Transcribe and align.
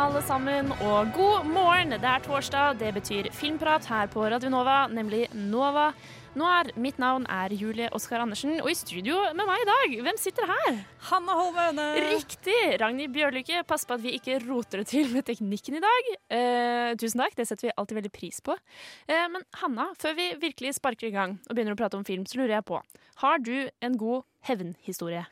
Alle 0.00 0.20
sammen, 0.26 0.72
og 0.82 1.12
god 1.14 1.46
morgen. 1.46 1.94
Det 1.94 2.08
er 2.08 2.22
torsdag. 2.24 2.78
Det 2.80 2.90
betyr 2.96 3.28
filmprat 3.34 3.86
her 3.86 4.08
på 4.10 4.24
Radio 4.26 4.50
Nova, 4.50 4.86
nemlig 4.90 5.28
Nova 5.34 5.92
Noir. 6.34 6.72
Mitt 6.80 6.98
navn 6.98 7.26
er 7.30 7.52
Julie 7.54 7.86
Oskar 7.94 8.24
Andersen, 8.24 8.56
og 8.62 8.70
i 8.72 8.74
studio 8.74 9.20
med 9.36 9.46
meg 9.46 9.62
i 9.62 9.68
dag, 9.68 9.94
hvem 10.06 10.18
sitter 10.18 10.50
her? 10.50 10.80
Hanna 11.10 11.36
Holme 11.38 11.68
Øne. 11.70 11.86
Riktig! 12.08 12.58
Ragnhild 12.82 13.14
Bjørlykke. 13.14 13.62
Pass 13.68 13.86
på 13.86 13.94
at 13.94 14.02
vi 14.02 14.16
ikke 14.18 14.40
roter 14.48 14.82
det 14.82 14.88
til 14.90 15.12
med 15.14 15.28
teknikken 15.28 15.78
i 15.78 15.84
dag. 15.84 16.10
Eh, 16.38 16.90
tusen 16.98 17.22
takk, 17.22 17.38
det 17.38 17.46
setter 17.50 17.68
vi 17.68 17.76
alltid 17.78 18.00
veldig 18.00 18.14
pris 18.14 18.42
på. 18.42 18.58
Eh, 19.06 19.28
men 19.30 19.46
Hanna, 19.62 19.92
før 20.00 20.18
vi 20.18 20.32
virkelig 20.42 20.74
sparker 20.80 21.12
i 21.12 21.14
gang 21.14 21.38
og 21.46 21.54
begynner 21.54 21.78
å 21.78 21.82
prate 21.84 22.00
om 22.00 22.06
film, 22.08 22.26
så 22.26 22.42
lurer 22.42 22.58
jeg 22.58 22.68
på, 22.72 22.82
har 23.22 23.46
du 23.46 23.56
en 23.78 24.00
god 24.00 24.26
hevnhistorie? 24.50 25.26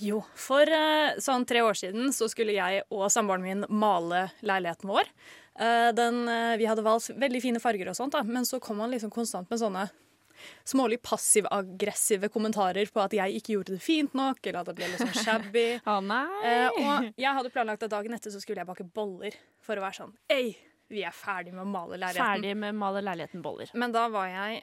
Jo, 0.00 0.22
for 0.38 0.68
eh, 0.68 1.18
sånn 1.22 1.44
tre 1.48 1.60
år 1.64 1.76
siden 1.78 2.12
så 2.16 2.28
skulle 2.30 2.54
jeg 2.56 2.84
og 2.90 3.08
samboeren 3.12 3.44
min 3.44 3.66
male 3.68 4.28
leiligheten 4.40 4.88
vår. 4.88 5.10
Eh, 5.60 5.90
den, 5.96 6.22
eh, 6.28 6.56
vi 6.56 6.68
hadde 6.68 6.84
valgt 6.86 7.12
veldig 7.20 7.42
fine 7.44 7.60
farger 7.60 7.90
og 7.92 7.98
sånt, 7.98 8.16
da, 8.16 8.22
men 8.24 8.48
så 8.48 8.60
kom 8.62 8.80
han 8.80 8.94
liksom 8.94 9.12
konstant 9.12 9.50
med 9.52 9.60
sånne 9.60 9.88
smålig 10.66 10.98
passiv-aggressive 11.02 12.28
kommentarer 12.32 12.88
på 12.90 13.02
at 13.02 13.14
jeg 13.14 13.38
ikke 13.38 13.54
gjorde 13.56 13.76
det 13.76 13.84
fint 13.84 14.14
nok, 14.16 14.40
eller 14.42 14.62
at 14.62 14.70
det 14.70 14.74
ble 14.78 14.88
litt 14.90 15.02
sånn 15.04 15.22
shabby. 15.26 15.66
Eh, 16.42 16.68
og 16.82 17.12
jeg 17.20 17.36
hadde 17.36 17.50
planlagt 17.52 17.84
at 17.86 17.92
dagen 17.92 18.14
etter 18.16 18.32
så 18.32 18.40
skulle 18.42 18.62
jeg 18.62 18.68
bake 18.68 18.84
boller 18.94 19.34
for 19.62 19.78
å 19.78 19.84
være 19.84 19.98
sånn 20.00 20.12
Ei, 20.32 20.54
vi 20.90 21.04
er 21.06 21.14
ferdig 21.14 21.52
med 21.54 21.64
å 21.64 21.68
male 21.68 21.98
leiligheten. 22.00 22.42
Ferdig 22.42 22.56
med 22.58 22.74
å 22.74 22.78
male 22.80 23.02
leiligheten-boller. 23.04 23.72
Men 23.78 23.94
da 23.94 24.06
var 24.12 24.28
jeg 24.30 24.62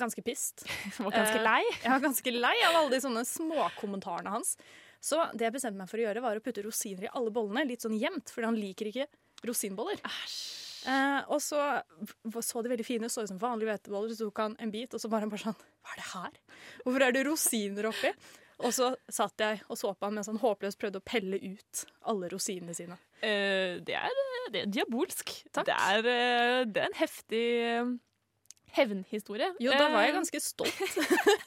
ganske 0.00 0.24
pissed. 0.26 0.64
Var 0.98 1.14
ganske 1.14 1.38
Eh, 1.40 1.44
lei. 1.44 1.60
Jeg 1.82 1.92
var 1.92 2.02
ganske 2.04 2.34
lei 2.34 2.56
av 2.68 2.80
alle 2.80 2.94
de 2.94 3.00
sånne 3.04 3.24
småkommentarene 3.28 4.34
hans. 4.34 4.56
Så 5.04 5.18
det 5.36 5.44
jeg 5.44 5.52
bestemte 5.52 5.76
meg 5.76 5.88
for 5.90 6.00
å 6.00 6.04
gjøre, 6.06 6.20
var 6.24 6.38
å 6.38 6.40
putte 6.40 6.62
rosiner 6.64 7.04
i 7.04 7.10
alle 7.12 7.28
bollene, 7.34 7.66
litt 7.68 7.82
sånn 7.84 7.92
jevnt, 8.00 8.30
fordi 8.32 8.46
han 8.48 8.56
liker 8.56 8.88
ikke 8.88 9.04
rosinboller. 9.44 10.00
Eh, 10.88 11.18
og 11.28 11.42
så 11.44 11.60
så 12.40 12.62
de 12.64 12.72
veldig 12.72 12.86
fine 12.88 13.08
ut, 13.08 13.12
så 13.12 13.24
ut 13.24 13.28
som 13.28 13.40
vanlige 13.40 13.68
hveteboller, 13.68 14.14
så 14.16 14.30
tok 14.30 14.40
han 14.40 14.56
en 14.64 14.72
bit, 14.72 14.96
og 14.96 15.02
så 15.02 15.10
han 15.12 15.28
bare 15.32 15.44
sånn 15.44 15.58
Hva 15.60 15.92
er 15.92 16.00
det 16.00 16.08
her? 16.14 16.40
Hvorfor 16.86 17.04
er 17.04 17.12
det 17.16 17.26
rosiner 17.28 17.90
oppi? 17.90 18.14
Og 18.64 18.72
så 18.72 18.92
satt 19.10 19.42
jeg 19.42 19.60
og 19.66 19.76
så 19.76 19.90
på 19.92 20.06
han 20.06 20.14
mens 20.16 20.28
han 20.30 20.40
håpløst 20.40 20.78
prøvde 20.80 21.00
å 21.02 21.04
pelle 21.04 21.40
ut 21.42 21.84
alle 22.08 22.30
rosinene 22.32 22.76
sine. 22.76 22.96
Eh, 23.20 23.80
det, 23.84 23.96
er, 23.98 24.20
det 24.54 24.64
er 24.64 24.72
diabolsk. 24.78 25.32
Takk. 25.50 25.66
Det 25.68 25.74
er, 25.74 26.08
eh, 26.12 26.60
det 26.70 26.84
er 26.84 26.88
en 26.88 27.00
heftig 27.00 27.44
eh, 27.66 27.94
hevnhistorie. 28.76 29.50
Jo, 29.62 29.72
da 29.72 29.88
var 29.92 30.06
jeg 30.06 30.14
Eh, 30.14 30.18
ganske 30.20 30.40
stolt. 30.42 30.78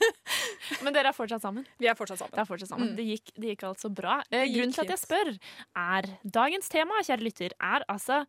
Men 0.84 0.96
dere 0.96 1.12
er 1.12 1.16
fortsatt 1.16 1.44
sammen? 1.44 1.66
Vi 1.80 1.88
er 1.90 1.96
fortsatt 1.98 2.20
sammen. 2.24 2.36
Det 2.36 2.44
er 2.44 2.50
fortsatt 2.50 2.72
sammen. 2.74 2.92
Mm. 2.92 2.98
Det, 3.00 3.08
gikk, 3.14 3.32
det 3.36 3.54
gikk 3.56 3.66
altså 3.70 3.90
bra. 3.94 4.20
Grunnen 4.32 4.76
til 4.76 4.86
at 4.86 4.94
jeg 4.96 5.02
spør, 5.04 5.34
er 5.78 6.12
dagens 6.38 6.70
tema, 6.74 7.02
kjære 7.08 7.26
lytter, 7.26 7.56
er 7.64 7.86
altså 7.92 8.22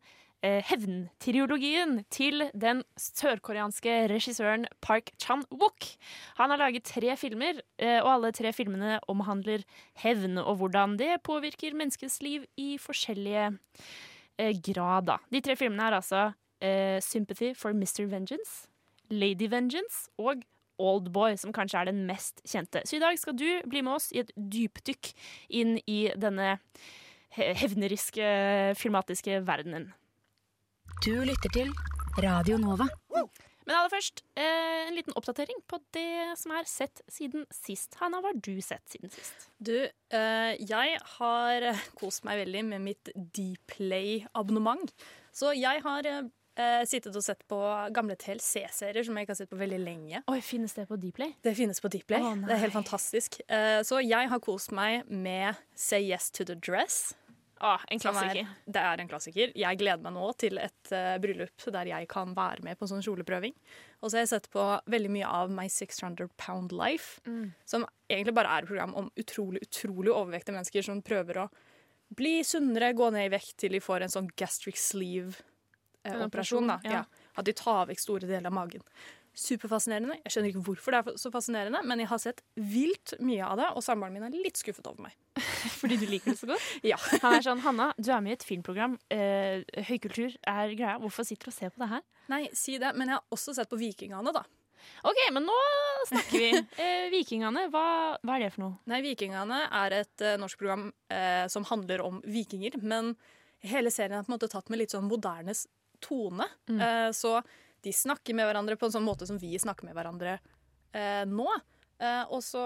eh, 0.43 0.63
hevntriologien 0.69 1.99
til 2.13 2.45
den 2.53 2.83
sørkoreanske 2.99 3.95
regissøren 4.11 4.67
Park 4.85 5.11
Chan-wook. 5.21 5.89
Han 6.39 6.53
har 6.53 6.61
laget 6.61 6.87
tre 6.87 7.15
filmer, 7.19 7.61
eh, 7.81 7.99
og 8.01 8.11
alle 8.15 8.31
tre 8.35 8.53
filmene 8.55 8.97
omhandler 9.11 9.65
hevn 10.03 10.39
og 10.41 10.59
hvordan 10.61 10.97
det 10.99 11.19
påvirker 11.27 11.75
menneskets 11.77 12.21
liv 12.25 12.47
i 12.57 12.77
forskjellige 12.81 13.49
eh, 14.39 14.53
grad. 14.65 15.11
De 15.31 15.41
tre 15.43 15.57
filmene 15.59 15.89
er 15.89 15.99
altså 16.01 16.29
Sympathy 16.99 17.53
for 17.55 17.71
Mr. 17.71 18.03
Vengeance, 18.11 18.65
Lady 19.09 19.49
Vengeance 19.51 20.07
og 20.21 20.45
Oldboy, 20.79 21.35
som 21.39 21.53
kanskje 21.55 21.81
er 21.81 21.89
den 21.91 22.05
mest 22.07 22.39
kjente. 22.47 22.85
Så 22.87 22.97
i 22.97 23.03
dag 23.03 23.17
skal 23.19 23.35
du 23.35 23.47
bli 23.67 23.83
med 23.83 23.97
oss 23.97 24.09
i 24.15 24.23
et 24.23 24.31
dypdykk 24.35 25.11
inn 25.59 25.75
i 25.83 25.99
denne 26.15 26.57
hevneriske, 27.35 28.29
filmatiske 28.79 29.41
verdenen. 29.47 29.91
Du 31.03 31.13
lytter 31.27 31.51
til 31.53 31.69
Radio 32.19 32.57
Nova. 32.59 32.87
Men 33.69 33.75
aller 33.77 33.91
først, 33.93 34.23
eh, 34.33 34.87
en 34.87 34.95
liten 34.97 35.13
oppdatering 35.13 35.59
på 35.69 35.77
det 35.93 36.33
som 36.39 36.55
er 36.57 36.65
sett 36.65 37.03
siden 37.07 37.45
sist. 37.53 37.93
Hanna, 37.99 38.17
hva 38.17 38.31
har 38.31 38.39
du 38.41 38.57
sett 38.65 38.81
siden 38.89 39.11
sist? 39.13 39.45
Du, 39.61 39.75
eh, 40.09 40.55
jeg 40.57 40.97
har 41.19 41.67
kost 41.99 42.25
meg 42.25 42.47
veldig 42.47 42.65
med 42.65 42.81
mitt 42.81 43.11
Dplay-abonnement. 43.13 44.89
Så 45.31 45.53
jeg 45.53 45.83
har 45.85 46.01
eh, 46.59 46.81
sittet 46.89 47.15
og 47.15 47.23
sett 47.25 47.41
på 47.49 47.59
gamle 47.95 48.17
TLC-serier 48.19 49.05
som 49.07 49.17
jeg 49.17 49.27
ikke 49.27 49.35
har 49.35 49.39
sett 49.41 49.51
på 49.53 49.59
veldig 49.59 49.79
lenge. 49.83 50.23
Oi, 50.31 50.39
Finnes 50.45 50.75
det 50.77 50.87
på 50.89 50.97
Dplay? 50.99 51.33
Det 51.45 51.55
finnes 51.57 51.79
på 51.83 51.91
Dplay. 51.93 52.21
Oh, 52.21 52.35
det 52.43 52.55
er 52.57 52.63
helt 52.67 52.75
fantastisk. 52.75 53.39
Eh, 53.47 53.79
så 53.87 54.01
jeg 54.03 54.29
har 54.31 54.43
kost 54.43 54.71
meg 54.75 55.07
med 55.09 55.57
Say 55.75 56.03
Yes 56.09 56.29
to 56.35 56.45
the 56.45 56.55
Dress. 56.59 57.15
Ah, 57.59 57.81
en 57.91 57.99
klassiker. 57.99 58.45
Er, 58.47 58.51
det 58.71 58.81
er 58.87 59.01
en 59.03 59.09
klassiker. 59.11 59.49
Jeg 59.59 59.79
gleder 59.81 59.99
meg 60.05 60.13
nå 60.15 60.29
til 60.39 60.55
et 60.63 60.91
uh, 60.95 61.17
bryllup 61.19 61.65
der 61.75 61.89
jeg 61.89 62.07
kan 62.07 62.31
være 62.31 62.63
med 62.63 62.79
på 62.79 62.85
en 62.85 62.91
sånn 62.93 63.03
kjoleprøving. 63.03 63.51
Og 63.99 64.07
så 64.07 64.15
har 64.15 64.23
jeg 64.23 64.29
sett 64.31 64.47
på 64.53 64.63
veldig 64.87 65.11
mye 65.11 65.27
av 65.41 65.51
My 65.51 65.65
600 65.67 66.29
Pound 66.39 66.71
Life, 66.71 67.19
Mm. 67.27 67.49
som 67.67 67.83
egentlig 68.07 68.33
bare 68.37 68.47
er 68.55 68.63
et 68.63 68.69
program 68.71 68.95
om 68.95 69.11
utrolig, 69.19 69.59
utrolig 69.67 70.07
overvektige 70.13 70.55
mennesker 70.55 70.87
som 70.87 71.01
prøver 71.03 71.41
å 71.43 71.49
bli 72.15 72.37
sunnere, 72.47 72.93
gå 72.95 73.11
ned 73.11 73.27
i 73.27 73.35
vekt 73.35 73.57
til 73.59 73.75
de 73.75 73.83
får 73.83 74.07
en 74.07 74.15
sånn 74.15 74.31
gastric 74.39 74.79
sleeve-operasjon. 74.79 75.45
En 76.07 76.21
operasjon, 76.27 76.67
da. 76.67 76.79
ja. 76.85 76.91
Ja. 76.91 77.05
At 77.35 77.45
de 77.45 77.53
tar 77.53 77.87
vekk 77.89 77.99
store 77.99 78.27
deler 78.27 78.47
av 78.47 78.53
magen. 78.55 78.81
Superfascinerende. 79.39 80.15
Jeg 80.25 80.33
skjønner 80.33 80.49
ikke 80.51 80.63
hvorfor 80.65 80.95
det 80.95 80.99
er 81.13 81.17
så 81.21 81.29
fascinerende, 81.31 81.79
men 81.87 82.01
jeg 82.01 82.09
har 82.11 82.19
sett 82.19 82.41
vilt 82.57 83.13
mye 83.23 83.45
av 83.45 83.59
det, 83.61 83.67
og 83.77 83.83
samboeren 83.85 84.15
min 84.17 84.25
er 84.27 84.33
litt 84.35 84.57
skuffet 84.59 84.87
over 84.89 85.05
meg. 85.05 85.13
Fordi 85.79 85.97
du 86.01 86.05
liker 86.09 86.33
det 86.33 86.39
så 86.41 86.49
godt? 86.49 86.65
Ja. 86.91 86.97
Han 87.23 87.37
er 87.37 87.45
sånn, 87.45 87.61
Hanna, 87.63 87.91
du 87.99 88.09
er 88.11 88.23
med 88.25 88.33
i 88.33 88.37
et 88.39 88.47
filmprogram. 88.47 88.97
Eh, 89.13 89.61
høykultur 89.89 90.33
er 90.49 90.73
greia. 90.75 90.97
Hvorfor 91.03 91.27
sitter 91.27 91.47
du 91.49 91.53
og 91.53 91.57
ser 91.59 91.71
på 91.75 91.83
det 91.83 91.91
her? 91.93 92.03
Nei, 92.33 92.41
si 92.57 92.77
det, 92.81 92.91
men 92.99 93.11
jeg 93.13 93.19
har 93.19 93.37
også 93.37 93.55
sett 93.57 93.69
på 93.71 93.79
Vikingene, 93.79 94.33
da. 94.35 94.43
OK, 95.05 95.17
men 95.35 95.45
nå 95.47 95.55
snakker 96.09 96.39
vi. 96.39 96.51
Eh, 96.83 97.07
Vikingene, 97.13 97.67
hva, 97.71 97.85
hva 98.25 98.35
er 98.39 98.47
det 98.47 98.53
for 98.57 98.65
noe? 98.65 98.77
Nei, 98.91 99.01
Vikingene 99.05 99.61
er 99.85 99.99
et 100.01 100.25
eh, 100.25 100.37
norsk 100.41 100.59
program 100.61 100.89
eh, 101.13 101.45
som 101.51 101.67
handler 101.69 102.03
om 102.05 102.19
vikinger, 102.27 102.79
men 102.81 103.13
hele 103.67 103.91
serien 103.91 104.19
er 104.19 104.23
på 104.25 104.31
en 104.33 104.37
måte 104.37 104.47
tatt 104.51 104.69
med 104.71 104.79
litt 104.83 104.93
sånn 104.95 105.07
moderne 105.07 105.51
s- 105.55 105.67
tone. 106.03 106.47
Mm. 106.69 106.79
Eh, 106.81 107.09
så 107.15 107.37
de 107.85 107.93
snakker 107.95 108.35
med 108.35 108.47
hverandre 108.49 108.75
på 108.79 108.89
en 108.89 108.95
sånn 108.97 109.05
måte 109.07 109.27
som 109.29 109.39
vi 109.39 109.53
snakker 109.59 109.87
med 109.87 109.95
hverandre 109.97 110.37
eh, 110.93 111.23
nå. 111.29 111.47
Eh, 111.99 112.23
og 112.31 112.43
så 112.43 112.63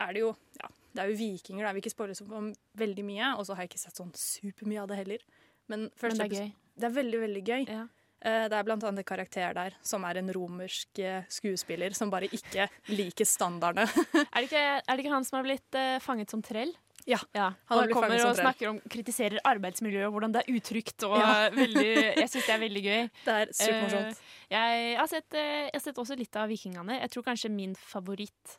er 0.00 0.12
det 0.14 0.22
jo 0.22 0.30
ja, 0.60 0.70
det 0.96 1.02
er 1.02 1.10
jo 1.12 1.18
vikinger, 1.20 1.64
da. 1.64 1.70
Jeg 1.70 1.76
vil 1.78 1.84
ikke 1.84 1.94
spoile 1.96 2.16
så 2.16 2.26
om 2.30 2.52
veldig 2.78 3.04
mye. 3.04 3.34
Og 3.36 3.46
så 3.48 3.56
har 3.56 3.66
jeg 3.66 3.74
ikke 3.74 3.82
sett 3.84 3.98
sånn 4.00 4.14
supermye 4.16 4.80
av 4.84 4.88
det 4.92 5.00
heller. 5.02 5.26
Men, 5.66 5.88
Men 5.90 6.18
det 6.20 6.26
er 6.26 6.36
gøy. 6.40 6.50
Det 6.76 6.88
er 6.88 6.94
veldig, 6.94 7.20
veldig 7.26 7.42
gøy. 7.44 7.66
Ja. 7.68 7.84
Eh, 8.20 8.46
Det 8.48 8.56
er 8.56 8.64
blant 8.64 8.84
annet 8.86 9.02
en 9.02 9.08
karakter 9.08 9.54
der 9.56 9.76
som 9.84 10.04
er 10.08 10.20
en 10.22 10.32
romersk 10.32 10.98
eh, 11.04 11.26
skuespiller 11.28 11.92
som 11.96 12.10
bare 12.12 12.30
ikke 12.32 12.68
liker 12.94 13.28
standardene. 13.28 13.84
Er 14.32 14.40
det, 14.40 14.48
ikke, 14.48 14.64
er 14.80 14.90
det 14.96 15.04
ikke 15.04 15.12
han 15.14 15.26
som 15.28 15.36
har 15.40 15.46
blitt 15.48 15.76
eh, 15.78 15.98
fanget 16.04 16.32
som 16.32 16.42
trell? 16.44 16.72
Ja, 17.06 17.20
Ja, 17.36 17.52
han 17.70 17.78
han 17.78 17.92
kommer 17.94 18.18
og 18.26 18.34
snakker 18.34 18.72
om, 18.72 18.80
kritiserer 18.90 19.38
arbeidsmiljøet 19.46 20.08
og 20.08 20.16
hvordan 20.16 20.34
det 20.34 20.42
er 20.42 20.56
utrygt. 20.58 21.06
Og 21.06 21.16
Ja. 21.22 21.48
veldig, 21.62 21.94
jeg 22.18 22.28
syns 22.32 22.46
det 22.48 22.54
er 22.54 22.62
veldig 22.62 22.82
gøy. 22.82 23.08
Det 23.24 23.34
er 23.34 23.52
supermorsomt. 23.54 24.20
Uh, 24.20 24.52
jeg, 24.56 24.92
har 24.98 25.10
sett, 25.10 25.38
eh, 25.38 25.64
jeg 25.68 25.74
har 25.76 25.84
sett 25.86 26.00
også 26.02 26.18
litt 26.18 26.38
av 26.40 26.50
Vikingene. 26.50 27.00
Jeg 27.00 27.14
tror 27.14 27.26
kanskje 27.30 27.52
min 27.54 27.76
favoritt 27.78 28.58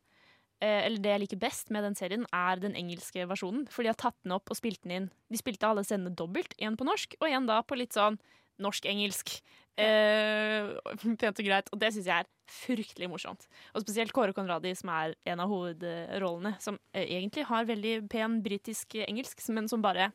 eh, 0.63 0.85
eller 0.85 1.03
det 1.03 1.13
jeg 1.13 1.23
liker 1.25 1.41
best 1.43 1.71
med 1.75 1.83
den 1.83 1.99
serien, 1.99 2.25
er 2.31 2.63
den 2.63 2.77
engelske 2.79 3.27
versjonen. 3.29 3.67
For 3.73 3.83
de 3.83 3.91
har 3.91 3.99
tatt 3.99 4.17
den 4.23 4.35
opp 4.37 4.49
og 4.53 4.59
spilt 4.59 4.81
den 4.87 4.95
inn. 4.95 5.11
De 5.27 5.39
spilte 5.39 5.67
alle 5.67 5.83
scenene 5.87 6.15
dobbelt. 6.15 6.55
Én 6.57 6.79
på 6.79 6.87
norsk, 6.87 7.19
og 7.19 7.27
én 7.27 7.49
da 7.49 7.59
på 7.67 7.79
litt 7.79 7.97
sånn 7.97 8.19
norsk-engelsk. 8.63 9.37
Eh, 9.77 10.73
pent 11.21 11.39
og 11.39 11.45
greit. 11.45 11.69
Og 11.71 11.79
det 11.81 11.93
syns 11.93 12.09
jeg 12.09 12.25
er 12.25 12.29
fryktelig 12.47 13.09
morsomt. 13.11 13.45
Og 13.75 13.83
spesielt 13.83 14.13
Kåre 14.15 14.33
Conradi, 14.35 14.71
som 14.77 14.89
er 14.93 15.13
en 15.27 15.41
av 15.43 15.51
hovedrollene. 15.51 16.55
Som 16.63 16.79
eh, 16.93 17.05
egentlig 17.05 17.45
har 17.49 17.67
veldig 17.67 17.95
pen 18.11 18.39
britisk 18.45 18.97
engelsk, 19.03 19.43
men 19.53 19.69
som 19.69 19.83
bare 19.85 20.11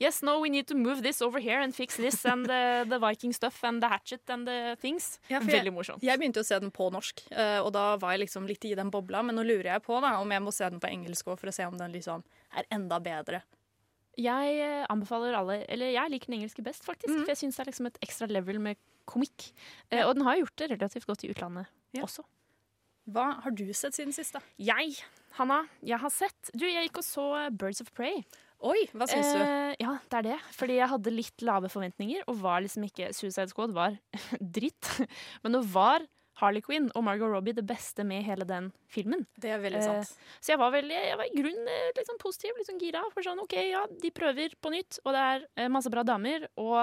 Yes, 0.00 0.22
no, 0.24 0.38
we 0.40 0.48
need 0.48 0.66
to 0.68 0.74
move 0.74 1.02
this 1.02 1.20
over 1.20 1.40
here 1.40 1.60
and 1.60 1.74
fix 1.74 1.96
this 1.96 2.24
and 2.24 2.46
the, 2.48 2.86
the 2.88 2.98
Viking 2.98 3.34
stuff 3.36 3.62
and 3.64 3.82
the 3.82 3.88
hatchet 3.88 4.22
and 4.30 4.48
the 4.48 4.76
things. 4.80 5.18
Ja, 5.28 5.42
Veldig 5.44 5.74
morsomt. 5.76 6.04
Jeg 6.04 6.20
begynte 6.20 6.40
å 6.40 6.46
se 6.46 6.56
den 6.60 6.72
på 6.72 6.88
norsk, 6.92 7.26
eh, 7.32 7.58
og 7.60 7.72
da 7.76 7.90
var 8.00 8.16
jeg 8.16 8.26
liksom 8.26 8.48
litt 8.48 8.64
i 8.64 8.74
den 8.78 8.92
bobla. 8.94 9.22
Men 9.22 9.36
nå 9.36 9.44
lurer 9.44 9.74
jeg 9.74 9.84
på 9.84 10.00
da, 10.04 10.16
om 10.22 10.32
jeg 10.32 10.44
må 10.44 10.54
se 10.54 10.68
den 10.68 10.80
på 10.80 10.88
engelsk 10.88 11.28
òg, 11.28 11.40
for 11.40 11.52
å 11.52 11.54
se 11.54 11.68
om 11.68 11.76
den 11.78 11.94
liksom 11.96 12.24
er 12.56 12.68
enda 12.74 13.00
bedre. 13.02 13.42
Jeg 14.18 14.54
eh, 14.58 14.84
anbefaler 14.90 15.36
alle 15.38 15.60
Eller 15.70 15.92
jeg 15.94 16.10
liker 16.10 16.32
den 16.32 16.40
engelske 16.40 16.64
best, 16.66 16.86
faktisk. 16.86 17.12
Mm. 17.12 17.22
For 17.22 17.34
jeg 17.34 17.42
syns 17.44 17.58
det 17.58 17.62
er 17.62 17.70
liksom 17.70 17.90
et 17.90 18.00
ekstra 18.08 18.30
level 18.30 18.58
med 18.62 18.80
komikk. 19.08 19.50
Ja. 19.90 20.06
og 20.08 20.14
den 20.18 20.26
har 20.28 20.36
gjort 20.42 20.56
det 20.60 20.70
relativt 20.74 21.08
godt 21.08 21.24
i 21.24 21.32
utlandet 21.32 21.66
Ja. 21.96 22.04
også. 22.04 22.24
Hva 23.08 23.30
har 23.40 23.54
du 23.56 23.64
sett 23.72 23.96
siden 23.96 24.12
sist, 24.12 24.34
da? 24.36 24.42
Jeg, 24.60 24.98
Hanna, 25.38 25.62
jeg 25.80 25.96
har 26.02 26.10
sett 26.12 26.50
Du, 26.52 26.66
jeg 26.68 26.88
gikk 26.90 26.98
og 27.00 27.06
så 27.06 27.24
Birds 27.56 27.80
of 27.80 27.88
Prey. 27.96 28.20
Oi, 28.60 28.82
hva 28.92 29.06
syns 29.08 29.30
du? 29.32 29.40
Eh, 29.40 29.74
ja, 29.80 29.94
det 30.10 30.18
er 30.18 30.24
det. 30.32 30.36
Fordi 30.52 30.76
jeg 30.80 30.90
hadde 30.90 31.12
litt 31.14 31.42
lave 31.46 31.70
forventninger, 31.70 32.24
og 32.26 32.40
var 32.42 32.60
liksom 32.64 32.84
ikke 32.88 33.12
Suicide 33.14 33.48
Squad 33.52 33.72
var 33.72 33.96
dritt. 34.58 34.90
Men 35.44 35.54
nå 35.54 35.60
var 35.72 36.04
Harley 36.42 36.60
Quinn 36.62 36.90
og 36.94 37.02
Margot 37.06 37.30
Robbie 37.32 37.54
det 37.54 37.64
beste 37.66 38.04
med 38.06 38.22
hele 38.26 38.44
den 38.46 38.68
filmen. 38.92 39.24
Det 39.40 39.50
er 39.54 39.62
veldig 39.62 39.78
eh, 39.80 39.86
sant. 39.88 40.12
Så 40.42 40.52
jeg 40.52 40.60
var, 40.60 40.74
veldig, 40.74 40.98
jeg 41.06 41.16
var 41.22 41.30
i 41.30 41.34
grunnen 41.38 41.70
eh, 41.72 41.88
litt 41.96 42.10
sånn 42.10 42.20
positiv, 42.22 42.58
litt 42.58 42.68
sånn 42.68 42.82
gira. 42.82 43.02
For 43.14 43.24
sånn, 43.26 43.40
OK, 43.46 43.56
ja, 43.70 43.86
de 44.04 44.10
prøver 44.14 44.54
på 44.62 44.74
nytt, 44.74 45.00
og 45.06 45.14
det 45.16 45.24
er 45.32 45.46
eh, 45.56 45.70
masse 45.72 45.90
bra 45.94 46.04
damer. 46.06 46.44
Og 46.58 46.82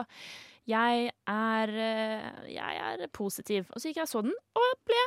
jeg 0.70 1.12
er, 1.30 1.76
eh, 1.90 2.50
jeg 2.54 2.82
er 2.88 3.06
positiv. 3.14 3.70
Og 3.72 3.82
så 3.82 3.90
gikk 3.90 4.02
jeg 4.02 4.10
og 4.10 4.14
så 4.14 4.24
den, 4.26 4.36
og 4.58 4.82
ble 4.88 5.04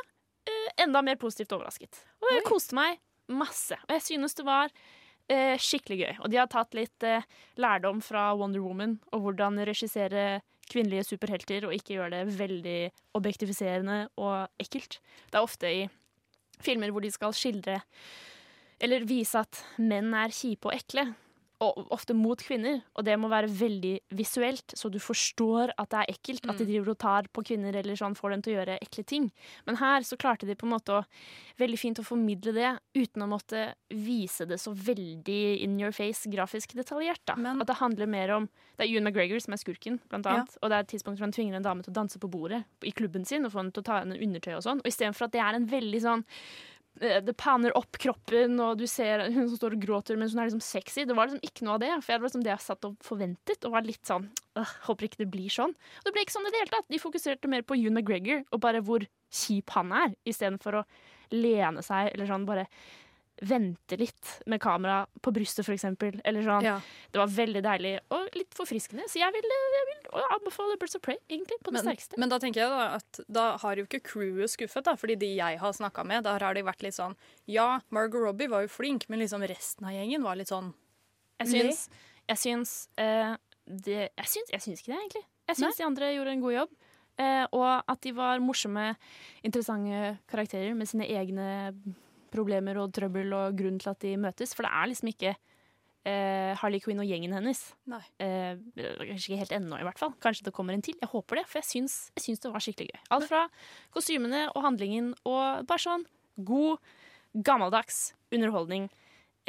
eh, 0.47 0.71
enda 0.85 1.03
mer 1.05 1.19
positivt 1.19 1.55
overrasket. 1.57 2.03
Og 2.23 2.31
jeg 2.31 2.43
Oi. 2.43 2.47
koste 2.47 2.77
meg 2.77 2.99
masse. 3.29 3.77
Og 3.87 3.95
jeg 3.97 4.05
synes 4.07 4.37
det 4.39 4.45
var 4.47 4.71
eh, 5.29 5.55
skikkelig 5.59 5.99
gøy. 6.01 6.13
Og 6.23 6.31
de 6.31 6.39
har 6.41 6.49
tatt 6.51 6.77
litt 6.77 7.05
eh, 7.05 7.27
lærdom 7.59 8.01
fra 8.05 8.31
Wonder 8.39 8.63
Woman 8.63 8.97
og 9.13 9.25
hvordan 9.25 9.61
regissere 9.67 10.41
kvinnelige 10.69 11.07
superhelter 11.07 11.65
og 11.65 11.73
ikke 11.73 11.95
gjøre 11.95 12.13
det 12.13 12.37
veldig 12.37 12.79
objektifiserende 13.17 14.03
og 14.21 14.61
ekkelt. 14.61 14.99
Det 15.29 15.39
er 15.39 15.45
ofte 15.45 15.71
i 15.71 15.87
filmer 16.61 16.91
hvor 16.93 17.01
de 17.01 17.11
skal 17.13 17.33
skildre 17.33 17.79
eller 18.79 19.03
vise 19.07 19.39
at 19.39 19.63
menn 19.81 20.13
er 20.15 20.31
kjipe 20.33 20.69
og 20.69 20.75
ekle. 20.77 21.09
Og 21.61 21.89
ofte 21.91 22.15
mot 22.15 22.39
kvinner, 22.39 22.77
og 22.95 23.03
det 23.03 23.17
må 23.19 23.27
være 23.27 23.49
veldig 23.51 23.99
visuelt, 24.15 24.71
så 24.79 24.87
du 24.89 24.95
forstår 24.97 25.73
at 25.77 25.89
det 25.91 25.99
er 25.99 26.13
ekkelt. 26.13 26.45
At 26.47 26.57
de 26.61 26.65
driver 26.69 26.93
og 26.93 26.97
tar 26.97 27.27
på 27.35 27.43
kvinner 27.43 27.75
eller 27.75 27.99
sånn, 27.99 28.15
får 28.15 28.31
dem 28.31 28.41
til 28.45 28.53
å 28.53 28.57
gjøre 28.61 28.77
ekle 28.79 29.03
ting. 29.03 29.25
Men 29.67 29.75
her 29.81 29.99
så 30.07 30.15
klarte 30.15 30.47
de 30.47 30.55
på 30.55 30.63
en 30.63 30.71
måte 30.71 30.95
å 30.95 31.03
veldig 31.59 31.79
fint 31.81 31.99
å 31.99 32.05
formidle 32.07 32.53
det 32.55 32.69
uten 32.95 33.25
å 33.25 33.27
måtte 33.27 33.73
vise 33.91 34.47
det 34.47 34.55
så 34.63 34.71
veldig 34.71 35.59
in 35.61 35.77
your 35.81 35.91
face 35.91 36.23
grafisk 36.31 36.77
detaljert. 36.79 37.19
da. 37.25 37.35
Men- 37.35 37.59
at 37.59 37.67
det 37.67 37.75
handler 37.77 38.07
mer 38.07 38.31
om 38.31 38.49
Det 38.77 38.87
er 38.87 38.93
Ewan 38.95 39.03
McGregor 39.11 39.41
som 39.41 39.51
er 39.53 39.57
skurken, 39.57 39.99
blant 40.07 40.25
Ja. 40.25 40.31
annet. 40.37 40.57
Og 40.63 40.69
det 40.69 40.71
er 40.71 40.79
et 40.79 40.87
tidspunkt 40.87 41.17
hvor 41.17 41.25
han 41.27 41.31
tvinger 41.33 41.55
en 41.55 41.63
dame 41.63 41.83
til 41.83 41.91
å 41.91 41.95
danse 41.95 42.17
på 42.17 42.29
bordet 42.31 42.63
i 42.81 42.91
klubben 42.91 43.25
sin 43.27 43.43
og 43.45 43.51
få 43.51 43.59
henne 43.59 43.73
til 43.73 43.83
å 43.83 43.85
ta 43.85 43.99
henne 43.99 44.15
undertøy 44.17 44.55
og 44.55 44.63
sånn. 44.63 44.77
Og 44.79 44.85
istedenfor 44.85 45.23
at 45.25 45.31
det 45.33 45.41
er 45.41 45.55
en 45.55 45.67
veldig 45.67 45.99
sånn 46.01 46.23
det 46.99 47.35
panner 47.39 47.71
opp 47.77 47.97
kroppen, 48.01 48.57
og 48.59 48.79
du 48.79 48.85
ser 48.89 49.21
hun 49.29 49.45
som 49.47 49.55
står 49.55 49.77
og 49.77 49.83
gråter 49.85 50.17
mens 50.19 50.33
hun 50.33 50.41
er 50.41 50.49
liksom 50.49 50.63
sexy. 50.63 51.05
Det 51.07 51.15
var 51.15 51.29
liksom 51.29 51.43
ikke 51.45 51.67
noe 51.67 51.77
av 51.77 51.83
det. 51.83 51.91
For 52.03 52.13
jeg 52.13 52.19
var 52.21 52.27
liksom 52.27 52.43
det 52.43 52.51
jeg 52.51 52.65
satt 52.65 52.87
og 52.89 52.97
forventet, 53.05 53.63
og 53.63 53.75
var 53.75 53.87
litt 53.87 54.09
sånn 54.09 54.25
«Åh, 54.59 54.73
Håper 54.89 55.07
ikke 55.07 55.21
det 55.23 55.29
blir 55.31 55.53
sånn. 55.53 55.75
Og 55.75 56.07
det 56.07 56.15
ble 56.15 56.25
ikke 56.25 56.35
sånn 56.35 56.49
i 56.49 56.51
det 56.51 56.63
hele 56.63 56.73
tatt. 56.73 56.89
De 56.91 56.99
fokuserte 56.99 57.51
mer 57.51 57.63
på 57.63 57.77
Ewan 57.79 57.99
McGregor 57.99 58.43
og 58.49 58.63
bare 58.65 58.83
hvor 58.83 59.05
kjip 59.29 59.71
han 59.77 59.93
er, 59.95 60.15
istedenfor 60.27 60.81
å 60.81 60.87
lene 61.35 61.83
seg 61.85 62.09
eller 62.15 62.27
sånn 62.27 62.47
bare 62.49 62.65
vente 63.41 63.97
litt 63.97 64.31
med 64.45 64.61
kamera 64.61 65.03
på 65.21 65.31
brystet, 65.31 65.67
eksempel. 65.71 66.19
Eller 66.27 66.43
sånn. 66.45 66.65
Ja. 66.65 66.75
Det 67.11 67.21
var 67.21 67.31
veldig 67.31 67.61
deilig 67.63 67.93
og 68.15 68.35
litt 68.37 68.55
forfriskende. 68.57 69.05
Så 69.11 69.21
jeg 69.21 69.33
vil, 69.35 69.47
jeg 69.47 69.87
vil 69.91 70.25
anbefale 70.35 70.77
Birds 70.81 70.97
of 70.99 71.03
Prey, 71.05 71.19
egentlig, 71.29 71.59
på 71.63 71.71
det 71.71 71.79
Men, 71.79 71.87
sterkeste. 71.87 72.19
men 72.19 72.33
da 72.33 72.39
tenker 72.41 72.63
jeg 72.63 72.73
da 72.73 72.89
at 72.97 73.21
da 73.39 73.45
har 73.61 73.79
jo 73.79 73.87
ikke 73.87 74.01
crewet 74.11 74.53
skuffet, 74.53 74.85
da. 74.87 74.95
Fordi 74.99 75.17
de 75.21 75.31
jeg 75.37 75.59
har 75.61 75.75
snakka 75.75 76.05
med, 76.07 76.25
der 76.27 76.45
har 76.45 76.57
de 76.57 76.65
vært 76.67 76.83
litt 76.85 76.97
sånn 76.97 77.15
Ja, 77.49 77.79
Margot 77.95 78.21
Robbie 78.23 78.51
var 78.51 78.65
jo 78.65 78.71
flink, 78.71 79.07
men 79.09 79.21
liksom 79.23 79.45
resten 79.47 79.87
av 79.87 79.95
gjengen 79.95 80.25
var 80.25 80.39
litt 80.39 80.51
sånn 80.51 80.73
Jeg 81.39 81.53
syns, 81.53 81.87
jeg 82.27 82.41
syns, 82.43 82.75
uh, 82.99 83.35
det, 83.65 84.09
jeg 84.09 84.31
syns 84.33 84.53
Jeg 84.55 84.65
syns 84.65 84.83
ikke 84.83 84.93
det, 84.93 85.01
egentlig. 85.05 85.25
Jeg 85.49 85.61
syns 85.63 85.79
de 85.79 85.87
andre 85.87 86.13
gjorde 86.13 86.35
en 86.35 86.45
god 86.45 86.55
jobb. 86.57 86.77
Uh, 87.19 87.45
og 87.51 87.91
at 87.91 87.99
de 88.05 88.13
var 88.15 88.39
morsomme, 88.39 88.93
interessante 89.43 90.19
karakterer 90.31 90.75
med 90.77 90.87
sine 90.87 91.07
egne 91.09 91.47
problemer 92.33 92.79
og 92.81 92.91
trøbbel 92.95 93.33
og 93.37 93.57
grunn 93.59 93.79
til 93.81 93.91
at 93.91 94.01
de 94.03 94.15
møtes. 94.21 94.55
For 94.55 94.65
det 94.65 94.71
er 94.75 94.91
liksom 94.91 95.11
ikke 95.11 95.33
eh, 95.33 96.53
Harley 96.59 96.81
Quinn 96.83 97.01
og 97.01 97.09
gjengen 97.09 97.35
hennes. 97.35 97.61
Nei. 97.89 98.01
Eh, 98.23 98.61
kanskje 98.75 99.33
ikke 99.33 99.41
helt 99.43 99.55
ennå, 99.59 99.79
i 99.79 99.87
hvert 99.87 100.01
fall. 100.01 100.13
Kanskje 100.23 100.47
det 100.49 100.55
kommer 100.55 100.75
en 100.75 100.85
til. 100.85 100.97
Jeg 101.01 101.11
håper 101.11 101.41
det, 101.41 101.45
for 101.49 101.61
jeg 101.61 101.69
syns, 101.69 101.99
jeg 102.17 102.27
syns 102.27 102.43
det 102.45 102.53
var 102.53 102.65
skikkelig 102.65 102.93
gøy. 102.93 103.03
Alt 103.17 103.29
fra 103.31 103.43
kostymene 103.95 104.47
og 104.53 104.65
handlingen 104.65 105.13
og 105.23 105.67
bare 105.69 105.85
sånn 105.85 106.07
god, 106.47 106.91
gammeldags 107.45 108.13
underholdning, 108.33 108.87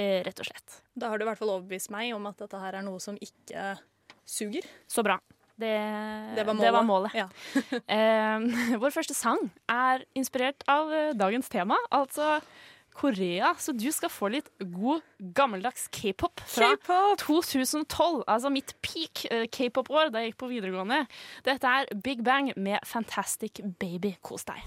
eh, 0.01 0.21
rett 0.27 0.43
og 0.43 0.51
slett. 0.51 0.81
Da 0.99 1.11
har 1.11 1.19
du 1.19 1.25
i 1.25 1.31
hvert 1.31 1.41
fall 1.41 1.55
overbevist 1.55 1.93
meg 1.95 2.15
om 2.17 2.27
at 2.31 2.41
dette 2.43 2.61
her 2.61 2.81
er 2.81 2.87
noe 2.87 3.01
som 3.03 3.19
ikke 3.21 3.77
suger. 4.27 4.67
Så 4.91 5.05
bra. 5.07 5.21
Det, 5.61 5.75
Det 6.37 6.73
var 6.73 6.87
målet. 6.87 7.15
Ja. 7.15 7.29
Eh, 7.91 8.77
vår 8.81 8.93
første 8.95 9.15
sang 9.17 9.49
er 9.71 10.05
inspirert 10.19 10.65
av 10.71 10.91
eh, 10.95 11.13
dagens 11.19 11.49
tema, 11.53 11.77
altså 11.95 12.39
Korea. 13.01 13.55
Så 13.59 13.73
du 13.73 13.89
skal 13.93 14.13
få 14.13 14.31
litt 14.35 14.51
god, 14.59 15.03
gammeldags 15.37 15.89
k-pop 15.95 16.43
fra 16.47 16.73
2012. 17.21 18.23
Altså 18.27 18.53
mitt 18.53 18.75
peak 18.85 19.27
eh, 19.31 19.47
k-pop-år 19.53 20.13
da 20.13 20.23
jeg 20.23 20.33
gikk 20.33 20.41
på 20.45 20.53
videregående. 20.53 21.05
Dette 21.47 21.75
er 21.81 21.91
Big 22.05 22.25
Bang 22.27 22.53
med 22.57 22.79
Fantastic 22.87 23.63
Baby. 23.81 24.17
Kos 24.23 24.47
deg. 24.49 24.65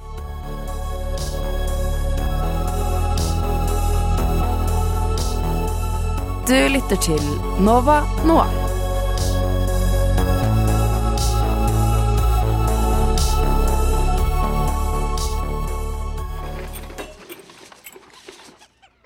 Du 6.43 6.57
lytter 6.73 6.99
til 6.99 7.23
Nova 7.63 8.01
Noir. 8.27 8.62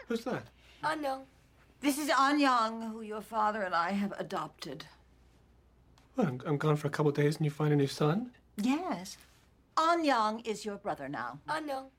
Who's 0.07 0.23
that? 0.23 0.43
Anyang. 0.83 1.23
This 1.81 1.97
is 1.97 2.09
Anyang, 2.09 2.91
who 2.91 3.01
your 3.01 3.21
father 3.21 3.61
and 3.63 3.75
I 3.75 3.91
have 3.91 4.13
adopted. 4.17 4.85
Well, 6.15 6.27
I'm, 6.27 6.41
I'm 6.45 6.57
gone 6.57 6.75
for 6.77 6.87
a 6.87 6.89
couple 6.89 7.09
of 7.09 7.15
days 7.15 7.37
and 7.37 7.45
you 7.45 7.51
find 7.51 7.73
a 7.73 7.75
new 7.75 7.87
son? 7.87 8.31
Yes. 8.55 9.17
Anyang 9.75 10.45
is 10.47 10.65
your 10.65 10.77
brother 10.77 11.07
now. 11.07 11.39
Anyang. 11.47 11.89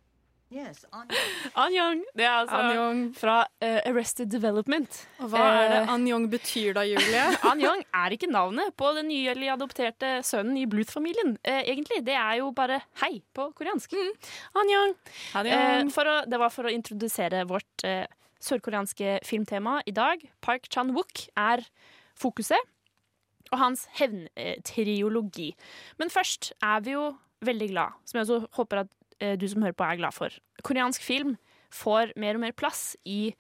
Yes, 0.49 0.87
An 0.93 1.75
Young. 1.75 1.99
Det 2.17 2.25
er 2.25 2.39
altså 2.39 2.57
Anyong. 2.57 3.01
fra 3.17 3.43
uh, 3.45 3.81
Arrested 3.85 4.31
Development. 4.33 4.95
Og 5.21 5.29
hva 5.35 5.43
er 5.45 5.73
det 5.75 5.81
An 5.93 6.07
Young 6.09 6.25
betyr 6.33 6.73
da, 6.79 6.87
Julie? 6.89 7.25
Anyong 7.51 7.83
er 7.93 8.15
ikke 8.17 8.31
navnet 8.33 8.73
på 8.81 8.89
den 8.97 9.11
nylig 9.11 9.51
adopterte 9.53 10.15
sønnen 10.25 10.57
i 10.57 10.65
Bluth-familien. 10.71 11.37
uh, 11.45 11.61
egentlig, 11.61 12.01
Det 12.07 12.17
er 12.17 12.39
jo 12.41 12.49
bare 12.57 12.81
hei 13.03 13.19
på 13.37 13.51
koreansk. 13.59 13.93
Anyong. 14.57 14.97
Eh, 15.37 15.85
for 15.93 16.09
å, 16.09 16.17
det 16.25 16.41
var 16.41 16.55
for 16.55 16.69
å 16.69 16.73
introdusere 16.73 17.45
vårt 17.49 17.85
eh, 17.85 18.07
sørkoreanske 18.41 19.19
filmtema 19.29 19.83
i 19.85 19.93
dag. 19.93 20.25
Park 20.41 20.71
Chan-wook 20.73 21.29
er 21.37 21.67
fokuset, 22.19 22.59
og 23.53 23.59
hans 23.61 23.87
hevntriologi. 24.01 25.53
Men 26.01 26.11
først 26.13 26.53
er 26.65 26.81
vi 26.85 26.97
jo 26.97 27.11
veldig 27.45 27.69
glad, 27.71 27.99
som 28.09 28.19
jeg 28.19 28.27
også 28.27 28.49
håper 28.59 28.83
at 28.83 28.91
eh, 28.91 28.98
du 29.19 29.45
som 29.51 29.65
hører 29.65 29.75
på 29.75 29.87
er 29.87 29.99
glad 29.99 30.15
for. 30.15 30.35
Koreansk 30.63 31.03
film 31.03 31.37
får 31.75 32.13
mer 32.17 32.39
og 32.39 32.45
mer 32.45 32.55
plass 32.57 32.93
i 33.09 33.35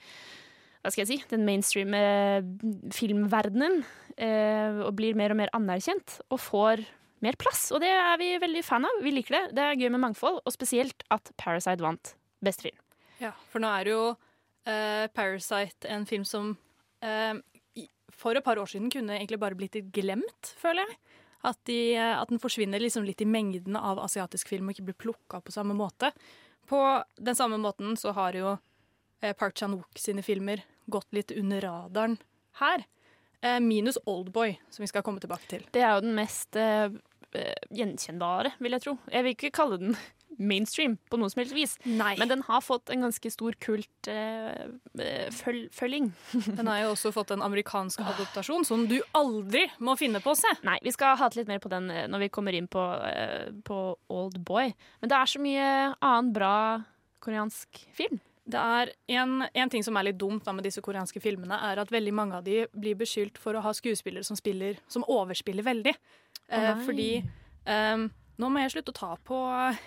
hva 0.82 0.92
skal 0.92 1.04
jeg 1.04 1.10
si, 1.10 1.18
den 1.32 1.44
mainstream 1.46 1.94
eh, 1.96 2.44
filmverdenen, 2.94 3.82
eh, 4.16 4.78
og 4.86 4.94
blir 4.98 5.18
mer 5.18 5.34
og 5.34 5.40
mer 5.40 5.52
anerkjent, 5.56 6.20
og 6.30 6.40
får 6.40 6.84
mer 7.24 7.36
plass. 7.40 7.66
Og 7.74 7.82
det 7.82 7.90
er 7.90 8.14
vi 8.20 8.30
veldig 8.40 8.62
fan 8.64 8.86
av. 8.86 9.02
Vi 9.02 9.12
liker 9.12 9.36
det. 9.36 9.42
Det 9.58 9.64
er 9.64 9.80
gøy 9.80 9.90
med 9.90 10.04
mangfold, 10.06 10.40
og 10.44 10.54
spesielt 10.54 11.02
at 11.14 11.32
Parasite 11.40 11.84
vant 11.84 12.14
beste 12.44 12.68
film. 12.68 12.78
Ja, 13.18 13.34
for 13.50 13.62
nå 13.62 13.70
er 13.74 13.90
jo 13.90 14.00
uh, 14.14 15.06
Parasite 15.10 15.90
en 15.90 16.06
film 16.06 16.24
som 16.28 16.52
uh, 17.02 17.34
for 18.14 18.38
et 18.38 18.46
par 18.46 18.60
år 18.62 18.70
siden 18.70 18.92
kunne 18.94 19.16
egentlig 19.18 19.40
bare 19.42 19.58
blitt 19.58 19.74
litt 19.74 19.90
glemt, 19.94 20.52
føler 20.62 20.86
jeg. 20.86 20.98
At, 21.46 21.58
de, 21.70 21.94
eh, 21.94 22.14
at 22.18 22.30
den 22.32 22.40
forsvinner 22.42 22.82
liksom 22.82 23.04
litt 23.06 23.22
i 23.22 23.28
mengden 23.28 23.76
av 23.78 24.00
asiatisk 24.02 24.50
film 24.50 24.68
og 24.68 24.74
ikke 24.74 24.88
blir 24.88 24.98
plukka 25.06 25.40
på 25.44 25.54
samme 25.54 25.76
måte. 25.78 26.10
På 26.68 26.82
den 27.16 27.38
samme 27.38 27.60
måten 27.62 27.96
så 27.96 28.12
har 28.16 28.34
jo 28.36 28.56
eh, 29.22 29.34
Park 29.38 29.54
Chan-wook 29.58 30.00
sine 30.00 30.24
filmer 30.26 30.64
gått 30.90 31.08
litt 31.14 31.32
under 31.36 31.62
radaren 31.62 32.18
her. 32.62 32.84
Eh, 33.40 33.60
minus 33.62 34.00
Oldboy, 34.04 34.56
som 34.70 34.82
vi 34.82 34.90
skal 34.90 35.04
komme 35.06 35.22
tilbake 35.22 35.46
til. 35.50 35.66
Det 35.72 35.84
er 35.84 35.94
jo 35.94 36.06
den 36.08 36.18
mest 36.18 36.58
gjenkjennbare, 37.76 38.54
vil 38.56 38.72
jeg 38.72 38.82
tro. 38.86 38.94
Jeg 39.12 39.24
vil 39.24 39.34
ikke 39.36 39.54
kalle 39.54 39.76
den 39.82 39.98
mainstream 40.38 40.96
på 41.10 41.18
noe 41.20 41.30
som 41.32 41.42
helst 41.42 41.54
vis, 41.56 41.74
Nei. 41.84 42.14
men 42.20 42.30
den 42.30 42.44
har 42.46 42.62
fått 42.64 42.92
en 42.94 43.06
ganske 43.06 43.32
stor 43.32 43.56
kult 43.62 44.10
eh, 44.10 44.68
eh, 45.02 45.28
føl 45.34 45.66
følging. 45.74 46.10
Den 46.58 46.70
har 46.70 46.82
jo 46.82 46.92
også 46.94 47.12
fått 47.14 47.32
en 47.34 47.42
amerikansk 47.44 48.00
adoptasjon 48.02 48.64
som 48.66 48.86
du 48.90 48.96
aldri 49.16 49.64
må 49.84 49.96
finne 49.98 50.22
på 50.24 50.32
å 50.32 50.38
se. 50.38 50.50
Nei, 50.66 50.78
vi 50.84 50.92
skal 50.94 51.18
hate 51.20 51.40
litt 51.40 51.50
mer 51.50 51.60
på 51.62 51.70
den 51.72 51.90
eh, 51.92 52.06
når 52.10 52.26
vi 52.26 52.30
kommer 52.34 52.56
inn 52.56 52.68
på, 52.70 52.80
uh, 52.80 53.50
på 53.66 53.78
Old 54.14 54.38
Boy. 54.46 54.72
Men 55.02 55.12
det 55.12 55.18
er 55.18 55.30
så 55.30 55.42
mye 55.42 55.68
annen 55.98 56.32
bra 56.34 56.54
koreansk 57.24 57.82
film. 57.96 58.20
Det 58.48 58.60
er 58.60 58.92
en, 59.18 59.42
en 59.44 59.70
ting 59.72 59.84
som 59.84 59.96
er 60.00 60.08
litt 60.08 60.20
dumt 60.20 60.46
da, 60.46 60.54
med 60.56 60.64
disse 60.64 60.80
koreanske 60.84 61.20
filmene, 61.20 61.58
er 61.68 61.82
at 61.82 61.92
veldig 61.92 62.14
mange 62.16 62.38
av 62.38 62.46
de 62.46 62.62
blir 62.72 62.96
beskyldt 62.96 63.36
for 63.40 63.56
å 63.58 63.64
ha 63.64 63.74
skuespillere 63.76 64.24
som, 64.24 64.38
spiller, 64.38 64.78
som 64.88 65.04
overspiller 65.04 65.66
veldig. 65.66 65.92
Eh, 66.48 66.64
nei. 66.64 66.86
fordi 66.86 67.10
ehm, 67.68 68.08
Nå 68.38 68.48
må 68.54 68.62
jeg 68.62 68.70
slutte 68.76 68.92
å 68.94 68.96
ta 68.96 69.10
på 69.26 69.36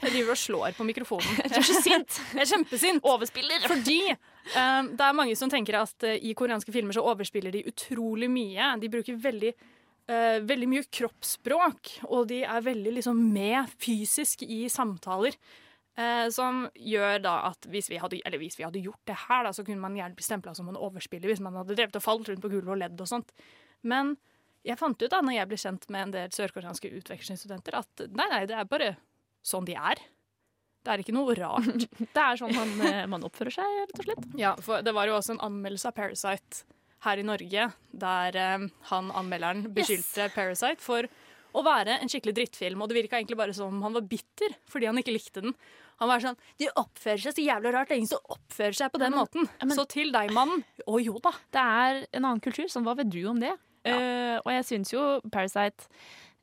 Jeg 0.02 0.12
driver 0.12 0.34
og 0.34 0.40
slår 0.40 0.74
på 0.76 0.86
mikrofonen. 0.88 1.38
Jeg 1.46 1.62
er 1.62 1.68
så 1.68 1.78
sint. 1.80 2.18
Jeg 2.34 2.44
er 2.44 2.50
kjempesint. 2.50 3.06
Overspiller. 3.08 3.64
Fordi 3.64 4.00
um, 4.12 4.90
det 4.92 5.06
er 5.06 5.16
mange 5.16 5.38
som 5.40 5.52
tenker 5.52 5.78
at 5.80 6.08
uh, 6.08 6.18
i 6.20 6.34
koreanske 6.38 6.74
filmer 6.76 6.96
så 6.96 7.06
overspiller 7.14 7.56
de 7.56 7.64
utrolig 7.72 8.28
mye. 8.32 8.74
De 8.82 8.90
bruker 8.92 9.20
veldig, 9.24 9.54
uh, 10.12 10.38
veldig 10.50 10.68
mye 10.74 10.88
kroppsspråk, 11.00 11.94
og 12.10 12.28
de 12.34 12.42
er 12.44 12.66
veldig 12.66 12.98
liksom 12.98 13.22
med 13.32 13.72
fysisk 13.80 14.44
i 14.44 14.66
samtaler. 14.72 15.40
Uh, 15.96 16.28
som 16.32 16.66
gjør 16.76 17.24
da 17.24 17.38
at 17.50 17.68
hvis 17.72 17.88
vi, 17.92 18.02
hadde, 18.04 18.20
eller 18.28 18.40
hvis 18.40 18.60
vi 18.60 18.68
hadde 18.68 18.84
gjort 18.84 19.08
det 19.08 19.16
her, 19.30 19.46
da, 19.48 19.56
så 19.56 19.64
kunne 19.64 19.84
man 19.84 19.96
gjerne 19.96 20.16
bli 20.18 20.28
stempla 20.28 20.56
som 20.58 20.68
en 20.72 20.80
overspiller 20.80 21.32
hvis 21.32 21.44
man 21.44 21.56
hadde 21.60 21.76
drevet 21.80 22.00
og 22.00 22.04
falt 22.04 22.32
rundt 22.32 22.44
på 22.44 22.52
gulvet 22.52 22.76
og 22.76 22.84
ledd 22.84 23.00
og 23.00 23.12
sånt. 23.12 23.32
Men 23.88 24.18
jeg 24.68 24.78
fant 24.78 25.02
ut 25.02 25.12
da 25.12 25.22
når 25.24 25.38
jeg 25.40 25.50
ble 25.50 25.60
kjent 25.64 25.88
med 25.94 26.08
en 26.08 26.16
del 26.16 26.34
sørkoreanske 26.36 26.92
utvekslingsstudenter, 27.02 27.78
at 27.82 28.04
nei, 28.14 28.28
nei, 28.34 28.42
det 28.50 28.58
er 28.58 28.70
bare 28.70 28.92
sånn 29.46 29.66
de 29.66 29.78
er. 29.78 30.02
Det 30.82 30.94
er 30.94 31.02
ikke 31.04 31.14
noe 31.14 31.34
rart. 31.38 31.88
Det 32.16 32.22
er 32.22 32.40
sånn 32.40 32.54
man, 32.58 32.72
eh, 32.88 33.04
man 33.10 33.26
oppfører 33.26 33.54
seg, 33.54 33.74
rett 33.84 33.98
og 34.00 34.08
slett. 34.08 34.30
Ja, 34.40 34.56
for 34.62 34.86
det 34.86 34.94
var 34.98 35.10
jo 35.10 35.18
også 35.18 35.36
en 35.36 35.44
anmeldelse 35.46 35.92
av 35.92 35.98
Parasite 35.98 36.64
her 37.06 37.22
i 37.22 37.26
Norge, 37.26 37.68
der 38.04 38.38
eh, 38.38 38.66
han 38.90 39.12
anmelderen 39.18 39.68
beskyldte 39.74 40.30
Parasite 40.34 40.82
for 40.82 41.10
å 41.52 41.64
være 41.66 42.00
en 42.00 42.10
skikkelig 42.10 42.34
drittfilm. 42.38 42.82
Og 42.82 42.90
det 42.90 42.98
virka 42.98 43.20
egentlig 43.20 43.38
bare 43.40 43.54
som 43.58 43.74
om 43.74 43.86
han 43.86 43.98
var 43.98 44.06
bitter 44.10 44.58
fordi 44.72 44.90
han 44.90 45.02
ikke 45.02 45.16
likte 45.16 45.46
den. 45.46 45.56
Han 46.02 46.10
var 46.10 46.24
sånn 46.24 46.38
De 46.58 46.70
oppfører 46.82 47.22
seg 47.22 47.36
så 47.38 47.44
jævlig 47.46 47.74
rart. 47.76 47.90
Det 47.90 47.94
er 47.98 48.02
ingen 48.02 48.10
som 48.14 48.34
oppfører 48.34 48.78
seg 48.78 48.94
på 48.94 49.02
den 49.02 49.14
måten. 49.14 49.50
så 49.76 49.86
til 49.90 50.10
deg, 50.14 50.32
mannen. 50.34 50.64
Å 50.90 51.02
jo 51.02 51.20
da. 51.22 51.34
Det 51.54 51.66
er 51.82 52.00
en 52.10 52.26
annen 52.26 52.42
kultur, 52.42 52.66
så 52.72 52.82
hva 52.82 52.96
vet 52.98 53.12
du 53.14 53.22
om 53.30 53.42
det? 53.42 53.54
Eh, 53.88 54.38
og 54.42 54.52
jeg 54.54 54.68
syns 54.68 54.94
jo 54.94 55.04
Parasite 55.32 55.88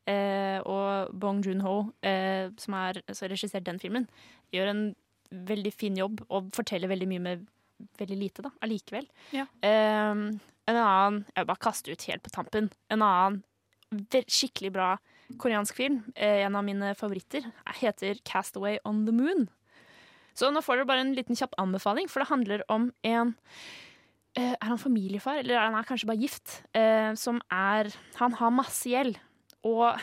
uh, 0.09 0.59
og 0.67 1.13
Bong 1.19 1.43
Joon-ho, 1.45 1.77
uh, 2.05 2.49
som 2.59 2.75
har 2.77 2.99
regissert 3.07 3.67
den 3.67 3.79
filmen, 3.79 4.09
gjør 4.55 4.73
en 4.73 4.83
veldig 5.29 5.71
fin 5.75 5.97
jobb 5.97 6.23
og 6.27 6.49
forteller 6.55 6.89
veldig 6.91 7.07
mye 7.11 7.23
med 7.23 7.47
veldig 7.99 8.17
lite, 8.17 8.43
da, 8.43 8.51
allikevel. 8.65 9.05
Ja. 9.31 9.45
Eh, 9.63 10.09
en 10.69 10.77
annen 10.77 11.19
Jeg 11.29 11.43
vil 11.43 11.47
bare 11.47 11.63
kaste 11.63 11.93
ut 11.93 12.07
helt 12.09 12.23
på 12.25 12.31
tampen. 12.33 12.67
En 12.91 13.05
annen 13.05 13.37
skikkelig 14.27 14.73
bra 14.73 14.89
koreansk 15.39 15.77
film, 15.77 16.01
en 16.15 16.57
av 16.57 16.65
mine 16.65 16.91
favoritter, 16.97 17.45
heter 17.79 18.19
'Castaway 18.25 18.79
on 18.83 19.05
the 19.05 19.13
Moon'. 19.13 19.47
Så 20.33 20.51
nå 20.51 20.61
får 20.61 20.79
dere 20.79 20.89
bare 20.89 21.03
en 21.05 21.15
liten 21.15 21.35
kjapp 21.35 21.53
anbefaling, 21.57 22.09
for 22.09 22.19
det 22.19 22.29
handler 22.29 22.63
om 22.69 22.91
en 23.03 23.35
Er 24.37 24.55
han 24.61 24.77
familiefar, 24.77 25.41
eller 25.41 25.57
han 25.57 25.75
er 25.75 25.87
kanskje 25.87 26.07
bare 26.09 26.21
gift? 26.21 26.59
Eh, 26.77 27.13
som 27.17 27.41
er 27.51 27.89
Han 28.19 28.35
har 28.37 28.51
masse 28.53 28.89
gjeld 28.89 29.17
og 29.65 29.97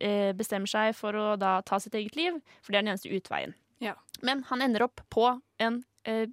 eh, 0.00 0.32
bestemmer 0.34 0.70
seg 0.70 0.96
for 0.98 1.14
å 1.14 1.26
da 1.38 1.58
ta 1.66 1.78
sitt 1.82 1.94
eget 1.94 2.16
liv, 2.18 2.38
for 2.62 2.72
det 2.72 2.80
er 2.80 2.86
den 2.86 2.92
eneste 2.94 3.12
utveien. 3.14 3.54
Ja. 3.84 3.94
Men 4.26 4.42
han 4.48 4.64
ender 4.64 4.88
opp 4.88 5.04
på 5.12 5.28
en 5.62 5.82
eh, 6.08 6.26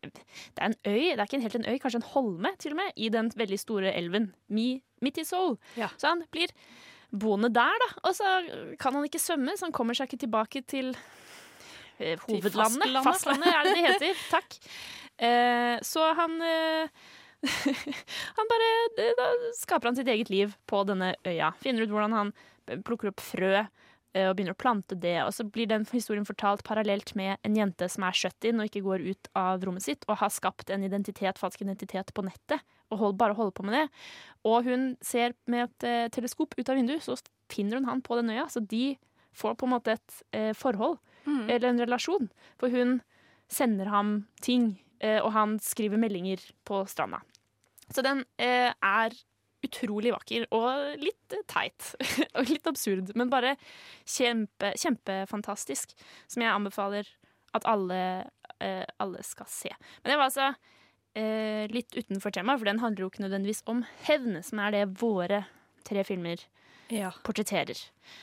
Det 0.00 0.60
er 0.60 0.66
en 0.70 0.76
øy, 0.86 1.14
det 1.14 1.18
er 1.18 1.26
ikke 1.26 1.40
helt 1.42 1.58
en 1.58 1.66
øy, 1.68 1.78
kanskje 1.80 2.00
en 2.00 2.10
holme 2.14 2.52
til 2.58 2.72
og 2.72 2.80
med, 2.82 2.92
i 2.96 3.08
den 3.12 3.30
veldig 3.36 3.58
store 3.60 3.92
elven 3.92 4.30
Mi, 4.48 4.82
midt 5.00 5.18
i 5.20 5.24
Seoul. 5.24 5.58
Ja. 5.76 5.90
Så 5.96 6.08
han 6.12 6.24
blir 6.32 6.52
boende 7.10 7.50
der, 7.52 7.74
da. 7.84 7.88
Og 8.08 8.14
så 8.16 8.30
kan 8.80 8.94
han 8.96 9.04
ikke 9.04 9.20
svømme, 9.20 9.56
så 9.58 9.68
han 9.68 9.76
kommer 9.76 9.96
seg 9.96 10.08
ikke 10.08 10.24
tilbake 10.24 10.62
til 10.68 10.94
eh, 11.98 12.16
hovedlandet. 12.26 12.86
fastlandet. 12.86 13.04
Fastlandet 13.04 13.52
er 13.52 13.68
det 13.68 13.74
det 13.76 13.84
heter. 13.88 14.24
Takk. 14.36 14.58
Eh, 15.20 15.76
så 15.84 16.06
han 16.16 16.38
eh, 16.40 16.88
Han 18.36 18.48
bare 18.50 18.70
Da 19.18 19.26
skaper 19.56 19.90
han 19.90 19.96
sitt 19.98 20.08
eget 20.12 20.30
liv 20.32 20.54
på 20.68 20.82
denne 20.88 21.14
øya. 21.26 21.52
Finner 21.60 21.84
ut 21.86 21.92
hvordan 21.92 22.16
han 22.16 22.32
plukker 22.86 23.10
opp 23.10 23.20
frø 23.24 23.54
eh, 23.58 24.26
og 24.28 24.34
begynner 24.36 24.54
å 24.54 24.60
plante 24.60 24.96
det. 25.00 25.16
Og 25.24 25.32
så 25.36 25.44
blir 25.48 25.68
den 25.70 25.86
historien 25.90 26.26
fortalt 26.28 26.64
parallelt 26.66 27.14
med 27.18 27.38
en 27.46 27.56
jente 27.56 27.88
som 27.90 28.04
er 28.06 28.16
shut 28.16 28.46
inn 28.48 28.60
og 28.62 28.68
ikke 28.68 28.84
går 28.86 29.04
ut 29.08 29.30
av 29.38 29.64
rommet 29.66 29.84
sitt, 29.86 30.04
og 30.08 30.20
har 30.22 30.32
skapt 30.32 30.70
en 30.70 30.84
identitet, 30.86 31.40
falsk 31.40 31.64
identitet 31.64 32.12
på 32.16 32.24
nettet. 32.26 32.60
Og 32.90 32.98
hold, 32.98 33.16
bare 33.20 33.36
holder 33.38 33.54
på 33.56 33.64
med 33.68 33.76
det. 33.78 33.84
Og 34.50 34.64
hun 34.66 34.88
ser 35.04 35.34
med 35.50 35.68
et 35.68 35.86
eh, 35.88 36.08
teleskop 36.14 36.56
ut 36.58 36.68
av 36.72 36.78
vinduet, 36.80 37.04
så 37.06 37.16
finner 37.50 37.78
hun 37.80 37.86
han 37.90 38.00
på 38.02 38.16
den 38.20 38.32
øya. 38.34 38.48
Så 38.50 38.62
de 38.66 38.96
får 39.36 39.56
på 39.60 39.66
en 39.68 39.74
måte 39.76 39.96
et 39.98 40.22
eh, 40.32 40.52
forhold, 40.58 40.98
Mm. 41.28 41.50
eller 41.52 41.68
en 41.68 41.80
relasjon. 41.82 42.30
For 42.56 42.72
hun 42.72 43.02
sender 43.52 43.90
ham 43.92 44.26
ting, 44.40 44.70
eh, 44.70 44.89
og 45.22 45.30
han 45.32 45.58
skriver 45.62 46.00
meldinger 46.00 46.42
på 46.68 46.82
stranda. 46.90 47.22
Så 47.90 48.02
den 48.06 48.24
eh, 48.38 48.70
er 48.72 49.14
utrolig 49.64 50.12
vakker 50.14 50.46
og 50.56 51.00
litt 51.02 51.34
eh, 51.36 51.42
teit. 51.50 51.94
og 52.36 52.48
litt 52.48 52.68
absurd, 52.70 53.10
men 53.18 53.32
bare 53.32 53.56
kjempe, 54.08 54.72
kjempefantastisk. 54.80 55.96
Som 56.30 56.44
jeg 56.44 56.52
anbefaler 56.54 57.08
at 57.56 57.66
alle, 57.68 58.00
eh, 58.62 58.84
alle 59.02 59.24
skal 59.26 59.48
se. 59.50 59.72
Men 60.02 60.12
det 60.12 60.18
var 60.20 60.28
altså 60.30 60.50
eh, 61.18 61.66
litt 61.72 61.96
utenfor 61.96 62.32
temaet, 62.36 62.60
for 62.62 62.70
den 62.70 62.80
handler 62.84 63.04
jo 63.04 63.10
ikke 63.10 63.24
nødvendigvis 63.26 63.64
om 63.70 63.82
hevn, 64.06 64.38
som 64.46 64.62
er 64.62 64.76
det 64.76 64.84
våre 65.00 65.44
tre 65.88 66.04
filmer 66.06 66.44
Ja. 66.94 67.10
portretterer. 67.26 67.78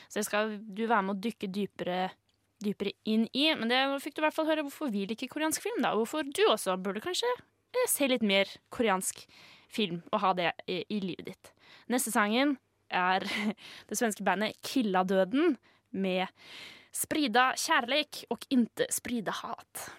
Så 0.08 0.24
skal 0.24 0.56
du 0.64 0.86
være 0.86 1.04
med 1.04 1.16
å 1.18 1.22
dykke 1.28 1.50
dypere, 1.52 2.00
dypere 2.64 2.94
inn 3.08 3.26
i. 3.32 3.48
Men 3.58 3.70
det 3.72 3.82
fikk 4.04 4.16
du 4.16 4.22
i 4.22 4.26
hvert 4.26 4.36
fall 4.36 4.48
høre 4.50 4.64
hvorfor 4.66 4.92
vi 4.94 5.06
liker 5.10 5.30
koreansk 5.30 5.64
film, 5.64 5.82
da. 5.84 5.94
Hvorfor 5.98 6.26
du 6.26 6.44
også 6.48 6.76
burde 6.82 7.02
kanskje 7.04 7.28
eh, 7.36 7.88
se 7.90 8.08
litt 8.10 8.24
mer 8.26 8.50
koreansk 8.74 9.26
film 9.68 10.00
og 10.12 10.22
ha 10.24 10.32
det 10.36 10.52
i, 10.66 10.82
i 10.88 11.00
livet 11.04 11.32
ditt. 11.32 11.52
Neste 11.92 12.12
sangen 12.14 12.56
er 12.88 13.26
det 13.88 13.98
svenske 13.98 14.24
bandet 14.24 14.56
Killadøden 14.64 15.58
med 15.92 16.28
Sprida 16.98 17.52
kjærleik 17.60 18.24
og 18.32 18.46
inte 18.50 18.88
sprida 18.90 19.34
hat. 19.42 19.90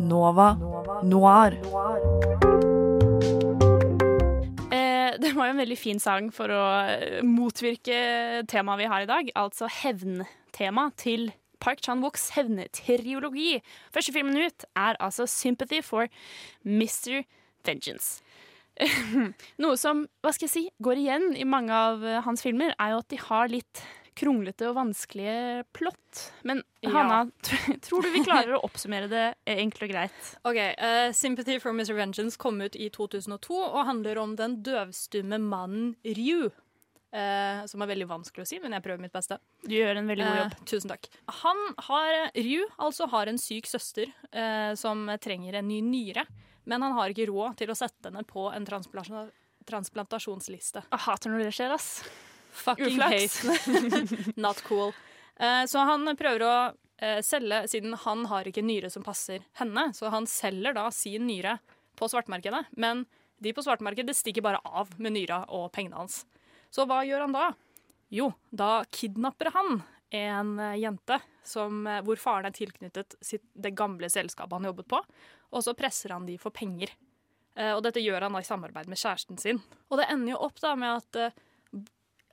Nova 0.00 0.54
Noir. 1.04 1.54
Eh, 1.54 2.60
det 2.60 2.69
var 5.40 5.50
jo 5.50 5.56
en 5.56 5.62
veldig 5.62 5.78
fin 5.78 6.00
sang 6.02 6.30
for 6.34 6.52
å 6.52 6.64
eh, 6.84 7.20
motvirke 7.26 8.00
temaet 8.50 8.82
vi 8.82 8.88
har 8.92 9.04
i 9.04 9.10
dag, 9.10 9.30
altså 9.38 9.70
hevntema 9.80 10.90
til 11.00 11.30
Park 11.60 11.82
Chan-wooks 11.84 12.30
hevntriologi. 12.36 13.60
Første 13.92 14.14
filmen 14.16 14.38
ut 14.40 14.64
er 14.76 14.96
altså 15.00 15.26
'Sympathy 15.28 15.82
for 15.84 16.08
Mr. 16.64 17.24
Vengeance'. 17.66 18.20
Noe 19.62 19.76
som 19.76 20.06
hva 20.24 20.32
skal 20.32 20.46
jeg 20.46 20.54
si, 20.54 20.62
går 20.80 21.02
igjen 21.02 21.26
i 21.36 21.44
mange 21.44 21.74
av 21.74 22.04
hans 22.24 22.40
filmer, 22.40 22.72
er 22.80 22.94
jo 22.94 23.02
at 23.02 23.10
de 23.12 23.18
har 23.20 23.52
litt 23.52 23.82
kronglete 24.20 24.68
og 24.68 24.76
vanskelige 24.78 25.64
plott. 25.76 26.22
Men. 26.46 26.62
Hanna, 26.84 27.24
tr 27.44 27.54
tror 27.84 28.04
du 28.04 28.08
vi 28.14 28.24
klarer 28.24 28.56
å 28.56 28.64
oppsummere 28.66 29.08
det 29.10 29.26
eh, 29.44 29.60
enkelt 29.62 29.82
og 29.88 29.92
greit? 29.92 30.20
Ok, 30.48 30.58
uh, 30.58 31.08
'Sympathy 31.16 31.54
for 31.62 31.70
Mr. 31.76 31.94
Vengeance' 31.98 32.40
kom 32.40 32.56
ut 32.60 32.76
i 32.76 32.90
2002 32.92 33.60
og 33.60 33.86
handler 33.88 34.20
om 34.22 34.30
den 34.38 34.52
døvstumme 34.66 35.38
mannen 35.42 35.94
Ryu. 36.04 36.50
Uh, 37.10 37.66
som 37.66 37.82
er 37.82 37.90
veldig 37.90 38.06
vanskelig 38.06 38.44
å 38.44 38.46
si, 38.46 38.60
men 38.62 38.70
jeg 38.76 38.84
prøver 38.84 39.02
mitt 39.02 39.16
beste. 39.16 39.40
Du 39.64 39.74
gjør 39.74 39.98
en 39.98 40.10
veldig 40.12 40.26
god 40.28 40.36
jobb. 40.38 40.52
jobb. 40.54 40.66
tusen 40.70 40.92
takk. 40.92 41.08
Han 41.40 41.58
har, 41.88 42.10
Ryu 42.38 42.62
altså 42.78 43.08
har 43.10 43.26
en 43.26 43.40
syk 43.40 43.66
søster 43.66 44.06
som 44.78 45.10
trenger 45.18 45.58
en 45.58 45.66
ny 45.66 45.80
nyre. 45.82 46.22
Men 46.70 46.84
han 46.86 46.94
har 46.94 47.10
ikke 47.10 47.26
råd 47.30 47.56
til 47.58 47.70
å 47.72 47.74
sette 47.74 48.06
henne 48.06 48.22
på 48.28 48.52
en 48.54 48.66
transplantasjonsliste. 48.68 50.82
Jeg 50.86 51.00
hater 51.08 51.30
når 51.32 51.40
det 51.48 51.54
skjer, 51.56 51.70
ass. 51.74 51.88
Fucking 52.50 52.86
Uflaks. 52.86 53.44
Not 54.36 54.62
cool. 54.66 54.92
Eh, 55.36 55.64
så 55.66 55.84
han 55.88 56.08
prøver 56.18 56.44
å 56.44 56.54
eh, 57.00 57.20
selge, 57.24 57.62
siden 57.68 57.96
han 58.04 58.26
har 58.30 58.48
ikke 58.48 58.64
nyre 58.64 58.90
som 58.92 59.04
passer 59.06 59.44
henne, 59.60 59.90
så 59.96 60.12
han 60.12 60.28
selger 60.28 60.76
da 60.76 60.88
sin 60.94 61.26
nyre 61.28 61.58
på 61.98 62.08
svartmarkedet. 62.10 62.66
Men 62.76 63.06
de 63.40 63.54
på 63.56 63.64
svartmarkedet 63.64 64.16
stikker 64.16 64.44
bare 64.44 64.60
av 64.64 64.92
med 65.00 65.16
nyra 65.16 65.44
og 65.48 65.70
pengene 65.72 66.02
hans. 66.02 66.24
Så 66.70 66.84
hva 66.86 67.02
gjør 67.06 67.26
han 67.26 67.36
da? 67.36 67.50
Jo, 68.12 68.32
da 68.50 68.82
kidnapper 68.92 69.52
han 69.54 69.82
en 70.10 70.56
eh, 70.58 70.80
jente 70.82 71.20
som, 71.46 71.86
hvor 72.04 72.20
faren 72.20 72.50
er 72.50 72.54
tilknyttet 72.54 73.16
sitt, 73.24 73.46
det 73.54 73.72
gamle 73.78 74.10
selskapet 74.12 74.58
han 74.58 74.68
jobbet 74.68 74.90
på, 74.90 75.00
og 75.50 75.64
så 75.64 75.74
presser 75.78 76.12
han 76.14 76.26
de 76.28 76.36
for 76.38 76.54
penger. 76.54 76.92
Eh, 77.56 77.72
og 77.74 77.82
dette 77.86 78.02
gjør 78.02 78.26
han 78.26 78.36
da 78.36 78.42
i 78.42 78.46
samarbeid 78.46 78.90
med 78.90 79.00
kjæresten 79.00 79.40
sin. 79.40 79.60
Og 79.90 79.98
det 80.00 80.08
ender 80.12 80.34
jo 80.34 80.42
opp 80.46 80.60
da 80.62 80.74
med 80.78 81.00
at 81.00 81.40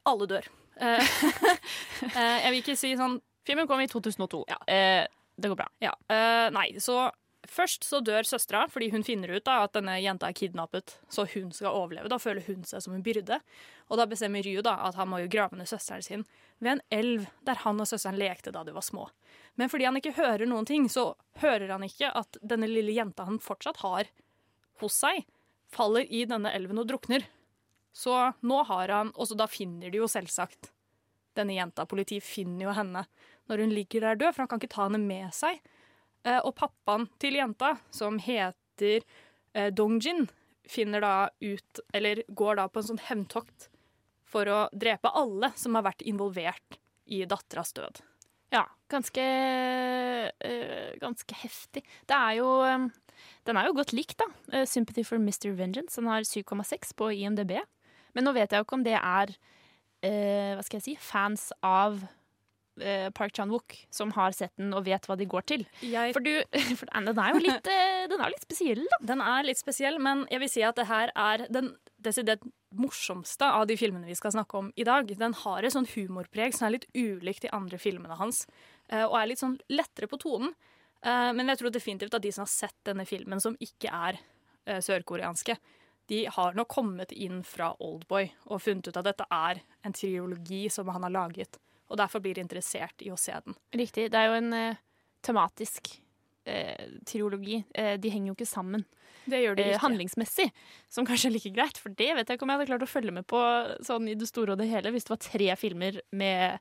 alle 0.08 0.30
dør. 0.30 0.50
Eh, 0.78 1.14
eh, 2.16 2.38
jeg 2.44 2.52
vil 2.52 2.62
ikke 2.64 2.80
si 2.80 2.94
sånn 3.00 3.20
Filmen 3.48 3.68
kom 3.70 3.80
i 3.80 3.88
2002. 3.88 4.42
Ja. 4.52 4.58
Eh, 4.68 5.06
det 5.40 5.48
går 5.48 5.56
bra. 5.56 5.70
Ja, 5.80 5.94
eh, 6.12 6.50
nei, 6.52 6.66
så 6.84 7.06
først 7.48 7.86
så 7.88 8.02
dør 8.04 8.28
søstera 8.28 8.66
fordi 8.68 8.90
hun 8.92 9.06
finner 9.08 9.32
ut 9.38 9.46
da 9.48 9.62
at 9.64 9.76
denne 9.78 9.94
jenta 10.02 10.28
er 10.28 10.36
kidnappet, 10.36 10.98
så 11.08 11.24
hun 11.32 11.54
skal 11.56 11.78
overleve. 11.78 12.12
Da 12.12 12.20
føler 12.20 12.44
hun 12.48 12.66
seg 12.68 12.84
som 12.84 12.96
en 12.98 13.06
byrde. 13.06 13.40
Og 13.88 14.02
da 14.02 14.08
bestemmer 14.10 14.44
Ryu 14.44 14.60
da 14.66 14.76
at 14.90 14.98
han 15.00 15.08
må 15.12 15.22
jo 15.24 15.32
grave 15.32 15.56
ned 15.56 15.70
søsteren 15.70 16.04
sin 16.04 16.28
ved 16.60 16.74
en 16.74 16.84
elv 16.92 17.30
der 17.46 17.62
han 17.64 17.80
og 17.80 17.88
søsteren 17.88 18.20
lekte 18.20 18.52
da 18.52 18.66
de 18.68 18.76
var 18.76 18.86
små. 18.86 19.08
Men 19.56 19.72
fordi 19.72 19.88
han 19.88 20.00
ikke 20.00 20.18
hører 20.18 20.50
noen 20.50 20.68
ting, 20.68 20.90
så 20.92 21.12
hører 21.42 21.72
han 21.72 21.86
ikke 21.86 22.12
at 22.18 22.40
denne 22.42 22.70
lille 22.70 22.96
jenta 22.98 23.28
han 23.30 23.40
fortsatt 23.42 23.80
har 23.86 24.10
hos 24.82 25.00
seg, 25.06 25.24
faller 25.74 26.06
i 26.10 26.26
denne 26.30 26.52
elven 26.54 26.82
og 26.82 26.90
drukner. 26.90 27.26
Så 27.98 28.14
nå 28.46 28.58
har 28.70 28.94
han 28.94 29.10
Og 29.16 29.30
så 29.30 29.38
da 29.38 29.48
finner 29.50 29.90
de 29.90 30.02
jo 30.04 30.10
selvsagt 30.12 30.72
denne 31.38 31.54
jenta. 31.58 31.86
Politiet 31.86 32.26
finner 32.26 32.68
jo 32.68 32.76
henne 32.78 33.06
når 33.48 33.64
hun 33.64 33.74
ligger 33.74 34.04
der 34.04 34.20
død, 34.20 34.34
for 34.34 34.44
han 34.44 34.50
kan 34.52 34.62
ikke 34.62 34.74
ta 34.74 34.88
henne 34.88 35.00
med 35.02 35.30
seg. 35.36 35.62
Eh, 36.26 36.40
og 36.42 36.56
pappaen 36.58 37.06
til 37.22 37.38
jenta, 37.38 37.76
som 37.94 38.18
heter 38.20 39.06
eh, 39.54 39.70
Dongjin, 39.74 40.26
finner 40.68 41.04
da 41.04 41.14
ut 41.40 41.80
Eller 41.96 42.24
går 42.28 42.58
da 42.60 42.68
på 42.68 42.82
en 42.82 42.90
sånn 42.90 43.06
hevntokt 43.06 43.70
for 44.28 44.50
å 44.52 44.58
drepe 44.76 45.14
alle 45.16 45.54
som 45.56 45.78
har 45.78 45.86
vært 45.88 46.04
involvert 46.04 46.80
i 47.08 47.22
datteras 47.30 47.72
død. 47.78 48.02
Ja, 48.52 48.66
ganske 48.92 49.24
øh, 49.24 50.92
Ganske 51.00 51.38
heftig. 51.40 51.86
Det 52.08 52.18
er 52.18 52.38
jo 52.42 52.50
øh, 52.66 52.90
Den 53.48 53.58
er 53.58 53.70
jo 53.70 53.78
godt 53.78 53.94
likt, 53.96 54.20
da. 54.20 54.28
'Sympathy 54.66 55.06
for 55.08 55.22
Mr. 55.22 55.56
Vengeance'. 55.56 55.96
Den 55.96 56.12
har 56.12 56.28
7,6 56.28 56.94
på 56.96 57.12
IMDb. 57.16 57.56
Men 58.18 58.26
nå 58.26 58.34
vet 58.36 58.50
jeg 58.52 58.60
jo 58.64 58.66
ikke 58.68 58.80
om 58.80 58.86
det 58.88 58.98
er 58.98 59.34
eh, 60.02 60.54
hva 60.58 60.64
skal 60.66 60.80
jeg 60.80 60.86
si, 60.88 60.96
fans 60.98 61.52
av 61.66 62.00
eh, 62.82 63.08
Park 63.16 63.36
Chan-wook 63.38 63.76
som 63.94 64.12
har 64.18 64.34
sett 64.36 64.56
den 64.58 64.74
og 64.74 64.86
vet 64.88 65.06
hva 65.08 65.18
de 65.20 65.28
går 65.30 65.46
til. 65.54 65.66
Jeg, 65.86 66.16
For, 66.18 66.26
du, 66.26 66.34
for 66.80 66.90
den 66.90 67.12
er 67.14 67.36
jo 67.36 67.44
litt, 67.46 67.70
øh, 67.74 68.06
den 68.12 68.24
er 68.24 68.34
litt 68.34 68.46
spesiell, 68.48 68.84
da. 68.96 69.02
Den 69.14 69.22
er 69.22 69.48
litt 69.48 69.62
spesiell, 69.62 70.00
men 70.02 70.26
jeg 70.34 70.42
vil 70.44 70.52
si 70.58 70.66
at 70.66 70.80
det 70.80 70.88
her 70.90 71.14
er 71.14 71.46
den 71.54 71.76
desidert 72.04 72.44
morsomste 72.78 73.48
av 73.48 73.66
de 73.70 73.78
filmene 73.80 74.10
vi 74.10 74.16
skal 74.18 74.34
snakke 74.36 74.60
om 74.60 74.72
i 74.78 74.86
dag. 74.88 75.10
Den 75.18 75.34
har 75.46 75.66
et 75.66 75.74
sånn 75.74 75.88
humorpreg 75.94 76.56
som 76.56 76.68
er 76.68 76.76
litt 76.76 76.90
ulikt 76.98 77.46
de 77.46 77.54
andre 77.56 77.80
filmene 77.82 78.18
hans, 78.20 78.44
eh, 78.90 79.06
og 79.06 79.16
er 79.22 79.32
litt 79.32 79.42
sånn 79.42 79.58
lettere 79.72 80.10
på 80.12 80.20
tonen. 80.22 80.54
Eh, 81.02 81.32
Men 81.34 81.54
jeg 81.54 81.62
tror 81.62 81.74
definitivt 81.74 82.18
at 82.18 82.26
de 82.26 82.32
som 82.34 82.46
har 82.46 82.52
sett 82.52 82.78
denne 82.86 83.06
filmen, 83.08 83.42
som 83.42 83.58
ikke 83.62 83.90
er 83.94 84.20
eh, 84.66 84.82
sørkoreanske, 84.84 85.58
de 86.08 86.24
har 86.32 86.56
nok 86.56 86.70
kommet 86.72 87.12
inn 87.12 87.42
fra 87.44 87.74
Oldboy 87.84 88.30
og 88.48 88.62
funnet 88.64 88.88
ut 88.88 89.00
at 89.00 89.08
dette 89.10 89.28
er 89.34 89.62
en 89.86 89.96
triologi 89.96 90.66
som 90.72 90.90
han 90.94 91.04
har 91.08 91.14
laget, 91.14 91.60
og 91.92 92.00
derfor 92.00 92.24
blir 92.24 92.40
interessert 92.40 93.04
i 93.04 93.12
å 93.12 93.20
se 93.20 93.36
den. 93.46 93.58
Riktig. 93.76 94.10
Det 94.12 94.20
er 94.20 94.32
jo 94.32 94.38
en 94.40 94.54
øh, 94.56 94.80
tematisk 95.24 95.92
øh, 96.48 96.88
triologi. 97.08 97.62
Eh, 97.76 97.96
de 98.00 98.12
henger 98.14 98.32
jo 98.32 98.38
ikke 98.38 98.50
sammen. 98.50 98.86
Det 99.28 99.42
gjør 99.44 99.58
de 99.58 99.64
eh, 99.66 99.74
ikke. 99.74 99.84
handlingsmessig, 99.84 100.48
som 100.92 101.08
kanskje 101.08 101.32
er 101.32 101.36
like 101.36 101.54
greit. 101.56 101.80
For 101.82 101.96
det 102.00 102.10
vet 102.16 102.28
jeg 102.28 102.40
ikke 102.40 102.48
om 102.48 102.54
jeg 102.54 102.62
hadde 102.62 102.70
klart 102.72 102.88
å 102.88 102.92
følge 102.92 103.16
med 103.16 103.28
på 103.30 103.42
sånn 103.88 104.08
i 104.12 104.18
det 104.20 104.30
store 104.30 104.56
og 104.56 104.62
det 104.62 104.70
hele, 104.72 104.94
hvis 104.96 105.08
det 105.08 105.16
var 105.16 105.24
tre 105.24 105.50
filmer 105.60 106.02
med 106.16 106.60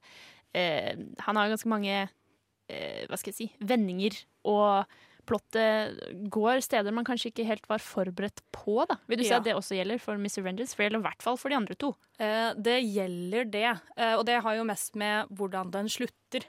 eh, 0.57 0.95
Han 1.27 1.39
har 1.39 1.47
jo 1.47 1.57
ganske 1.57 1.73
mange 1.73 1.99
eh, 2.03 3.03
hva 3.07 3.19
skal 3.19 3.33
jeg 3.33 3.39
si, 3.39 3.51
vendinger, 3.63 4.19
og 4.47 4.87
plottet 5.27 5.99
går 6.33 6.63
steder 6.65 6.95
man 6.95 7.05
kanskje 7.07 7.31
ikke 7.33 7.47
helt 7.49 7.67
var 7.69 7.83
forberedt 7.83 8.41
på. 8.55 8.87
da. 8.89 8.97
Vil 9.09 9.19
du 9.19 9.25
si 9.25 9.31
Ja. 9.31 9.39
at 9.41 9.45
det 9.45 9.55
også 9.59 9.77
gjelder 9.77 10.01
for 10.01 10.17
Mr. 10.17 10.43
Vengeance? 10.43 10.75
For 10.75 10.83
det 10.83 10.91
gjelder 10.93 11.03
i 11.05 11.09
hvert 11.09 11.23
fall 11.23 11.37
for 11.37 11.49
de 11.53 11.57
andre 11.59 11.75
to. 11.75 11.95
Eh, 12.19 12.55
det 12.55 12.79
gjelder 12.85 13.51
det, 13.51 13.81
eh, 13.97 14.15
og 14.17 14.25
det 14.27 14.41
har 14.43 14.57
jo 14.57 14.65
mest 14.65 14.95
med 14.97 15.29
hvordan 15.29 15.71
den 15.71 15.87
slutter. 15.89 16.47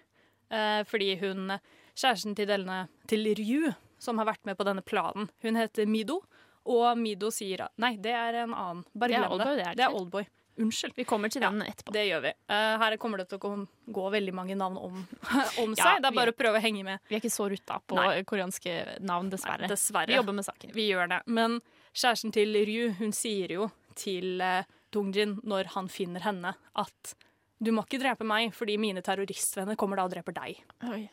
Eh, 0.49 0.83
fordi 0.87 1.17
hun, 1.19 1.59
kjæresten 1.95 2.35
til, 2.35 2.47
denne, 2.47 2.87
til 3.07 3.25
Ryu, 3.35 3.73
som 3.99 4.17
har 4.17 4.25
vært 4.29 4.45
med 4.45 4.57
på 4.57 4.63
denne 4.63 4.81
planen, 4.85 5.29
hun 5.43 5.55
heter 5.55 5.85
Mido, 5.87 6.21
og 6.65 6.97
Mido 6.97 7.29
sier 7.31 7.61
at 7.65 7.71
Nei, 7.77 7.95
det 7.97 8.11
er 8.13 8.43
en 8.43 8.53
annen. 8.53 8.85
Bare 8.95 9.09
Det 9.09 9.15
er 9.17 9.21
glem 9.27 9.31
Oldboy, 9.31 9.55
det 9.57 9.67
er 9.67 9.75
det 9.75 9.85
er? 9.85 9.93
Oldboy. 9.93 10.27
Unnskyld. 10.57 10.93
Vi 10.97 11.05
kommer 11.07 11.29
til 11.33 11.43
den 11.43 11.61
etterpå. 11.65 11.93
Det 11.93 12.03
gjør 12.07 12.23
vi. 12.25 12.31
Uh, 12.49 12.77
her 12.81 12.95
kommer 13.01 13.21
det 13.21 13.27
til 13.31 13.37
å 13.39 13.51
gå, 13.93 14.05
veldig 14.13 14.33
mange 14.35 14.57
navn 14.57 14.79
om, 14.81 15.03
om 15.63 15.75
Ja, 15.77 15.83
seg. 15.83 16.01
Det 16.01 16.09
er 16.09 16.15
bare 16.15 16.15
bare 16.17 16.33
å 16.33 16.37
prøve 16.37 16.61
å 16.61 16.63
henge 16.63 16.85
med. 16.87 17.03
Vi 17.09 17.17
er 17.17 17.21
ikke 17.21 17.33
så 17.33 17.49
rutta 17.51 17.79
på 17.85 17.99
Nei. 17.99 18.23
koreanske 18.27 18.77
navn, 19.05 19.29
dessverre. 19.33 19.69
Dessverre. 19.69 20.09
Vi 20.11 20.17
jobber 20.17 20.37
med 20.39 20.47
saken. 20.47 20.73
Vi 20.75 20.87
gjør 20.89 21.11
det. 21.13 21.21
Men 21.29 21.59
kjæresten 21.93 22.33
til 22.35 22.57
Ryu, 22.67 22.89
hun 22.99 23.13
sier 23.15 23.53
jo 23.57 23.69
til 23.97 24.41
uh, 24.41 24.65
Dongjin 24.93 25.37
når 25.47 25.73
han 25.75 25.89
finner 25.91 26.25
henne, 26.25 26.55
at 26.77 27.13
du 27.57 27.71
må 27.73 27.83
ikke 27.87 28.01
drepe 28.01 28.25
meg, 28.27 28.51
fordi 28.53 28.77
mine 28.81 29.01
terroristvenner 29.05 29.77
kommer 29.79 29.97
da 29.99 30.05
og 30.07 30.13
dreper 30.13 30.35
deg. 30.35 30.59
Oi, 30.89 31.03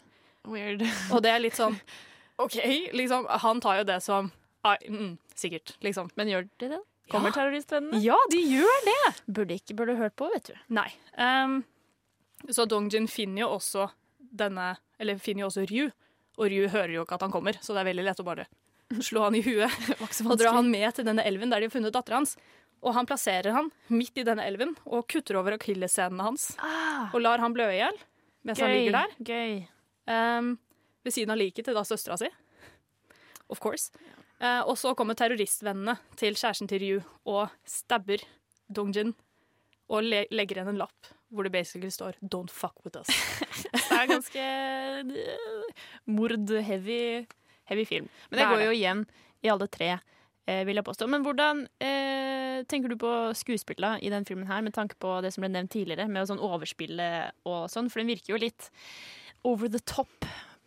weird. 0.49 0.85
Og 1.13 1.23
det 1.25 1.33
er 1.33 1.41
litt 1.45 1.57
sånn 1.57 1.79
OK, 2.43 2.59
liksom. 2.93 3.29
Han 3.45 3.63
tar 3.65 3.81
jo 3.81 3.87
det 3.89 4.01
som 4.05 4.33
ah, 4.67 4.77
mm, 4.89 5.15
Sikkert, 5.39 5.77
liksom. 5.85 6.11
Men 6.19 6.31
gjør 6.31 6.49
de 6.63 6.71
det? 6.75 6.81
Kommer 7.13 7.29
Ja. 7.29 7.37
terroristvennene? 7.37 8.01
Ja, 8.03 8.17
de 8.33 8.41
gjør 8.49 8.85
det! 8.87 9.23
Burde 9.27 9.55
ikke 9.59 9.75
burde 9.77 9.97
hørt 9.99 10.17
på, 10.17 10.29
vet 10.33 10.49
du. 10.49 10.55
Nei. 10.73 10.89
Um, 11.19 11.59
så 12.49 12.65
Dongjin 12.69 13.09
finner 13.09 13.45
jo 13.45 13.49
også 13.59 13.91
denne 14.35 14.77
Eller 14.99 15.19
finner 15.19 15.45
jo 15.45 15.49
også 15.51 15.65
Ryu, 15.71 15.91
og 16.39 16.49
Ryu 16.51 16.69
hører 16.69 16.95
jo 16.95 17.03
ikke 17.05 17.15
at 17.19 17.23
han 17.27 17.33
kommer, 17.35 17.57
så 17.61 17.75
det 17.75 17.83
er 17.83 17.89
veldig 17.91 18.05
lett 18.07 18.21
å 18.23 18.27
bare 18.27 18.47
slå 19.03 19.25
han 19.25 19.35
i 19.35 19.41
huet 19.43 19.71
og 20.29 20.39
dra 20.39 20.53
han 20.55 20.69
med 20.71 20.95
til 20.95 21.07
denne 21.07 21.25
elven 21.27 21.51
der 21.51 21.61
de 21.63 21.67
har 21.69 21.73
funnet 21.75 21.93
dattera 21.95 22.21
hans. 22.21 22.37
Og 22.85 22.93
han 22.95 23.07
plasserer 23.09 23.55
han 23.57 23.71
midt 23.89 24.19
i 24.21 24.25
denne 24.27 24.45
elven 24.45 24.75
og 24.85 25.07
kutter 25.09 25.39
over 25.41 25.57
akilleshælene 25.57 26.23
hans 26.27 26.51
og 27.13 27.17
lar 27.23 27.41
han 27.43 27.55
blø 27.57 27.67
i 27.73 27.79
hjel 27.81 27.97
mens 28.45 28.61
han 28.61 28.71
ligger 28.75 28.99
der. 28.99 29.15
Gøy. 29.25 29.55
Um, 30.11 30.51
ved 31.05 31.15
siden 31.17 31.33
av 31.33 31.41
liket 31.41 31.65
til 31.65 31.75
da 31.77 31.83
søstera 31.87 32.19
si. 32.21 32.29
Of 33.49 33.61
course. 33.61 33.91
Eh, 34.45 34.63
og 34.69 34.77
så 34.81 34.93
kommer 34.99 35.17
terroristvennene 35.19 35.97
til 36.21 36.37
kjæresten 36.37 36.69
til 36.71 36.83
Ryu 36.83 36.99
og 37.33 37.55
stabber 37.69 38.23
Dongjin 38.69 39.15
og 39.93 40.05
le 40.05 40.25
legger 40.33 40.61
igjen 40.61 40.75
en 40.75 40.81
lapp 40.81 41.13
hvor 41.35 41.47
det 41.47 41.53
basically 41.53 41.91
står 41.91 42.15
'Don't 42.23 42.53
fuck 42.53 42.77
with 42.85 42.97
us'. 42.97 43.11
Det 43.75 43.97
er 43.97 44.07
ganske 44.07 44.41
eh, 44.41 45.73
mord-heavy 46.07 47.27
heavy 47.65 47.85
film. 47.85 48.09
Men 48.31 48.39
det, 48.39 48.45
Det 48.45 48.49
går 48.51 48.59
det. 48.59 48.67
jo 48.67 48.71
igjen 48.77 49.07
i 49.43 49.49
alle 49.49 49.67
tre, 49.67 49.99
eh, 50.47 50.65
vil 50.67 50.77
jeg 50.77 50.85
påstå. 50.85 51.09
Men 51.09 51.23
hvordan 51.25 51.67
eh, 51.81 52.63
tenker 52.69 52.89
du 52.89 52.97
på 52.97 53.33
skuespillet 53.35 54.03
i 54.03 54.11
den 54.11 54.25
filmen 54.25 54.47
her, 54.47 54.61
med 54.61 54.73
tanke 54.75 54.95
på 55.01 55.21
det 55.23 55.33
som 55.33 55.43
ble 55.43 55.51
nevnt 55.53 55.73
tidligere, 55.73 56.09
med 56.09 56.23
å 56.23 56.29
sånn 56.29 56.43
overspille 56.43 57.31
og 57.45 57.71
sånn? 57.73 57.91
For 57.91 58.01
den 58.01 58.13
virker 58.13 58.35
jo 58.35 58.43
litt 58.43 58.71
over 59.45 59.69
the 59.69 59.81
top 59.81 60.25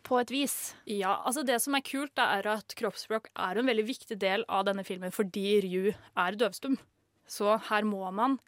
på 0.08 0.18
et 0.22 0.32
vis. 0.32 0.74
Ja, 0.88 1.18
altså 1.26 1.44
Det 1.46 1.58
som 1.60 1.76
er 1.76 1.84
kult, 1.84 2.16
er 2.18 2.46
at 2.48 2.74
kroppsspråk 2.78 3.28
er 3.36 3.58
en 3.58 3.68
veldig 3.68 3.84
viktig 3.88 4.18
del 4.20 4.44
av 4.48 4.64
denne 4.68 4.84
filmen 4.84 5.12
fordi 5.14 5.60
Ryu 5.64 5.92
er 5.92 6.38
døvstum. 6.38 6.78
Så 7.28 7.58
her 7.68 7.84
må 7.84 8.08
man 8.10 8.38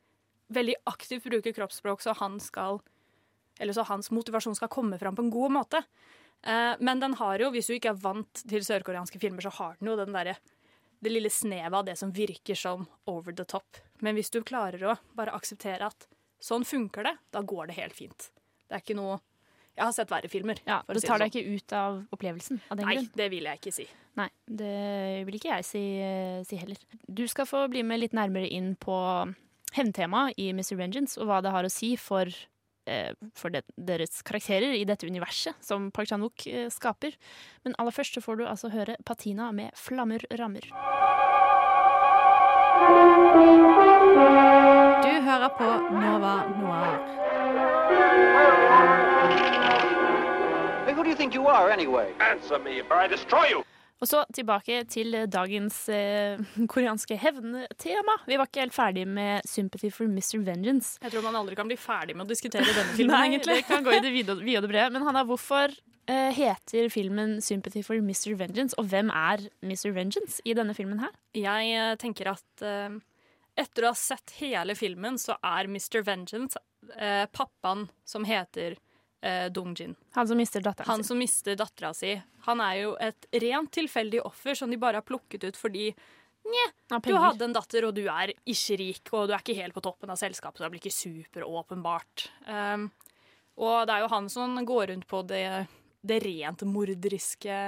veldig 0.51 0.79
aktivt 0.91 1.29
bruke 1.29 1.53
kroppsspråk 1.55 2.03
så 2.03 2.17
han 2.19 2.41
skal 2.43 2.81
eller 3.61 3.77
så 3.77 3.85
hans 3.85 4.09
motivasjon 4.11 4.57
skal 4.57 4.71
komme 4.73 4.97
fram 4.99 5.17
på 5.17 5.27
en 5.27 5.35
god 5.35 5.53
måte. 5.53 5.83
Eh, 6.43 6.79
men 6.81 7.01
den 7.03 7.15
har 7.21 7.43
jo, 7.43 7.51
hvis 7.53 7.69
du 7.69 7.75
ikke 7.77 7.93
er 7.93 8.01
vant 8.01 8.43
til 8.49 8.65
sørkoreanske 8.65 9.21
filmer, 9.21 9.45
så 9.45 9.53
har 9.59 9.77
den 9.77 9.91
jo 9.93 9.99
den 10.01 10.17
derre 10.17 10.39
det 11.01 11.13
lille 11.13 11.31
snevet 11.33 11.77
av 11.77 11.85
det 11.85 11.97
som 11.97 12.13
virker 12.13 12.57
som 12.57 12.87
over 13.09 13.37
the 13.37 13.45
top. 13.45 13.77
Men 14.01 14.17
hvis 14.17 14.33
du 14.33 14.41
klarer 14.45 14.85
å 14.85 14.97
bare 15.17 15.37
akseptere 15.37 15.89
at 15.89 16.09
sånn 16.41 16.65
funker 16.65 17.05
det, 17.05 17.15
da 17.33 17.45
går 17.45 17.69
det 17.69 17.77
helt 17.77 17.97
fint. 17.97 18.31
Det 18.69 18.77
er 18.79 18.85
ikke 18.85 18.97
noe 18.97 19.21
Jeg 19.81 19.87
har 19.87 19.95
sett 19.97 20.11
verre 20.13 20.29
filmer. 20.29 20.59
Ja, 20.69 20.83
for 20.85 20.99
å 20.99 21.01
si 21.01 21.09
tar 21.09 21.17
sånn. 21.17 21.31
deg 21.31 21.41
ikke 21.41 21.57
ut 21.57 21.73
av 21.79 21.95
opplevelsen 22.13 22.59
av 22.69 22.77
den 22.77 22.85
Nei, 22.87 22.95
grunn? 22.99 23.07
det 23.17 23.29
vil 23.33 23.47
jeg 23.49 23.61
ikke 23.63 23.73
si. 23.73 23.87
Nei, 24.21 24.27
det 24.61 24.73
vil 25.25 25.39
ikke 25.39 25.55
jeg 25.55 25.65
si, 25.65 25.85
eh, 26.05 26.43
si 26.45 26.59
heller. 26.61 26.77
Du 27.09 27.23
skal 27.33 27.47
få 27.49 27.63
bli 27.73 27.81
med 27.87 28.03
litt 28.03 28.13
nærmere 28.13 28.51
inn 28.53 28.75
på 28.77 28.93
hevntemaet 29.73 30.35
i 30.37 30.51
Mr. 30.53 30.77
Vengeance, 30.77 31.17
og 31.17 31.31
hva 31.31 31.41
det 31.43 31.53
har 31.55 31.65
å 31.65 31.71
si 31.73 31.95
for, 31.97 32.27
eh, 32.87 33.13
for 33.35 33.49
det, 33.55 33.65
deres 33.79 34.21
karakterer 34.23 34.75
i 34.77 34.85
dette 34.85 35.07
universet 35.09 35.55
som 35.65 35.91
Park 35.91 36.09
Chan-wook 36.13 36.47
eh, 36.47 36.69
skaper. 36.69 37.17
Men 37.65 37.75
aller 37.79 37.93
først 37.97 38.19
så 38.19 38.21
får 38.23 38.37
du 38.39 38.45
altså 38.45 38.69
høre 38.75 38.97
Patina 39.07 39.51
med 39.53 39.73
'Flammer 39.73 40.21
rammer'. 40.37 40.69
Du 45.01 45.13
hører 45.27 45.49
på 45.57 45.69
Nova 46.01 46.35
Noir. 46.59 47.80
Hey, 50.87 50.95
who 50.95 51.03
do 51.05 51.11
you 51.11 51.17
think 51.17 51.35
you 51.35 51.47
are, 51.49 51.71
anyway? 51.71 52.13
Answer 52.21 52.59
me, 52.59 52.81
or 52.91 52.97
I 53.05 53.09
destroy 53.09 53.47
you! 53.53 53.63
Og 54.01 54.09
så 54.09 54.23
tilbake 54.33 54.79
til 54.89 55.13
dagens 55.29 55.75
eh, 55.93 56.39
koreanske 56.73 57.19
hevntema. 57.21 58.15
Vi 58.27 58.39
var 58.41 58.49
ikke 58.49 58.63
helt 58.65 58.73
ferdig 58.75 59.03
med 59.09 59.43
'Sympathy 59.45 59.91
for 59.93 60.09
Mr. 60.09 60.41
Vengeance'. 60.47 60.97
Jeg 61.03 61.13
tror 61.13 61.23
man 61.27 61.37
aldri 61.37 61.55
kan 61.55 61.69
bli 61.69 61.77
ferdig 61.77 62.17
med 62.17 62.25
å 62.25 62.29
diskutere 62.31 62.65
denne 62.65 62.95
filmen, 62.97 63.13
Nei, 63.13 63.27
egentlig. 63.29 63.59
det 63.61 63.67
kan 63.69 63.85
gå 63.85 63.93
i 63.93 64.01
det 64.01 64.13
vide 64.15 64.33
og 64.65 64.71
brede. 64.73 64.89
Men 64.97 65.05
Hanna, 65.05 65.25
hvorfor 65.29 65.69
eh, 66.09 66.33
heter 66.33 66.89
filmen 66.89 67.37
'Sympathy 67.45 67.85
for 67.85 68.01
Mr. 68.01 68.33
Vengeance'? 68.41 68.75
Og 68.81 68.89
hvem 68.89 69.13
er 69.13 69.45
Mr. 69.61 69.93
Vengeance 69.93 70.41
i 70.47 70.57
denne 70.57 70.73
filmen 70.75 70.99
her? 71.05 71.13
Jeg 71.37 71.69
eh, 71.77 71.93
tenker 72.01 72.33
at 72.33 72.65
eh, 72.65 72.97
etter 73.57 73.85
å 73.85 73.93
ha 73.93 73.99
sett 73.99 74.37
hele 74.39 74.75
filmen, 74.79 75.19
så 75.19 75.37
er 75.43 75.69
Mr. 75.71 76.03
Vengeance 76.07 76.59
eh, 76.97 77.27
pappaen 77.33 77.89
som 78.05 78.25
heter 78.25 78.77
eh, 79.23 79.47
Dongjin. 79.53 79.97
Han 80.17 80.29
som 80.29 80.37
mister 80.41 80.65
datteren 80.65 80.89
Han 80.89 81.03
sin. 81.03 81.11
som 81.13 81.19
mister 81.19 81.57
dattera 81.57 81.93
si. 81.95 82.15
Han 82.47 82.61
er 82.65 82.79
jo 82.83 82.95
et 83.01 83.27
rent 83.43 83.73
tilfeldig 83.73 84.23
offer 84.25 84.55
som 84.59 84.71
de 84.71 84.79
bare 84.81 85.01
har 85.03 85.07
plukket 85.07 85.45
ut 85.45 85.61
fordi 85.61 85.91
Nje, 86.41 87.01
du 87.05 87.13
hadde 87.21 87.45
en 87.45 87.53
datter, 87.53 87.85
og 87.85 87.93
du 87.95 88.07
er 88.09 88.31
ikke 88.49 88.77
rik, 88.81 89.11
og 89.13 89.27
du 89.29 89.35
er 89.37 89.43
ikke 89.43 89.59
helt 89.59 89.75
på 89.77 89.83
toppen 89.85 90.09
av 90.11 90.17
selskapet, 90.17 90.57
så 90.57 90.65
det 90.65 90.71
blir 90.73 90.81
ikke 90.81 90.97
superåpenbart. 90.97 92.25
Um, 92.49 92.87
Og 93.61 93.85
det 93.87 93.93
er 93.93 94.01
jo 94.07 94.09
han 94.09 94.29
som 94.33 94.57
går 94.65 94.87
rundt 94.89 95.07
på 95.07 95.21
det, 95.29 95.67
det 96.01 96.17
rent 96.25 96.65
morderiske 96.65 97.59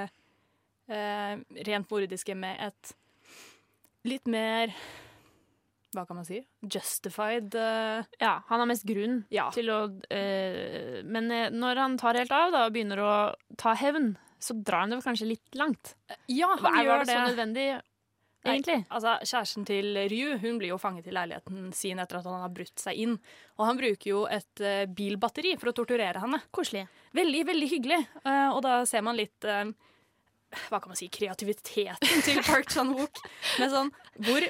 uh, 0.88 1.34
Rent 1.68 1.92
morderiske 1.92 2.34
med 2.34 2.64
et 2.64 2.94
litt 4.08 4.26
mer 4.26 4.72
Hva 5.92 6.06
kan 6.08 6.16
man 6.16 6.24
si? 6.24 6.38
Justified 6.64 7.52
Uh... 7.54 8.02
Ja, 8.22 8.38
han 8.48 8.62
har 8.62 8.66
mest 8.70 8.86
grunn 8.88 9.22
Ja. 9.34 9.50
til 9.52 9.68
å 9.72 9.78
uh, 9.92 10.98
Men 11.04 11.30
eh, 11.30 11.50
når 11.52 11.80
han 11.82 11.96
tar 12.00 12.16
helt 12.20 12.32
av 12.32 12.52
da, 12.54 12.66
og 12.66 12.72
begynner 12.74 13.02
å 13.04 13.12
ta 13.60 13.74
hevn, 13.76 14.14
så 14.42 14.56
drar 14.58 14.86
han 14.86 14.94
det 14.94 15.02
kanskje 15.04 15.28
litt 15.34 15.54
langt. 15.58 15.94
Ja, 16.32 16.48
han 16.56 16.62
Var 16.64 16.84
gjør 16.86 17.02
det 17.04 17.08
så 17.12 17.18
det. 17.18 17.26
nødvendig, 17.30 17.66
Nei, 18.42 18.56
egentlig? 18.56 18.78
altså, 18.90 19.12
kjæresten 19.22 19.66
til 19.68 20.00
Ryu 20.10 20.32
hun 20.42 20.56
blir 20.58 20.72
jo 20.72 20.78
fanget 20.82 21.06
i 21.06 21.14
leiligheten 21.14 21.68
sin 21.78 22.00
etter 22.02 22.18
at 22.18 22.26
han 22.26 22.40
har 22.42 22.50
brutt 22.56 22.80
seg 22.82 22.98
inn. 23.04 23.14
Og 23.60 23.68
han 23.68 23.78
bruker 23.78 24.08
jo 24.10 24.24
et 24.26 24.64
uh, 24.64 24.82
bilbatteri 24.90 25.52
for 25.60 25.70
å 25.70 25.76
torturere 25.76 26.24
henne. 26.24 26.40
Koselig. 26.50 26.88
Veldig, 27.14 27.44
veldig 27.52 27.68
hyggelig. 27.76 28.00
Og 28.56 28.58
da 28.64 28.80
ser 28.88 29.04
man 29.06 29.14
litt 29.20 29.44
Hva 29.46 30.80
kan 30.80 30.90
man 30.90 30.98
si 30.98 31.06
kreativiteten 31.12 32.24
til 32.26 32.42
Park 32.44 32.68
Chan-wook. 32.72 33.22
Med 33.60 33.70
sånn 33.72 33.92
hvor, 34.26 34.44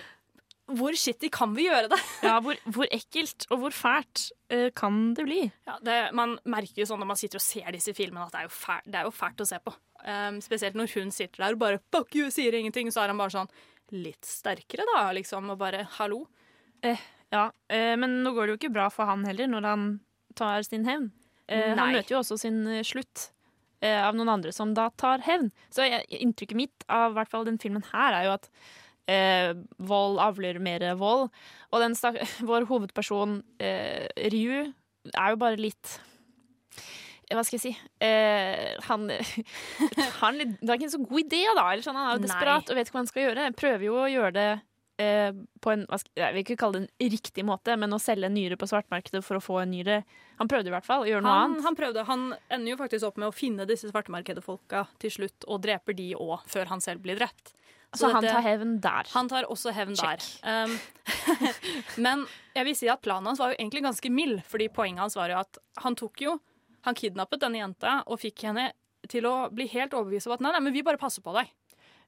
hvor 0.70 0.94
shitty 0.96 1.28
kan 1.32 1.54
vi 1.56 1.66
gjøre 1.66 1.90
det? 1.90 1.98
Ja, 2.22 2.36
hvor, 2.44 2.58
hvor 2.70 2.86
ekkelt 2.94 3.46
og 3.50 3.64
hvor 3.64 3.74
fælt 3.74 4.28
uh, 4.52 4.68
kan 4.78 5.12
det 5.18 5.26
bli? 5.26 5.40
Ja, 5.66 5.78
det, 5.84 5.96
man 6.16 6.36
merker 6.44 6.84
jo 6.84 6.86
sånn 6.88 7.02
når 7.02 7.10
man 7.10 7.18
sitter 7.20 7.40
og 7.40 7.44
ser 7.44 7.72
disse 7.74 7.94
filmene, 7.96 8.28
at 8.28 8.36
det 8.36 8.44
er 8.44 8.46
jo 8.46 8.54
fælt, 8.54 8.86
det 8.86 9.00
er 9.00 9.08
jo 9.08 9.14
fælt 9.16 9.42
å 9.42 9.48
se 9.48 9.58
på. 9.64 9.74
Um, 10.02 10.38
spesielt 10.42 10.78
når 10.78 10.94
hun 10.94 11.10
sitter 11.14 11.44
der 11.44 11.56
og 11.56 11.62
bare 11.62 11.82
'fuck 11.90 12.14
you', 12.18 12.30
sier 12.30 12.54
ingenting. 12.54 12.90
Så 12.90 13.02
er 13.02 13.12
han 13.12 13.18
bare 13.18 13.34
sånn 13.34 13.50
litt 13.92 14.24
sterkere, 14.24 14.86
da, 14.94 15.10
liksom. 15.12 15.50
Og 15.50 15.58
bare 15.58 15.84
'hallo'. 15.98 16.26
Eh, 16.82 17.02
ja, 17.32 17.50
eh, 17.68 17.96
men 17.96 18.22
nå 18.22 18.32
går 18.34 18.46
det 18.46 18.54
jo 18.54 18.60
ikke 18.62 18.74
bra 18.74 18.88
for 18.90 19.06
han 19.06 19.24
heller 19.24 19.46
når 19.46 19.68
han 19.68 20.00
tar 20.34 20.62
sin 20.66 20.84
hevn. 20.84 21.10
Eh, 21.46 21.74
han 21.76 21.94
møter 21.94 22.14
jo 22.14 22.20
også 22.22 22.38
sin 22.40 22.64
eh, 22.66 22.84
slutt 22.86 23.30
eh, 23.82 23.98
av 23.98 24.16
noen 24.16 24.30
andre 24.36 24.52
som 24.54 24.74
da 24.76 24.88
tar 25.00 25.24
hevn. 25.26 25.50
Så 25.70 25.86
jeg, 25.86 26.06
inntrykket 26.22 26.58
mitt 26.58 26.86
av 26.88 27.16
hvert 27.16 27.32
fall 27.32 27.46
den 27.48 27.60
filmen 27.62 27.84
her 27.92 28.16
er 28.16 28.28
jo 28.28 28.36
at 28.36 28.50
eh, 29.10 29.52
vold 29.78 30.20
avler 30.22 30.60
mer 30.62 30.84
vold. 31.00 31.28
Og 31.72 31.84
den 31.84 31.96
stak 31.98 32.20
vår 32.48 32.68
hovedperson, 32.70 33.40
eh, 33.62 34.06
Ryu, 34.32 34.72
er 35.12 35.34
jo 35.34 35.40
bare 35.40 35.58
litt 35.58 35.98
hva 37.32 37.42
skal 37.46 37.56
jeg 37.56 37.62
si 37.64 37.70
eh, 38.04 38.74
Han 38.90 39.06
han, 40.20 40.40
Det 40.60 40.68
er 40.68 40.76
ikke 40.76 40.88
en 40.90 40.92
så 40.92 41.00
god 41.00 41.22
idé, 41.22 41.40
da. 41.56 41.64
Eller 41.72 41.84
sånn, 41.86 41.96
han 41.96 42.10
er 42.10 42.18
jo 42.18 42.20
Nei. 42.22 42.28
desperat 42.28 42.68
og 42.68 42.76
vet 42.76 42.88
ikke 42.90 42.96
hva 42.98 43.02
han 43.02 43.08
skal 43.08 43.24
gjøre. 43.26 43.46
Prøver 43.56 43.86
jo 43.86 43.94
å 44.02 44.10
gjøre 44.10 44.32
det 44.36 44.48
eh, 45.02 45.30
på 45.64 45.72
en 45.72 45.86
skal, 45.88 46.12
Jeg 46.20 46.36
vil 46.36 46.44
ikke 46.44 46.58
kalle 46.60 46.82
det 46.82 46.90
en 46.90 47.12
riktig 47.14 47.46
måte, 47.48 47.76
men 47.80 47.96
å 47.96 48.00
selge 48.02 48.28
en 48.28 48.36
nyre 48.36 48.58
på 48.60 48.68
svartmarkedet 48.68 49.22
for 49.24 49.38
å 49.38 49.44
få 49.44 49.62
en 49.62 49.72
nyre. 49.72 50.02
Han 50.40 50.50
prøvde 50.50 50.72
i 50.72 50.74
hvert 50.74 50.88
fall 50.88 51.06
å 51.06 51.08
gjøre 51.08 51.24
noe 51.24 51.38
Han, 51.38 51.54
annet. 51.54 51.66
han 51.70 51.78
prøvde, 51.78 52.04
han 52.10 52.26
ender 52.52 52.74
jo 52.74 52.80
faktisk 52.82 53.08
opp 53.08 53.20
med 53.22 53.30
å 53.30 53.36
finne 53.36 53.68
disse 53.70 53.90
svartmarkedefolka 53.90 54.86
til 55.02 55.16
slutt, 55.16 55.48
og 55.48 55.62
dreper 55.64 55.96
de 55.98 56.12
òg, 56.18 56.44
før 56.52 56.72
han 56.74 56.84
selv 56.84 57.04
blir 57.06 57.20
drept. 57.20 57.54
Så 57.94 58.08
han 58.12 58.22
dette- 58.24 58.34
tar 58.34 58.42
hevn 58.46 58.80
der. 58.80 59.08
Han 59.12 59.28
tar 59.28 59.44
også 59.52 59.72
hevn 59.76 59.94
Check. 59.96 60.22
der. 60.42 60.64
Um, 60.64 60.78
men 62.04 62.26
jeg 62.56 62.64
vil 62.68 62.76
si 62.78 62.88
at 62.88 63.02
planen 63.04 63.26
hans 63.28 63.38
var 63.42 63.52
jo 63.52 63.58
egentlig 63.58 63.82
ganske 63.84 64.10
mild, 64.12 64.40
fordi 64.48 64.68
poenget 64.72 65.02
hans 65.04 65.16
var 65.18 65.28
jo 65.32 65.40
at 65.42 65.58
han 65.84 65.96
tok 65.98 66.20
jo 66.24 66.38
Han 66.84 66.96
kidnappet 66.98 67.38
denne 67.44 67.60
jenta 67.60 68.00
og 68.10 68.18
fikk 68.18 68.40
henne 68.48 68.72
til 69.08 69.22
å 69.28 69.48
bli 69.54 69.68
helt 69.70 69.92
overbevist 69.94 70.26
om 70.26 70.32
at 70.34 70.40
nei, 70.42 70.50
nei, 70.56 70.60
men 70.66 70.72
vi 70.74 70.82
bare 70.82 70.98
passer 70.98 71.22
på 71.22 71.30
deg. 71.36 71.46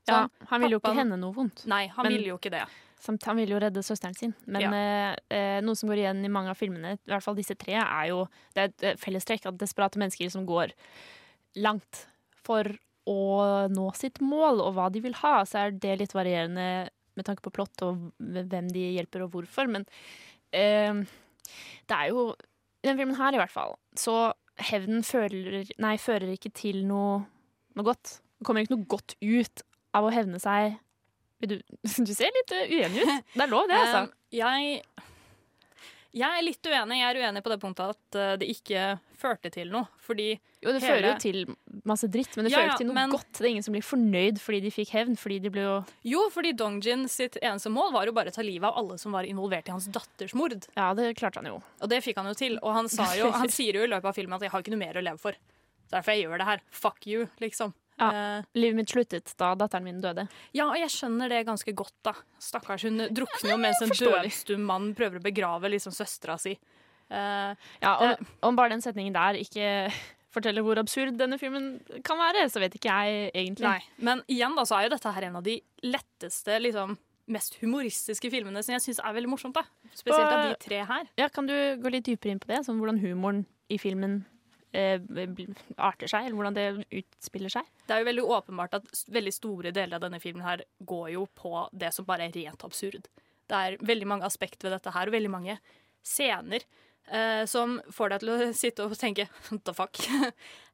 Ja, 0.09 0.25
Sånn, 0.25 0.33
han 0.51 0.61
ville 0.65 0.75
jo 0.75 0.81
ikke 0.83 0.97
henne 0.97 1.15
noe 1.21 1.31
vondt. 1.37 1.63
Nei, 1.71 1.85
han 1.95 2.09
ville 2.11 2.27
jo 2.33 2.39
ikke 2.41 2.51
det. 2.51 2.65
Samt, 2.99 3.23
han 3.29 3.37
ville 3.39 3.55
jo 3.55 3.61
redde 3.63 3.85
søsteren 3.87 4.17
sin. 4.19 4.35
Men 4.47 4.63
Ja. 4.65 4.73
eh, 4.75 5.17
eh, 5.31 5.61
noe 5.63 5.77
som 5.79 5.89
går 5.93 6.01
igjen 6.03 6.25
i 6.27 6.29
mange 6.29 6.51
av 6.51 6.59
filmene, 6.59 6.97
i 6.99 7.11
hvert 7.13 7.23
fall 7.23 7.37
disse 7.39 7.55
tre, 7.55 7.75
er 7.79 8.09
jo 8.09 8.25
Det 8.55 8.63
er 8.65 8.65
et 8.73 8.83
eh, 8.83 8.97
fellestrekk 8.97 9.47
at 9.47 9.59
desperate 9.63 9.95
mennesker 10.03 10.29
som 10.35 10.45
går 10.45 10.73
langt 11.63 12.07
for 12.43 12.65
å 13.11 13.21
nå 13.73 13.89
sitt 13.99 14.21
mål, 14.25 14.63
og 14.65 14.77
hva 14.77 14.89
de 14.93 15.03
vil 15.05 15.17
ha. 15.21 15.41
Så 15.49 15.61
er 15.61 15.75
det 15.77 15.99
litt 16.01 16.15
varierende 16.17 16.89
med 17.15 17.27
tanke 17.27 17.45
på 17.45 17.53
plott 17.55 17.85
og 17.87 18.09
hvem 18.19 18.71
de 18.75 18.89
hjelper 18.97 19.27
og 19.27 19.35
hvorfor. 19.35 19.71
Men 19.71 19.87
eh, 20.55 21.05
det 21.89 21.99
er 21.99 22.11
jo 22.11 22.31
I 22.33 22.89
denne 22.89 22.99
filmen 23.01 23.19
her, 23.21 23.37
i 23.37 23.41
hvert 23.41 23.55
fall, 23.55 23.77
så 23.99 24.33
hevnen 24.71 25.05
føler 25.07 25.65
Nei, 25.83 25.97
fører 25.99 26.35
ikke 26.35 26.53
til 26.55 26.85
noe, 26.89 27.23
noe 27.75 27.87
godt. 27.87 28.19
Det 28.39 28.47
kommer 28.47 28.65
ikke 28.65 28.77
noe 28.77 28.91
godt 28.97 29.17
ut 29.23 29.65
av 29.95 30.09
å 30.09 30.13
hevne 30.15 30.41
seg. 30.43 30.79
Du, 31.45 31.59
du 32.09 32.13
ser 32.15 32.35
litt 32.35 32.55
eh, 32.57 32.71
uenig 32.73 33.05
ut. 33.05 33.33
Det 33.35 33.47
er 33.47 33.51
lov, 33.51 33.67
det, 33.71 33.81
altså. 33.81 34.05
Um, 34.07 34.15
jeg, 34.43 34.81
jeg 36.15 36.31
er 36.41 36.47
litt 36.47 36.71
uenig. 36.71 37.01
Jeg 37.01 37.11
er 37.11 37.23
uenig 37.23 37.45
på 37.45 37.55
det 37.55 37.61
punktet 37.63 37.95
at 37.97 38.21
uh, 38.21 38.35
det 38.41 38.51
ikke 38.53 38.87
førte 39.19 39.53
til 39.55 39.73
noe. 39.75 39.89
Fordi 40.05 40.33
Jo, 40.35 40.75
det 40.75 40.83
fører 40.85 41.13
jo 41.13 41.17
til 41.23 41.45
masse 41.87 42.09
dritt, 42.09 42.37
men 42.37 42.45
det 42.47 42.53
Ja, 42.53 42.59
fører 42.63 42.77
til 42.79 42.87
noe 42.87 42.95
men- 42.95 43.11
godt. 43.11 43.31
Det 43.33 43.43
er 43.45 43.51
ingen 43.51 43.63
som 43.63 43.75
blir 43.75 43.83
fornøyd 43.85 44.39
fordi 44.41 44.61
de 44.63 44.71
fikk 44.71 44.91
hevn, 44.95 45.17
fordi 45.21 45.39
de 45.43 45.51
ble 45.51 45.61
jo 45.63 45.85
Jo, 46.05 46.31
fordi 46.31 46.53
Dongjin 46.57 47.09
sitt 47.09 47.37
eneste 47.43 47.71
mål 47.71 47.93
var 47.93 48.07
jo 48.07 48.13
bare 48.13 48.31
å 48.31 48.35
ta 48.35 48.43
livet 48.43 48.65
av 48.65 48.79
alle 48.79 48.97
som 48.99 49.13
var 49.13 49.25
involvert 49.25 49.69
i 49.69 49.73
hans 49.73 49.87
datters 49.89 50.35
mord. 50.35 50.67
Ja, 50.77 50.95
det 50.95 51.17
klarte 51.17 51.37
han 51.43 51.47
jo. 51.47 51.63
Og 51.83 51.89
det 51.89 52.03
fikk 52.03 52.17
han 52.17 52.27
jo 52.27 52.35
til. 52.35 52.59
Og 52.63 52.73
han, 52.73 52.89
sa 52.89 53.13
jo, 53.15 53.31
han 53.31 53.49
sier 53.59 53.75
jo 53.75 53.83
i 53.85 53.89
løpet 53.93 54.05
av 54.05 54.15
filmen 54.15 54.35
at 54.35 54.41
'jeg 54.43 54.51
har 54.51 54.63
ikke 54.63 54.71
noe 54.71 54.79
mer 54.87 54.95
å 54.95 55.03
leve 55.05 55.19
for'. 55.21 55.37
Derfor 55.93 56.13
jeg 56.17 56.25
gjør 56.25 56.39
det 56.39 56.47
her. 56.47 56.61
Fuck 56.71 57.07
you, 57.07 57.29
liksom. 57.41 57.75
Ja, 58.01 58.11
Eh, 58.11 58.43
Livet 58.57 58.75
mitt 58.75 58.89
sluttet 58.89 59.37
da 59.37 59.55
datteren 59.55 59.85
min 59.85 60.01
døde. 60.01 60.29
ja, 60.53 60.67
og 60.69 60.75
jeg 60.77 60.89
skjønner 60.89 61.29
det 61.29 61.47
ganske 61.47 61.73
godt, 61.73 61.93
da. 62.03 62.13
Stakkars, 62.41 62.83
hun 62.83 62.99
drukner 62.99 63.51
jo 63.51 63.57
mens 63.57 63.81
en 63.83 63.89
døvstum 63.91 64.59
mann 64.67 64.95
prøver 64.97 65.21
å 65.21 65.23
begrave 65.23 65.71
liksom 65.71 65.93
søstera 65.93 66.37
si. 66.41 66.59
Uh, 67.09 67.55
Ja, 67.81 68.17
om, 68.19 68.27
om 68.43 68.57
bare 68.57 68.71
den 68.71 68.81
setningen 68.83 69.13
der 69.13 69.35
ikke 69.39 69.93
forteller 70.35 70.65
hvor 70.67 70.81
absurd 70.83 71.17
denne 71.21 71.39
filmen 71.41 71.73
kan 72.07 72.19
være, 72.21 72.45
så 72.53 72.61
vet 72.63 72.77
ikke 72.79 72.93
jeg 72.93 73.31
egentlig. 73.33 73.67
Nei, 73.71 73.81
men 74.05 74.23
igjen 74.31 74.57
da, 74.59 74.67
så 74.69 74.79
er 74.79 74.89
jo 74.89 74.95
dette 74.97 75.15
her 75.17 75.29
en 75.31 75.41
av 75.41 75.47
de 75.47 75.57
letteste, 75.87 76.59
liksom, 76.61 76.97
mest 77.33 77.57
humoristiske 77.63 78.29
filmene 78.33 78.61
som 78.63 78.75
jeg 78.77 78.85
syns 78.85 79.01
er 79.01 79.17
veldig 79.17 79.31
morsomt. 79.33 79.57
da. 79.57 79.65
Spesielt 79.97 80.29
av 80.29 80.45
de 80.51 80.59
tre 80.61 80.83
her. 80.91 81.07
Ja, 81.21 81.31
Kan 81.33 81.49
du 81.49 81.55
gå 81.81 81.93
litt 81.95 82.05
dypere 82.11 82.35
inn 82.35 82.43
på 82.43 82.51
det? 82.51 82.61
Sånn 82.67 82.77
hvordan 82.83 83.01
humoren 83.01 83.45
i 83.73 83.79
filmen 83.81 84.19
eh, 84.77 84.99
arter 85.79 86.11
seg, 86.11 86.27
eller 86.27 86.37
hvordan 86.37 86.59
det 86.59 86.67
utspiller 87.01 87.53
seg? 87.55 87.71
Det 87.87 87.97
er 87.97 88.03
jo 88.03 88.11
veldig 88.11 88.27
åpenbart 88.37 88.77
at 88.81 89.05
veldig 89.15 89.33
store 89.33 89.73
deler 89.73 89.97
av 89.97 90.05
denne 90.05 90.21
filmen 90.21 90.45
her 90.45 90.67
går 90.85 91.15
jo 91.15 91.25
på 91.39 91.65
det 91.73 91.95
som 91.97 92.05
bare 92.09 92.29
er 92.29 92.37
rent 92.37 92.67
absurd. 92.67 93.09
Det 93.49 93.57
er 93.57 93.79
veldig 93.81 94.11
mange 94.11 94.29
aspekter 94.29 94.69
ved 94.69 94.79
dette 94.79 94.93
her, 94.93 95.09
og 95.09 95.17
veldig 95.17 95.33
mange 95.33 95.57
scener 96.05 96.65
eh, 97.11 97.45
som 97.51 97.79
får 97.93 98.15
deg 98.15 98.25
til 98.25 98.33
å 98.35 98.39
sitte 98.63 98.87
og 98.87 98.97
tenke 98.99 99.29
what 99.49 99.65
the 99.67 99.75
fuck. 99.77 100.01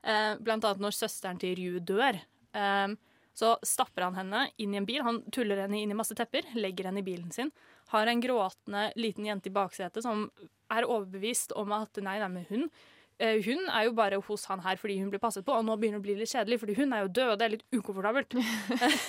Uh, 0.05 0.37
blant 0.45 0.66
annet 0.66 0.83
når 0.83 0.97
søsteren 0.97 1.40
til 1.40 1.57
Ryu 1.59 1.81
dør. 1.81 2.21
Eh, 2.57 2.95
så 3.40 3.55
stapper 3.64 4.09
han 4.09 4.19
henne 4.19 4.47
inn 4.61 4.75
i 4.75 4.81
en 4.81 4.87
bil. 4.88 5.03
Han 5.07 5.23
tuller 5.33 5.62
henne 5.64 5.81
inn 5.81 5.93
i 5.95 5.97
masse 5.97 6.16
tepper, 6.19 6.49
legger 6.59 6.90
henne 6.90 7.01
i 7.01 7.07
bilen 7.07 7.31
sin. 7.33 7.53
Har 7.95 8.11
en 8.11 8.23
gråtende 8.23 8.90
liten 9.01 9.27
jente 9.27 9.49
i 9.49 9.55
baksetet 9.55 10.05
som 10.05 10.27
er 10.71 10.87
overbevist 10.87 11.55
om 11.59 11.73
at 11.75 12.03
nei, 12.05 12.19
nei, 12.23 12.33
men 12.38 12.49
hun 12.51 12.73
hun 13.21 13.66
er 13.69 13.85
jo 13.85 13.93
bare 13.93 14.16
hos 14.25 14.47
han 14.49 14.62
her 14.64 14.79
fordi 14.81 14.95
hun 14.97 15.11
blir 15.12 15.21
passet 15.21 15.45
på, 15.45 15.53
og 15.53 15.64
nå 15.66 15.75
begynner 15.77 16.01
det 16.01 16.01
å 16.01 16.07
bli 16.07 16.14
litt 16.23 16.31
kjedelig, 16.33 16.57
fordi 16.62 16.77
hun 16.79 16.95
er 16.97 17.03
jo 17.05 17.11
død, 17.19 17.33
og 17.33 17.37
det 17.37 17.45
er 17.47 17.53
litt 17.53 17.77
ukomfortabelt. 17.77 18.37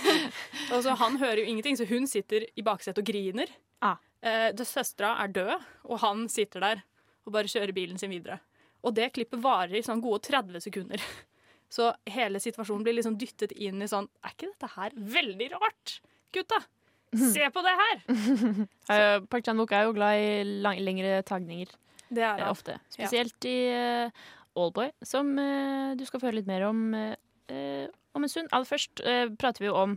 og 0.73 0.83
så 0.83 0.95
Han 0.99 1.15
hører 1.21 1.39
jo 1.39 1.45
ingenting, 1.47 1.77
så 1.79 1.87
hun 1.87 2.07
sitter 2.11 2.43
i 2.43 2.65
baksetet 2.65 2.99
og 2.99 3.07
griner. 3.07 3.53
Ah. 3.79 4.01
Eh, 4.21 4.51
Søstera 4.67 5.15
er 5.23 5.31
død, 5.33 5.53
og 5.87 6.01
han 6.03 6.27
sitter 6.29 6.65
der 6.65 6.83
og 7.25 7.35
bare 7.35 7.51
kjører 7.51 7.75
bilen 7.75 7.99
sin 8.01 8.11
videre. 8.13 8.39
Og 8.81 8.95
det 8.97 9.11
klippet 9.15 9.41
varer 9.43 9.77
i 9.77 9.83
sånn 9.85 10.01
gode 10.03 10.23
30 10.27 10.63
sekunder. 10.63 11.03
Så 11.75 11.87
hele 12.11 12.41
situasjonen 12.43 12.83
blir 12.83 12.97
liksom 12.97 13.15
dyttet 13.15 13.53
inn 13.55 13.79
i 13.79 13.87
sånn 13.87 14.09
Er 14.27 14.33
ikke 14.33 14.49
dette 14.49 14.67
her 14.73 14.91
veldig 15.13 15.45
rart? 15.53 15.93
Gutta, 16.35 16.57
se 17.35 17.47
på 17.53 17.63
det 17.63 17.75
her! 17.79 18.01
Uh, 18.11 19.17
Park 19.31 19.45
Chan-wook 19.47 19.71
er 19.75 19.87
jo 19.87 19.95
glad 19.95 20.19
i 20.19 20.59
lang, 20.63 20.81
lengre 20.83 21.21
tagninger. 21.27 21.71
Det 22.11 22.23
er 22.25 22.41
det. 22.41 22.43
han. 22.43 22.51
ofte. 22.51 22.75
Spesielt 22.91 23.47
i 23.47 23.57
uh, 23.71 24.23
Allboy, 24.59 24.91
som 25.07 25.31
eh, 25.39 25.93
du 25.95 26.03
skal 26.07 26.19
få 26.19 26.27
høre 26.27 26.41
litt 26.41 26.49
mer 26.49 26.65
om 26.67 26.79
eh, 26.97 27.13
eh, 27.51 27.87
om 28.11 28.23
en 28.23 28.31
stund. 28.31 28.49
Aller 28.51 28.67
først 28.67 29.03
eh, 29.07 29.29
prater 29.39 29.63
vi 29.63 29.69
jo 29.69 29.77
om 29.79 29.95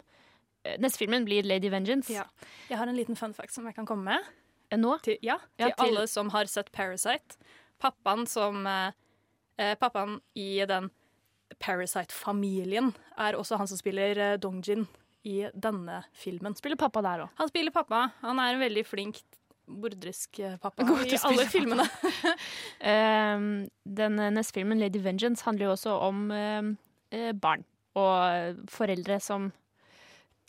eh, 0.65 0.77
Neste 0.83 1.01
filmen 1.03 1.27
blir 1.27 1.47
Lady 1.47 1.71
Vengeance. 1.73 2.13
Ja. 2.13 2.27
Jeg 2.71 2.79
har 2.79 2.91
en 2.91 2.99
liten 2.99 3.19
fun 3.19 3.35
fact 3.35 3.55
som 3.55 3.67
jeg 3.67 3.75
kan 3.75 3.89
komme 3.89 4.15
med. 4.15 4.31
Nå? 4.81 4.97
Til, 5.03 5.19
ja, 5.23 5.39
Ja, 5.59 5.71
til 5.71 5.75
til- 5.77 5.87
alle 5.97 6.07
som 6.09 6.31
har 6.35 6.45
sett 6.51 6.71
Parasite. 6.73 7.37
Pappaen 7.81 8.27
som 8.29 8.67
eh, 8.67 8.93
eh, 9.59 9.75
Pappaen 9.77 10.21
i 10.35 10.65
den 10.67 10.91
Parasite-familien 11.61 12.93
er 13.19 13.37
også 13.39 13.57
han 13.61 13.69
som 13.71 13.79
spiller 13.79 14.19
eh, 14.19 14.37
Dongjin 14.41 14.87
i 15.25 15.47
denne 15.55 16.03
filmen. 16.13 16.55
Spiller 16.59 16.77
pappa 16.81 17.01
der 17.05 17.25
òg. 17.25 17.31
Han 17.41 17.49
spiller 17.49 17.73
pappa. 17.75 18.07
Han 18.23 18.39
er 18.43 18.55
en 18.55 18.61
veldig 18.63 18.85
flink 18.87 19.21
morderisk 19.67 20.41
eh, 20.45 20.57
pappa 20.61 20.85
God 20.85 21.07
i 21.09 21.17
alle 21.25 21.47
filmene. 21.55 21.87
Um, 22.85 23.47
den 24.01 24.19
eh, 24.21 24.31
neste 24.35 24.59
filmen, 24.59 24.81
Lady 24.83 25.01
Vengeance, 25.05 25.45
handler 25.47 25.71
jo 25.71 25.77
også 25.77 25.95
om 26.09 26.25
eh, 26.35 27.31
barn 27.41 27.65
og 27.95 28.65
foreldre 28.75 29.21
som 29.23 29.53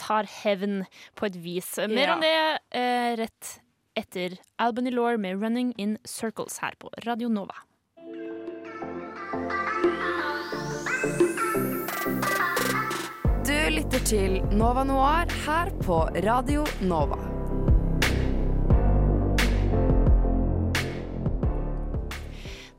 tar 0.01 0.27
hevn 0.41 0.81
på 1.15 1.27
et 1.29 1.37
vis. 1.39 1.75
Mer 1.87 2.09
Ja. 2.09 2.15
om 2.17 2.23
det 2.25 2.33
uh, 2.75 3.11
rett 3.21 3.51
etter 3.95 4.37
Albany 4.57 4.91
Lore 4.91 5.17
med 5.17 5.41
'Running 5.41 5.73
In 5.77 5.97
Circles' 6.07 6.59
her 6.61 6.75
på 6.79 6.89
Radio 7.07 7.29
Nova. 7.29 7.55
Du 13.45 13.57
lytter 13.69 14.01
til 14.05 14.41
Nova 14.51 14.83
Noir 14.83 15.31
her 15.45 15.69
på 15.81 16.03
Radio 16.27 16.65
Nova. 16.81 17.19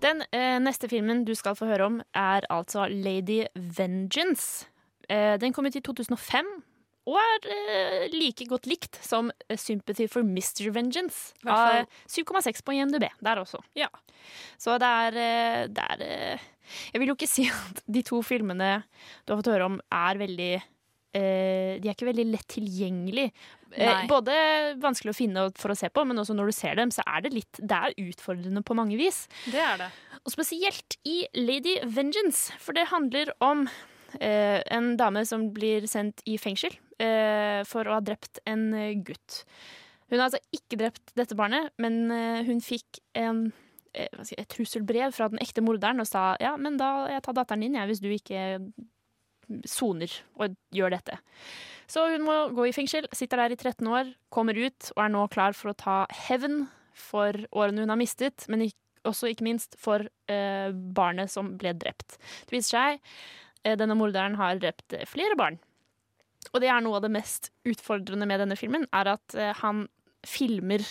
Den 0.02 0.22
eh, 0.32 0.58
neste 0.62 0.88
filmen 0.88 1.24
du 1.24 1.34
skal 1.34 1.56
få 1.56 1.66
høre 1.66 1.84
om, 1.84 2.00
er 2.14 2.46
altså 2.50 2.86
'Lady 2.88 3.46
Vengeance'. 3.56 4.68
Eh, 5.10 5.40
den 5.40 5.52
kom 5.52 5.66
ut 5.66 5.76
i 5.76 5.80
2005 5.80 6.46
og 7.06 7.16
er 7.20 7.48
eh, 7.54 8.04
like 8.14 8.46
godt 8.50 8.66
likt 8.66 8.98
som 9.04 9.30
Sympathy 9.54 10.08
for 10.10 10.26
Mr. 10.26 10.66
Vengeance. 10.74 11.36
Av 11.46 11.86
7,6 12.10 12.64
på 12.66 12.74
IMDb 12.74 13.06
der 13.22 13.42
også. 13.42 13.62
Ja. 13.78 13.90
Så 14.58 14.74
det 14.82 14.90
er, 15.06 15.18
eh, 15.22 15.60
det 15.70 15.84
er 15.94 16.06
eh, 16.06 16.46
Jeg 16.92 17.02
vil 17.02 17.12
jo 17.12 17.18
ikke 17.18 17.30
si 17.36 17.46
at 17.50 17.84
de 17.86 18.02
to 18.06 18.22
filmene 18.26 18.80
du 19.24 19.32
har 19.32 19.38
fått 19.38 19.52
høre 19.54 19.70
om, 19.70 19.78
er 19.94 20.18
veldig 20.18 20.52
eh, 20.56 21.78
De 21.78 21.86
er 21.86 21.94
ikke 21.94 22.10
veldig 22.10 22.26
lett 22.32 22.48
tilgjengelig. 22.56 23.28
Eh, 23.70 23.86
Nei. 23.86 24.06
både 24.10 24.34
vanskelig 24.82 25.14
å 25.14 25.20
finne 25.22 25.48
for 25.58 25.74
å 25.74 25.78
se 25.78 25.90
på, 25.92 26.06
men 26.08 26.18
også 26.18 26.34
når 26.34 26.50
du 26.50 26.58
ser 26.58 26.78
dem, 26.80 26.90
så 26.94 27.06
er 27.06 27.22
det 27.22 27.36
litt 27.38 27.60
Det 27.62 27.82
er 27.86 28.00
utfordrende 28.02 28.66
på 28.66 28.78
mange 28.78 28.98
vis. 28.98 29.28
Det 29.46 29.62
er 29.62 29.84
det. 29.84 29.92
Og 30.24 30.34
spesielt 30.34 30.98
i 31.06 31.20
Lady 31.38 31.78
Vengeance, 31.86 32.50
for 32.58 32.74
det 32.74 32.90
handler 32.90 33.30
om 33.38 33.68
Uh, 34.16 34.62
en 34.72 34.94
dame 34.96 35.24
som 35.28 35.48
blir 35.52 35.84
sendt 35.90 36.22
i 36.30 36.36
fengsel 36.40 36.72
eh, 36.72 36.85
for 37.68 37.88
å 37.88 37.98
ha 37.98 38.02
drept 38.04 38.40
en 38.48 38.70
eh, 38.74 38.96
gutt. 39.04 39.42
Hun 40.10 40.20
har 40.20 40.28
altså 40.28 40.42
ikke 40.54 40.78
drept 40.80 41.14
dette 41.18 41.36
barnet, 41.38 41.72
men 41.82 42.04
eh, 42.14 42.42
hun 42.46 42.60
fikk 42.62 43.00
en, 43.18 43.48
eh, 43.92 44.10
skal 44.22 44.42
et 44.44 44.52
trusselbrev 44.54 45.14
fra 45.16 45.30
den 45.32 45.42
ekte 45.42 45.64
morderen 45.66 46.02
og 46.02 46.08
sa 46.08 46.34
ja, 46.42 46.54
men 46.60 46.78
da 46.80 47.08
jeg 47.10 47.24
tar 47.26 47.36
datteren 47.38 47.66
din 47.66 47.78
jeg, 47.78 47.90
hvis 47.90 48.04
du 48.04 48.10
ikke 48.12 48.44
soner 49.66 50.10
og 50.38 50.54
gjør 50.74 50.96
dette. 50.96 51.18
Så 51.90 52.02
hun 52.10 52.24
må 52.26 52.36
gå 52.54 52.66
i 52.66 52.74
fengsel, 52.74 53.06
sitter 53.14 53.44
der 53.44 53.54
i 53.54 53.58
13 53.58 53.86
år, 53.86 54.10
kommer 54.34 54.58
ut 54.58 54.90
og 54.96 55.04
er 55.04 55.12
nå 55.14 55.26
klar 55.30 55.54
for 55.58 55.70
å 55.70 55.78
ta 55.78 55.98
hevn 56.26 56.64
for 56.96 57.36
årene 57.54 57.84
hun 57.84 57.92
har 57.92 58.00
mistet, 58.00 58.46
men 58.50 58.66
også 59.06 59.30
ikke 59.30 59.46
minst 59.46 59.76
for 59.78 60.02
eh, 60.30 60.70
barnet 60.72 61.30
som 61.30 61.54
ble 61.60 61.74
drept. 61.78 62.18
Det 62.46 62.56
viser 62.56 62.72
seg 62.72 62.98
eh, 63.62 63.76
denne 63.78 63.94
morderen 63.98 64.38
har 64.40 64.58
drept 64.62 64.96
eh, 64.96 65.06
flere 65.06 65.38
barn. 65.38 65.60
Og 66.54 66.60
det 66.62 66.68
er 66.72 66.80
noe 66.84 66.96
av 67.00 67.02
det 67.06 67.12
mest 67.14 67.50
utfordrende 67.66 68.26
med 68.28 68.40
denne 68.40 68.56
filmen, 68.58 68.86
er 68.94 69.12
at 69.16 69.34
eh, 69.34 69.52
han 69.62 69.86
filmer 70.26 70.82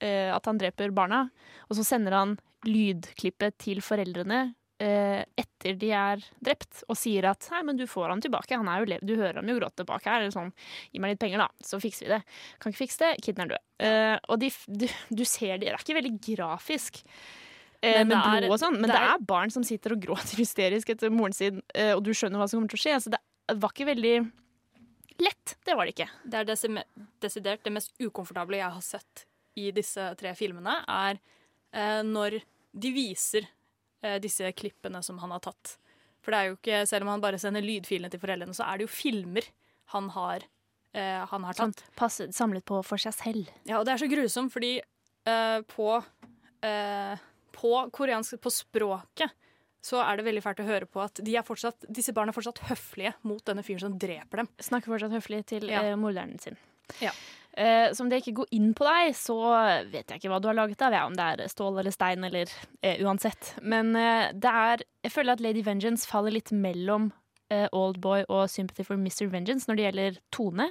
eh, 0.00 0.28
at 0.34 0.44
han 0.46 0.58
dreper 0.60 0.90
barna, 0.94 1.26
og 1.68 1.76
så 1.78 1.84
sender 1.86 2.12
han 2.16 2.36
lydklippet 2.66 3.56
til 3.62 3.80
foreldrene 3.84 4.40
eh, 4.82 5.22
etter 5.38 5.76
de 5.78 5.90
er 5.94 6.22
drept, 6.44 6.82
og 6.90 6.96
sier 6.98 7.26
at 7.30 7.48
nei, 7.52 7.62
men 7.66 7.78
du 7.78 7.84
får 7.90 8.12
han 8.12 8.22
tilbake, 8.24 8.56
han 8.58 8.68
er 8.70 8.86
du 9.02 9.14
hører 9.16 9.40
ham 9.40 9.50
jo 9.50 9.58
gråte 9.58 9.86
bak 9.88 10.06
her, 10.06 10.20
eller 10.22 10.34
sånn, 10.34 10.52
gi 10.92 11.02
meg 11.02 11.14
litt 11.14 11.22
penger 11.22 11.42
da, 11.44 11.48
så 11.64 11.80
fikser 11.82 12.06
vi 12.08 12.14
det. 12.16 12.20
Kan 12.62 12.72
ikke 12.74 12.84
fikse 12.84 13.02
det, 13.04 13.12
kiden 13.26 13.44
er 13.46 13.52
død. 13.54 13.66
Eh, 13.88 14.16
og 14.28 14.40
de, 14.42 14.50
du, 14.68 14.86
du 15.20 15.24
ser 15.28 15.58
det, 15.58 15.68
det 15.68 15.74
er 15.74 15.82
ikke 15.82 15.98
veldig 16.00 16.14
grafisk. 16.30 17.02
Eh, 17.82 18.00
Men 18.02 18.08
med 18.10 18.42
det 18.42 18.50
er- 18.50 18.58
sånn, 18.58 18.74
men 18.80 18.88
det 18.90 18.94
det 18.96 19.02
er- 19.04 19.14
er 19.14 19.26
barn 19.34 19.50
som 19.54 19.62
sitter 19.66 19.94
og 19.94 20.02
gråter 20.02 20.38
hysterisk 20.42 20.90
etter 20.94 21.10
moren 21.14 21.32
sin, 21.36 21.62
eh, 21.74 21.92
og 21.94 22.02
du 22.06 22.10
skjønner 22.10 22.38
hva 22.42 22.48
som 22.50 22.58
kommer 22.60 22.74
til 22.74 22.78
å 22.80 22.84
skje. 22.86 22.98
Så 23.06 23.10
det 23.14 23.22
var 23.62 23.70
ikke 23.74 23.86
veldig 23.94 24.16
lett. 25.22 25.56
Det 25.64 25.74
var 25.76 25.86
det 25.86 25.94
ikke. 25.96 26.08
Det 26.24 26.40
er 26.40 26.48
desidert 27.22 27.64
det 27.64 27.74
mest 27.74 27.94
ukomfortable 28.00 28.60
jeg 28.60 28.74
har 28.76 28.84
sett 28.84 29.24
i 29.58 29.70
disse 29.74 30.04
tre 30.18 30.34
filmene, 30.38 30.76
er 30.86 31.18
eh, 31.74 32.02
når 32.06 32.38
de 32.78 32.92
viser 32.94 33.48
eh, 34.04 34.18
disse 34.22 34.52
klippene 34.54 35.02
som 35.02 35.18
han 35.22 35.34
har 35.34 35.42
tatt. 35.48 35.74
For 36.22 36.34
det 36.34 36.38
er 36.38 36.50
jo 36.50 36.58
ikke, 36.58 36.82
selv 36.90 37.06
om 37.06 37.14
han 37.14 37.24
bare 37.24 37.40
sender 37.40 37.64
lydfilene 37.64 38.10
til 38.12 38.22
foreldrene, 38.22 38.54
så 38.54 38.68
er 38.68 38.78
det 38.78 38.86
jo 38.86 38.92
filmer 38.92 39.46
han 39.94 40.10
har, 40.14 40.44
eh, 40.92 41.24
han 41.30 41.46
har 41.48 41.58
tatt. 41.58 41.82
passe, 41.96 42.28
samlet 42.36 42.66
på 42.68 42.82
for 42.84 43.00
seg 43.00 43.16
selv. 43.16 43.50
Ja, 43.64 43.80
og 43.80 43.86
det 43.88 43.94
er 43.94 44.02
så 44.04 44.10
grusomt, 44.10 44.52
fordi 44.52 44.76
eh, 44.78 45.60
på, 45.72 45.88
eh, 46.62 47.26
på 47.56 47.72
koreansk, 47.96 48.38
på 48.44 48.52
språket, 48.52 49.32
så 49.84 50.00
er 50.02 50.16
det 50.18 50.24
veldig 50.26 50.42
fælt 50.42 50.60
å 50.60 50.66
høre 50.68 50.86
på 50.90 51.00
at 51.04 51.20
de 51.24 51.36
er 51.38 51.44
fortsatt, 51.46 51.84
disse 51.88 52.12
barna 52.12 52.32
er 52.32 52.36
fortsatt 52.36 52.58
høflige 52.68 53.14
mot 53.28 53.42
denne 53.46 53.62
fyren 53.62 53.80
som 53.86 53.98
dreper 53.98 54.42
dem. 54.42 54.48
Snakker 54.60 54.90
fortsatt 54.92 55.14
høflig 55.14 55.44
til 55.46 55.68
Ja. 55.70 55.82
eh, 55.82 55.96
morderen 55.96 56.38
sin. 56.42 56.56
Ja. 57.00 57.12
Uh, 57.58 57.90
så 57.92 58.04
om 58.04 58.08
det 58.10 58.20
ikke 58.22 58.36
går 58.38 58.46
inn 58.54 58.72
på 58.74 58.84
deg, 58.86 59.14
så 59.18 59.34
vet 59.90 60.06
jeg 60.12 60.20
ikke 60.20 60.30
hva 60.30 60.38
du 60.40 60.46
har 60.48 60.54
laget 60.54 60.80
av. 60.86 60.94
Om 61.08 61.14
det 61.18 61.24
er 61.24 61.48
stål 61.50 61.80
eller 61.80 61.90
stein 61.90 62.22
eller 62.24 62.46
uh, 62.84 62.96
uansett. 63.02 63.54
Men 63.62 63.94
uh, 63.96 64.30
det 64.32 64.52
er 64.52 64.84
Jeg 65.02 65.12
føler 65.12 65.32
at 65.34 65.40
Lady 65.42 65.62
Vengeance 65.66 66.06
faller 66.06 66.30
litt 66.34 66.52
mellom 66.52 67.10
eh, 67.50 67.66
Oldboy 67.72 68.26
og 68.28 68.48
Sympathy 68.52 68.84
for 68.84 68.94
Mr. 69.00 69.26
Vengeance 69.32 69.66
når 69.68 69.76
det 69.76 69.84
gjelder 69.88 70.18
tone. 70.30 70.68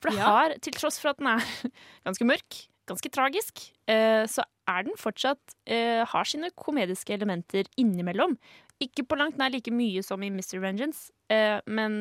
For 0.00 0.10
det 0.10 0.18
Ja. 0.18 0.24
har, 0.30 0.54
til 0.62 0.72
tross 0.72 0.98
for 1.02 1.10
at 1.10 1.18
den 1.18 1.26
er 1.26 1.42
ganske 2.06 2.24
mørk, 2.24 2.60
ganske 2.90 3.10
tragisk, 3.14 3.62
eh, 3.90 4.24
så 4.30 4.44
er 4.70 4.86
den 4.86 4.98
fortsatt 4.98 5.56
eh, 5.66 6.02
har 6.08 6.28
sine 6.28 6.50
komediske 6.58 7.14
elementer 7.14 7.68
innimellom. 7.80 8.36
Ikke 8.82 9.04
på 9.06 9.18
langt 9.18 9.38
nær 9.38 9.52
like 9.52 9.72
mye 9.74 10.02
som 10.04 10.22
i 10.22 10.30
Mr. 10.32 10.58
Vengeance, 10.62 11.12
eh, 11.30 11.60
men 11.66 12.00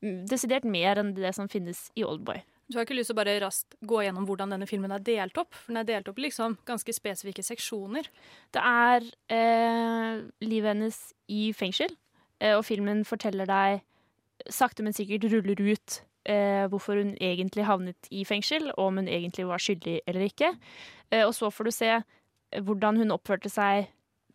desidert 0.00 0.64
mer 0.64 0.98
enn 0.98 1.12
det 1.14 1.34
som 1.36 1.50
finnes 1.50 1.90
i 1.94 2.04
Oldboy. 2.06 2.40
Du 2.70 2.78
har 2.78 2.86
ikke 2.86 2.96
lyst 2.96 3.10
til 3.10 3.16
å 3.16 3.20
bare 3.20 3.36
raskt 3.42 3.76
gå 3.84 4.00
gjennom 4.02 4.24
hvordan 4.26 4.54
denne 4.54 4.66
filmen 4.70 4.94
er 4.94 5.02
delt 5.04 5.36
opp? 5.38 5.52
For 5.52 5.74
den 5.74 5.82
er 5.82 5.88
delt 5.90 6.08
opp 6.08 6.18
i 6.18 6.24
liksom 6.24 6.56
ganske 6.66 6.94
spesifikke 6.96 7.44
seksjoner. 7.44 8.08
Det 8.54 8.62
er 8.62 9.06
eh, 9.34 10.22
livet 10.46 10.72
hennes 10.72 11.00
i 11.28 11.50
fengsel, 11.56 11.92
og 12.42 12.64
filmen 12.66 13.04
forteller 13.06 13.46
deg 13.46 13.84
sakte, 14.50 14.82
men 14.82 14.96
sikkert 14.96 15.28
ruller 15.32 15.60
ut 15.60 16.02
eh, 16.28 16.66
hvorfor 16.70 16.98
hun 17.00 17.14
egentlig 17.20 17.66
havnet 17.68 18.10
i 18.10 18.24
fengsel, 18.28 18.70
og 18.76 18.90
om 18.90 19.00
hun 19.02 19.08
egentlig 19.08 19.46
var 19.48 19.62
skyldig 19.62 20.00
eller 20.06 20.26
ikke. 20.28 20.52
Eh, 21.10 21.24
og 21.26 21.34
så 21.36 21.50
får 21.50 21.68
du 21.68 21.74
se 21.76 21.94
hvordan 22.62 23.00
hun 23.00 23.14
oppførte 23.14 23.50
seg 23.52 23.88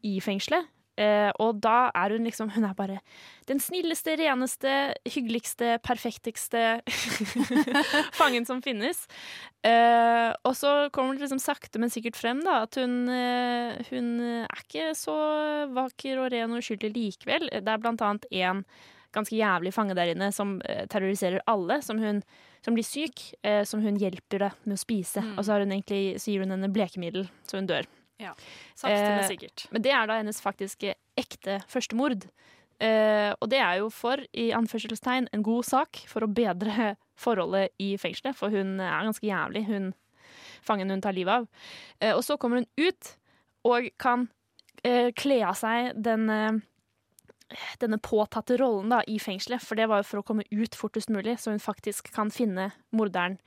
i 0.06 0.18
fengselet. 0.24 0.70
Eh, 0.98 1.30
og 1.38 1.60
da 1.62 1.92
er 1.94 2.16
hun 2.16 2.26
liksom 2.26 2.50
Hun 2.56 2.64
er 2.66 2.74
bare 2.74 2.96
den 3.48 3.60
snilleste, 3.62 4.16
reneste, 4.18 4.96
hyggeligste, 5.06 5.78
perfekteste 5.86 6.82
fangen 8.20 8.48
som 8.50 8.64
finnes. 8.66 9.06
Eh, 9.64 10.34
og 10.44 10.56
så 10.58 10.90
kommer 10.92 11.14
det 11.14 11.28
liksom 11.28 11.40
sakte, 11.40 11.80
men 11.80 11.94
sikkert 11.94 12.18
frem 12.18 12.42
da, 12.44 12.64
at 12.66 12.76
hun, 12.82 13.06
eh, 13.14 13.78
hun 13.92 14.10
er 14.42 14.66
ikke 14.66 14.90
så 14.98 15.16
vakker 15.78 16.24
og 16.24 16.34
ren 16.34 16.58
og 16.58 16.66
uskyldig 16.66 16.92
likevel. 16.98 17.50
Det 17.54 17.72
er 17.72 17.84
blant 17.84 18.04
annet 18.04 18.28
en 18.42 18.66
ganske 19.18 19.38
jævlig 19.38 19.74
fange 19.76 19.96
der 19.98 20.14
inne 20.14 20.30
som 20.36 20.58
eh, 20.70 20.86
terroriserer 20.92 21.44
alle, 21.50 21.80
som, 21.86 22.00
hun, 22.02 22.22
som 22.66 22.78
blir 22.78 22.86
syk, 22.86 23.32
eh, 23.44 23.64
som 23.68 23.84
hun 23.84 24.00
hjelper 24.00 24.46
deg 24.46 24.66
med 24.66 24.78
å 24.78 24.82
spise. 24.82 25.24
Mm. 25.24 25.36
Og 25.36 25.44
så, 25.44 25.54
har 25.54 25.66
hun 25.66 25.74
egentlig, 25.76 26.18
så 26.22 26.32
gir 26.32 26.46
hun 26.46 26.54
henne 26.56 26.72
blekemiddel, 26.74 27.28
så 27.50 27.62
hun 27.62 27.70
dør. 27.70 27.90
Ja. 28.22 28.34
Sakte, 28.76 29.02
men 29.02 29.20
Eh, 29.20 29.28
sikkert. 29.30 29.68
Men 29.72 29.82
det 29.86 29.92
er 29.94 30.08
da 30.10 30.18
hennes 30.18 30.42
faktiske 30.42 30.96
ekte 31.18 31.60
førstemord. 31.70 32.28
Eh, 32.80 33.34
og 33.42 33.50
det 33.50 33.60
er 33.62 33.80
jo 33.82 33.90
for, 33.94 34.22
i 34.34 34.52
anførselstegn, 34.54 35.30
en 35.34 35.46
god 35.46 35.66
sak 35.66 36.02
for 36.10 36.26
å 36.26 36.32
bedre 36.32 36.96
forholdet 37.24 37.74
i 37.82 37.96
fengselet, 37.98 38.38
for 38.38 38.54
hun 38.54 38.80
er 38.80 39.08
ganske 39.10 39.26
jævlig, 39.26 39.66
hun 39.70 39.94
fangen 40.66 40.92
hun 40.92 41.02
tar 41.02 41.16
livet 41.16 41.42
av. 41.42 41.48
Eh, 42.02 42.14
og 42.14 42.24
så 42.26 42.38
kommer 42.38 42.62
hun 42.62 42.70
ut 42.78 43.16
og 43.68 43.90
kan 44.00 44.30
kle 45.18 45.40
av 45.42 45.56
seg 45.58 45.96
den 46.06 46.30
denne 47.82 48.00
påtatte 48.04 48.58
rollen 48.60 48.92
da, 48.92 49.02
i 49.08 49.20
fengselet, 49.22 49.64
for 49.64 49.80
det 49.80 49.88
var 49.92 50.02
jo 50.02 50.10
for 50.10 50.22
å 50.22 50.26
komme 50.28 50.46
ut 50.52 50.76
fortest 50.76 51.12
mulig, 51.14 51.38
så 51.42 51.54
hun 51.54 51.64
faktisk 51.64 52.12
kan 52.16 52.32
finne 52.34 52.72
morderen 52.96 53.38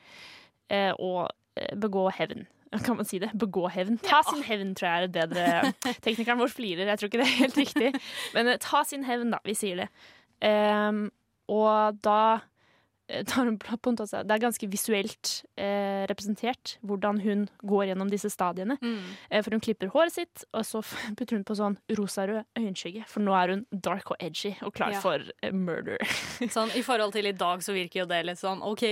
eh, 0.73 0.93
og 0.97 1.29
eh, 1.59 1.75
begå 1.79 2.09
hevn. 2.17 2.47
Kan 2.87 3.01
man 3.01 3.09
si 3.09 3.19
det? 3.19 3.33
Begå 3.35 3.67
hevn. 3.73 3.99
Ta 4.05 4.23
sin 4.29 4.45
hevn, 4.47 4.77
tror 4.79 4.87
jeg 4.87 5.01
er 5.01 5.09
et 5.09 5.15
bedre 5.17 5.73
Teknikeren 6.05 6.39
vår 6.39 6.53
flirer, 6.55 6.87
jeg 6.87 7.01
tror 7.01 7.11
ikke 7.11 7.23
det 7.23 7.27
er 7.27 7.41
helt 7.41 7.59
riktig. 7.59 7.91
Men 8.37 8.53
eh, 8.53 8.61
ta 8.63 8.85
sin 8.87 9.07
hevn, 9.09 9.35
da. 9.35 9.43
Vi 9.47 9.57
sier 9.59 9.85
det. 9.85 9.89
Um, 10.41 11.09
og 11.51 11.99
da 12.07 12.21
Det 13.11 14.35
er 14.35 14.43
ganske 14.43 14.69
visuelt 14.71 15.31
eh, 15.59 16.07
representert 16.11 16.77
hvordan 16.87 17.19
hun 17.25 17.49
går 17.67 17.89
gjennom 17.91 18.11
disse 18.13 18.31
stadiene. 18.31 18.77
Mm. 18.81 19.01
Eh, 19.31 19.43
for 19.43 19.51
hun 19.57 19.61
klipper 19.65 19.91
håret 19.93 20.15
sitt, 20.15 20.45
og 20.55 20.65
så 20.65 20.83
putter 21.19 21.37
hun 21.37 21.45
på 21.45 21.57
sånn 21.59 21.77
rosarød 21.99 22.45
øyenskygge. 22.61 23.05
For 23.11 23.21
nå 23.25 23.35
er 23.37 23.55
hun 23.55 23.65
dark 23.73 24.11
og 24.15 24.17
edgy 24.23 24.55
og 24.63 24.75
klar 24.79 24.95
Ja. 24.95 25.01
for 25.03 25.19
eh, 25.43 25.53
murder. 25.53 25.99
Sånn, 26.55 26.71
I 26.79 26.83
forhold 26.87 27.13
til 27.13 27.27
i 27.29 27.35
dag 27.37 27.61
så 27.63 27.75
virker 27.77 28.01
jo 28.05 28.07
det 28.11 28.23
litt 28.27 28.41
sånn 28.41 28.63
OK. 28.65 28.83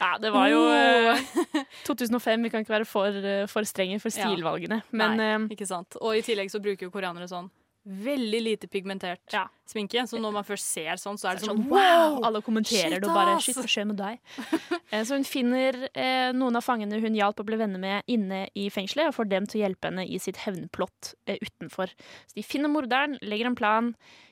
Ja, 0.00 0.14
det 0.22 0.32
var 0.34 0.48
jo 0.52 0.62
Oh. 0.68 0.72
eh, 0.74 1.64
2005. 1.88 2.42
Vi 2.46 2.50
kan 2.50 2.64
ikke 2.64 2.76
være 2.78 2.86
for, 2.88 3.08
eh, 3.12 3.46
for 3.50 3.62
strenge 3.68 4.00
for 4.00 4.10
Ja. 4.14 4.26
stilvalgene. 4.28 4.82
Men 4.92 5.16
Nei, 5.16 5.28
eh, 5.34 5.48
ikke 5.56 5.66
sant. 5.68 5.96
Og 6.00 6.16
i 6.16 6.22
tillegg 6.22 6.50
så 6.50 6.60
bruker 6.62 6.86
jo 6.88 6.90
koreanere 6.94 7.28
sånn 7.30 7.50
veldig 7.88 8.40
lite 8.44 8.68
pigmentert 8.70 9.34
sminke. 9.68 10.02
Så 10.08 10.20
når 10.20 10.32
man 10.38 10.44
først 10.46 10.66
ser 10.74 11.00
sånn, 11.00 11.18
så 11.20 11.30
er 11.30 11.38
det 11.38 11.44
Så 11.44 11.50
sånn 11.52 11.64
wow! 11.70 12.18
Alle 12.28 12.42
kommenterer 12.44 12.94
shit, 12.98 13.02
det 13.02 13.08
og 13.08 13.16
bare! 13.16 13.36
Shit, 13.44 13.56
hva 13.58 13.66
skjer 13.68 13.88
med 13.90 13.98
deg? 14.00 14.20
Eh, 14.88 15.02
Så 15.04 15.18
hun 15.18 15.24
finner 15.28 15.76
eh, 15.92 16.30
noen 16.32 16.56
av 16.56 16.64
fangene 16.64 16.96
hun 17.02 17.16
hjalp 17.16 17.42
å 17.42 17.44
bli 17.44 17.58
venner 17.60 17.80
med 17.82 18.06
inne 18.08 18.46
i 18.56 18.70
fengselet, 18.72 19.10
og 19.10 19.16
får 19.18 19.28
dem 19.28 19.44
til 19.48 19.60
å 19.60 19.64
hjelpe 19.66 19.90
henne 19.90 20.06
i 20.08 20.16
sitt 20.22 20.38
hevnplott 20.46 21.10
eh, 21.28 21.36
utenfor. 21.44 21.92
Så 22.30 22.38
de 22.38 22.44
finner 22.46 22.72
morderen, 22.72 23.18
legger 23.20 23.50
en 23.50 23.58
plan, 23.58 23.90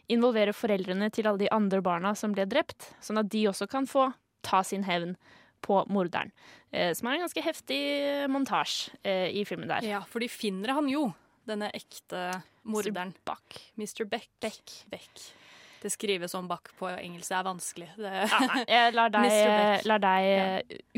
involverer 0.08 0.56
foreldrene 0.56 1.10
til 1.12 1.28
alle 1.28 1.42
de 1.44 1.50
andre 1.52 1.82
barna 1.84 2.14
som 2.16 2.32
ble 2.32 2.46
drept, 2.48 2.92
sånn 3.04 3.20
at 3.20 3.28
de 3.32 3.44
også 3.50 3.68
kan 3.68 3.84
få 3.90 4.08
ta 4.46 4.62
sin 4.64 4.86
hevn 4.88 5.12
på 5.66 5.82
morderen. 5.92 6.32
Eh, 6.72 6.92
Som 6.96 7.08
er 7.10 7.16
en 7.18 7.26
ganske 7.26 7.42
heftig 7.44 7.80
montasje 8.32 8.96
eh, 9.04 9.28
i 9.36 9.44
filmen 9.48 9.68
der. 9.68 9.84
Ja, 9.84 10.00
for 10.08 10.24
de 10.24 10.28
finner 10.32 10.72
han 10.76 10.88
jo, 10.88 11.08
denne 11.46 11.70
ekte 11.74 12.22
morderen. 12.66 13.12
Mr. 13.78 14.04
Beck. 14.10 14.30
Beck. 14.90 15.26
Det 15.82 15.90
skrives 15.92 16.32
som 16.32 16.48
Buck 16.48 16.72
på 16.78 16.88
engelsk. 16.88 17.28
Det 17.30 17.36
er 17.38 17.44
vanskelig. 17.46 17.88
Det... 18.00 18.12
Ja, 18.32 18.38
nei, 18.48 18.64
jeg 18.76 18.94
lar 18.96 19.12
deg, 19.14 19.84
lar 19.86 20.02
deg 20.02 20.24
ja. 20.26 20.46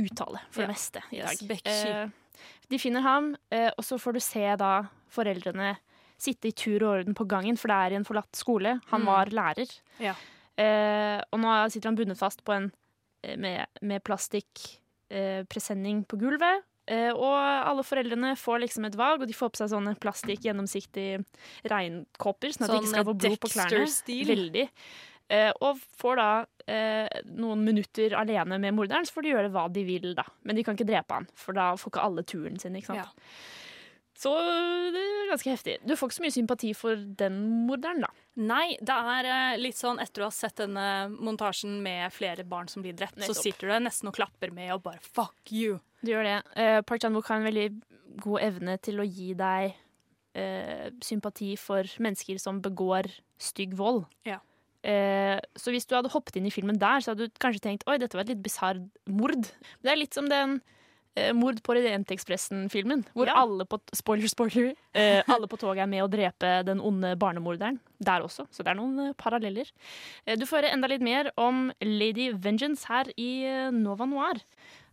uttale 0.05 0.41
for 0.51 0.65
det 0.65 0.71
meste 0.71 1.03
i 1.11 1.19
Yes, 1.19 1.43
dag. 1.43 1.49
Becky. 1.51 1.75
Eh, 1.75 2.49
de 2.71 2.79
finner 2.81 3.05
ham, 3.05 3.33
eh, 3.53 3.69
og 3.75 3.85
så 3.85 3.99
får 4.01 4.17
du 4.17 4.21
se 4.25 4.45
da 4.61 4.73
foreldrene 5.13 5.75
sitte 6.19 6.51
i 6.51 6.55
tur 6.57 6.83
og 6.83 6.91
orden 6.97 7.15
på 7.19 7.27
gangen, 7.31 7.59
for 7.61 7.71
det 7.71 7.77
er 7.79 7.95
i 7.95 7.99
en 8.01 8.07
forlatt 8.09 8.35
skole. 8.39 8.79
Han 8.91 9.05
Mm. 9.05 9.07
var 9.11 9.31
lærer. 9.35 9.75
Ja. 10.03 10.15
Eh, 10.59 11.21
og 11.31 11.39
nå 11.43 11.53
sitter 11.71 11.91
han 11.93 11.99
bundet 11.99 12.19
fast 12.19 12.43
på 12.45 12.53
en 12.57 12.71
eh, 13.23 13.37
med, 13.39 13.67
med 13.83 14.03
plastikkpresenning 14.03 16.01
eh, 16.03 16.09
på 16.11 16.19
gulvet. 16.19 16.65
Eh, 16.89 17.11
og 17.13 17.35
alle 17.37 17.85
foreldrene 17.85 18.33
får 18.41 18.63
liksom 18.65 18.87
et 18.89 18.97
valg, 18.97 19.21
og 19.23 19.29
de 19.29 19.37
får 19.37 19.53
på 19.53 19.61
seg 19.61 19.73
sånne 19.75 19.93
plastikk 20.01 20.47
gjennomsiktige 20.47 21.21
regnkopper, 21.69 22.55
sånn 22.55 22.65
at 22.69 22.73
de 22.73 22.81
ikke 22.81 22.95
skal 22.95 23.09
få 23.11 23.17
blod 23.19 23.39
på 23.45 23.53
klærne. 23.53 23.85
Veldig. 24.31 24.65
Eh, 25.29 25.51
og 25.61 25.83
får 26.01 26.17
da 26.17 26.31
eh, 26.73 27.21
noen 27.37 27.61
minutter 27.67 28.17
alene 28.17 28.57
med 28.63 28.77
morderen, 28.79 29.05
så 29.05 29.19
får 29.19 29.27
de 29.27 29.35
gjøre 29.35 29.53
hva 29.53 29.67
de 29.73 29.85
vil, 29.85 30.15
da. 30.17 30.25
Men 30.49 30.57
de 30.57 30.65
kan 30.65 30.79
ikke 30.79 30.89
drepe 30.89 31.19
han, 31.21 31.29
for 31.37 31.59
da 31.59 31.75
får 31.77 31.93
ikke 31.93 32.05
alle 32.09 32.25
turen 32.25 32.57
sin, 32.63 32.79
ikke 32.81 32.95
sant. 32.95 33.05
Ja. 33.05 33.67
Så 34.19 34.33
det 34.91 34.99
er 34.99 35.29
ganske 35.31 35.53
heftig. 35.53 35.77
Du 35.87 35.93
får 35.95 36.09
ikke 36.09 36.17
så 36.17 36.23
mye 36.25 36.35
sympati 36.35 36.73
for 36.75 37.05
den 37.21 37.37
morderen, 37.69 38.01
da. 38.03 38.09
Nei, 38.41 38.79
det 38.83 38.97
er 39.13 39.61
litt 39.61 39.79
sånn 39.79 40.01
etter 40.03 40.25
å 40.25 40.31
ha 40.31 40.35
sett 40.35 40.57
denne 40.59 40.87
montasjen 41.13 41.77
med 41.85 42.11
flere 42.17 42.43
barn 42.49 42.67
som 42.73 42.83
blir 42.83 42.97
drept, 42.99 43.21
så 43.23 43.37
sitter 43.37 43.69
du 43.69 43.75
der 43.77 43.85
nesten 43.85 44.11
og 44.11 44.17
klapper 44.17 44.51
med 44.55 44.73
og 44.75 44.83
bare 44.89 45.05
fuck 45.05 45.53
you. 45.53 45.77
Du 46.03 46.13
gjør 46.13 46.27
det. 46.29 46.37
Uh, 46.55 46.81
Park 46.87 47.03
Chan-wook 47.03 47.27
har 47.31 47.41
en 47.41 47.49
veldig 47.49 47.69
god 48.23 48.41
evne 48.47 48.77
til 48.83 49.01
å 49.03 49.07
gi 49.07 49.33
deg 49.39 49.73
uh, 50.39 50.89
sympati 51.05 51.53
for 51.59 51.87
mennesker 52.03 52.39
som 52.43 52.61
begår 52.63 53.11
stygg 53.39 53.75
vold. 53.79 54.05
Ja. 54.29 54.39
Uh, 54.87 55.37
så 55.59 55.75
hvis 55.75 55.87
du 55.91 55.97
hadde 55.99 56.13
hoppet 56.15 56.39
inn 56.39 56.47
i 56.47 56.55
filmen 56.55 56.79
der, 56.79 57.03
så 57.03 57.13
hadde 57.13 57.27
du 57.29 57.39
kanskje 57.43 57.65
tenkt 57.67 57.87
oi, 57.91 57.99
dette 57.99 58.15
var 58.19 58.27
et 58.27 58.35
litt 58.37 58.43
bisarr 58.47 58.79
mord. 59.11 59.51
Det 59.83 59.91
er 59.91 59.99
litt 59.99 60.15
som 60.15 60.29
den 60.31 60.61
eh, 61.19 61.33
Mord 61.35 61.59
på 61.67 61.75
Orientekspressen-filmen, 61.75 63.03
hvor 63.15 63.27
Ja. 63.27 63.35
alle 63.43 63.65
på 63.67 63.81
spoiler, 63.97 64.29
spoiler, 64.31 64.69
eh, 64.95 65.23
alle 65.27 65.49
på 65.51 65.59
toget 65.59 65.83
er 65.83 65.91
med 65.91 66.05
å 66.05 66.11
drepe 66.11 66.65
den 66.69 66.79
onde 66.81 67.17
barnemorderen. 67.19 67.81
Der 67.99 68.23
også, 68.23 68.47
så 68.55 68.63
det 68.63 68.71
er 68.71 68.79
noen 68.79 69.09
eh, 69.09 69.13
paralleller. 69.19 69.67
Eh, 70.27 70.37
du 70.39 70.47
får 70.47 70.61
høre 70.63 70.73
enda 70.77 70.87
litt 70.91 71.03
mer 71.03 71.33
om 71.37 71.73
Lady 71.83 72.31
Vengeance 72.39 72.87
her 72.87 73.11
i 73.19 73.31
eh, 73.51 73.71
Nova 73.75 74.07
Noir. 74.07 74.39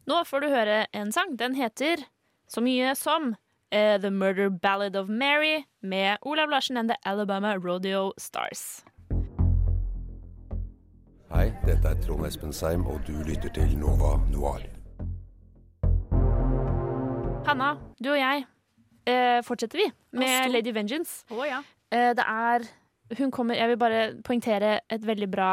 Nå 0.06 0.20
får 0.30 0.44
du 0.44 0.52
høre 0.54 0.86
en 0.94 1.12
sang. 1.12 1.34
Den 1.38 1.56
heter 1.58 2.04
så 2.48 2.62
mye 2.62 2.92
som 2.96 3.32
uh, 3.34 3.96
The 3.98 4.12
Murder 4.14 4.50
Ballad 4.50 4.96
of 4.96 5.10
Mary 5.10 5.64
med 5.82 6.18
Olav 6.22 6.50
Larsen 6.50 6.78
and 6.78 6.90
The 6.90 6.98
Alabama 7.06 7.56
Rodeo 7.58 8.12
Stars. 8.18 8.86
Hei, 11.34 11.50
dette 11.66 11.90
er 11.90 11.98
Trond 12.06 12.26
Espen 12.28 12.54
Seim, 12.54 12.86
og 12.86 13.02
du 13.08 13.18
lytter 13.26 13.50
til 13.50 13.74
Nova 13.82 14.20
Noir. 14.30 14.68
Hanna, 17.50 17.74
du 17.98 18.12
og 18.14 18.20
jeg 18.20 18.46
eh, 19.10 19.42
fortsetter 19.46 19.82
vi 19.82 19.88
med. 20.22 20.52
Lady 20.54 20.74
Vengeance. 20.74 21.26
Oh, 21.34 21.42
ja. 21.48 21.64
Eh, 21.92 22.14
det 22.18 22.26
er 22.26 22.70
Hun 23.18 23.32
kommer 23.32 23.54
Jeg 23.54 23.70
vil 23.70 23.78
bare 23.78 24.00
poengtere 24.26 24.80
et 24.90 25.04
veldig 25.08 25.28
bra 25.32 25.50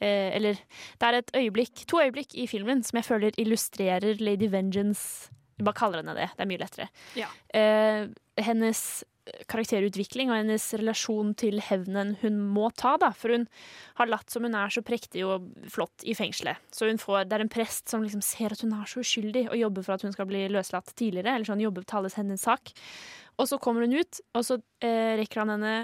eh, 0.00 0.30
Eller 0.36 0.58
det 0.98 1.08
er 1.08 1.20
et 1.20 1.30
øyeblikk, 1.36 1.84
to 1.86 2.00
øyeblikk 2.02 2.34
i 2.34 2.48
filmen 2.50 2.82
som 2.86 3.00
jeg 3.00 3.08
føler 3.08 3.36
illustrerer 3.40 4.20
Lady 4.20 4.50
Vengeance. 4.50 5.30
Jeg 5.58 5.68
bare 5.68 5.76
kaller 5.76 6.02
henne 6.02 6.16
det. 6.16 6.30
Det 6.36 6.44
er 6.44 6.50
mye 6.50 6.62
lettere. 6.62 6.90
Ja. 7.18 7.28
Eh, 7.54 8.08
hennes 8.40 9.04
karakterutvikling 9.50 10.30
og 10.30 10.38
hennes 10.38 10.64
relasjon 10.78 11.34
til 11.38 11.60
hevnen 11.64 12.14
hun 12.22 12.38
må 12.54 12.70
ta, 12.76 12.96
da. 13.00 13.10
For 13.16 13.34
hun 13.34 13.46
har 14.00 14.10
latt 14.10 14.32
som 14.32 14.46
hun 14.46 14.56
er 14.58 14.72
så 14.72 14.82
prektig 14.86 15.24
og 15.26 15.50
flott 15.70 16.04
i 16.08 16.16
fengselet. 16.18 16.60
Så 16.74 16.88
hun 16.90 17.00
får, 17.00 17.26
det 17.28 17.38
er 17.38 17.44
en 17.44 17.52
prest 17.52 17.92
som 17.92 18.04
liksom 18.04 18.24
ser 18.24 18.56
at 18.56 18.64
hun 18.64 18.74
er 18.76 18.90
så 18.90 19.04
uskyldig, 19.04 19.46
og 19.50 19.60
jobber 19.60 19.86
for 19.86 19.96
at 19.96 20.06
hun 20.06 20.16
skal 20.16 20.28
bli 20.30 20.46
løslatt 20.52 20.92
tidligere. 20.94 21.36
Eller 21.36 21.48
sånn 21.48 21.62
jobber 21.62 21.86
til 21.86 22.00
alles 22.00 22.18
hennes 22.18 22.46
sak. 22.46 22.72
Og 23.40 23.48
så 23.48 23.60
kommer 23.62 23.86
hun 23.86 24.00
ut, 24.00 24.22
og 24.34 24.46
så 24.46 24.60
eh, 24.84 25.16
rekker 25.20 25.44
han 25.44 25.54
henne 25.56 25.74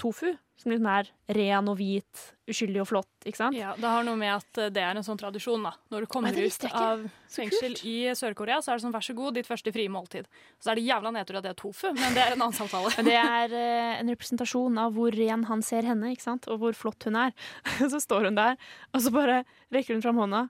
tofu, 0.00 0.32
som 0.58 0.70
liksom 0.70 0.86
er 0.90 1.08
ren 1.36 1.68
og 1.70 1.76
hvit, 1.78 2.22
uskyldig 2.50 2.80
og 2.82 2.88
flott, 2.88 3.10
ikke 3.26 3.40
sant? 3.40 3.56
Ja, 3.58 3.72
Det 3.78 3.90
har 3.90 4.04
noe 4.06 4.18
med 4.18 4.32
at 4.32 4.60
eh, 4.62 4.70
det 4.74 4.82
er 4.84 4.96
en 4.96 5.06
sånn 5.06 5.18
tradisjon. 5.20 5.62
da. 5.66 5.74
Når 5.92 6.04
du 6.04 6.10
kommer 6.10 6.36
ut 6.36 6.66
av 6.70 7.04
fengsel 7.32 7.76
i 7.88 7.96
Sør-Korea, 8.14 8.60
så 8.62 8.72
er 8.72 8.78
det 8.78 8.84
sånn 8.86 8.94
vær 8.94 9.06
så 9.06 9.16
god, 9.18 9.38
ditt 9.38 9.50
første 9.50 9.72
frie 9.74 9.92
måltid. 9.92 10.28
Så 10.62 10.72
er 10.72 10.80
det 10.80 10.86
jævla 10.86 11.14
nedtur 11.14 11.40
at 11.40 11.46
det 11.46 11.54
er 11.54 11.60
tofu, 11.60 11.92
men 11.92 12.16
det 12.16 12.24
er 12.24 12.36
en 12.36 12.42
annen 12.46 12.56
samtale. 12.56 12.92
Men 12.98 13.08
det 13.10 13.20
er 13.20 13.56
eh, 13.60 13.94
en 14.00 14.12
representasjon 14.14 14.82
av 14.84 14.98
hvor 14.98 15.14
ren 15.14 15.46
han 15.50 15.64
ser 15.66 15.86
henne, 15.90 16.12
ikke 16.14 16.28
sant? 16.28 16.50
og 16.52 16.60
hvor 16.62 16.76
flott 16.78 17.08
hun 17.08 17.18
er. 17.26 17.34
Så 17.92 18.02
står 18.02 18.30
hun 18.30 18.38
der, 18.38 18.60
og 18.94 19.02
så 19.02 19.14
bare 19.14 19.42
rekker 19.74 19.96
hun 19.96 20.04
fram 20.04 20.22
hånda 20.22 20.46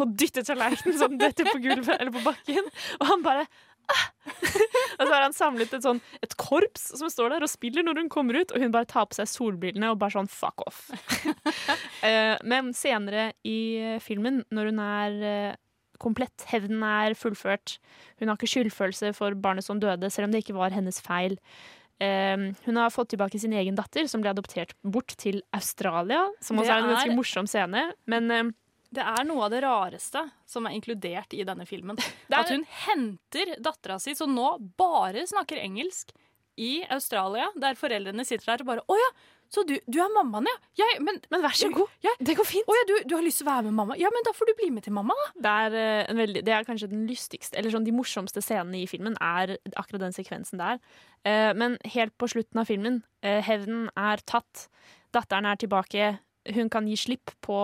og 0.00 0.14
dytter 0.16 0.44
tallerkenen 0.46 0.96
sånn 0.96 1.18
detter 1.20 1.44
på 1.50 1.58
gulvet 1.60 1.98
eller 1.98 2.12
på 2.14 2.22
bakken. 2.24 2.70
Og 3.00 3.10
han 3.10 3.24
bare! 3.24 3.44
Og 4.98 5.08
så 5.08 5.12
har 5.14 5.24
han 5.24 5.34
samlet 5.34 5.72
et, 5.74 5.82
sånn, 5.84 6.00
et 6.22 6.34
korps 6.38 6.84
som 6.98 7.10
står 7.10 7.34
der 7.34 7.46
og 7.46 7.50
spiller 7.50 7.84
når 7.86 8.02
hun 8.02 8.10
kommer 8.12 8.38
ut, 8.38 8.52
og 8.54 8.62
hun 8.62 8.74
bare 8.74 8.88
tar 8.88 9.08
på 9.08 9.16
seg 9.18 9.30
solbrillene 9.30 9.90
og 9.92 9.98
bare 10.02 10.14
sånn 10.18 10.30
fuck 10.30 10.64
off. 10.66 10.86
Eh, 12.02 12.34
Men 12.46 12.72
senere 12.74 13.28
i 13.46 13.98
filmen, 14.02 14.40
når 14.50 14.72
hun 14.72 14.80
er 14.82 15.20
eh, 15.28 15.52
komplett, 16.02 16.42
hevnen 16.50 16.82
er 16.82 17.14
fullført, 17.14 17.76
hun 18.18 18.26
har 18.26 18.34
ikke 18.38 18.50
skyldfølelse 18.50 19.12
for 19.14 19.36
barnet 19.38 19.66
som 19.66 19.78
døde, 19.82 20.10
selv 20.10 20.26
om 20.26 20.34
det 20.34 20.42
ikke 20.42 20.56
var 20.56 20.74
hennes 20.74 20.98
feil. 21.04 21.36
Eh, 22.02 22.48
hun 22.66 22.80
har 22.80 22.90
fått 22.90 23.12
tilbake 23.14 23.38
sin 23.38 23.54
egen 23.54 23.78
datter, 23.78 24.10
som 24.10 24.24
ble 24.24 24.32
adoptert 24.34 24.74
bort 24.82 25.14
til 25.22 25.38
Australia. 25.54 26.24
Som 26.42 26.58
også 26.58 26.74
er 26.74 26.82
en 26.82 26.90
ganske 26.96 27.14
morsom 27.18 27.46
scene. 27.50 27.86
Men 28.10 28.50
Det 28.92 29.04
er 29.08 29.24
noe 29.24 29.46
av 29.46 29.52
det 29.54 29.62
rareste 29.64 30.26
som 30.48 30.66
er 30.68 30.76
inkludert 30.76 31.32
i 31.36 31.44
denne 31.48 31.64
filmen. 31.68 31.96
er- 32.28 32.40
At 32.42 32.52
hun 32.52 32.66
henter 32.86 33.54
dattera 33.62 33.98
si, 34.02 34.14
som 34.18 34.34
nå 34.36 34.56
bare 34.80 35.24
snakker 35.28 35.60
engelsk, 35.62 36.12
i 36.60 36.82
Australia, 36.92 37.46
der 37.56 37.78
foreldrene 37.80 38.24
sitter 38.28 38.50
der 38.52 38.60
og 38.64 38.68
bare 38.68 38.82
Å 38.92 38.96
ja, 38.98 39.06
så 39.52 39.62
du, 39.68 39.74
du 39.84 39.98
er 40.00 40.08
mammaen, 40.14 40.46
ja? 40.48 40.54
ja 40.80 40.86
men, 41.04 41.18
men 41.32 41.42
vær 41.44 41.52
så 41.56 41.68
god. 41.72 41.90
Ja, 42.04 42.12
det 42.24 42.34
går 42.38 42.46
fint. 42.48 42.68
Å 42.68 42.76
ja, 42.76 42.84
du, 42.88 42.92
du 43.08 43.14
har 43.18 43.24
lyst 43.24 43.42
til 43.42 43.46
å 43.46 43.50
være 43.50 43.66
med 43.66 43.76
mamma? 43.76 43.96
Ja, 44.00 44.08
men 44.12 44.24
da 44.24 44.32
får 44.36 44.48
du 44.48 44.52
bli 44.56 44.70
med 44.72 44.86
til 44.86 44.94
mamma, 44.96 45.16
da. 45.18 45.26
det 45.44 45.52
er, 45.66 45.76
eh, 45.80 46.00
en 46.12 46.20
veldig, 46.22 46.42
det 46.48 46.54
er 46.56 46.68
kanskje 46.68 46.88
den 46.92 47.04
lystigste, 47.08 47.58
eller 47.60 47.74
sånn 47.74 47.84
de 47.84 47.92
morsomste 47.96 48.40
scenene 48.44 48.80
i 48.80 48.88
filmen, 48.88 49.16
er 49.20 49.54
akkurat 49.76 50.06
den 50.06 50.16
sekvensen 50.16 50.60
der. 50.60 50.80
Eh, 51.28 51.50
men 51.56 51.76
helt 51.96 52.16
på 52.20 52.30
slutten 52.32 52.62
av 52.64 52.68
filmen, 52.68 53.02
eh, 53.24 53.42
hevnen 53.44 53.90
er 53.92 54.24
tatt, 54.28 54.66
datteren 55.12 55.48
er 55.52 55.60
tilbake, 55.60 56.14
hun 56.54 56.70
kan 56.72 56.88
gi 56.88 56.96
slipp 56.98 57.30
på, 57.44 57.58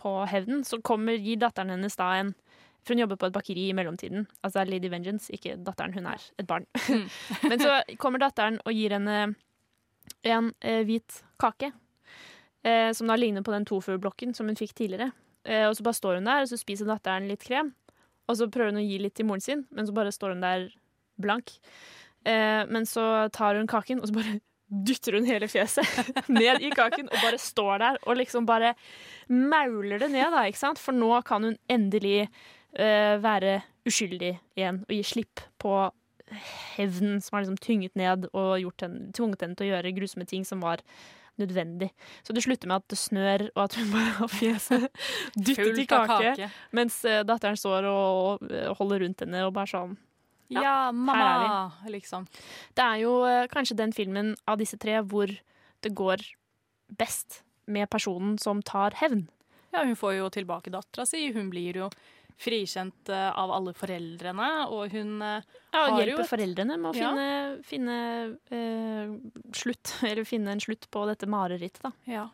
på 0.00 0.12
hevnen, 0.30 0.64
så 0.64 0.80
kommer, 0.84 1.18
gir 1.20 1.40
datteren 1.40 1.74
hennes 1.74 1.98
da 2.00 2.14
en 2.20 2.34
for 2.80 2.94
hun 2.94 3.02
jobber 3.02 3.18
på 3.20 3.28
et 3.28 3.34
bakeri 3.34 3.66
i 3.68 3.74
mellomtiden. 3.76 4.24
Altså 4.40 4.62
er 4.62 4.70
Lady 4.70 4.88
Vengeance, 4.88 5.28
ikke 5.36 5.58
datteren. 5.60 5.92
Hun 5.92 6.06
er 6.08 6.22
et 6.40 6.46
barn. 6.48 6.64
Men 7.50 7.60
så 7.60 7.74
kommer 8.00 8.22
datteren 8.22 8.56
og 8.64 8.72
gir 8.72 8.94
henne 8.96 9.34
en 10.24 10.52
eh, 10.64 10.80
hvit 10.88 11.20
kake. 11.40 11.72
Eh, 12.64 12.90
som 12.96 13.08
da 13.08 13.16
ligner 13.20 13.44
på 13.44 13.52
den 13.52 13.66
tofu-blokken 13.68 14.34
som 14.36 14.48
hun 14.48 14.58
fikk 14.58 14.74
tidligere. 14.76 15.10
Eh, 15.44 15.66
og 15.68 15.76
så 15.76 15.84
bare 15.84 16.00
står 16.00 16.18
hun 16.18 16.28
der, 16.28 16.44
og 16.44 16.50
så 16.50 16.60
spiser 16.60 16.88
datteren 16.88 17.28
litt 17.28 17.44
krem. 17.44 17.74
Og 18.28 18.38
så 18.38 18.48
prøver 18.52 18.72
hun 18.72 18.82
å 18.82 18.86
gi 18.86 19.00
litt 19.00 19.16
til 19.18 19.28
moren 19.28 19.44
sin, 19.44 19.66
men 19.74 19.88
så 19.88 19.94
bare 19.96 20.12
står 20.14 20.36
hun 20.36 20.44
der 20.44 20.68
blank. 21.20 21.56
Eh, 22.24 22.64
men 22.68 22.88
så 22.88 23.28
tar 23.34 23.60
hun 23.60 23.68
kaken, 23.70 24.00
og 24.00 24.08
så 24.08 24.16
bare 24.16 24.38
dytter 24.70 25.18
hun 25.18 25.26
hele 25.26 25.48
fjeset 25.50 26.10
ned 26.30 26.62
i 26.62 26.70
kaken 26.74 27.10
og 27.10 27.16
bare 27.18 27.40
står 27.42 27.82
der 27.82 28.00
og 28.06 28.18
liksom 28.20 28.46
bare 28.48 28.74
mauler 29.28 30.00
det 30.02 30.10
ned, 30.14 30.30
da, 30.32 30.46
ikke 30.46 30.62
sant? 30.62 30.80
For 30.80 30.96
nå 30.96 31.12
kan 31.26 31.46
hun 31.46 31.56
endelig 31.70 32.28
uh, 32.78 33.16
være 33.22 33.60
uskyldig 33.88 34.34
igjen 34.58 34.84
og 34.86 34.94
gi 34.94 35.02
slipp 35.06 35.42
på 35.62 35.74
hevnen 36.76 37.18
som 37.22 37.36
har 37.36 37.44
liksom 37.44 37.58
tynget 37.62 37.96
ned 37.98 38.28
og 38.30 38.52
gjort 38.62 38.84
henne, 38.86 39.08
tvunget 39.16 39.42
henne 39.42 39.58
til 39.58 39.66
å 39.66 39.72
gjøre 39.72 39.94
grusomme 39.96 40.28
ting 40.30 40.44
som 40.46 40.62
var 40.62 40.84
nødvendig. 41.40 41.88
Så 42.22 42.34
det 42.36 42.44
slutter 42.44 42.68
med 42.68 42.82
at 42.82 42.92
det 42.92 42.98
snør, 43.00 43.46
og 43.54 43.62
at 43.64 43.76
hun 43.80 43.90
bare 43.94 44.12
har 44.18 44.30
fjeset 44.30 44.86
dyttet 45.34 45.80
i 45.80 45.86
kake, 45.88 46.20
kake. 46.20 46.50
mens 46.76 47.00
eh, 47.08 47.22
datteren 47.26 47.58
står 47.58 47.88
og, 47.88 48.44
og 48.44 48.78
holder 48.78 49.06
rundt 49.06 49.24
henne 49.24 49.42
og 49.46 49.54
bare 49.56 49.72
sånn 49.72 49.96
Ja, 50.50 50.88
er 50.88 50.92
mamma, 50.96 51.72
liksom. 51.86 52.26
det 52.74 52.82
er 52.84 53.02
jo 53.04 53.12
eh, 53.28 53.46
kanskje 53.52 53.76
den 53.78 53.92
filmen 53.96 54.34
av 54.50 54.58
disse 54.58 54.78
tre 54.82 54.98
hvor 55.02 55.30
det 55.82 55.94
går 55.94 56.24
best 56.98 57.42
med 57.70 57.88
personen 57.90 58.38
som 58.42 58.62
tar 58.66 58.96
hevn. 58.98 59.28
Ja, 59.70 59.84
hun 59.86 59.94
får 59.96 60.16
jo 60.18 60.30
tilbake 60.34 60.72
dattera 60.74 61.06
si. 61.06 61.28
Hun 61.32 61.50
blir 61.52 61.76
jo 61.84 61.90
frikjent 62.40 63.08
eh, 63.12 63.28
av 63.38 63.52
alle 63.52 63.74
foreldrene, 63.76 64.48
og 64.72 64.90
hun 64.96 65.20
eh, 65.22 65.42
Ja, 65.70 65.84
har 65.84 65.88
hjelper 66.00 66.00
jo 66.00 66.16
hjelper 66.16 66.30
foreldrene 66.32 66.78
med 66.80 66.90
å 66.90 66.98
Ja. 66.98 67.10
finne, 67.12 67.62
finne 67.68 67.96
eh, 68.50 69.12
slutt, 69.54 69.94
eller 70.08 70.24
finne 70.26 70.56
en 70.56 70.60
slutt 70.64 70.88
på 70.90 71.04
dette 71.06 71.28
marerittet, 71.30 71.82
da. 71.84 71.92
Ja. 72.10 72.26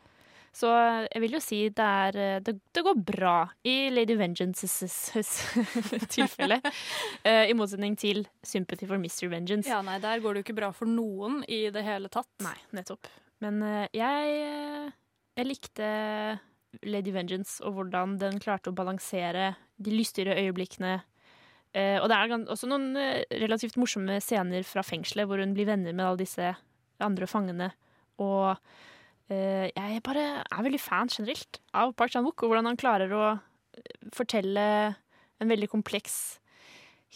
Så 0.56 0.70
eh, 0.72 1.04
jeg 1.10 1.22
vil 1.24 1.36
jo 1.36 1.42
si 1.44 1.58
det 1.76 1.84
er 1.84 2.18
eh, 2.20 2.38
Det, 2.44 2.54
det 2.72 2.84
går 2.86 3.00
bra 3.08 3.36
i 3.66 3.90
Lady 3.92 4.16
Vengeances 4.16 4.94
tilfelle. 6.14 6.60
eh, 7.28 7.44
I 7.50 7.56
motsetning 7.56 7.96
til 8.00 8.24
Sympathy 8.46 8.88
for 8.88 9.00
Mr. 9.00 9.28
Vengeance. 9.32 9.68
Ja, 9.68 9.82
nei, 9.84 9.98
der 10.02 10.22
går 10.24 10.34
det 10.34 10.42
jo 10.42 10.46
ikke 10.48 10.60
bra 10.62 10.72
for 10.76 10.88
noen 10.88 11.42
i 11.44 11.66
det 11.72 11.84
hele 11.84 12.08
tatt. 12.12 12.30
Nei, 12.44 12.56
nettopp. 12.76 13.10
Men 13.44 13.60
jeg, 13.92 14.36
jeg 15.36 15.44
likte 15.44 15.88
Lady 16.88 17.12
Vengeance 17.12 17.60
og 17.60 17.76
hvordan 17.76 18.14
den 18.22 18.40
klarte 18.40 18.72
å 18.72 18.76
balansere 18.76 19.50
de 19.76 19.92
lystigere 19.92 20.38
øyeblikkene. 20.40 20.94
Og 22.00 22.06
det 22.08 22.16
er 22.16 22.32
også 22.38 22.70
noen 22.70 22.96
relativt 23.28 23.76
morsomme 23.76 24.16
scener 24.24 24.64
fra 24.64 24.80
fengselet 24.80 25.28
hvor 25.28 25.42
hun 25.44 25.52
blir 25.52 25.68
venner 25.68 25.92
med 25.92 26.06
alle 26.06 26.22
disse 26.22 26.54
andre 27.04 27.28
fangene. 27.28 27.68
Og 28.24 28.56
jeg 29.28 30.02
bare 30.06 30.24
er 30.44 30.66
veldig 30.66 30.80
fan 30.80 31.10
generelt 31.10 31.58
av 31.74 31.94
Park 31.98 32.12
Chan-wook 32.14 32.44
og 32.44 32.52
hvordan 32.52 32.70
han 32.70 32.78
klarer 32.78 33.14
å 33.14 33.24
eh, 33.34 33.96
fortelle 34.14 34.66
en 35.42 35.50
veldig 35.50 35.68
kompleks 35.72 36.38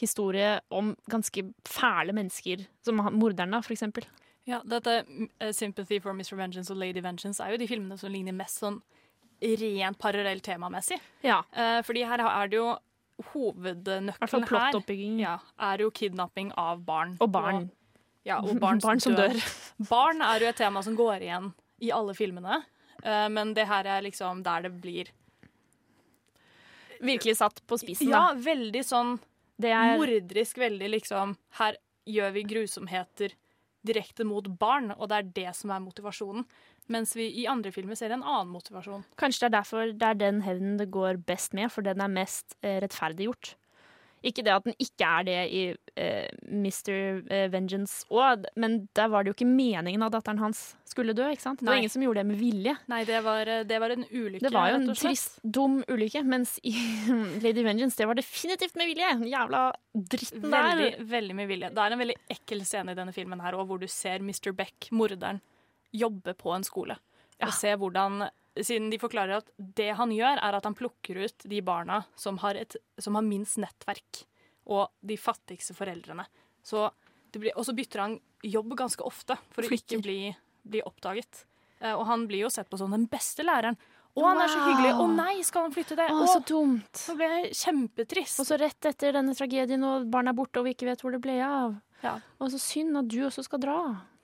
historie 0.01 0.57
om 0.75 0.95
ganske 1.11 1.45
fæle 1.69 2.15
mennesker, 2.17 2.65
som 2.85 3.01
morderen, 3.15 3.53
da, 3.55 3.61
for 3.65 3.75
eksempel. 3.75 4.07
Ja, 4.49 4.61
dette 4.67 5.03
eh, 5.39 5.53
Sympathy 5.55 6.01
for 6.03 6.17
Mr. 6.17 6.35
Vengeance 6.39 6.73
og 6.73 6.81
Lady 6.81 7.03
Vengeance 7.05 7.43
er 7.45 7.55
jo 7.55 7.61
de 7.61 7.69
filmene 7.71 7.99
som 8.01 8.13
ligner 8.13 8.37
mest 8.37 8.63
sånn 8.63 8.81
rent 9.41 9.99
parallelt 10.01 10.45
temamessig. 10.45 10.99
Ja. 11.25 11.43
Eh, 11.53 11.81
fordi 11.87 12.05
her 12.09 12.23
er 12.27 12.51
det 12.51 12.59
jo 12.59 12.71
hovednøkkelen 13.31 14.47
her 14.49 15.21
ja, 15.21 15.35
er 15.71 15.85
jo 15.85 15.91
kidnapping 15.93 16.55
av 16.59 16.81
barn. 16.85 17.17
Og 17.21 17.31
barn. 17.33 17.69
ja, 18.25 18.41
og 18.41 18.57
barn, 18.61 18.81
Barn 18.85 19.01
som 19.01 19.17
dør. 19.17 19.37
Barn 19.91 20.25
er 20.25 20.45
jo 20.45 20.53
et 20.53 20.61
tema 20.61 20.83
som 20.85 20.97
går 20.97 21.27
igjen 21.29 21.53
i 21.81 21.91
alle 21.93 22.15
filmene, 22.15 22.63
eh, 23.03 23.27
men 23.33 23.55
det 23.57 23.67
her 23.71 23.89
er 23.89 24.05
liksom 24.07 24.43
der 24.47 24.69
det 24.69 24.75
blir 24.83 25.11
Virkelig 27.01 27.37
satt 27.39 27.63
på 27.67 27.79
spissen, 27.81 28.11
Ja, 28.13 28.27
da. 28.29 28.41
veldig 28.45 28.83
sånn 28.85 29.15
Det 29.61 29.71
er 29.73 29.97
morderisk, 29.97 30.59
veldig 30.61 30.91
liksom 30.99 31.37
Her 31.57 31.77
gjør 32.07 32.33
vi 32.35 32.43
grusomheter 32.45 33.33
direkte 33.87 34.27
mot 34.29 34.45
barn, 34.61 34.91
og 34.93 35.09
det 35.09 35.17
er 35.17 35.29
det 35.33 35.53
som 35.57 35.71
er 35.73 35.81
motivasjonen. 35.81 36.45
Mens 36.93 37.15
vi 37.17 37.31
i 37.41 37.47
andre 37.49 37.71
filmer 37.73 37.97
ser 37.97 38.13
en 38.13 38.21
annen 38.21 38.51
motivasjon. 38.53 39.07
Kanskje 39.17 39.47
det 39.47 39.49
er 39.49 39.55
derfor 39.55 39.93
det 39.97 40.09
er 40.09 40.19
den 40.21 40.43
hevnen 40.45 40.77
det 40.77 40.91
går 40.93 41.17
best 41.25 41.55
med, 41.57 41.71
for 41.73 41.87
den 41.87 42.03
er 42.05 42.13
mest 42.13 42.57
eh, 42.61 42.77
rettferdiggjort. 42.85 43.55
Ikke 44.23 44.43
det 44.45 44.53
at 44.53 44.67
den 44.67 44.75
ikke 44.77 45.07
er 45.09 45.25
det 45.25 45.37
i 45.57 45.61
eh, 45.97 46.27
Mr. 46.45 46.91
eh, 47.33 47.47
Vengeance 47.53 48.03
òg, 48.13 48.45
men 48.61 48.75
der 48.99 49.09
var 49.09 49.25
det 49.25 49.31
jo 49.33 49.37
ikke 49.39 49.49
meningen 49.49 50.03
at 50.05 50.13
datteren 50.13 50.43
hans 50.43 50.61
skulle 50.85 51.15
dø. 51.17 51.25
ikke 51.33 51.41
sant? 51.47 51.61
Det 51.63 51.67
var 51.67 51.79
Nei. 51.79 51.85
ingen 51.87 51.93
som 51.95 52.03
gjorde 52.05 52.21
det 52.21 52.27
med 52.29 52.41
vilje. 52.41 52.75
Nei, 52.93 52.99
det 53.09 53.21
var, 53.25 53.49
det 53.65 53.79
var 53.81 53.95
en 53.95 54.05
ulykke, 54.11 54.43
Det 54.45 54.53
var 54.53 54.73
jo 54.75 54.81
en 54.83 54.91
trist, 54.93 55.39
dum 55.43 55.79
ulykke, 55.89 56.23
mens 56.29 56.59
i 56.69 56.75
Lady 57.45 57.65
Vengeance 57.65 57.97
det 57.97 58.09
var 58.11 58.19
definitivt 58.21 58.77
med 58.77 58.91
vilje. 58.93 59.13
Den 59.23 59.31
Jævla 59.33 59.63
dritten 59.95 60.45
Veldig, 60.53 60.91
der. 60.99 61.07
veldig 61.15 61.37
med 61.41 61.49
vilje. 61.55 61.71
Det 61.73 61.85
er 61.87 61.97
en 61.97 62.03
veldig 62.05 62.19
ekkel 62.37 62.65
scene 62.69 62.93
i 62.93 62.99
denne 62.99 63.15
filmen 63.17 63.41
her, 63.41 63.57
òg, 63.57 63.67
hvor 63.71 63.81
du 63.81 63.89
ser 63.89 64.21
Mr. 64.21 64.53
Beck, 64.53 64.91
morderen, 64.93 65.41
jobbe 65.97 66.37
på 66.37 66.53
en 66.55 66.67
skole. 66.69 66.99
Og 67.41 67.55
se 67.57 67.73
hvordan 67.73 68.27
Siden 68.59 68.89
de 68.91 68.99
forklarer 68.99 69.39
at 69.39 69.51
det 69.57 69.93
han 69.99 70.11
gjør, 70.11 70.41
er 70.43 70.57
at 70.59 70.67
han 70.67 70.75
plukker 70.75 71.21
ut 71.23 71.47
de 71.49 71.61
barna 71.63 72.03
som 72.19 72.41
har, 72.43 72.59
et, 72.59 72.75
som 72.99 73.15
har 73.15 73.27
minst 73.27 73.61
nettverk, 73.63 74.25
og 74.71 74.91
de 75.07 75.17
fattigste 75.21 75.77
foreldrene. 75.77 76.27
Så 76.67 76.89
det 77.31 77.43
blir, 77.45 77.55
og 77.55 77.67
så 77.67 77.75
bytter 77.77 78.03
han 78.03 78.19
jobb 78.43 78.75
ganske 78.79 79.05
ofte 79.07 79.37
for 79.55 79.67
å 79.67 79.71
ikke 79.77 80.01
bli, 80.03 80.19
bli 80.67 80.83
oppdaget. 80.83 81.45
Eh, 81.79 81.95
og 81.95 82.05
han 82.11 82.27
blir 82.29 82.45
jo 82.45 82.53
sett 82.53 82.71
på 82.71 82.81
som 82.81 82.93
den 82.95 83.07
beste 83.11 83.47
læreren. 83.47 83.79
Å, 84.11 84.25
han 84.27 84.41
er 84.43 84.51
så 84.51 84.61
hyggelig! 84.67 84.91
Å 84.99 85.07
nei, 85.15 85.35
skal 85.47 85.69
han 85.69 85.75
flytte 85.75 85.97
det? 85.99 86.09
Å, 86.11 86.25
så 86.27 86.41
dumt. 86.43 86.91
Så 86.99 87.15
ble 87.19 87.29
jeg 87.31 87.53
kjempetrist. 87.61 88.41
Og 88.43 88.49
så 88.49 88.59
rett 88.59 88.91
etter 88.91 89.15
denne 89.15 89.37
tragedien, 89.39 89.85
og 89.87 90.09
barna 90.11 90.35
er 90.35 90.39
borte, 90.41 90.59
og 90.59 90.67
vi 90.67 90.75
ikke 90.75 90.89
vet 90.91 91.05
hvor 91.05 91.15
det 91.15 91.23
ble 91.23 91.39
av. 91.47 91.77
Ja. 92.03 92.17
Og 92.43 92.51
så 92.51 92.59
synd 92.59 92.99
at 92.99 93.11
du 93.13 93.21
også 93.29 93.45
skal 93.47 93.63
dra. 93.63 93.79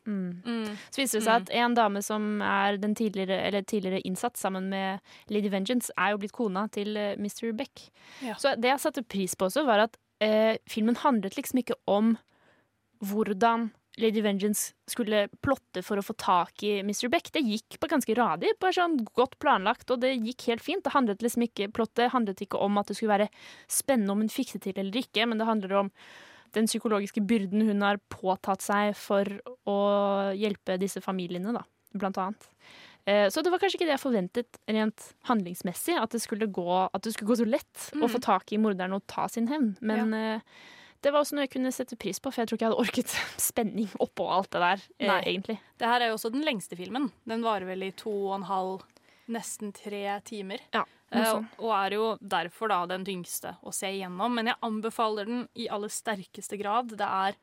Mm. 0.07 0.43
Mm. 0.47 0.77
Så 0.91 1.03
viser 1.03 1.21
det 1.21 1.27
seg 1.27 1.43
at 1.43 1.53
en 1.63 1.77
dame 1.77 2.03
som 2.05 2.41
er 2.45 2.79
den 2.83 2.95
tidligere, 2.99 3.41
eller 3.49 3.67
tidligere 3.67 4.03
innsatt 4.07 4.39
sammen 4.41 4.71
med 4.73 5.03
Lady 5.33 5.51
Vengeance, 5.53 5.93
er 5.99 6.15
jo 6.15 6.21
blitt 6.23 6.37
kona 6.37 6.67
til 6.73 6.97
eh, 6.97 7.15
Mr. 7.19 7.51
Beck. 7.59 7.89
Ja. 8.25 8.37
Så 8.41 8.55
det 8.57 8.71
jeg 8.71 8.83
satte 8.83 9.07
pris 9.07 9.37
på 9.37 9.51
også, 9.51 9.67
var 9.69 9.87
at 9.89 9.99
eh, 10.25 10.55
filmen 10.71 10.99
handlet 11.03 11.37
liksom 11.39 11.63
ikke 11.63 11.79
om 11.91 12.15
hvordan 13.05 13.71
Lady 13.97 14.21
Vengeance 14.21 14.75
skulle 14.91 15.27
plotte 15.41 15.81
for 15.85 15.97
å 15.97 16.05
få 16.05 16.15
tak 16.21 16.63
i 16.67 16.79
Mr. 16.85 17.09
Beck. 17.13 17.31
Det 17.33 17.41
gikk 17.45 17.79
på 17.81 17.89
ganske 17.89 18.17
radig, 18.17 18.53
bare 18.61 18.77
sånn 18.77 18.99
godt 19.17 19.39
planlagt, 19.41 19.89
og 19.91 20.03
det 20.05 20.13
gikk 20.19 20.51
helt 20.51 20.65
fint. 20.65 20.85
Det 20.85 20.93
handlet 20.93 21.25
liksom 21.25 21.47
ikke, 21.49 21.71
Plottet 21.77 22.13
handlet 22.13 22.43
ikke 22.45 22.61
om 22.61 22.77
at 22.81 22.91
det 22.91 22.99
skulle 22.99 23.15
være 23.15 23.31
spennende 23.73 24.13
om 24.13 24.25
hun 24.25 24.33
fikk 24.33 24.57
det 24.57 24.67
til 24.67 24.83
eller 24.83 25.01
ikke, 25.01 25.25
men 25.29 25.41
det 25.41 25.49
handler 25.49 25.79
om 25.81 25.93
den 26.53 26.66
psykologiske 26.66 27.20
byrden 27.26 27.66
hun 27.66 27.80
har 27.82 27.99
påtatt 28.11 28.61
seg 28.62 28.94
for 28.97 29.24
å 29.66 29.76
hjelpe 30.36 30.78
disse 30.78 31.01
familiene, 31.01 31.53
da, 31.53 31.62
blant 31.94 32.16
annet. 32.18 32.49
Eh, 33.07 33.28
Så 33.30 33.42
det 33.42 33.51
var 33.53 33.59
kanskje 33.59 33.78
ikke 33.78 33.86
det 33.86 33.94
jeg 33.99 34.03
forventet 34.03 34.59
rent 34.68 35.14
handlingsmessig, 35.28 35.97
at 36.01 36.11
det 36.11 36.20
skulle 36.22 36.47
gå, 36.51 36.88
at 36.92 37.03
det 37.03 37.12
skulle 37.14 37.30
gå 37.34 37.36
så 37.38 37.47
lett 37.49 37.90
å 37.94 38.03
Mhm. 38.07 38.11
få 38.11 38.20
tak 38.20 38.53
i 38.53 38.57
morderen 38.59 38.92
og 38.94 39.07
ta 39.07 39.26
sin 39.28 39.47
hevn. 39.49 39.76
Men 39.80 40.11
ja. 40.12 40.40
det 41.03 41.12
var 41.12 41.20
også 41.20 41.34
noe 41.34 41.42
jeg 41.47 41.51
kunne 41.51 41.70
sette 41.72 41.97
pris 41.97 42.18
på, 42.18 42.32
for 42.32 42.42
jeg 42.42 42.49
tror 42.49 42.57
ikke 42.59 42.66
jeg 42.66 42.72
hadde 42.72 42.82
orket 42.88 43.07
spenning 43.38 43.88
oppå 44.01 44.26
alt 44.28 44.51
det 44.51 44.61
der, 44.61 44.82
eh, 44.99 45.07
Nei. 45.07 45.22
egentlig. 45.22 45.59
Det 45.78 45.86
her 45.86 46.01
er 46.03 46.09
jo 46.09 46.14
også 46.16 46.32
den 46.32 46.42
lengste 46.42 46.76
filmen. 46.76 47.12
Den 47.26 47.42
varer 47.42 47.66
vel 47.66 47.82
i 47.84 47.90
to 47.92 48.11
og 48.11 48.34
en 48.40 48.42
halv, 48.51 48.82
nesten 49.28 49.72
tre 49.72 50.20
timer. 50.24 50.59
Ja, 50.72 50.80
Eh. 50.82 50.84
Og 51.15 51.71
er 51.71 51.95
jo 51.95 52.07
derfor 52.21 52.73
da 52.73 52.81
den 52.91 53.05
tyngste 53.07 53.55
å 53.63 53.73
se 53.75 53.93
igjennom. 53.95 54.35
Men 54.35 54.51
jeg 54.51 54.61
anbefaler 54.67 55.29
den 55.29 55.45
i 55.55 55.69
aller 55.73 55.93
sterkeste 55.93 56.59
grad. 56.61 56.97
Det 56.99 57.07
er 57.07 57.39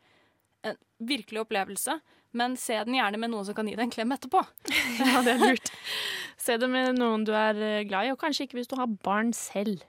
en 0.67 0.79
virkelig 0.99 1.45
opplevelse. 1.45 1.99
Men 2.33 2.57
se 2.57 2.79
den 2.81 2.97
gjerne 2.97 3.19
med 3.21 3.29
noen 3.29 3.45
som 3.45 3.55
kan 3.55 3.67
gi 3.69 3.75
deg 3.77 3.85
en 3.85 3.93
klem 3.93 4.13
etterpå. 4.15 4.41
Ja, 4.99 5.21
det 5.25 5.35
er 5.35 5.43
lurt. 5.43 5.71
Se 6.41 6.57
det 6.59 6.69
med 6.69 6.97
noen 6.97 7.25
du 7.27 7.31
er 7.37 7.59
eh, 7.61 7.83
glad 7.87 8.09
i, 8.09 8.13
og 8.13 8.19
kanskje 8.21 8.47
ikke 8.47 8.57
hvis 8.57 8.71
du 8.71 8.75
har 8.79 8.89
barn 9.05 9.31
selv. 9.37 9.83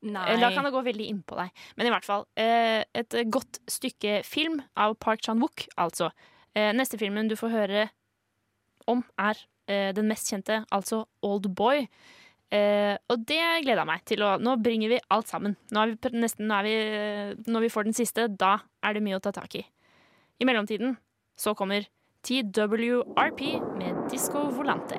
Nei. 0.00 0.24
Da 0.40 0.48
kan 0.54 0.64
det 0.64 0.72
gå 0.74 0.80
veldig 0.84 1.06
innpå 1.12 1.36
deg. 1.38 1.62
Men 1.76 1.88
i 1.88 1.92
hvert 1.92 2.08
fall, 2.08 2.26
eh, 2.40 2.82
et 2.96 3.16
godt 3.32 3.60
stykke 3.70 4.20
film 4.26 4.58
av 4.80 4.96
Park 5.02 5.22
Chan-wook, 5.26 5.68
altså. 5.80 6.10
Eh, 6.56 6.72
neste 6.74 6.98
filmen 7.00 7.28
du 7.30 7.36
får 7.38 7.52
høre 7.54 7.84
om, 8.90 9.04
er 9.20 9.38
eh, 9.70 9.90
den 9.94 10.08
mest 10.10 10.32
kjente, 10.32 10.62
altså 10.74 11.04
Old 11.26 11.50
Boy. 11.54 11.86
Eh, 12.50 12.96
og 13.06 13.22
det 13.30 13.38
gleder 13.62 13.84
jeg 13.84 13.88
meg 13.88 14.02
til. 14.08 14.24
å 14.26 14.34
Nå 14.42 14.56
bringer 14.62 14.90
vi 14.90 15.04
alt 15.14 15.30
sammen. 15.30 15.54
Nå 15.70 15.86
vi 15.92 16.10
nesten, 16.18 16.48
nå 16.50 16.58
vi, 16.66 16.74
eh, 16.74 17.34
når 17.46 17.66
vi 17.66 17.70
får 17.70 17.86
den 17.86 17.96
siste, 17.96 18.26
da 18.26 18.58
er 18.82 18.94
det 18.94 19.04
mye 19.06 19.20
å 19.20 19.22
ta 19.22 19.30
tak 19.30 19.54
i. 19.54 19.62
I 20.40 20.48
mellomtiden 20.48 20.96
så 21.38 21.54
kommer 21.54 21.86
TWRP 22.26 23.42
med 23.78 24.10
Disco 24.10 24.50
Volante. 24.50 24.98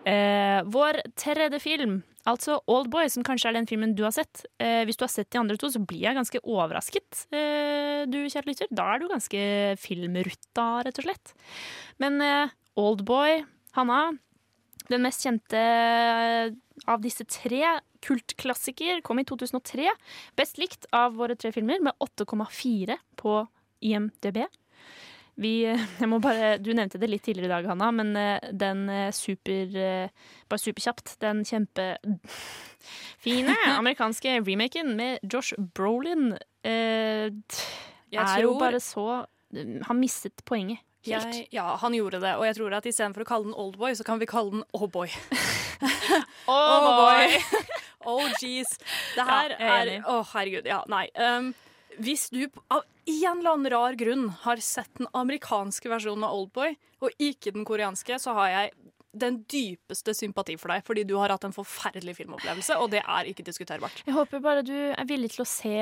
Uh, 0.00 0.64
vår 0.64 0.96
tredje 1.14 1.58
film, 1.60 1.98
altså 2.26 2.56
Oldboy, 2.72 3.04
som 3.12 3.22
kanskje 3.22 3.50
er 3.50 3.58
den 3.58 3.68
filmen 3.68 3.92
du 3.94 4.02
har 4.02 4.14
sett. 4.16 4.46
Uh, 4.58 4.82
hvis 4.88 4.96
du 4.96 5.04
har 5.04 5.12
sett 5.12 5.28
de 5.30 5.38
andre 5.38 5.58
to, 5.60 5.68
så 5.70 5.82
blir 5.82 6.06
jeg 6.06 6.16
ganske 6.16 6.40
overrasket, 6.40 7.26
du 8.10 8.16
kjære 8.24 8.48
lytter. 8.48 8.70
Da 8.72 8.86
er 8.94 9.02
du 9.02 9.10
ganske 9.10 9.42
filmrutta, 9.78 10.66
rett 10.86 11.02
og 11.02 11.06
slett. 11.06 11.34
Men 12.02 12.16
Oldboy, 12.80 13.44
Hanna, 13.76 14.00
den 14.90 15.04
mest 15.04 15.24
kjente 15.24 15.60
av 16.90 17.02
disse 17.04 17.26
tre 17.28 17.78
kultklassiker, 18.04 19.02
kom 19.06 19.20
i 19.20 19.26
2003. 19.28 19.90
Best 20.38 20.60
likt 20.60 20.88
av 20.96 21.16
våre 21.18 21.36
tre 21.38 21.52
filmer, 21.54 21.82
med 21.84 21.96
8,4 22.00 22.96
på 23.20 23.42
IMDb. 23.80 24.44
Vi, 25.40 25.52
må 26.10 26.18
bare, 26.20 26.58
du 26.60 26.74
nevnte 26.76 26.98
det 27.00 27.08
litt 27.08 27.22
tidligere 27.24 27.48
i 27.48 27.54
dag, 27.54 27.64
Hanna, 27.70 27.88
men 27.96 28.10
eh, 28.18 28.50
den 28.52 28.88
eh, 28.92 29.12
super 29.14 29.76
eh, 29.78 30.10
Bare 30.50 30.60
superkjapt. 30.60 31.14
Den 31.22 31.44
kjempefine 31.48 33.54
amerikanske 33.78 34.40
remaken 34.42 34.96
med 34.98 35.18
Josh 35.24 35.54
Brolin 35.56 36.34
eh, 36.66 37.30
er 38.10 38.42
jo 38.42 38.58
bare 38.58 38.80
så 38.82 39.24
Har 39.86 39.94
mistet 39.96 40.44
poenget. 40.44 40.82
Jeg, 41.06 41.46
ja, 41.54 41.64
han 41.80 41.94
gjorde 41.96 42.20
det. 42.20 42.34
Og 42.36 42.44
jeg 42.44 42.58
tror 42.58 42.76
at 42.76 42.86
istedenfor 42.88 43.24
å 43.24 43.28
kalle 43.28 43.48
den 43.48 43.56
Oldboy, 43.56 43.94
så 43.96 44.04
kan 44.04 44.20
vi 44.20 44.28
kalle 44.28 44.58
den 44.58 44.66
Oh 44.76 44.86
Boy. 44.90 45.08
Oh 46.50 46.96
boy! 46.98 47.38
oh 48.10 48.26
jeez. 48.40 48.74
Det 49.14 49.24
her 49.24 49.54
Ja, 49.54 49.68
er 49.80 49.90
Å, 50.02 50.18
oh, 50.18 50.30
herregud. 50.34 50.66
Ja, 50.68 50.82
nei. 50.90 51.06
Um, 51.14 51.52
Hvis 52.00 52.28
du 52.32 52.42
av 52.68 52.82
en 53.10 53.40
eller 53.40 53.54
annen 53.54 53.70
rar 53.72 53.96
grunn 53.98 54.28
har 54.44 54.60
sett 54.64 54.90
den 54.98 55.08
amerikanske 55.16 55.90
versjonen 55.90 56.26
av 56.26 56.36
Oldboy, 56.36 56.76
og 57.00 57.22
ikke 57.22 57.54
den 57.54 57.66
koreanske, 57.68 58.18
så 58.20 58.34
har 58.36 58.52
jeg 58.52 58.74
den 59.10 59.40
dypeste 59.50 60.14
sympati 60.14 60.54
for 60.60 60.70
deg, 60.70 60.84
fordi 60.86 61.02
du 61.08 61.16
har 61.18 61.32
hatt 61.34 61.46
en 61.48 61.54
forferdelig 61.54 62.14
filmopplevelse, 62.20 62.76
og 62.78 62.92
det 62.92 63.00
er 63.02 63.30
ikke 63.30 63.46
diskuterbart. 63.46 64.04
Jeg 64.06 64.14
håper 64.14 64.42
bare 64.44 64.62
du 64.66 64.76
er 64.92 65.08
villig 65.08 65.32
til 65.34 65.42
å 65.42 65.48
se 65.50 65.80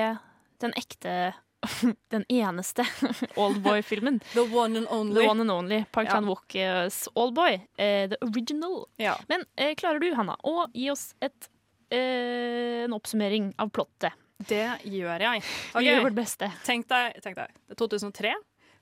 den 0.63 0.73
ekte 0.79 1.35
den 2.15 2.25
eneste 2.29 2.87
Oldboy-filmen. 3.37 4.21
The 4.33 4.45
one 4.47 4.79
and 4.79 4.87
only. 4.91 5.21
The 5.23 5.29
one 5.29 5.41
and 5.41 5.51
only. 5.51 5.85
Park 5.93 6.07
Ja. 6.07 6.13
Chan-wook's 6.13 7.09
Oldboy. 7.15 7.55
Uh, 7.79 8.09
the 8.09 8.17
original. 8.23 8.89
Men 9.29 9.45
uh, 9.61 9.75
klarer 9.75 10.01
du, 10.01 10.13
Hanna, 10.15 10.37
å 10.45 10.69
gi 10.75 10.91
oss 10.91 11.15
et, 11.21 11.51
uh, 11.93 12.85
en 12.85 12.95
oppsummering 12.97 13.53
av 13.59 13.71
plottet? 13.75 14.13
Det 14.39 14.69
gjør 14.87 15.25
jeg. 15.25 15.43
Vi 15.75 15.89
gjør 15.89 16.05
vårt 16.07 16.15
beste. 16.21 16.47
Tenk 16.63 16.87
deg, 16.91 17.19
tenk 17.25 17.41
deg, 17.41 17.51
det 17.67 17.75
er 17.75 17.81
2003. 17.81 18.37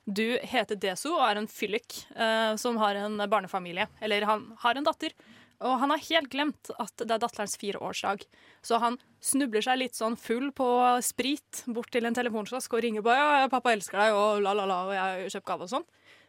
Du 0.07 0.39
heter 0.47 0.77
Deso 0.79 1.17
og 1.17 1.23
er 1.27 1.41
en 1.41 1.49
fyllik 1.51 1.97
eh, 2.15 2.53
som 2.61 2.77
har 2.79 2.95
en 3.01 3.17
barnefamilie. 3.27 3.89
Eller 4.05 4.23
han 4.29 4.45
har 4.63 4.79
en 4.79 4.85
datter. 4.87 5.17
Og 5.65 5.79
han 5.81 5.93
har 5.95 6.03
helt 6.11 6.29
glemt 6.33 6.71
at 6.77 6.93
det 7.01 7.15
er 7.15 7.21
datterens 7.23 7.57
fireårsdag. 7.57 8.27
Så 8.67 8.77
han 8.83 8.99
snubler 9.25 9.65
seg 9.65 9.79
litt 9.81 9.97
sånn 9.97 10.17
full 10.21 10.51
på 10.57 10.67
sprit 11.05 11.63
bort 11.67 11.89
til 11.95 12.05
en 12.05 12.17
telefonkiosk 12.17 12.77
og 12.77 12.83
ringer 12.85 13.05
på 13.07 13.15
ja, 13.17 13.47
'Pappa 13.49 13.73
elsker 13.73 13.97
deg', 14.03 14.17
og 14.17 14.43
la, 14.45 14.53
la, 14.53 14.67
la, 14.69 14.81
og 14.85 14.93
jeg 14.93 15.01
har 15.05 15.37
kjøpt 15.37 15.49
gave 15.49 15.69
og 15.69 15.73
sånn. 15.73 15.87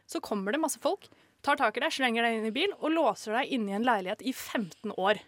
Så 0.08 0.22
kommer 0.24 0.52
det 0.56 0.62
masse 0.62 0.80
folk, 0.80 1.10
tar 1.44 1.60
tak 1.60 1.76
i 1.76 1.84
deg, 1.84 1.92
slenger 1.92 2.24
deg 2.24 2.38
inn 2.38 2.48
i 2.48 2.54
bil 2.54 2.72
og 2.78 2.94
låser 2.94 3.36
deg 3.36 3.52
inne 3.58 3.74
i 3.74 3.76
en 3.76 3.84
leilighet 3.84 4.24
i 4.24 4.32
15 4.32 4.94
år. 4.96 5.20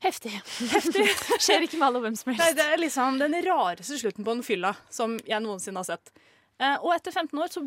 Heftig. 0.00 0.32
Heftig. 0.72 1.06
Skjer 1.44 1.64
ikke 1.64 1.80
med 1.80 1.88
alle 1.90 2.00
hvem 2.04 2.16
som 2.16 2.32
helst. 2.32 2.40
Nei, 2.44 2.52
det 2.56 2.64
er 2.72 2.80
liksom 2.80 3.18
den 3.20 3.36
rareste 3.44 3.98
slutten 4.00 4.24
på 4.24 4.32
en 4.36 4.44
fylla 4.44 4.74
som 4.92 5.16
jeg 5.28 5.40
noensinne 5.44 5.80
har 5.80 5.88
sett. 5.88 6.12
Eh, 6.60 6.76
og 6.80 6.94
etter 6.94 7.12
15 7.12 7.36
år 7.40 7.52
så 7.52 7.64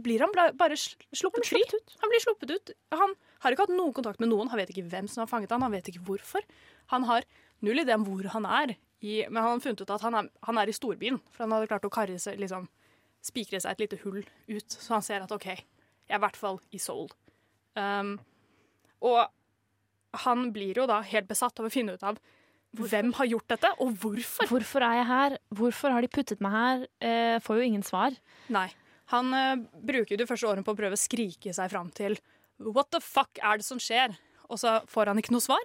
blir 0.00 0.20
han 0.24 0.32
bare 0.56 0.76
sl- 0.78 1.00
sluppet 1.16 1.48
fri. 1.48 1.62
Han 2.00 2.12
blir 2.12 2.24
sluppet 2.24 2.52
ut. 2.56 2.72
Han 2.92 3.14
har 3.40 3.54
ikke 3.54 3.66
hatt 3.66 3.74
noen 3.74 3.94
kontakt 3.96 4.20
med 4.22 4.30
noen. 4.32 4.50
Han 4.52 4.60
vet 4.60 4.72
ikke 4.72 4.86
hvem 4.90 5.08
som 5.10 5.24
har 5.24 5.30
fanget 5.30 5.52
han, 5.54 5.64
han 5.64 5.74
vet 5.74 5.90
ikke 5.92 6.04
hvorfor. 6.06 6.44
Han 6.92 7.06
har 7.08 7.26
null 7.64 7.82
idé 7.82 7.96
om 7.96 8.06
hvor 8.08 8.28
han 8.34 8.48
er, 8.48 8.76
i, 9.00 9.22
men 9.28 9.40
han 9.40 9.54
har 9.54 9.62
funnet 9.64 9.80
ut 9.80 9.92
at 9.94 10.04
han 10.04 10.16
er, 10.18 10.30
han 10.44 10.60
er 10.60 10.68
i 10.68 10.76
storbyen. 10.76 11.20
For 11.32 11.46
han 11.46 11.56
hadde 11.56 11.70
klart 11.70 11.86
å 11.88 11.92
karre 11.92 12.18
seg, 12.20 12.40
liksom, 12.40 12.68
spikre 13.24 13.60
seg 13.62 13.72
et 13.72 13.84
lite 13.86 14.00
hull 14.04 14.20
ut, 14.20 14.76
så 14.76 14.96
han 14.96 15.04
ser 15.04 15.24
at 15.24 15.32
OK, 15.32 15.48
jeg 15.50 16.12
er 16.12 16.20
i 16.20 16.24
hvert 16.24 16.40
fall 16.40 16.60
i 16.74 16.80
Seoul. 16.80 17.08
Um, 17.78 18.18
og 19.06 19.22
han 20.26 20.50
blir 20.52 20.82
jo 20.82 20.88
da 20.90 21.00
helt 21.06 21.30
besatt 21.30 21.60
av 21.62 21.68
å 21.68 21.72
finne 21.72 21.94
ut 21.96 22.04
av 22.04 22.18
hvem 22.76 23.10
har 23.18 23.26
gjort 23.26 23.48
dette, 23.50 23.70
og 23.82 23.96
hvorfor. 23.98 24.46
Hvorfor 24.50 24.84
er 24.86 25.00
jeg 25.00 25.06
her? 25.08 25.36
Hvorfor 25.58 25.94
har 25.94 26.04
de 26.04 26.10
puttet 26.12 26.42
meg 26.44 26.52
her? 26.54 26.84
Eh, 27.02 27.38
får 27.42 27.58
jo 27.58 27.66
ingen 27.66 27.82
svar. 27.86 28.14
Nei. 28.52 28.68
Han 29.10 29.34
eh, 29.34 29.56
bruker 29.90 30.18
de 30.20 30.26
første 30.28 30.46
årene 30.46 30.62
på 30.66 30.74
å 30.74 30.78
prøve 30.78 30.94
å 30.94 31.00
skrike 31.00 31.54
seg 31.56 31.72
fram 31.72 31.90
til 31.94 32.14
What 32.60 32.90
the 32.92 33.00
fuck 33.00 33.38
er 33.42 33.60
det 33.60 33.64
som 33.66 33.78
skjer? 33.80 34.16
Og 34.50 34.58
så 34.60 34.78
får 34.90 35.10
han 35.12 35.18
ikke 35.22 35.32
noe 35.32 35.44
svar. 35.44 35.64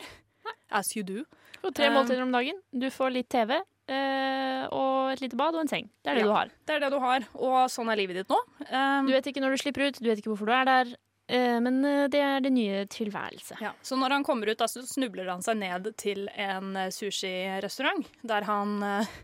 As 0.71 0.91
you 0.95 1.03
do. 1.05 1.23
Og 1.65 1.73
tre 1.75 1.87
Um, 1.89 1.95
måltider 1.97 2.21
om 2.23 2.31
dagen. 2.33 2.57
Du 2.71 2.85
får 2.93 3.11
litt 3.15 3.29
TV 3.33 3.51
eh, 3.55 4.65
og 4.69 5.11
et 5.13 5.21
lite 5.23 5.37
bad 5.39 5.55
og 5.57 5.63
en 5.65 5.71
seng. 5.71 5.87
Det 6.03 6.11
er 6.11 6.19
det 6.19 6.23
Ja, 6.23 6.27
du 6.29 6.33
har. 6.35 6.51
Det 6.67 6.75
er 6.75 6.83
det 6.83 6.91
du 6.93 6.99
har, 7.01 7.25
og 7.35 7.57
sånn 7.73 7.89
er 7.91 7.97
livet 7.99 8.19
ditt 8.21 8.29
nå. 8.31 8.37
Um, 8.69 9.07
Du 9.09 9.13
vet 9.13 9.25
ikke 9.31 9.41
når 9.43 9.55
du 9.55 9.61
slipper 9.63 9.87
ut, 9.89 9.99
du 10.01 10.07
vet 10.09 10.21
ikke 10.21 10.31
hvorfor 10.33 10.49
du 10.49 10.53
er 10.57 10.65
der, 10.69 10.93
eh, 11.29 11.57
men 11.65 11.79
eh, 11.85 12.05
det 12.13 12.21
er 12.21 12.39
det 12.45 12.53
nye 12.53 12.83
tilværelse. 12.93 13.57
Ja, 13.61 13.73
så 13.81 13.97
når 13.97 14.17
han 14.19 14.23
kommer 14.27 14.49
ut, 14.53 14.57
da, 14.61 14.67
så 14.69 14.83
snubler 14.85 15.29
han 15.33 15.41
seg 15.45 15.57
ned 15.61 15.89
til 16.01 16.27
en 16.35 16.75
sushirestaurant, 16.93 18.05
der 18.23 18.45
han 18.49 18.77
eh, 18.85 19.15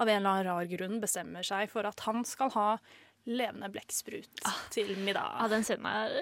av 0.00 0.08
en 0.08 0.16
eller 0.22 0.30
annen 0.30 0.48
rar 0.48 0.70
grunn 0.72 1.00
bestemmer 1.02 1.44
seg 1.44 1.68
for 1.72 1.84
at 1.88 2.00
han 2.08 2.24
skal 2.28 2.50
ha 2.56 2.68
levende 3.28 3.68
blekksprut 3.70 4.40
til 4.74 4.96
middag. 5.04 5.36
Ja, 5.38 5.48
den 5.52 5.62
scenen 5.62 5.86
er 5.86 6.16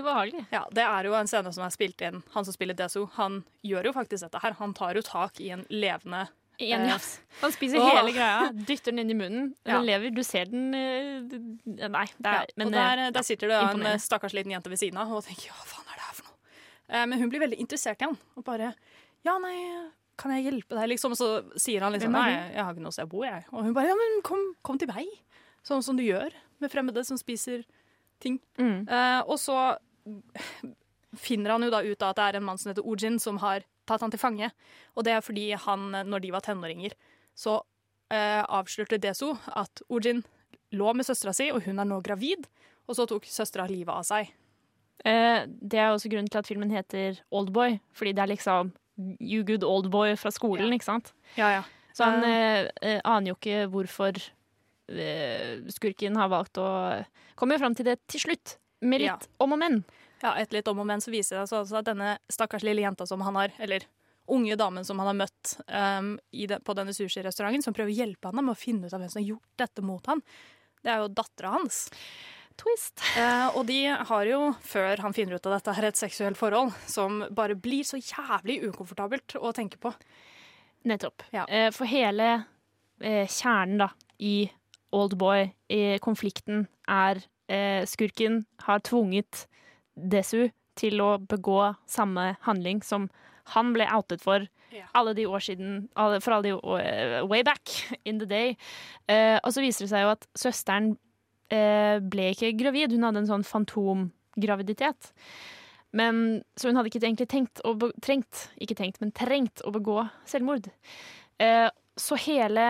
ubehagelig. 0.00 0.44
Ja, 0.54 0.64
det 0.74 0.84
er 0.86 1.08
jo 1.08 1.16
en 1.18 1.28
scene 1.30 1.52
som 1.54 1.64
er 1.66 1.74
spilt 1.74 2.00
inn. 2.04 2.22
Han 2.34 2.46
som 2.46 2.56
spiller 2.56 2.76
Deso, 2.78 3.06
han 3.18 3.42
gjør 3.66 3.90
jo 3.90 3.94
faktisk 3.96 4.26
dette 4.26 4.42
her. 4.42 4.56
Han 4.60 4.74
tar 4.76 4.98
jo 4.98 5.04
tak 5.06 5.40
i 5.42 5.50
en 5.54 5.66
levende 5.72 6.26
en 6.58 6.80
eh, 6.80 6.88
jafs. 6.88 7.20
Han 7.40 7.52
spiser 7.52 7.80
Åh. 7.82 7.88
hele 7.96 8.12
greia, 8.14 8.50
dytter 8.54 8.92
den 8.92 9.04
inn 9.04 9.10
i 9.10 9.18
munnen. 9.18 9.48
Ja. 9.64 9.80
Lever. 9.82 10.10
Du 10.14 10.22
ser 10.24 10.46
den 10.50 10.74
eh, 10.76 11.88
Nei, 11.88 12.06
det 12.18 12.30
er 12.30 12.46
ja, 12.46 12.58
men, 12.60 12.70
der, 12.74 13.06
ja, 13.06 13.10
der 13.14 13.26
sitter 13.26 13.50
det 13.50 13.58
en 13.58 13.86
eh, 13.88 13.98
stakkars 13.98 14.36
liten 14.36 14.52
jente 14.54 14.70
ved 14.70 14.80
siden 14.80 15.00
av 15.00 15.12
og 15.14 15.24
tenker 15.26 15.50
hva 15.50 15.66
faen 15.66 15.88
er 15.88 15.98
det 15.98 16.04
her 16.04 16.18
for 16.18 16.28
noe? 16.28 16.54
Eh, 16.88 17.06
men 17.10 17.22
hun 17.22 17.32
blir 17.32 17.42
veldig 17.42 17.58
interessert 17.62 18.02
i 18.02 18.06
han 18.06 18.18
og 18.38 18.46
bare 18.46 18.74
ja, 19.24 19.38
nei, 19.40 19.56
kan 20.20 20.34
jeg 20.34 20.44
hjelpe 20.44 20.76
deg, 20.76 20.90
liksom? 20.92 21.14
Og 21.16 21.18
så 21.18 21.28
sier 21.60 21.84
han 21.84 21.94
liksom 21.94 22.12
nei, 22.12 22.28
jeg 22.52 22.60
har 22.60 22.74
ikke 22.74 22.84
noe 22.84 22.94
sted 22.94 23.08
å 23.08 23.12
bo, 23.14 23.22
jeg. 23.24 23.46
Og 23.54 23.64
hun 23.64 23.72
bare 23.76 23.88
ja, 23.88 23.96
men 23.96 24.18
kom, 24.26 24.42
kom 24.66 24.76
til 24.80 24.90
meg. 24.90 25.08
Sånn 25.64 25.80
som 25.86 25.96
du 25.96 26.04
gjør 26.04 26.34
med 26.60 26.72
fremmede 26.72 27.06
som 27.08 27.16
spiser 27.16 27.64
ting. 28.20 28.36
Mm. 28.60 28.84
Uh, 28.84 29.22
og 29.24 29.38
så 29.40 29.56
finner 31.18 31.54
han 31.54 31.66
jo 31.66 31.72
da 31.72 31.82
ut 31.84 32.02
av 32.02 32.12
at 32.12 32.18
det 32.18 32.26
er 32.26 32.38
en 32.40 32.46
mann 32.48 32.60
som 32.60 32.72
heter 32.72 32.86
Ojin, 32.86 33.20
som 33.22 33.38
har 33.42 33.66
tatt 33.88 34.02
han 34.02 34.12
til 34.12 34.20
fange. 34.20 34.50
Og 34.96 35.06
det 35.06 35.14
er 35.14 35.24
fordi 35.24 35.50
han, 35.66 35.90
når 36.08 36.24
de 36.24 36.32
var 36.34 36.44
tenåringer, 36.44 36.96
så 37.38 37.60
eh, 38.12 38.42
avslørte 38.42 39.00
Deso 39.02 39.34
at 39.54 39.84
Ojin 39.88 40.24
lå 40.74 40.94
med 40.96 41.06
søstera 41.06 41.34
si, 41.36 41.50
og 41.54 41.62
hun 41.66 41.78
er 41.78 41.88
nå 41.88 42.00
gravid. 42.04 42.48
Og 42.88 42.98
så 42.98 43.06
tok 43.08 43.28
søstera 43.30 43.68
livet 43.70 43.94
av 43.94 44.04
seg. 44.06 44.32
Eh, 45.04 45.44
det 45.46 45.80
er 45.80 45.92
også 45.92 46.10
grunnen 46.12 46.30
til 46.30 46.40
at 46.42 46.48
filmen 46.48 46.72
heter 46.74 47.20
Oldboy, 47.34 47.78
fordi 47.96 48.14
det 48.16 48.24
er 48.24 48.34
liksom 48.34 48.74
You 49.20 49.42
good 49.42 49.64
oldboy 49.66 50.14
fra 50.14 50.30
skolen, 50.30 50.70
ikke 50.70 50.86
sant? 50.86 51.10
Ja, 51.34 51.48
ja. 51.50 51.62
Så 51.94 52.06
han 52.06 52.22
eh, 52.26 52.68
eh, 52.82 53.00
aner 53.02 53.32
jo 53.32 53.36
ikke 53.36 53.64
hvorfor 53.70 54.18
eh, 54.18 55.64
skurken 55.74 56.18
har 56.18 56.30
valgt 56.30 56.58
å 56.62 56.68
Kommer 57.34 57.56
jo 57.56 57.64
fram 57.64 57.74
til 57.74 57.88
det 57.88 57.96
til 58.10 58.22
slutt, 58.22 58.56
med 58.84 59.02
litt 59.02 59.10
Ja. 59.10 59.18
om 59.42 59.56
og 59.56 59.60
men. 59.60 59.82
Ja, 60.22 60.36
et 60.40 60.54
litt 60.54 60.68
om 60.70 60.78
og 60.80 60.86
men 60.88 61.02
så 61.04 61.12
viser 61.12 61.40
det 61.40 61.48
seg 61.50 61.62
altså 61.62 61.80
at 61.80 61.88
denne 61.88 62.14
stakkars 62.32 62.64
lille 62.64 62.84
jenta 62.84 63.06
som 63.08 63.20
han 63.26 63.36
har, 63.36 63.52
eller 63.58 63.84
unge 64.32 64.56
damen 64.56 64.84
som 64.84 64.98
han 65.02 65.10
har 65.10 65.18
møtt 65.18 65.56
um, 65.68 66.14
i 66.32 66.46
det, 66.48 66.62
på 66.64 66.74
denne 66.76 66.94
sushirestauranten, 66.96 67.64
som 67.64 67.74
prøver 67.76 67.92
å 67.92 67.98
hjelpe 67.98 68.30
han 68.30 68.40
med 68.40 68.54
å 68.54 68.58
finne 68.58 68.86
ut 68.88 68.94
av 68.94 69.02
hvem 69.02 69.10
som 69.12 69.20
har 69.20 69.28
gjort 69.34 69.58
dette 69.60 69.84
mot 69.84 70.06
han, 70.08 70.22
det 70.84 70.92
er 70.94 71.02
jo 71.02 71.10
dattera 71.12 71.52
hans. 71.58 71.82
Twist. 72.56 73.02
Uh, 73.18 73.50
og 73.58 73.66
de 73.68 73.80
har 73.90 74.30
jo, 74.30 74.40
før 74.62 75.02
han 75.02 75.12
finner 75.16 75.36
ut 75.36 75.46
av 75.50 75.56
dette, 75.56 75.74
her 75.76 75.88
et 75.90 75.98
seksuelt 76.00 76.38
forhold 76.38 76.72
som 76.88 77.24
bare 77.34 77.56
blir 77.58 77.84
så 77.84 77.98
jævlig 77.98 78.60
ukomfortabelt 78.68 79.36
å 79.40 79.52
tenke 79.56 79.80
på. 79.82 79.92
Nettopp. 80.88 81.24
Eh, 81.32 81.70
for 81.74 81.88
hele 81.88 82.30
uh, 83.04 83.24
kjernen 83.28 83.80
da, 83.82 83.90
i 84.22 84.46
Oldboy, 84.94 85.48
i 85.74 85.98
konflikten, 86.04 86.68
er 86.86 87.24
eh, 87.48 87.84
skurken 87.88 88.42
har 88.66 88.82
tvunget 88.86 89.46
Desu 89.94 90.50
til 90.78 91.00
å 91.04 91.16
begå 91.22 91.74
samme 91.86 92.34
handling 92.46 92.82
som 92.82 93.08
han 93.54 93.72
ble 93.76 93.86
outet 93.92 94.22
for 94.24 94.46
alle 94.96 95.14
de 95.14 95.26
år 95.26 95.42
siden, 95.44 95.88
alle, 95.94 96.20
for 96.24 96.34
alle 96.34 96.48
de 96.48 96.54
år, 96.56 96.80
eh, 96.80 97.26
way 97.30 97.42
back 97.46 97.70
in 98.04 98.18
the 98.18 98.26
day. 98.26 98.56
Eh, 99.08 99.38
og 99.44 99.52
så 99.54 99.62
viser 99.62 99.84
det 99.84 99.92
seg 99.92 100.02
jo 100.02 100.14
at 100.14 100.26
søsteren 100.38 100.94
eh, 101.52 102.00
ble 102.02 102.30
ikke 102.32 102.54
gravid, 102.58 102.94
hun 102.94 103.06
hadde 103.06 103.22
en 103.22 103.30
sånn 103.30 103.46
fantomgraviditet. 103.46 105.12
Men, 105.94 106.42
så 106.58 106.68
hun 106.68 106.78
hadde 106.78 106.90
ikke 106.90 107.04
egentlig 107.04 107.30
tenkt 107.30 107.62
å 107.62 107.76
trengt, 108.02 108.48
ikke 108.58 108.78
tenkt, 108.78 108.98
men 109.02 109.14
trengt 109.14 109.62
å 109.62 109.70
begå 109.74 110.00
selvmord. 110.26 110.66
Eh, 111.38 111.68
så 111.94 112.18
hele, 112.18 112.66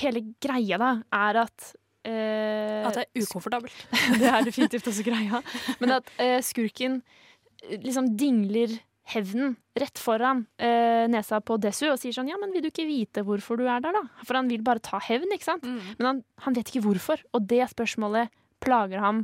hele 0.00 0.24
greia 0.40 0.80
da 0.80 0.92
er 1.12 1.42
at 1.44 1.74
eh, 2.06 2.82
At 2.86 2.98
det 2.98 3.06
er 3.06 3.24
ukomfortabelt. 3.26 3.86
det 4.20 4.28
er 4.30 4.46
definitivt 4.46 4.90
også 4.90 5.04
greia. 5.06 5.42
Men 5.82 5.98
at 5.98 6.12
eh, 6.22 6.38
skurken 6.44 7.00
eh, 7.62 7.78
liksom 7.82 8.14
dingler 8.18 8.78
hevnen 9.12 9.54
rett 9.78 10.00
foran 10.02 10.44
eh, 10.58 11.04
nesa 11.10 11.38
på 11.44 11.58
Desu 11.62 11.84
og 11.92 11.98
sier 12.00 12.14
sånn 12.16 12.30
Ja, 12.30 12.38
men 12.42 12.50
vil 12.54 12.64
du 12.64 12.72
ikke 12.72 12.88
vite 12.88 13.22
hvorfor 13.26 13.60
du 13.60 13.66
er 13.68 13.84
der, 13.84 13.94
da? 13.94 14.02
For 14.26 14.38
han 14.38 14.50
vil 14.50 14.64
bare 14.66 14.82
ta 14.82 14.98
hevn, 15.02 15.30
ikke 15.36 15.50
sant? 15.52 15.66
Men 16.00 16.08
han, 16.08 16.24
han 16.42 16.56
vet 16.56 16.72
ikke 16.72 16.86
hvorfor. 16.88 17.22
Og 17.36 17.46
det 17.46 17.62
spørsmålet 17.70 18.32
plager 18.64 19.02
ham 19.04 19.22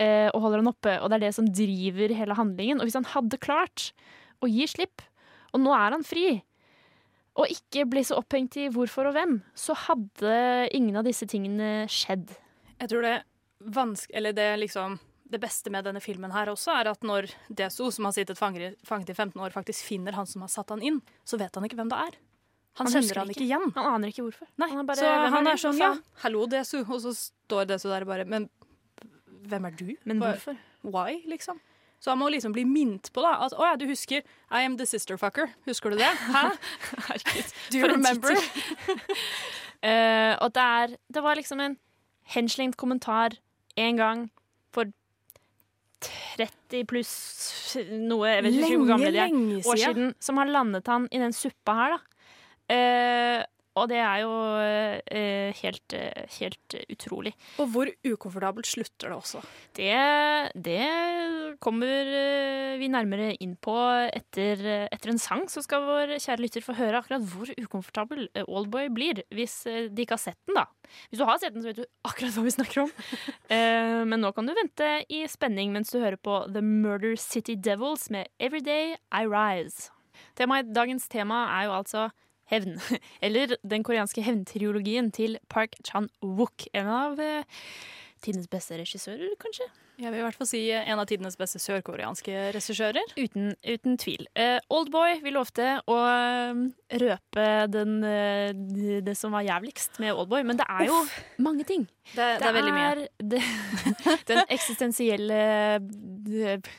eh, 0.00 0.28
og 0.32 0.46
holder 0.46 0.62
han 0.62 0.72
oppe, 0.72 0.96
og 1.00 1.10
det 1.10 1.18
er 1.18 1.26
det 1.26 1.34
som 1.36 1.48
driver 1.48 2.14
hele 2.16 2.38
handlingen. 2.38 2.80
Og 2.80 2.88
hvis 2.88 2.96
han 2.98 3.08
hadde 3.12 3.40
klart 3.42 3.90
å 4.42 4.48
gi 4.50 4.66
slipp, 4.70 5.04
og 5.52 5.60
nå 5.60 5.74
er 5.76 5.98
han 5.98 6.06
fri, 6.06 6.40
og 7.38 7.48
ikke 7.48 7.86
bli 7.88 8.02
så 8.04 8.18
opphengt 8.20 8.58
i 8.60 8.66
hvorfor 8.72 9.08
og 9.08 9.16
hvem, 9.16 9.38
så 9.56 9.76
hadde 9.86 10.34
ingen 10.76 10.98
av 11.00 11.06
disse 11.08 11.26
tingene 11.30 11.86
skjedd. 11.90 12.34
Jeg 12.82 12.90
tror 12.92 13.06
det 13.06 13.16
det 14.36 14.50
liksom 14.58 14.98
det 15.32 15.40
beste 15.40 15.70
med 15.72 15.86
denne 15.86 16.00
filmen 16.04 16.32
her 16.34 16.50
også, 16.52 16.74
er 16.76 16.90
at 16.90 17.04
når 17.06 17.30
DSO, 17.48 17.88
som 17.94 18.04
har 18.04 18.12
sittet 18.12 18.36
fanget 18.36 18.76
i 18.76 19.14
15 19.14 19.40
år, 19.40 19.54
faktisk 19.54 19.86
finner 19.88 20.12
han 20.12 20.28
som 20.28 20.44
har 20.44 20.50
satt 20.52 20.74
han 20.74 20.82
inn, 20.84 21.00
så 21.24 21.38
vet 21.40 21.54
han 21.56 21.64
ikke 21.64 21.78
hvem 21.78 21.88
det 21.88 22.00
er. 22.04 22.18
Han, 22.80 22.88
Han 22.88 22.92
kjenner 22.92 23.20
han 23.20 23.32
ikke. 23.32 23.44
igjen. 23.44 23.64
Han 23.76 23.88
aner 23.94 24.12
ikke 24.12 24.24
hvorfor. 24.26 24.48
Nei, 24.60 24.68
Han 24.72 24.82
er 24.82 24.88
bare, 24.88 25.00
så 25.00 25.08
han 25.32 25.46
er 25.46 25.52
er 25.52 25.60
sånn 25.60 25.80
ja, 25.80 25.90
hallo 26.24 26.46
Desu, 26.48 26.78
og 26.82 27.00
så 27.04 27.12
står 27.16 27.68
Desu 27.68 27.88
der 27.90 28.04
og 28.04 28.12
bare 28.12 28.24
Men 28.28 28.48
hvem 29.48 29.68
er 29.68 29.76
du? 29.76 29.90
Men 30.08 30.20
hvorfor? 30.22 30.56
Why, 30.82 31.20
liksom? 31.28 31.60
Så 32.02 32.10
han 32.10 32.18
må 32.18 32.26
liksom 32.34 32.54
bli 32.54 32.64
minnet 32.66 33.12
på 33.14 33.22
da, 33.22 33.36
at 33.46 33.54
å 33.54 33.62
ja, 33.62 33.76
du 33.78 33.84
husker 33.86 34.24
I 34.50 34.64
am 34.66 34.74
the 34.80 34.86
sister 34.88 35.18
fucker. 35.20 35.52
Husker 35.68 35.94
du 35.94 36.00
det? 36.00 36.08
Hæ? 36.34 36.48
Herregud. 37.06 37.52
Do 37.70 37.78
you 37.78 37.90
remember? 37.92 38.34
uh, 39.86 40.34
og 40.42 40.50
det, 40.56 40.64
er, 40.64 40.96
det 41.14 41.22
var 41.22 41.38
liksom 41.38 41.62
en 41.62 41.78
henslengt 42.34 42.76
kommentar 42.80 43.38
en 43.78 44.00
gang 44.00 44.24
for 44.74 44.90
30 46.02 46.84
pluss 46.90 47.12
noe, 47.92 48.26
jeg 48.28 48.42
vet 48.48 48.56
ikke 48.56 48.66
hvor 48.66 48.74
Lenge, 48.74 48.90
gamle 48.90 49.12
de 49.14 49.22
er, 49.22 49.68
år 49.70 49.80
siden. 49.84 50.10
som 50.18 50.40
har 50.42 50.50
landet 50.50 50.90
han 50.90 51.06
i 51.14 51.22
den 51.22 51.34
suppa 51.36 51.76
her, 51.78 51.94
da. 51.94 52.26
Eh, 52.72 53.44
og 53.78 53.88
det 53.88 53.98
er 54.04 54.18
jo 54.20 54.32
eh, 54.60 55.52
helt, 55.62 55.94
eh, 55.96 56.26
helt 56.38 56.76
utrolig. 56.92 57.32
Og 57.62 57.70
hvor 57.72 57.90
ukomfortabelt 58.04 58.68
slutter 58.68 59.08
det 59.08 59.16
også. 59.16 59.40
Det, 59.78 59.94
det 60.66 61.56
kommer 61.64 62.10
eh, 62.18 62.76
vi 62.80 62.90
nærmere 62.92 63.30
inn 63.40 63.54
på 63.56 63.76
etter, 64.12 64.60
eh, 64.60 64.84
etter 64.92 65.14
en 65.14 65.22
sang. 65.22 65.46
Så 65.48 65.64
skal 65.64 65.86
vår 65.86 66.14
kjære 66.18 66.44
lytter 66.44 66.64
få 66.64 66.76
høre 66.76 67.00
akkurat 67.00 67.24
hvor 67.32 67.52
ukomfortabel 67.56 68.26
eh, 68.34 68.44
Oldboy 68.44 68.90
blir, 68.92 69.22
hvis 69.32 69.62
eh, 69.70 69.88
de 69.88 70.04
ikke 70.04 70.18
har 70.18 70.24
sett 70.26 70.40
den, 70.44 70.58
da. 70.60 70.66
Hvis 71.08 71.22
du 71.22 71.26
har 71.28 71.40
sett 71.40 71.56
den, 71.56 71.64
så 71.64 71.72
vet 71.72 71.80
du 71.80 71.88
akkurat 72.08 72.36
hva 72.36 72.46
vi 72.48 72.56
snakker 72.58 72.84
om. 72.86 72.92
Eh, 73.52 74.02
men 74.08 74.22
nå 74.22 74.30
kan 74.32 74.46
du 74.48 74.52
vente 74.56 74.86
i 75.12 75.18
spenning 75.28 75.74
mens 75.74 75.90
du 75.92 75.98
hører 76.00 76.16
på 76.16 76.38
The 76.54 76.62
Murder 76.64 77.18
City 77.20 77.52
Devils 77.58 78.06
med 78.12 78.30
Everyday 78.40 78.94
I 79.12 79.26
Rise. 79.28 79.90
Temaet, 80.38 80.70
dagens 80.72 81.04
tema 81.12 81.42
er 81.58 81.66
jo 81.68 81.74
altså 81.76 82.06
hevn. 82.52 82.76
Eller 83.24 83.56
den 83.64 83.82
koreanske 83.86 84.22
hevntriologien 84.26 85.10
til 85.16 85.38
Park 85.52 85.74
Chan-wook. 85.88 86.68
En 86.76 86.86
av 86.92 87.20
eh, 87.22 87.42
tidenes 88.22 88.46
beste 88.52 88.76
regissører, 88.78 89.32
kanskje? 89.42 89.66
Jeg 90.02 90.08
vil 90.10 90.22
i 90.22 90.22
hvert 90.24 90.38
fall 90.38 90.48
si 90.48 90.60
en 90.72 90.98
av 90.98 91.04
tidenes 91.06 91.36
beste 91.38 91.60
sørkoreanske 91.62 92.32
regissører. 92.54 93.10
Uten, 93.20 93.50
uten 93.66 93.98
tvil. 94.00 94.24
Uh, 94.38 94.56
Oldboy 94.72 95.18
vi 95.22 95.30
lovte 95.34 95.66
å 95.90 95.96
eh, 96.08 96.62
røpe 97.02 97.44
den, 97.70 97.98
uh, 98.00 98.54
det- 98.72 99.02
det 99.06 99.14
som 99.20 99.34
var 99.36 99.44
jævligst 99.46 100.00
med 100.02 100.14
Oldboy, 100.16 100.42
men 100.48 100.58
det 100.58 100.66
er 100.70 100.88
jo 100.88 100.96
mange 101.44 101.66
ting. 101.68 101.84
Det, 102.14 102.30
det 102.40 102.48
er 102.48 102.56
veldig 102.56 102.74
mye. 102.78 103.06
det, 103.34 103.42
den 104.32 104.42
eksistensielle 104.48 105.42
eh, 105.76 106.72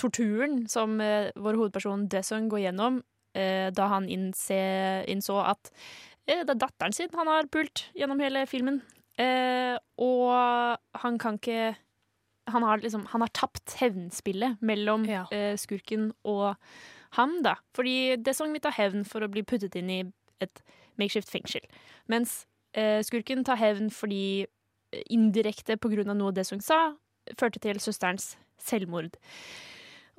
torturen 0.00 0.62
som 0.70 1.00
uh, 1.00 1.30
vår 1.36 1.58
hovedperson 1.58 2.06
Desung 2.12 2.46
går 2.52 2.66
gjennom 2.68 3.00
eh, 3.00 3.09
da 3.34 3.90
han 3.92 4.08
innse, 4.10 4.60
innså 5.10 5.38
at 5.44 5.70
eh, 6.26 6.42
det 6.42 6.56
er 6.56 6.62
datteren 6.64 6.96
sin 6.96 7.12
han 7.14 7.30
har 7.30 7.50
pult 7.52 7.86
gjennom 7.94 8.20
hele 8.22 8.46
filmen. 8.50 8.80
Eh, 9.20 9.76
og 10.00 10.32
han 11.02 11.18
kan 11.20 11.38
ikke 11.40 11.74
han 12.50 12.62
har, 12.62 12.80
liksom, 12.82 13.06
han 13.06 13.20
har 13.20 13.30
tapt 13.36 13.76
hevnspillet 13.80 14.62
mellom 14.64 15.04
eh, 15.08 15.56
skurken 15.60 16.10
og 16.26 16.56
ham, 17.16 17.40
da. 17.44 17.56
Fordi 17.76 18.16
det 18.16 18.34
sang 18.36 18.54
vi 18.54 18.62
ta 18.62 18.72
hevn 18.74 19.04
for 19.06 19.22
å 19.22 19.30
bli 19.30 19.44
puttet 19.46 19.76
inn 19.78 19.90
i 19.92 20.00
et 20.42 20.62
makeshift 21.00 21.30
fengsel. 21.30 21.64
Mens 22.10 22.44
eh, 22.74 23.00
skurken 23.06 23.44
tar 23.46 23.60
hevn 23.60 23.90
fordi 23.94 24.46
eh, 24.46 25.04
indirekte 25.12 25.78
på 25.80 25.92
grunn 25.92 26.10
av 26.12 26.18
noe 26.18 26.34
Desong 26.34 26.62
sa, 26.64 26.94
førte 27.38 27.62
til 27.62 27.80
søsterens 27.82 28.34
selvmord. 28.60 29.14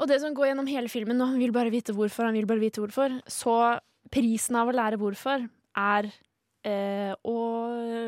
Og 0.01 0.09
det 0.09 0.17
som 0.23 0.33
går 0.33 0.49
gjennom 0.51 0.67
hele 0.69 0.89
filmen, 0.89 1.19
og 1.21 1.33
han 1.33 1.41
vil 1.41 1.53
bare 1.53 1.71
vite 1.73 1.93
hvorfor, 1.93 2.25
han 2.25 2.33
vil 2.37 2.47
bare 2.49 2.63
vite 2.63 2.81
hvorfor, 2.81 3.19
så 3.29 3.55
prisen 4.11 4.57
av 4.57 4.71
å 4.71 4.73
lære 4.75 4.97
hvorfor 4.99 5.45
er 5.77 6.07
eh, 6.65 7.13
å 7.21 7.35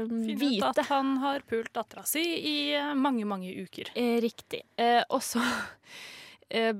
Finne 0.09 0.37
vite 0.41 0.63
ut 0.65 0.65
at 0.71 0.89
han 0.89 1.13
har 1.21 1.45
pult 1.49 1.69
dattera 1.75 2.03
si 2.09 2.23
i 2.23 2.55
eh, 2.77 2.93
mange, 2.97 3.27
mange 3.29 3.53
uker. 3.61 3.93
Eh, 3.95 4.17
riktig. 4.25 4.63
Eh, 4.81 5.03
og 5.13 5.21
så 5.25 5.43
eh, 6.49 6.73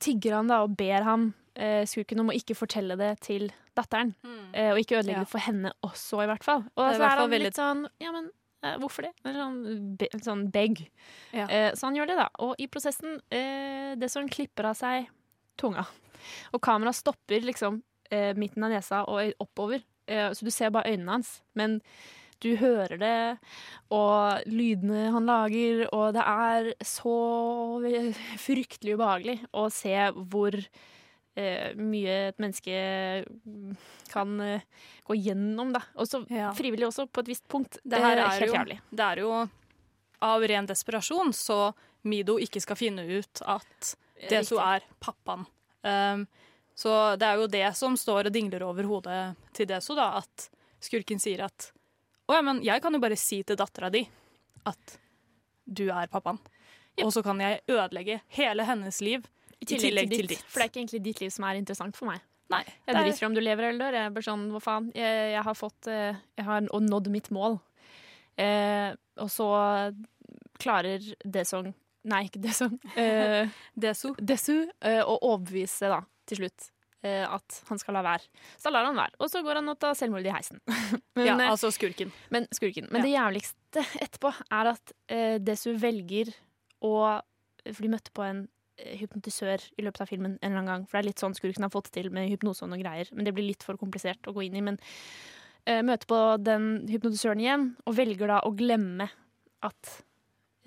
tigger 0.00 0.38
han 0.40 0.48
da 0.50 0.62
og 0.64 0.72
ber 0.80 1.04
ham, 1.06 1.28
eh, 1.54 1.84
skurken, 1.88 2.24
om 2.24 2.32
å 2.32 2.36
ikke 2.40 2.56
fortelle 2.56 2.96
det 3.00 3.12
til 3.28 3.50
datteren. 3.76 4.14
Eh, 4.56 4.72
og 4.72 4.80
ikke 4.80 4.98
ødelegge 5.02 5.20
Ja. 5.20 5.24
det 5.28 5.30
for 5.36 5.44
henne 5.44 5.72
også, 5.86 6.24
i 6.24 6.28
hvert 6.32 6.44
fall. 6.48 6.64
Og 6.74 6.80
Det 6.86 6.94
er 6.94 6.98
så 6.98 7.08
er 7.12 7.20
han 7.20 7.36
litt 7.44 7.60
sånn 7.60 7.84
Ja, 8.02 8.12
men 8.16 8.30
hvorfor 8.82 9.06
det? 9.06 9.12
En 9.24 9.38
sånn, 9.38 9.58
be, 10.00 10.08
sånn 10.24 10.44
beg. 10.52 10.82
Ja. 11.32 11.46
Eh, 11.46 11.70
så 11.74 11.88
han 11.88 11.98
gjør 11.98 12.12
det, 12.12 12.18
da. 12.20 12.28
Og 12.46 12.60
i 12.60 12.68
prosessen, 12.70 13.18
eh, 13.32 13.96
det 14.00 14.10
som 14.12 14.28
klipper 14.30 14.70
av 14.70 14.78
seg 14.78 15.08
tunga. 15.60 15.86
Og 16.54 16.62
kameraet 16.64 17.00
stopper 17.00 17.44
liksom 17.46 17.80
eh, 18.12 18.32
midten 18.38 18.66
av 18.66 18.74
nesa 18.74 19.04
og 19.08 19.32
oppover. 19.42 19.84
Eh, 20.10 20.30
så 20.36 20.46
du 20.46 20.52
ser 20.52 20.72
bare 20.74 20.92
øynene 20.92 21.18
hans. 21.18 21.38
Men 21.58 21.80
du 22.40 22.54
hører 22.56 22.96
det, 22.96 23.16
og 23.92 24.46
lydene 24.48 25.10
han 25.12 25.26
lager, 25.28 25.82
og 25.92 26.14
det 26.16 26.22
er 26.24 26.70
så 26.88 27.16
fryktelig 28.40 28.96
ubehagelig 28.96 29.36
å 29.52 29.66
se 29.72 29.92
hvor 30.32 30.56
eh, 31.36 31.74
mye 31.76 32.14
et 32.30 32.38
menneske 32.42 33.24
kan 34.12 34.40
eh, 34.40 34.60
gå 35.06 35.14
gjennom, 35.18 35.72
da. 35.74 35.82
Og 36.00 36.08
så 36.08 36.22
frivillig 36.56 36.86
også, 36.88 37.06
på 37.10 37.20
et 37.24 37.30
visst 37.32 37.46
punkt. 37.50 37.78
Det 37.84 38.00
her 38.02 38.18
Eh, 38.18 38.36
er 38.40 38.46
jo, 38.46 38.54
jævlig. 38.54 38.80
det 38.90 39.06
er 39.06 39.22
jo 39.24 39.32
av 40.22 40.42
ren 40.50 40.66
desperasjon, 40.68 41.32
så 41.32 41.72
Mido 42.04 42.38
ikke 42.40 42.60
skal 42.60 42.76
finne 42.76 43.04
ut 43.08 43.42
at 43.46 43.94
Deso 44.28 44.56
Riktig. 44.58 44.66
er 44.66 44.80
pappaen. 45.00 45.46
Um, 45.82 46.26
så 46.76 47.16
det 47.16 47.26
er 47.26 47.36
jo 47.40 47.46
det 47.48 47.76
som 47.76 47.96
står 47.96 48.26
og 48.28 48.32
dingler 48.32 48.62
over 48.64 48.84
hodet 48.88 49.36
til 49.56 49.66
Deso, 49.68 49.94
da, 49.96 50.10
at 50.20 50.48
skurken 50.80 51.20
sier 51.20 51.44
at 51.44 51.70
å 52.28 52.34
ja, 52.36 52.42
men 52.46 52.60
jeg 52.62 52.80
kan 52.80 52.94
jo 52.94 53.00
bare 53.02 53.16
si 53.18 53.42
til 53.42 53.56
dattera 53.58 53.88
di 53.90 54.04
at 54.68 54.98
du 55.66 55.88
er 55.90 56.06
pappaen. 56.12 56.38
Og 57.02 57.10
så 57.12 57.22
kan 57.24 57.40
jeg 57.40 57.62
ødelegge 57.68 58.20
hele 58.36 58.64
hennes 58.68 59.00
liv 59.00 59.24
i 59.60 59.66
tillegg, 59.68 60.10
til 60.10 60.26
ditt. 60.30 60.42
For 60.48 60.60
det 60.60 60.66
er 60.66 60.70
ikke 60.72 60.80
egentlig 60.82 61.02
ditt 61.04 61.20
liv 61.20 61.30
som 61.34 61.44
er 61.44 61.58
interessant 61.60 61.96
for 61.96 62.06
meg. 62.10 62.20
Nei, 62.50 62.64
Jeg 62.66 62.94
er- 62.96 63.04
driter 63.04 63.22
i 63.22 63.26
om 63.26 63.34
du 63.34 63.40
lever 63.40 63.68
eller 63.68 63.78
dør. 63.84 63.92
Jeg 63.98 64.06
er 64.06 64.14
bare 64.16 64.26
sånn, 64.26 64.46
hva 64.50 64.60
faen. 64.64 64.88
Jeg, 64.94 65.32
jeg 65.36 65.42
har 65.46 65.54
fått 65.54 65.86
eh, 65.86 66.16
Jeg 66.40 66.44
har 66.48 66.60
nådd 66.62 67.10
mitt 67.12 67.28
mål. 67.30 67.60
Eh, 68.40 68.90
og 69.20 69.28
så 69.30 69.46
klarer 70.60 71.04
Desong 71.24 71.72
Nei, 72.08 72.22
ikke 72.30 72.40
Desong. 72.40 72.78
Eh, 72.96 73.48
Desu. 73.84 74.14
Desu 74.16 74.54
eh, 74.80 75.02
å 75.04 75.18
overbevise, 75.20 75.90
da, 75.92 75.98
til 76.30 76.38
slutt, 76.40 76.70
eh, 77.04 77.26
at 77.28 77.58
han 77.68 77.78
skal 77.82 77.98
la 77.98 78.00
være. 78.06 78.24
Så 78.56 78.70
da 78.70 78.72
lar 78.78 78.86
han 78.88 78.96
være. 78.96 79.18
Og 79.20 79.28
så 79.28 79.42
går 79.44 79.60
han 79.60 79.68
og 79.68 79.76
tar 79.82 79.92
selvmord 79.98 80.24
i 80.24 80.32
heisen. 80.32 80.62
Ja, 81.20 81.34
eh, 81.36 81.50
altså 81.50 81.68
skurken. 81.74 82.08
Men, 82.32 82.46
skurken. 82.56 82.86
Men 82.88 83.04
det 83.04 83.12
jævligste 83.12 83.84
etterpå 84.00 84.32
er 84.48 84.70
at 84.72 84.94
eh, 85.12 85.36
Desu 85.44 85.74
velger 85.76 86.32
å 86.80 86.94
For 87.68 87.84
de 87.84 87.90
møtte 87.92 88.14
på 88.16 88.24
en 88.24 88.46
hypnotisør 89.00 89.62
i 89.78 89.84
løpet 89.86 90.04
av 90.04 90.10
filmen 90.10 90.36
en 90.38 90.50
eller 90.50 90.62
annen 90.62 90.70
gang. 90.72 90.86
For 90.88 90.98
det 90.98 91.02
er 91.02 91.08
litt 91.10 91.22
sånn 91.22 91.36
skurken 91.36 91.66
har 91.66 91.72
fått 91.72 91.92
til 91.94 92.10
med 92.14 92.30
hypnose 92.32 92.64
og 92.64 92.72
noen 92.72 92.82
greier. 92.84 93.10
Men 93.14 93.28
det 93.28 93.34
blir 93.36 93.48
litt 93.48 93.66
for 93.66 93.80
komplisert 93.80 94.28
å 94.28 94.34
gå 94.36 94.46
inn 94.46 94.58
i. 94.60 94.64
Men 94.66 94.78
uh, 94.80 95.80
møter 95.86 96.10
på 96.10 96.20
den 96.42 96.70
hypnotisøren 96.90 97.42
igjen, 97.42 97.66
og 97.86 97.98
velger 97.98 98.32
da 98.32 98.40
å 98.46 98.54
glemme 98.56 99.10
at 99.66 99.94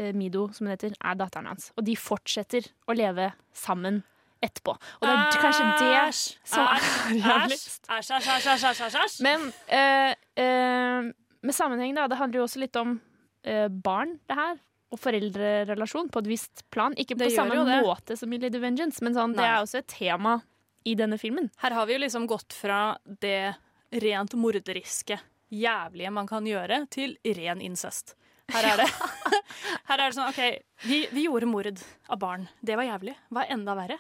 uh, 0.02 0.12
Mido, 0.18 0.48
som 0.54 0.68
hun 0.68 0.76
heter, 0.76 0.98
er 1.00 1.20
datteren 1.20 1.52
hans. 1.52 1.72
Og 1.78 1.88
de 1.88 1.98
fortsetter 2.00 2.70
å 2.88 2.98
leve 2.98 3.32
sammen 3.58 4.04
etterpå. 4.44 4.76
Og 4.76 5.08
det 5.08 5.16
er 5.16 5.40
kanskje 5.40 5.68
det 5.80 6.06
som 6.20 6.68
er 6.68 6.88
jævligst. 7.24 7.88
Æsj, 7.88 8.16
æsj, 8.20 8.32
æsj, 8.36 8.72
æsj, 8.74 9.02
æsj. 9.06 9.20
Men 9.24 9.50
uh, 9.72 10.16
uh, 10.44 11.12
med 11.44 11.56
sammenheng, 11.56 11.96
da. 11.96 12.08
Det 12.08 12.18
handler 12.18 12.40
jo 12.40 12.46
også 12.48 12.62
litt 12.64 12.78
om 12.80 12.96
eh, 13.44 13.68
barn, 13.68 14.18
det 14.30 14.38
her. 14.40 14.62
Og 14.94 15.00
foreldrerelasjon 15.02 16.12
på 16.14 16.22
et 16.22 16.30
visst 16.30 16.66
plan. 16.74 16.94
Ikke 17.02 17.18
på 17.18 17.30
samme 17.34 17.58
måte 17.82 18.18
som 18.20 18.34
i 18.34 18.40
Lady 18.42 18.62
Vengeance, 18.62 19.02
men 19.06 19.16
sånn, 19.18 19.34
det 19.38 19.46
er 19.46 19.62
også 19.64 19.82
et 19.82 19.90
tema 19.90 20.38
i 20.86 20.94
denne 21.00 21.18
filmen. 21.18 21.50
Her 21.64 21.74
har 21.74 21.88
vi 21.90 21.96
jo 21.96 22.04
liksom 22.04 22.28
gått 22.30 22.54
fra 22.54 22.98
det 23.24 23.56
rent 24.04 24.36
morderiske, 24.38 25.18
jævlige 25.54 26.12
man 26.14 26.30
kan 26.30 26.46
gjøre, 26.50 26.84
til 26.94 27.18
ren 27.38 27.62
incest. 27.62 28.16
Her 28.54 28.68
er 28.74 28.84
det, 28.84 28.90
her 29.90 29.98
er 29.98 30.06
det 30.06 30.18
sånn 30.18 30.30
OK, 30.30 30.42
vi, 30.86 31.04
vi 31.14 31.26
gjorde 31.28 31.50
mord 31.50 31.72
av 32.12 32.20
barn. 32.22 32.46
Det 32.62 32.78
var 32.78 32.90
jævlig. 32.90 33.16
Hva 33.34 33.46
er 33.46 33.56
enda 33.56 33.78
verre? 33.80 34.00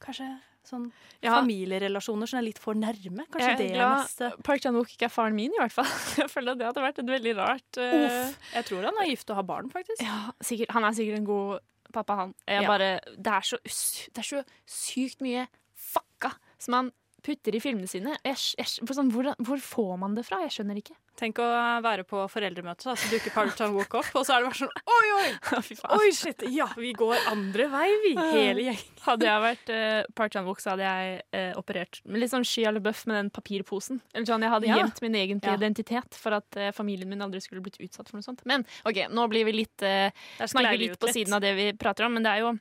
Kanskje 0.00 0.28
sånn 0.68 0.90
Ja. 1.22 1.34
familierelasjoner 1.38 2.28
som 2.28 2.38
er 2.40 2.42
litt 2.46 2.58
for 2.58 2.74
nærme? 2.74 3.24
Kanskje 3.30 3.48
jeg 3.48 3.58
det 3.58 3.70
er 3.72 3.76
ja, 3.80 3.88
neste 4.02 4.30
Park 4.46 4.60
Chan-wook 4.64 4.92
ikke 4.94 5.08
er 5.08 5.12
faren 5.14 5.34
min, 5.34 5.52
i 5.52 5.58
hvert 5.60 5.72
fall. 5.72 5.88
Jeg 6.20 6.30
føler 6.30 6.52
at 6.52 6.58
det 6.58 6.66
hadde 6.68 6.84
vært 6.84 6.98
et 7.02 7.10
veldig 7.14 7.34
rart 7.38 7.80
eh, 7.80 8.04
Uff. 8.06 8.38
Jeg 8.54 8.64
tror 8.70 8.84
han 8.90 9.00
er 9.02 9.10
gift 9.10 9.30
og 9.30 9.36
har 9.40 9.48
barn, 9.48 9.70
faktisk. 9.72 10.02
Ja, 10.04 10.30
sikkert, 10.40 10.70
Han 10.76 10.84
er 10.84 10.92
sikkert 10.96 11.18
en 11.18 11.24
god 11.28 11.58
pappa, 11.92 12.14
han. 12.24 12.34
Jeg 12.46 12.62
Ja. 12.62 12.68
bare, 12.68 12.90
det, 13.16 13.26
er 13.26 13.40
så, 13.42 13.58
det 13.64 14.18
er 14.22 14.28
så 14.28 14.44
sykt 14.66 15.20
mye 15.26 15.46
fucka 15.74 16.34
som 16.58 16.74
han 16.76 16.92
putter 17.22 17.52
i 17.54 17.60
filmene 17.60 17.88
sine. 17.90 18.14
Jeg, 18.24 18.36
jeg, 18.56 18.66
sånn, 18.88 19.10
hvor, 19.12 19.26
hvor 19.44 19.58
får 19.60 19.96
man 20.00 20.14
det 20.16 20.24
fra? 20.24 20.38
Jeg 20.46 20.54
skjønner 20.54 20.78
ikke. 20.80 20.94
Tenk 21.20 21.38
å 21.42 21.46
være 21.84 22.04
på 22.08 22.22
foreldremøte, 22.32 22.94
så 22.96 23.10
dukker 23.12 23.32
Park 23.34 23.52
Chan-wook 23.58 23.96
opp, 24.00 24.08
og 24.16 24.24
så 24.24 24.38
er 24.38 24.40
det 24.40 24.48
bare 24.48 24.58
sånn 24.62 24.72
Oi, 24.96 25.08
oi! 25.18 25.26
Oi, 25.98 26.12
shit! 26.16 26.44
Ja, 26.54 26.66
vi 26.80 26.94
går 26.96 27.28
andre 27.28 27.66
vei, 27.72 27.88
vi. 28.06 28.14
Hele 28.16 28.64
gjengen. 28.70 28.86
Hadde 29.06 29.28
jeg 29.28 29.44
vært 29.44 29.72
uh, 29.74 30.00
Park 30.16 30.32
Chan-wook, 30.34 30.62
så 30.64 30.72
hadde 30.74 30.88
jeg 30.88 31.20
uh, 31.36 31.60
operert 31.60 32.00
litt 32.16 32.32
sånn 32.32 32.44
Shia 32.48 32.72
LaBeouf 32.72 33.04
med 33.10 33.18
den 33.18 33.30
papirposen. 33.36 34.00
Eller 34.14 34.28
sånn, 34.32 34.44
Jeg 34.48 34.54
hadde 34.56 34.70
Ja. 34.70 34.80
gjemt 34.80 35.00
min 35.04 35.16
egentlige 35.20 35.54
Ja. 35.54 35.60
identitet 35.60 36.16
for 36.20 36.36
at 36.40 36.60
uh, 36.60 36.70
familien 36.76 37.08
min 37.12 37.20
aldri 37.24 37.40
skulle 37.44 37.62
blitt 37.64 37.80
utsatt 37.84 38.08
for 38.08 38.18
noe 38.20 38.26
sånt. 38.26 38.44
Men 38.48 38.64
OK, 38.88 39.04
nå 39.12 39.28
blir 39.32 39.48
vi 39.48 39.58
litt, 39.60 39.84
uh, 39.84 40.08
snakker 40.40 40.80
litt 40.80 41.00
på 41.00 41.12
siden 41.12 41.36
av 41.36 41.44
det 41.44 41.52
vi 41.56 41.72
prater 41.76 42.08
om, 42.08 42.16
men 42.16 42.24
det 42.24 42.32
er 42.36 42.44
jo 42.46 42.54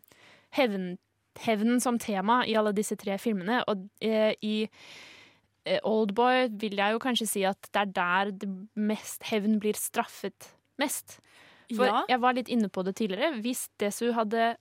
hevn, 0.58 0.98
hevnen 1.46 1.80
som 1.84 2.00
tema 2.00 2.42
i 2.48 2.56
alle 2.60 2.74
disse 2.76 2.98
tre 3.00 3.18
filmene. 3.22 3.62
Og 3.70 3.88
eh, 4.04 4.34
i 4.44 4.56
eh, 4.66 4.90
Oldboy 5.86 6.48
vil 6.62 6.78
jeg 6.80 6.96
jo 6.96 7.02
kanskje 7.04 7.28
si 7.30 7.44
at 7.48 7.70
det 7.74 7.82
er 7.84 7.92
der 7.98 8.32
det 8.44 8.50
mest 8.76 9.24
hevn 9.30 9.60
blir 9.62 9.78
straffet 9.78 10.50
mest. 10.82 11.20
For 11.76 11.86
Ja. 11.86 12.04
jeg 12.10 12.20
var 12.24 12.34
litt 12.34 12.50
inne 12.50 12.70
på 12.74 12.84
det 12.84 12.96
tidligere. 12.98 13.36
Hvis 13.44 13.68
Desu 13.78 14.12
hadde 14.16 14.56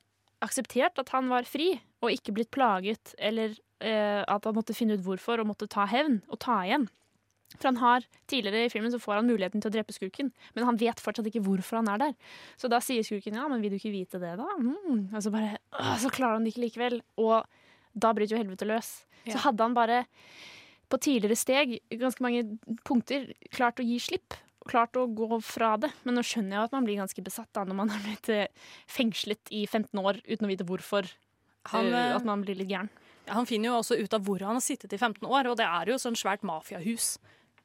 akseptert 0.45 0.99
at 1.01 1.09
han 1.15 1.29
var 1.33 1.43
fri, 1.49 1.81
og 2.03 2.13
ikke 2.13 2.35
blitt 2.37 2.51
plaget, 2.55 3.15
eller 3.19 3.57
eh, 3.81 4.23
at 4.29 4.45
han 4.45 4.55
måtte 4.55 4.75
finne 4.77 4.95
ut 4.99 5.03
hvorfor 5.07 5.41
og 5.41 5.49
måtte 5.51 5.67
ta 5.71 5.87
hevn 5.87 6.21
og 6.29 6.39
ta 6.39 6.61
igjen 6.67 6.89
For 7.57 7.71
han 7.71 7.79
har, 7.81 8.05
tidligere 8.29 8.67
i 8.67 8.69
filmen 8.69 8.93
så 8.93 9.01
får 9.01 9.15
han 9.23 9.27
muligheten 9.31 9.63
til 9.63 9.71
å 9.71 9.73
drepe 9.73 9.95
skurken, 9.97 10.29
men 10.55 10.67
han 10.69 10.77
vet 10.77 11.01
fortsatt 11.01 11.27
ikke 11.31 11.41
hvorfor 11.47 11.79
han 11.81 11.89
er 11.89 11.99
der. 12.03 12.15
Så 12.61 12.69
da 12.69 12.77
sier 12.85 13.01
skurken 13.03 13.35
ja, 13.41 13.47
men 13.49 13.63
vil 13.65 13.73
du 13.73 13.79
ikke 13.79 13.95
vite 13.95 14.21
det, 14.21 14.35
da? 14.37 14.45
Mm. 14.61 15.09
Og 15.15 15.23
så 15.25 15.33
bare 15.33 15.57
å, 15.73 15.97
Så 15.97 16.11
klarer 16.13 16.37
han 16.37 16.45
det 16.45 16.53
ikke 16.53 16.67
likevel. 16.67 17.01
Og 17.17 17.47
da 17.97 18.13
bryter 18.13 18.37
jo 18.37 18.43
helvete 18.43 18.69
løs. 18.69 18.91
Ja. 19.25 19.33
Så 19.33 19.39
hadde 19.47 19.65
han 19.65 19.75
bare 19.75 20.03
på 20.89 21.01
tidligere 21.05 21.39
steg, 21.39 21.79
ganske 22.01 22.25
mange 22.25 22.45
punkter, 22.89 23.31
klart 23.55 23.81
å 23.81 23.87
gi 23.87 23.99
slipp. 24.03 24.37
Klart 24.69 24.99
å 25.01 25.07
gå 25.07 25.39
fra 25.45 25.77
det. 25.81 25.91
Men 26.05 26.19
nå 26.19 26.25
skjønner 26.27 26.59
jeg 26.59 26.69
at 26.69 26.75
man 26.77 26.85
blir 26.85 26.99
ganske 27.01 27.25
besatt 27.25 27.49
da, 27.57 27.65
når 27.65 27.79
man 27.79 27.93
har 27.93 28.03
blitt 28.05 28.29
eh, 28.33 28.51
fengslet 28.91 29.53
i 29.55 29.65
15 29.67 29.97
år 30.03 30.21
uten 30.27 30.45
å 30.45 30.51
vite 30.51 30.67
hvorfor. 30.69 31.09
Han, 31.73 31.89
eh, 31.89 32.11
eh, 32.11 32.17
at 32.17 32.27
man 32.29 32.45
blir 32.45 32.59
litt 32.59 32.69
gæren. 32.69 32.91
Ja, 33.25 33.37
han 33.39 33.49
finner 33.49 33.71
jo 33.71 33.79
også 33.79 33.97
ut 34.01 34.15
av 34.17 34.25
hvor 34.25 34.45
han 34.45 34.57
har 34.59 34.65
sittet 34.65 34.93
i 34.93 35.01
15 35.01 35.25
år, 35.25 35.51
og 35.51 35.59
det 35.61 35.69
er 35.69 35.93
jo 35.93 36.01
sånn 36.01 36.17
svært 36.17 36.45
mafiahus. 36.49 37.17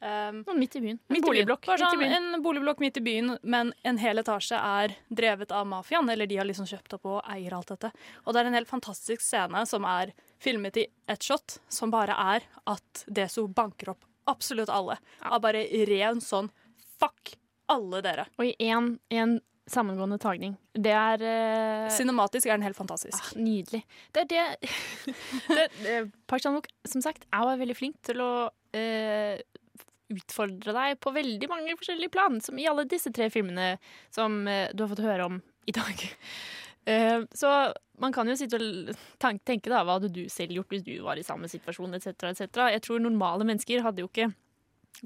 Um, 0.03 0.43
midt 0.59 0.75
i 0.75 0.81
byen. 0.81 0.99
En 1.07 1.13
Midt 1.13 1.17
i 1.17 1.21
byen. 1.21 1.27
boligblokk 1.27 1.65
Bare 1.65 1.77
midt 1.77 1.85
i 1.85 1.91
sånn, 1.91 2.01
byen. 2.01 2.33
En 2.35 2.43
boligblokk 2.43 2.81
midt 2.83 2.97
i 2.99 3.03
byen, 3.05 3.37
men 3.43 3.71
en 3.87 3.99
hel 4.01 4.19
etasje 4.19 4.57
er 4.59 4.95
drevet 5.07 5.53
av 5.55 5.67
mafiaen. 5.69 6.09
Eller 6.11 6.27
de 6.27 6.39
har 6.41 6.49
liksom 6.49 6.67
kjøpt 6.67 6.97
opp 6.97 7.07
og 7.07 7.21
eier 7.31 7.55
alt 7.55 7.71
dette. 7.71 7.93
Og 8.25 8.35
det 8.35 8.41
er 8.41 8.49
en 8.49 8.57
helt 8.57 8.71
fantastisk 8.71 9.23
scene 9.23 9.63
som 9.69 9.87
er 9.87 10.11
filmet 10.43 10.81
i 10.81 10.87
ett 11.07 11.23
shot, 11.23 11.59
som 11.71 11.93
bare 11.93 12.17
er 12.19 12.49
at 12.67 13.05
Deso 13.07 13.47
banker 13.47 13.93
opp 13.95 14.03
absolutt 14.27 14.71
alle. 14.71 14.99
Av 15.23 15.39
bare 15.43 15.63
ren 15.87 16.19
sånn 16.23 16.51
fuck 16.99 17.37
alle 17.71 18.03
dere. 18.03 18.27
Og 18.39 18.51
i 18.51 18.55
én 18.59 19.39
sammengående 19.71 20.17
tagning. 20.19 20.57
Det 20.75 20.91
er 20.91 21.21
uh... 21.23 21.91
Cinematisk 21.95 22.49
er 22.49 22.57
den 22.57 22.65
helt 22.67 22.77
fantastisk. 22.77 23.15
Ah, 23.15 23.39
nydelig. 23.39 23.83
Det 24.11 24.25
er 24.25 24.29
det, 24.33 24.71
det, 25.55 25.67
det 25.79 25.95
Park 26.27 26.43
Chan-wook, 26.43 26.67
som 26.89 27.03
sagt, 27.05 27.23
er 27.31 27.61
veldig 27.61 27.77
flink 27.77 28.01
til 28.03 28.19
å 28.23 28.33
eh, 28.75 29.39
utfordre 30.13 30.75
deg 30.75 30.99
på 31.03 31.13
veldig 31.15 31.49
mange 31.51 31.75
forskjellige 31.79 32.13
plan, 32.13 32.39
som 32.43 32.59
i 32.59 32.67
alle 32.69 32.85
disse 32.89 33.11
tre 33.13 33.29
filmene 33.33 33.73
som 34.13 34.43
eh, 34.47 34.69
du 34.73 34.85
har 34.85 34.91
fått 34.93 35.05
høre 35.05 35.29
om 35.31 35.41
i 35.69 35.75
dag. 35.75 36.05
Eh, 36.83 37.21
så 37.31 37.47
man 38.03 38.11
kan 38.11 38.27
jo 38.27 38.33
sitte 38.35 38.57
og 38.59 38.89
tenke 39.23 39.69
da, 39.71 39.85
hva 39.87 39.93
hadde 39.95 40.09
du 40.11 40.25
selv 40.27 40.51
gjort 40.51 40.73
hvis 40.73 40.81
du 40.83 40.97
var 41.05 41.15
i 41.15 41.23
samme 41.23 41.47
situasjon, 41.47 41.93
etc., 41.95 42.25
etc. 42.33 42.57
Jeg 42.73 42.81
tror 42.83 42.99
normale 42.99 43.45
mennesker 43.47 43.85
hadde 43.85 44.03
jo 44.03 44.09
ikke 44.09 44.33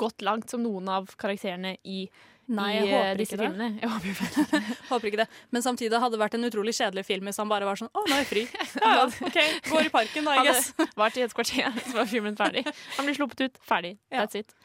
gått 0.01 0.25
langt 0.25 0.49
som 0.49 0.63
noen 0.65 0.89
av 0.89 1.11
karakterene 1.21 1.75
i, 1.85 2.07
Nei, 2.47 2.67
i 2.71 2.79
jeg 2.79 2.87
eh, 2.87 2.95
håper 2.95 3.19
disse 3.21 3.35
ikke 3.35 3.43
det. 3.43 3.47
filmene. 3.51 3.69
Jeg 3.83 3.91
håper 3.93 4.09
ikke 4.15 4.47
det. 4.49 4.75
Håper 4.89 5.11
ikke 5.11 5.21
det. 5.21 5.27
Men 5.53 5.65
samtidig 5.67 6.01
hadde 6.01 6.17
det 6.17 6.23
vært 6.23 6.39
en 6.39 6.49
utrolig 6.49 6.73
kjedelig 6.79 7.05
film 7.11 7.29
hvis 7.29 7.41
han 7.43 7.53
bare 7.53 7.69
var 7.69 7.79
sånn 7.83 7.93
Å, 7.93 8.03
nå 8.07 8.17
er 8.17 8.23
jeg 8.23 8.29
fri. 8.31 8.45
Ja, 8.81 8.91
ja, 8.97 9.07
OK. 9.29 9.39
Går 9.69 9.89
i 9.89 9.93
parken, 9.93 10.27
da, 10.31 10.35
I 10.41 10.49
guess. 10.49 10.71
Hadde 10.81 11.01
vart 11.03 11.17
i 11.21 11.25
et 11.27 11.37
kvarter, 11.37 11.81
så 11.85 11.97
var 11.99 12.09
filmen 12.09 12.37
ferdig. 12.39 12.65
Han 12.97 13.05
blir 13.09 13.17
sluppet 13.21 13.45
ut. 13.45 13.61
Ferdig. 13.67 13.97
That's 14.13 14.41
it. 14.41 14.57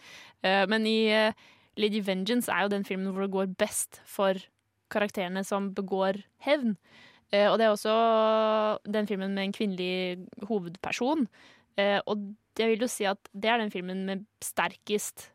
Eh, 0.42 0.64
men 0.70 0.86
i 0.88 0.98
eh, 1.12 1.38
Lady 1.80 2.02
Vengeance 2.04 2.50
er 2.52 2.66
jo 2.66 2.74
den 2.74 2.86
filmen 2.86 3.12
hvor 3.12 3.26
det 3.26 3.34
går 3.34 3.56
best 3.60 4.02
for 4.08 4.38
karakterene 4.92 5.44
som 5.46 5.70
begår 5.76 6.20
hevn. 6.44 6.76
Eh, 7.32 7.48
og 7.48 7.58
det 7.58 7.66
er 7.66 7.74
også 7.74 7.96
den 8.92 9.08
filmen 9.08 9.34
med 9.34 9.48
en 9.48 9.56
kvinnelig 9.56 10.46
hovedperson. 10.48 11.26
Og 11.80 12.24
jeg 12.58 12.68
vil 12.68 12.82
jo 12.84 12.90
si 12.92 13.06
at 13.08 13.30
det 13.32 13.48
er 13.48 13.62
den 13.62 13.70
filmen 13.72 14.02
med 14.04 14.26
sterkest 14.44 15.30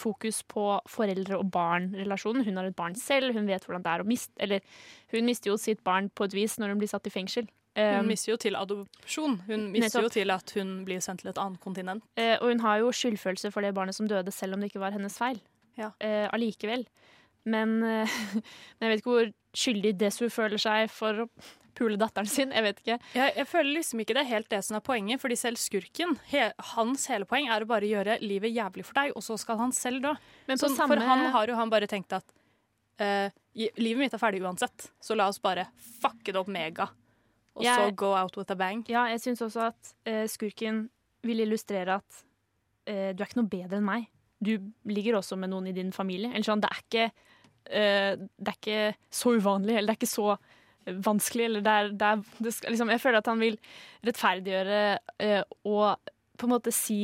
fokus 0.00 0.38
på 0.48 0.62
foreldre 0.88 1.36
og 1.36 1.50
barn-relasjonen. 1.52 2.46
Hun 2.46 2.56
har 2.56 2.70
et 2.70 2.76
barn 2.78 2.96
selv, 2.96 3.34
hun 3.36 3.44
vet 3.44 3.66
hvordan 3.66 3.84
det 3.84 3.92
er 3.92 4.00
å 4.00 4.08
miste 4.08 4.40
Eller 4.40 4.64
hun 5.12 5.28
mister 5.28 5.52
jo 5.52 5.58
sitt 5.60 5.84
barn 5.84 6.08
på 6.08 6.24
et 6.24 6.36
vis 6.38 6.56
når 6.56 6.72
hun 6.72 6.80
blir 6.80 6.88
satt 6.88 7.10
i 7.10 7.12
fengsel. 7.12 7.50
Hun 7.76 8.06
misser 8.08 8.08
mister 8.10 8.32
jo 8.32 8.36
til 8.42 8.56
adopsjon. 8.58 9.36
Hun 9.46 9.68
mister 9.72 10.02
jo 10.02 10.08
til 10.10 10.30
at 10.34 10.50
hun 10.56 10.72
blir 10.84 11.00
sendt 11.00 11.20
til 11.22 11.30
et 11.30 11.38
annet 11.38 11.60
kontinent. 11.62 12.02
Eh, 12.18 12.34
og 12.40 12.48
hun 12.50 12.60
har 12.64 12.80
jo 12.82 12.90
skyldfølelse 12.90 13.52
for 13.54 13.62
det 13.62 13.74
barnet 13.76 13.94
som 13.94 14.08
døde, 14.10 14.32
selv 14.34 14.54
om 14.54 14.60
det 14.60 14.72
ikke 14.72 14.82
var 14.82 14.90
hennes 14.96 15.16
feil. 15.16 15.38
Ja. 15.78 15.92
Eh, 16.02 16.26
allikevel. 16.34 16.84
Men, 17.46 17.78
eh, 17.86 18.10
men 18.80 18.88
jeg 18.88 18.90
vet 18.90 19.00
ikke 19.04 19.14
hvor 19.14 19.32
skyldig 19.56 19.94
Desu 19.98 20.26
føler 20.28 20.58
seg 20.60 20.90
for 20.92 21.24
å 21.24 21.28
pule 21.78 21.96
datteren 21.96 22.26
sin. 22.28 22.50
Jeg 22.52 22.66
vet 22.66 22.80
ikke. 22.82 22.98
Jeg, 23.14 23.32
jeg 23.38 23.46
føler 23.48 23.70
liksom 23.78 24.02
ikke 24.02 24.14
det 24.18 24.24
er 24.26 24.30
helt 24.34 24.50
det 24.50 24.60
som 24.66 24.76
er 24.76 24.84
poenget, 24.84 25.20
fordi 25.22 25.38
selv 25.38 25.56
skurken, 25.62 26.16
he, 26.32 26.48
hans 26.74 27.06
hele 27.08 27.24
poeng 27.30 27.46
er 27.48 27.62
å 27.64 27.70
bare 27.70 27.86
gjøre 27.88 28.18
livet 28.20 28.52
jævlig 28.52 28.84
for 28.84 28.98
deg, 28.98 29.14
og 29.16 29.22
så 29.24 29.38
skal 29.40 29.56
han 29.62 29.72
selv 29.72 30.02
dø. 30.04 30.12
Sånn, 30.50 30.74
samme- 30.76 30.98
For 30.98 31.06
han 31.06 31.24
har 31.32 31.46
jo 31.46 31.54
han 31.56 31.70
bare 31.72 31.86
tenkt 31.88 32.12
at 32.18 32.26
eh, 33.00 33.30
livet 33.78 34.02
mitt 34.02 34.12
er 34.18 34.20
ferdig 34.20 34.42
uansett, 34.42 34.90
så 35.00 35.16
la 35.16 35.30
oss 35.30 35.38
bare 35.40 35.68
fucke 36.02 36.34
det 36.34 36.36
opp 36.42 36.50
mega. 36.52 36.90
Og 37.60 37.68
så 37.68 37.96
go 37.98 38.12
out 38.16 38.36
with 38.38 38.52
a 38.52 38.58
bang. 38.58 38.84
Ja, 38.90 39.06
jeg 39.12 39.22
syns 39.22 39.42
også 39.46 39.68
at 39.70 39.92
uh, 40.08 40.24
skurken 40.30 40.84
vil 41.26 41.44
illustrere 41.44 42.00
at 42.00 42.22
uh, 42.90 43.10
du 43.12 43.20
er 43.20 43.28
ikke 43.28 43.40
noe 43.42 43.52
bedre 43.52 43.80
enn 43.80 43.86
meg. 43.86 44.08
Du 44.40 44.54
ligger 44.88 45.18
også 45.18 45.36
med 45.36 45.52
noen 45.52 45.68
i 45.70 45.76
din 45.76 45.92
familie. 45.92 46.32
Eller 46.32 46.46
sånn, 46.46 46.62
det 46.64 46.70
er 46.72 46.82
ikke, 46.84 47.06
uh, 47.68 48.14
det 48.16 48.54
er 48.54 48.58
ikke 48.58 48.82
så 49.20 49.34
uvanlig, 49.36 49.76
eller 49.76 49.92
det 49.92 49.96
er 49.96 50.00
ikke 50.00 50.14
så 50.14 50.34
vanskelig. 51.10 51.48
Eller 51.50 51.66
det 51.66 51.76
er, 51.76 51.92
det 52.00 52.10
er, 52.14 52.24
det 52.46 52.54
skal, 52.56 52.74
liksom, 52.74 52.92
jeg 52.96 53.04
føler 53.04 53.20
at 53.20 53.30
han 53.30 53.44
vil 53.44 53.60
rettferdiggjøre 54.08 54.80
og 55.68 56.14
på 56.40 56.48
en 56.48 56.54
måte 56.54 56.72
si 56.72 57.02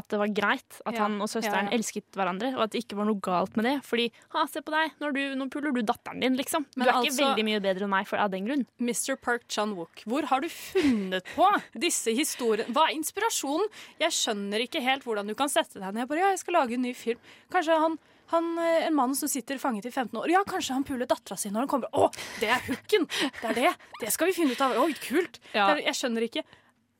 at 0.00 0.08
det 0.12 0.18
var 0.20 0.32
greit 0.34 0.78
at 0.88 0.96
Ja, 0.96 1.04
han 1.04 1.18
og 1.22 1.28
søsteren 1.30 1.68
ja, 1.68 1.70
ja. 1.70 1.76
elsket 1.78 2.18
hverandre, 2.18 2.50
og 2.56 2.64
at 2.66 2.72
det 2.74 2.82
ikke 2.84 2.98
var 2.98 3.06
noe 3.08 3.20
galt 3.22 3.54
med 3.60 3.68
det. 3.68 3.76
Fordi 3.86 4.08
ha, 4.34 4.44
se 4.50 4.62
på 4.64 4.74
deg, 4.74 4.96
nå, 5.00 5.10
er 5.10 5.16
du, 5.16 5.22
nå 5.38 5.48
puler 5.52 5.76
du 5.76 5.82
datteren 5.86 6.20
din, 6.24 6.36
liksom. 6.40 6.66
Men 6.76 6.86
du 6.86 6.90
er 6.90 6.94
ikke 6.98 7.12
altså- 7.12 7.24
veldig 7.28 7.46
mye 7.50 7.62
bedre 7.64 7.86
enn 7.86 7.94
meg 7.94 8.08
for, 8.10 8.20
av 8.20 8.32
den 8.34 8.48
grunn. 8.48 8.66
Mr. 8.80 9.16
Park 9.20 9.46
Chan-wook, 9.52 10.04
hvor 10.10 10.26
har 10.32 10.40
du 10.44 10.48
funnet 10.52 11.26
på 11.36 11.48
disse 11.86 12.12
historiene? 12.16 12.72
Hva 12.74 12.88
er 12.90 12.96
inspirasjonen? 12.98 13.68
Jeg 14.00 14.16
skjønner 14.16 14.64
ikke 14.66 14.80
helt 14.84 15.04
hvordan 15.06 15.28
du 15.30 15.34
kan 15.38 15.48
sette 15.52 15.78
deg 15.80 15.92
ned 15.92 16.02
Jeg 16.04 16.08
bare 16.14 16.24
ja, 16.24 16.30
jeg 16.34 16.42
skal 16.44 16.56
lage 16.58 16.74
en 16.78 16.82
ny 16.88 16.94
film. 16.96 17.20
Kanskje 17.52 17.76
han, 17.82 17.98
han 18.32 18.50
eh, 18.62 18.86
en 18.86 18.94
mann 18.94 19.14
som 19.18 19.28
sitter 19.30 19.58
fanget 19.58 19.86
i 19.86 19.90
15 19.92 20.14
år. 20.20 20.30
Ja, 20.30 20.42
kanskje 20.46 20.76
han 20.76 20.84
puler 20.86 21.08
dattera 21.10 21.36
si 21.40 21.50
når 21.50 21.66
han 21.66 21.70
kommer. 21.72 21.90
Å, 21.92 22.08
det 22.40 22.48
er 22.54 22.62
hooken! 22.68 23.06
Det 23.40 23.50
er 23.50 23.58
det! 23.58 23.72
Det 24.00 24.12
skal 24.14 24.30
vi 24.30 24.36
finne 24.36 24.54
ut 24.56 24.62
av. 24.64 24.76
Oi, 24.84 24.92
kult! 25.02 25.40
Ja. 25.52 25.70
Det 25.74 25.80
er- 25.82 25.86
Jeg 25.90 25.98
skjønner 26.00 26.26
ikke. 26.28 26.44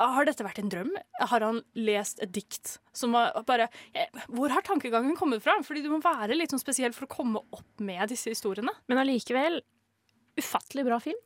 Har 0.01 0.25
dette 0.29 0.45
vært 0.47 0.61
en 0.63 0.71
drøm? 0.73 0.93
Har 1.31 1.45
han 1.45 1.61
lest 1.77 2.23
et 2.25 2.33
dikt 2.33 2.79
som 2.97 3.13
var 3.13 3.35
bare 3.49 3.67
eh, 3.93 4.23
Hvor 4.33 4.53
har 4.55 4.65
tankegangen 4.65 5.17
kommet 5.19 5.45
fra? 5.45 5.59
Fordi 5.67 5.83
du 5.85 5.91
må 5.93 6.01
være 6.05 6.39
litt 6.39 6.55
sånn 6.55 6.63
spesiell 6.63 6.95
for 6.97 7.05
å 7.05 7.13
komme 7.13 7.43
opp 7.53 7.85
med 7.85 8.09
disse 8.13 8.33
historiene. 8.33 8.73
Men 8.89 9.03
allikevel 9.03 9.61
ufattelig 10.41 10.87
bra 10.87 11.01
film. 11.05 11.21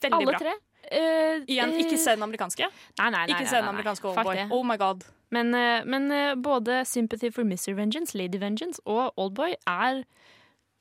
Veldig 0.00 0.18
Alle 0.18 0.34
bra. 0.34 0.42
tre. 0.42 0.58
Uh, 0.90 1.44
Igjen, 1.44 1.74
ikke 1.78 1.98
se 2.00 2.14
den 2.16 2.24
amerikanske. 2.24 2.66
Nei, 2.98 3.08
nei, 3.08 3.10
nei, 3.12 3.24
Ikke 3.34 3.48
se 3.48 3.60
den 3.60 3.68
amerikanske 3.68 4.10
Oldboy. 4.10 4.46
Oh 4.56 4.64
my 4.66 4.76
god. 4.80 5.04
Men, 5.30 5.54
eh, 5.54 5.84
men 5.86 6.10
eh, 6.10 6.34
både 6.34 6.84
Sympathy 6.84 7.30
for 7.30 7.46
Mr. 7.46 7.76
Vengeance, 7.78 8.18
Lady 8.18 8.40
Vengeance 8.42 8.82
og 8.84 9.12
Oldboy 9.20 9.54
er 9.70 10.02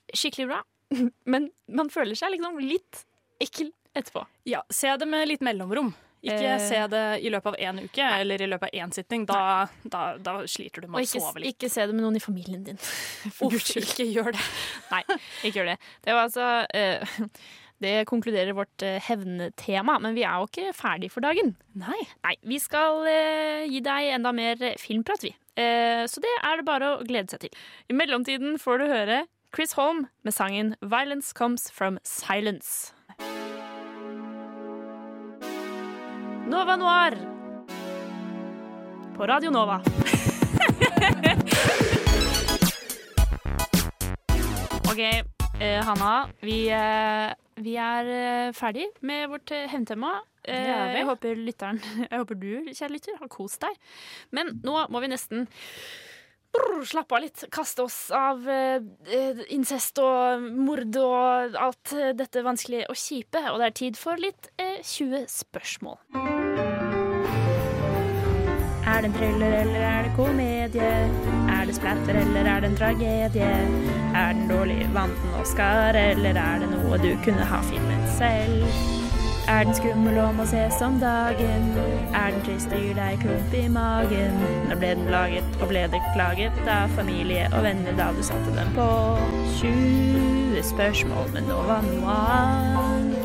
skikkelig 0.10 0.48
bra. 0.50 0.64
Men 1.30 1.52
man 1.70 1.92
føler 1.94 2.18
seg 2.18 2.34
liksom 2.34 2.58
litt 2.64 3.04
ekkel 3.44 3.70
etterpå. 3.94 4.24
Ja, 4.50 4.64
se 4.74 4.90
det 4.98 5.06
med 5.06 5.28
litt 5.30 5.44
mellomrom. 5.46 5.92
Ikke 6.24 6.50
Eh. 6.56 6.60
se 6.60 6.80
det 6.92 7.04
i 7.24 7.30
løpet 7.32 7.54
av 7.54 7.56
én 7.56 7.78
uke 7.84 8.04
eller 8.20 8.42
i 8.42 8.48
løpet 8.52 8.64
av 8.74 8.80
én 8.82 8.92
sitting. 8.94 9.26
Da, 9.26 9.68
da, 9.88 10.18
da 10.18 10.34
sliter 10.48 10.82
du 10.84 10.88
med 10.88 10.98
med 11.00 11.08
å 11.08 11.22
sove 11.22 11.40
litt. 11.40 11.56
ikke 11.56 11.70
se 11.72 11.86
det 11.88 11.96
med 11.96 12.04
noen 12.04 12.18
i 12.20 12.24
familien 12.24 12.64
din. 12.66 12.78
For 13.38 13.50
Guds 13.50 13.72
skyld. 13.72 13.88
ikke 13.88 14.08
gjør 14.12 14.32
det. 14.36 14.44
Nei, 14.92 15.04
ikke 15.44 15.62
gjør 15.62 15.72
det. 15.74 15.78
Det 16.04 16.14
var 16.14 16.28
altså 16.28 16.50
eh, 16.76 17.08
Det 17.80 17.94
konkluderer 18.10 18.52
vårt 18.52 18.84
eh, 18.84 18.98
hevntema, 19.00 19.94
men 20.04 20.12
vi 20.14 20.26
er 20.28 20.42
jo 20.42 20.50
ikke 20.50 20.74
ferdig 20.76 21.08
for 21.14 21.24
dagen. 21.24 21.54
Nei. 21.80 22.02
Nei, 22.28 22.36
Vi 22.44 22.58
skal 22.60 23.06
eh, 23.08 23.64
gi 23.72 23.80
deg 23.80 24.10
enda 24.18 24.34
mer 24.36 24.60
filmprat, 24.82 25.24
vi. 25.24 25.32
Eh, 25.56 26.04
så 26.12 26.20
det 26.20 26.34
er 26.44 26.60
det 26.60 26.66
bare 26.68 26.90
å 26.98 27.06
glede 27.08 27.32
seg 27.32 27.46
til. 27.46 27.56
I 27.88 27.96
mellomtiden 27.96 28.60
får 28.60 28.84
du 28.84 28.88
høre 28.92 29.22
Chris 29.56 29.72
Holm 29.80 30.10
med 30.28 30.34
sangen 30.36 30.76
'Violence 30.84 31.32
Comes 31.34 31.72
From 31.72 31.98
Silence'. 32.04 32.92
Nova 36.50 36.76
Noir 36.76 37.14
på 39.18 39.28
Radio 39.28 39.52
Nova. 39.52 39.82
OK, 44.90 45.00
eh, 45.60 45.84
Hanna. 45.86 46.30
Vi, 46.42 46.70
eh, 46.74 47.34
vi 47.62 47.76
er 47.78 48.06
eh, 48.16 48.54
ferdig 48.58 48.88
med 49.06 49.30
vårt 49.30 49.52
eh, 49.54 49.70
hevntema. 49.70 50.22
Eh, 50.42 50.96
jeg 50.98 51.06
håper 51.06 51.36
lytteren 51.38 51.82
Jeg 52.10 52.18
håper 52.18 52.36
du, 52.42 52.52
kjære 52.74 52.94
lytter, 52.96 53.20
har 53.22 53.30
kost 53.30 53.62
deg. 53.62 53.78
Men 54.34 54.58
nå 54.66 54.74
må 54.90 55.06
vi 55.06 55.12
nesten 55.14 55.46
brr, 56.54 56.86
slappe 56.86 57.16
av 57.16 57.22
litt. 57.28 57.46
Kaste 57.54 57.86
oss 57.86 58.00
av 58.16 58.50
eh, 58.50 58.82
eh, 59.06 59.46
incest 59.54 60.02
og 60.02 60.50
mord 60.58 60.98
og 61.04 61.60
alt 61.60 61.94
eh, 61.94 62.14
dette 62.18 62.42
vanskelige 62.46 62.90
og 62.90 62.98
kjipe. 62.98 63.46
Og 63.54 63.62
det 63.62 63.70
er 63.70 63.80
tid 63.84 64.00
for 64.00 64.18
litt 64.22 64.52
eh, 64.58 64.80
20 64.82 65.28
spørsmål. 65.30 66.00
Er 69.00 69.04
det 69.04 69.12
en 69.12 69.18
thriller 69.18 69.54
eller 69.62 69.80
er 69.80 70.04
det 70.04 70.12
komedie? 70.16 70.88
Er 71.50 71.66
det 71.66 71.76
splatter 71.76 72.18
eller 72.20 72.48
er 72.52 72.60
det 72.60 72.70
en 72.70 72.76
tragedie? 72.76 73.52
Er 74.16 74.34
den 74.34 74.50
dårlig, 74.50 74.90
vant 74.94 75.22
den 75.24 75.38
Oscar, 75.42 75.96
eller 75.96 76.30
er 76.36 76.60
det 76.60 76.68
noe 76.74 76.98
du 77.00 77.14
kunne 77.24 77.46
ha 77.48 77.62
filmet 77.64 78.10
selv? 78.18 78.66
Er 79.48 79.64
den 79.64 79.78
skummel 79.78 80.20
og 80.20 80.36
må 80.36 80.48
ses 80.52 80.82
om 80.84 81.00
dagen? 81.00 81.72
Er 82.12 82.36
den 82.36 82.44
trist 82.44 82.76
og 82.76 82.84
gir 82.84 83.00
deg 83.00 83.24
klump 83.24 83.56
i 83.56 83.64
magen? 83.72 84.36
Når 84.68 84.84
ble 84.84 84.92
den 85.00 85.08
laget, 85.16 85.48
og 85.62 85.72
ble 85.72 85.86
det 85.96 86.04
klaget 86.12 86.60
av 86.68 86.92
familie 87.00 87.48
og 87.54 87.64
venner 87.70 87.96
da 88.02 88.12
du 88.18 88.20
satte 88.34 88.52
den 88.60 88.76
på? 88.76 88.90
20 89.64 90.60
spørsmål 90.74 91.32
men 91.38 91.48
nå 91.48 91.64
var 91.72 91.88
noe 91.88 92.04
Noir. 92.04 93.19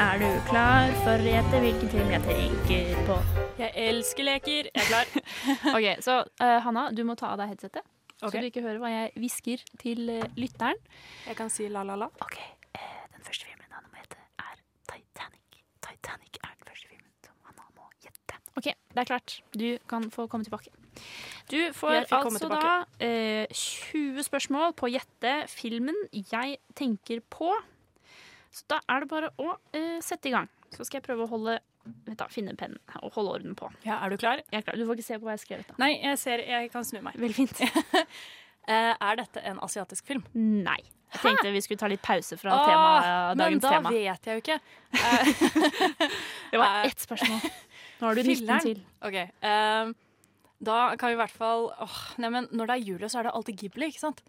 Er 0.00 0.20
du 0.20 0.28
klar 0.48 0.92
for 1.02 1.20
å 1.20 1.26
gjette 1.26 1.58
hvilken 1.60 1.90
film 1.92 2.10
jeg 2.12 2.22
tenker 2.24 3.00
på? 3.08 3.16
Jeg 3.58 3.70
elsker 3.82 4.26
leker. 4.26 4.68
Jeg 4.70 4.82
er 4.82 4.88
klar. 4.88 5.10
OK, 5.76 5.86
så 6.04 6.18
uh, 6.24 6.58
Hanna, 6.64 6.86
du 6.96 7.02
må 7.08 7.16
ta 7.18 7.32
av 7.34 7.40
deg 7.42 7.52
headsetet. 7.52 7.84
okay. 8.22 8.30
Så 8.30 8.42
du 8.42 8.48
ikke 8.48 8.64
hører 8.64 8.80
hva 8.82 8.92
jeg 8.92 9.12
hvisker 9.20 9.64
til 9.82 10.04
uh, 10.08 10.22
lytteren. 10.40 10.80
Jeg 11.26 11.38
kan 11.38 11.52
si 11.52 11.68
la-la-la. 11.72 12.08
OK. 12.24 12.38
uh, 12.78 13.02
den 13.16 13.26
første 13.26 13.48
filmen 13.48 13.68
Hanna 13.74 13.90
må 13.90 14.00
gjette, 14.00 14.20
er 14.40 14.62
Titanic. 14.92 15.64
Titanic 15.84 16.40
er 16.40 16.54
den 16.54 16.70
første 16.70 16.92
filmen 16.92 17.12
som 17.26 17.36
Hanna 17.50 17.68
må 17.76 17.90
gjette. 18.04 18.40
OK, 18.56 18.70
det 18.70 19.04
er 19.04 19.10
klart. 19.12 19.36
Du 19.52 19.68
kan 19.92 20.08
få 20.14 20.28
komme 20.32 20.48
tilbake. 20.48 20.72
Du 21.50 21.58
får 21.76 22.06
altså 22.12 22.48
da 22.48 22.84
eh, 23.02 23.46
20 23.52 24.24
spørsmål 24.24 24.74
på 24.78 24.88
å 24.88 24.92
gjette 24.92 25.34
filmen 25.50 25.96
jeg 26.12 26.58
tenker 26.78 27.20
på. 27.32 27.50
Så 28.52 28.66
da 28.68 28.78
er 28.92 29.00
det 29.04 29.08
bare 29.10 29.30
å 29.40 29.54
eh, 29.72 29.98
sette 30.04 30.28
i 30.28 30.32
gang. 30.34 30.48
Så 30.72 30.84
skal 30.84 31.00
jeg 31.00 31.06
prøve 31.06 31.24
å 31.24 31.30
holde 31.30 31.58
da, 32.16 32.26
finne 32.30 32.52
pennen 32.56 32.78
og 33.02 33.12
holde 33.16 33.32
orden 33.38 33.54
på. 33.58 33.66
Ja, 33.84 33.96
Er 34.04 34.12
du 34.12 34.16
klar? 34.20 34.42
Jeg 34.52 34.60
er 34.60 34.66
klar. 34.68 34.76
Du 34.78 34.84
får 34.86 34.98
ikke 35.00 35.06
se 35.08 35.16
på 35.18 35.26
hva 35.26 35.32
jeg 35.34 35.40
har 35.40 35.44
skrevet. 35.46 35.68
da. 35.72 35.74
Nei, 35.82 35.90
jeg 36.04 36.18
ser 36.20 36.38
Jeg 36.46 36.70
kan 36.70 36.84
snu 36.86 37.00
meg. 37.02 37.16
Veldig 37.20 37.34
fint. 37.42 37.62
Eh, 38.62 38.92
er 38.94 39.16
dette 39.18 39.40
en 39.42 39.56
asiatisk 39.58 40.06
film? 40.06 40.20
Nei. 40.38 40.76
Jeg 41.10 41.18
tenkte 41.24 41.50
vi 41.50 41.60
skulle 41.64 41.80
ta 41.82 41.88
litt 41.90 42.00
pause 42.06 42.36
fra 42.38 42.52
Åh, 42.54 42.68
tema, 42.68 42.92
men 43.34 43.40
dagens 43.40 43.64
da 43.64 43.72
tema. 43.72 43.90
vet 43.90 44.28
jeg 44.30 44.36
jo 44.38 44.42
ikke. 44.44 44.58
Det 46.52 46.60
var 46.62 46.76
Eh, 46.84 46.86
ett 46.92 47.00
spørsmål. 47.02 47.40
Nå 48.00 48.06
har 48.06 48.14
du 48.14 48.22
19 48.22 48.36
Filleren? 48.36 48.60
til. 48.60 48.84
OK. 49.02 49.18
ehm, 49.50 49.92
da 50.62 50.76
kan 50.94 51.10
vi 51.10 51.16
i 51.16 51.20
hvert 51.24 51.34
fall 51.34 51.66
åh, 51.82 51.98
nei, 52.22 52.30
men 52.36 52.46
Når 52.54 52.70
det 52.70 52.76
er 52.76 52.86
jule, 52.86 53.08
så 53.10 53.18
er 53.18 53.26
det 53.28 53.34
alltid 53.34 53.58
Ghibli, 53.64 53.90
ikke 53.90 54.04
sant? 54.06 54.22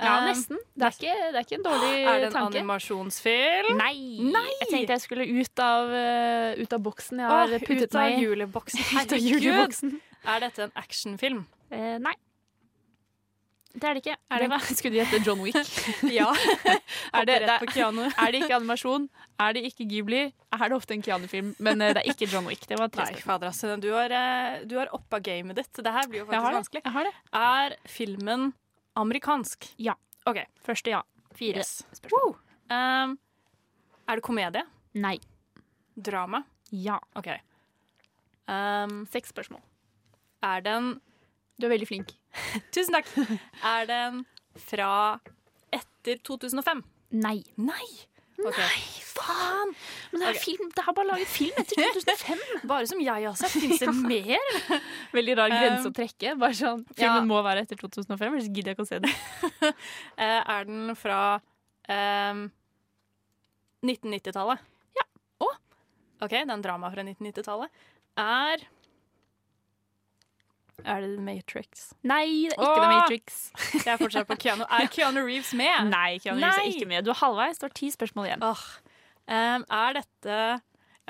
Ja, 0.00 0.14
Ehm, 0.20 0.28
nesten. 0.30 0.60
Det 0.74 0.86
er 0.86 0.94
ikke, 0.96 1.14
det 1.32 1.36
er 1.36 1.44
ikke 1.44 1.58
en 1.58 1.66
dårlig 1.66 1.90
tanke. 1.92 2.08
Er 2.14 2.20
det 2.20 2.28
en 2.30 2.32
tanke. 2.32 2.58
animasjonsfilm? 2.60 3.76
Nei. 3.76 3.96
Nei! 4.32 4.46
Jeg 4.62 4.68
tenkte 4.70 4.96
jeg 4.96 5.04
skulle 5.04 5.26
ut 5.28 5.62
av, 5.64 5.92
uh, 5.92 6.62
ut 6.62 6.72
av 6.72 6.80
boksen 6.88 7.20
jeg 7.20 7.28
har 7.28 7.52
Åh, 7.54 7.66
puttet 7.68 7.94
meg 7.98 8.16
i. 8.16 8.24
juleboksen. 8.24 8.80
Ut 9.04 9.12
av 9.12 9.28
juleboksen. 9.28 9.94
Er 10.24 10.42
dette 10.46 10.66
en 10.68 10.72
actionfilm? 10.76 11.44
Eh, 11.70 11.96
nei. 12.02 12.16
Det 13.70 13.86
er 13.86 13.94
det 13.94 14.00
ikke. 14.02 14.16
Er 14.34 14.42
det 14.42 14.58
skulle 14.78 14.96
du 14.96 14.98
gjette 14.98 15.20
John 15.24 15.42
Wick? 15.44 15.54
Ja. 16.18 16.26
er, 17.14 17.24
det, 17.28 17.36
det, 17.46 17.50
er 17.54 18.32
det 18.32 18.40
ikke 18.42 18.56
animasjon? 18.56 19.06
Er 19.38 19.54
det 19.54 19.62
ikke 19.68 19.86
Ghibli? 19.92 20.22
Er 20.56 20.64
det 20.66 20.76
ofte 20.76 20.96
en 20.96 21.04
Keanu-film? 21.06 21.52
Men 21.62 21.80
eh, 21.84 21.94
det 21.94 22.02
er 22.02 22.10
ikke 22.10 22.26
John 22.32 22.48
Wick. 22.50 22.66
Det 22.66 22.78
var 22.80 22.90
tre 22.90 23.06
Nei, 23.06 23.20
fader, 23.22 23.52
altså. 23.52 23.76
Du 23.80 23.92
har, 23.94 24.10
eh, 24.10 24.64
du 24.66 24.74
har 24.80 24.90
oppa 24.96 25.20
gamet 25.22 25.60
ditt. 25.60 25.70
Det 25.78 25.92
her 25.94 26.08
blir 26.10 26.24
jo 26.24 26.26
faktisk 26.26 26.58
vanskelig. 26.58 26.82
Jeg 26.84 26.96
har 26.96 27.08
det. 27.08 27.14
Er 27.44 27.76
filmen 27.88 28.50
amerikansk? 28.96 29.66
Ja. 29.78 29.94
OK. 30.26 30.42
Første 30.64 30.90
ja. 30.90 31.02
Fire 31.36 31.58
Yes. 31.62 31.82
spørsmål. 31.94 32.34
Um, 32.70 33.18
er 34.08 34.16
det 34.18 34.22
komedie? 34.26 34.62
Nei. 34.94 35.18
Drama? 35.96 36.42
Ja. 36.72 36.98
OK. 37.16 37.28
Um, 38.50 39.06
Seks 39.10 39.30
spørsmål. 39.30 39.60
er 40.42 40.60
den 40.64 41.00
Du 41.60 41.66
er 41.66 41.70
veldig 41.76 41.86
flink. 41.88 42.12
Tusen 42.72 42.94
takk. 42.94 43.06
Er 43.64 43.86
den 43.86 44.22
fra 44.56 45.20
etter 45.72 46.16
2005? 46.24 46.82
Nei. 47.12 47.42
Nei! 47.58 47.86
Ok. 48.46 48.60
Faen! 49.10 49.72
Men 50.12 50.22
det 50.22 50.26
er, 50.28 50.36
okay. 50.36 50.44
film, 50.44 50.70
det 50.74 50.82
er 50.82 50.94
bare 50.96 51.08
laget 51.08 51.30
film 51.30 51.58
etter 51.60 51.80
2005. 51.80 52.40
Bare 52.70 52.86
som 52.90 53.02
jeg 53.02 53.26
har 53.26 53.36
sett. 53.38 53.56
Fins 53.62 53.82
det 53.82 53.94
mer? 53.96 54.56
Veldig 55.16 55.36
rar 55.38 55.52
grense 55.52 55.88
Um, 55.88 55.92
å 55.92 55.96
trekke. 55.96 56.34
Bare 56.40 56.56
sånn, 56.56 56.84
ja. 56.94 56.96
Filmen 57.02 57.28
må 57.30 57.40
være 57.46 57.64
etter 57.66 57.78
2005, 57.80 58.24
ellers 58.30 58.48
gidder 58.48 58.72
jeg 58.72 58.78
ikke 58.78 58.86
å 58.86 58.90
se 58.90 59.02
den. 59.04 59.70
Eh, 60.20 60.40
er 60.40 60.66
den 60.68 60.94
fra 60.98 61.20
um, 61.90 62.42
1990-tallet? 63.86 64.66
Ja. 64.98 65.06
Å! 65.46 65.48
OK, 66.26 66.34
det 66.34 66.42
er 66.44 66.54
en 66.54 66.64
drama 66.64 66.90
fra 66.92 67.04
1990-tallet. 67.06 67.82
Er 68.20 68.66
Er 70.84 71.00
det 71.04 71.10
The 71.16 71.22
Matrix? 71.26 71.84
Nei, 72.02 72.24
det 72.48 72.54
er 72.54 72.62
ikke 72.62 72.70
Åh! 72.70 72.80
The 72.80 72.92
Matrix. 72.94 73.36
Jeg 73.86 73.92
er 73.94 74.00
fortsatt 74.00 74.28
på 74.30 74.36
Keanu. 74.40 74.64
Er 74.68 74.86
Keanu 74.92 75.20
Reeves 75.26 75.52
med? 75.58 75.90
Nei, 75.90 76.18
Keanu 76.22 76.40
Reeves 76.40 76.58
er 76.62 76.70
ikke 76.72 76.88
med. 76.88 77.04
Du 77.04 77.10
er 77.14 77.18
halvveis, 77.20 77.58
det 77.60 77.66
var 77.68 77.74
ti 77.80 77.90
spørsmål 77.94 78.28
igjen. 78.30 78.42
Åh. 78.46 78.64
Um, 79.30 79.64
er 79.70 79.92
dette 80.00 80.36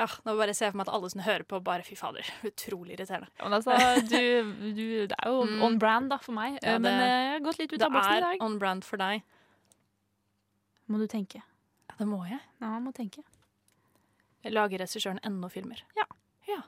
ja, 0.00 0.06
Nå 0.24 0.32
bare 0.36 0.52
ser 0.56 0.66
jeg 0.68 0.72
for 0.74 0.78
meg 0.80 0.88
at 0.88 0.94
alle 0.96 1.08
som 1.12 1.20
hører 1.24 1.42
på, 1.48 1.58
bare 1.64 1.84
fy 1.84 1.94
fader. 1.98 2.24
Utrolig 2.48 2.94
irriterende. 2.96 3.28
Altså, 3.44 3.74
du, 4.08 4.52
du, 4.72 4.84
det 5.10 5.16
er 5.18 5.28
jo 5.28 5.42
Mm. 5.44 5.62
on 5.66 5.78
brand 5.82 6.08
da, 6.12 6.16
for 6.24 6.32
meg. 6.36 6.56
Ja, 6.62 6.78
Men 6.78 6.88
det- 6.88 6.94
men 7.00 7.10
jeg 7.10 7.32
har 7.34 7.40
gått 7.44 7.58
litt 7.60 7.72
ut 7.74 7.82
av 7.82 7.92
boksen 7.92 8.16
i 8.16 8.20
dag. 8.24 8.38
Det 8.38 8.40
er 8.40 8.46
on 8.46 8.58
brand 8.62 8.84
for 8.84 8.96
deg. 9.00 9.22
Må 10.88 10.98
du 11.02 11.06
tenke. 11.06 11.42
Ja, 11.90 11.94
det 11.98 12.06
må 12.08 12.22
jeg. 12.28 12.40
Ja, 12.62 12.78
må 12.80 12.92
tenke. 12.96 13.22
Lager 14.48 14.78
regissøren 14.80 15.20
ennå 15.26 15.50
filmer? 15.52 15.82
Ja. 15.98 16.06
ja. 16.48 16.62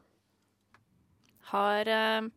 Har 1.53 1.89
eh, 1.89 2.29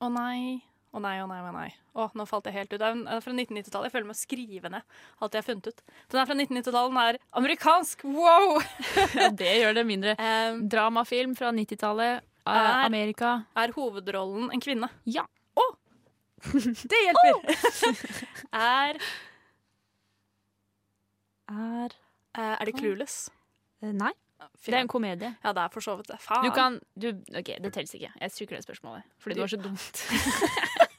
Å 0.00 0.08
nei. 0.12 0.60
Å 0.90 0.98
nei, 0.98 1.20
å 1.22 1.26
nei, 1.30 1.38
å 1.46 1.50
nei. 1.54 1.68
Å, 1.94 2.08
nå 2.18 2.24
falt 2.26 2.48
jeg 2.48 2.54
helt 2.56 2.72
ut. 2.72 2.80
Den 2.82 3.02
er 3.06 3.20
fra 3.22 3.30
1990-tallet. 3.34 3.86
Jeg 3.90 3.94
føler 3.94 4.08
meg 4.08 4.18
skrivende. 4.18 4.80
skrive 4.82 5.22
alt 5.22 5.36
jeg 5.36 5.42
har 5.42 5.46
funnet 5.46 5.68
ut. 5.70 5.82
Den 6.10 6.20
er 6.22 6.26
fra 6.26 6.36
1990-tallet, 6.38 6.90
den 6.90 7.02
er 7.04 7.18
amerikansk! 7.40 8.02
Wow! 8.10 8.56
Ja, 9.20 9.28
det 9.38 9.52
gjør 9.60 9.76
det 9.78 9.84
mindre. 9.86 10.16
Um, 10.18 10.64
Dramafilm 10.72 11.36
fra 11.38 11.52
90-tallet. 11.54 12.24
eh, 12.46 12.50
Er- 12.56 12.86
Amerika. 12.88 13.32
er 13.54 13.74
hovedrollen 13.76 14.50
en 14.56 14.60
kvinne? 14.64 14.88
Ja. 15.06 15.26
Å! 15.54 15.66
Det 16.90 17.00
hjelper! 17.04 17.44
er 18.56 18.98
Er 21.50 21.94
eh, 22.34 22.56
Er 22.56 22.64
det 22.66 22.74
Clueless? 22.78 23.28
eh, 23.82 23.92
Nei. 23.92 24.12
Det 24.64 24.74
er 24.74 24.82
en 24.82 24.88
komedie. 24.90 25.30
Ja, 25.44 25.52
det 25.56 25.62
er 25.62 25.72
for 25.72 25.84
så 25.84 25.96
vidt 25.98 26.08
det. 26.10 26.18
Faen. 26.24 26.44
Du 26.44 26.54
kan 26.56 26.78
du, 26.94 27.10
OK, 27.36 27.50
det 27.60 27.72
teller 27.74 27.96
ikke. 27.98 28.12
Jeg 28.20 28.32
stryker 28.34 28.56
det 28.56 28.64
spørsmålet. 28.64 29.06
Fordi 29.18 29.36
det 29.36 29.44
var 29.44 29.52
så 29.52 29.60
dumt. 29.60 30.02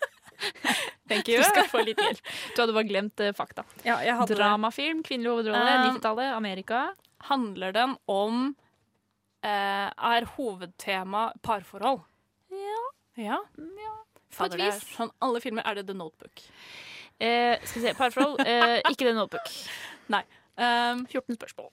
Thank 1.12 1.28
Du 1.28 1.44
skal 1.44 1.68
få 1.70 1.82
litt 1.84 2.00
hjelp. 2.00 2.22
Du 2.56 2.62
hadde 2.62 2.76
bare 2.76 2.88
glemt 2.88 3.22
uh, 3.24 3.32
fakta. 3.36 3.66
Ja. 3.86 3.98
Dramafilm, 4.30 5.04
kvinnelig 5.04 5.34
hovedrolle, 5.34 5.74
Um, 5.76 5.98
90-tallet, 5.98 6.32
Amerika. 6.34 6.82
Handler 7.28 7.76
den 7.76 7.98
om 8.10 8.56
uh, 9.46 9.90
Er 9.92 10.28
hovedtema 10.38 11.32
parforhold? 11.44 12.02
Ja. 12.56 12.82
Ja? 13.20 13.42
På 13.58 13.62
et 13.62 14.36
Fader, 14.38 14.58
det 14.58 14.68
er 14.70 14.78
vis. 14.78 14.88
sånn 14.96 15.12
alle 15.20 15.42
filmer 15.44 15.68
er 15.68 15.82
det 15.82 15.90
The 15.90 15.98
Notebook. 16.00 16.46
Uh, 17.22 17.60
skal 17.68 17.82
vi 17.82 17.86
se, 17.90 17.96
parforhold. 18.00 18.40
Ikke 18.88 19.04
The 19.04 19.16
Notebook. 19.18 19.52
Nei. 20.16 20.24
Um, 20.56 21.04
14 21.12 21.36
spørsmål. 21.36 21.72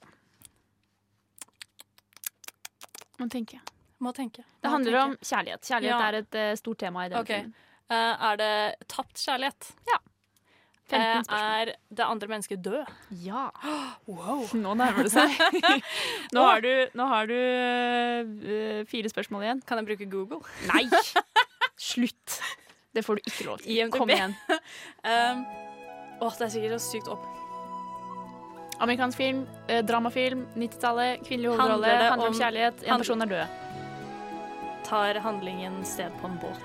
Må 3.18 3.28
tenke. 3.28 3.60
må 4.00 4.12
tenke. 4.14 4.44
Det 4.62 4.68
Må 4.68 4.76
handler 4.76 4.92
tenke. 4.92 5.04
om 5.04 5.16
kjærlighet. 5.30 5.62
Kjærlighet 5.66 5.98
Ja. 5.98 6.08
er 6.08 6.18
et 6.22 6.34
uh, 6.52 6.56
stort 6.56 6.78
tema 6.78 7.06
i 7.06 7.08
denne 7.08 7.20
okay. 7.24 7.40
filmen. 7.42 7.54
Uh, 7.90 8.30
er 8.30 8.36
det 8.36 8.88
tapt 8.88 9.16
kjærlighet? 9.24 9.72
Ja. 9.88 9.98
15 10.88 11.28
Eh, 11.28 11.36
er 11.36 11.72
det 11.92 12.00
andre 12.04 12.28
mennesket 12.28 12.62
død? 12.64 12.86
Ja. 13.10 13.48
Wow. 14.08 14.46
Nå 14.64 14.74
nærmer 14.74 15.02
det 15.04 15.12
seg. 15.12 15.28
nå 16.34 16.44
har 16.46 16.60
du, 16.64 16.70
nå 16.96 17.06
har 17.10 17.26
du 17.28 18.84
fire 18.88 19.08
spørsmål 19.12 19.42
igjen. 19.44 19.60
Kan 19.68 19.78
jeg 19.82 19.86
bruke 19.90 20.08
Google? 20.10 20.40
Nei! 20.72 20.86
Slutt. 21.90 22.38
Det 22.96 23.04
får 23.04 23.14
du 23.20 23.20
ikke 23.26 23.44
lov 23.50 23.58
til. 23.58 23.68
IMDb. 23.76 23.98
Kom 23.98 24.10
igjen. 24.10 24.32
Um, 25.04 25.44
åh, 26.24 26.32
det 26.38 26.48
er 26.48 26.54
sikkert 26.56 26.80
så 26.80 26.86
sykt 26.88 27.12
opp. 27.12 27.38
Amerikansk 28.80 29.16
film, 29.18 29.46
eh, 29.68 29.82
dramafilm, 29.84 30.46
90-tallet, 30.56 31.24
kvinnelig 31.26 31.50
Handler 31.50 31.62
hovedrolle, 31.64 31.86
det 31.86 32.10
handler 32.12 32.26
om, 32.28 32.34
om- 32.34 32.40
kjærlighet, 32.40 32.84
en 32.86 32.98
person 33.02 33.22
er 33.22 33.26
død. 33.26 33.46
Tar 34.88 35.18
handlingen 35.20 35.84
sted 35.84 36.10
på 36.20 36.26
en 36.30 36.38
båt. 36.40 36.60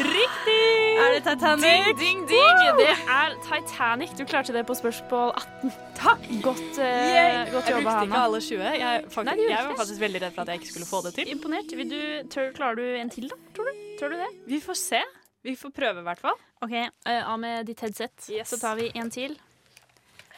Riktig! 0.00 0.62
Er 0.98 1.12
det 1.14 1.20
Titanic? 1.22 1.62
Ding, 1.62 1.98
ding, 2.00 2.24
ding! 2.28 2.78
Det 2.80 2.94
er 3.06 3.36
Titanic. 3.46 4.10
Du 4.18 4.24
klarte 4.24 4.52
det 4.56 4.64
på 4.66 4.74
spørsmål 4.74 5.30
18. 5.38 5.70
Takk! 5.94 6.24
Godt, 6.42 6.78
eh, 6.82 6.88
yeah. 6.88 7.52
godt 7.52 7.68
jeg 7.68 7.76
jobba, 7.76 7.84
brukte 7.84 8.08
ikke 8.08 8.22
alle 8.24 8.40
20. 8.40 8.64
Jeg, 8.80 9.04
faktisk, 9.14 9.36
Nei, 9.36 9.46
jeg 9.52 9.68
var 9.68 9.76
faktisk 9.78 10.00
veldig 10.00 10.22
redd 10.24 10.34
for 10.34 10.42
at 10.42 10.48
jeg 10.48 10.60
ikke 10.62 10.72
skulle 10.72 10.88
få 10.90 11.02
det 11.06 11.14
til. 11.14 11.30
Imponert. 11.36 11.76
Vil 11.76 11.90
du, 11.92 12.00
tør, 12.34 12.50
klarer 12.56 12.80
du 12.80 12.82
en 13.04 13.10
til, 13.10 13.28
da? 13.30 13.38
Tror 13.54 13.70
du? 13.70 13.84
Tør 14.00 14.08
du 14.08 14.16
det? 14.24 14.30
Vi 14.50 14.60
får 14.66 14.80
se. 14.80 15.02
Vi 15.46 15.54
får 15.56 15.70
prøve, 15.76 16.02
i 16.02 16.08
hvert 16.10 16.18
fall. 16.26 16.42
OK, 16.66 16.74
Uh, 17.06 17.32
av 17.32 17.38
med 17.40 17.66
ditt 17.70 17.80
headset. 17.80 18.26
Yes. 18.28 18.50
Så 18.50 18.58
tar 18.60 18.74
vi 18.76 18.90
en 18.94 19.10
til. 19.14 19.38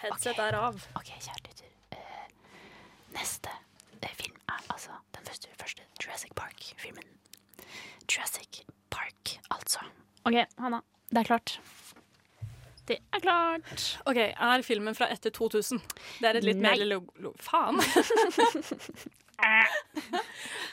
Headset 0.03 0.39
er 0.43 0.57
av. 0.59 0.79
OK, 0.99 1.11
kjære 1.15 1.43
lytter. 1.47 1.69
Uh, 1.95 2.55
neste 3.15 3.53
uh, 4.03 4.09
film 4.19 4.35
er 4.49 4.65
altså 4.75 4.97
den 5.15 5.29
første, 5.29 5.53
første 5.61 5.87
Jurassic 6.03 6.33
Park-filmen. 6.39 7.07
Jurassic 8.11 8.65
Park, 8.91 9.37
altså. 9.51 9.85
OK, 10.25 10.41
Hanna. 10.59 10.83
Det 11.11 11.23
er 11.23 11.29
klart. 11.31 11.61
Det 12.89 12.99
er 13.15 13.21
klart. 13.23 14.01
OK, 14.07 14.19
er 14.19 14.63
filmen 14.67 14.95
fra 14.99 15.07
etter 15.13 15.31
2000? 15.31 15.79
Det 16.19 16.29
er 16.29 16.41
et 16.41 16.45
litt 16.51 16.59
mer 16.63 16.83
lo... 16.85 17.03
lo 17.23 17.35
faen! 17.41 17.81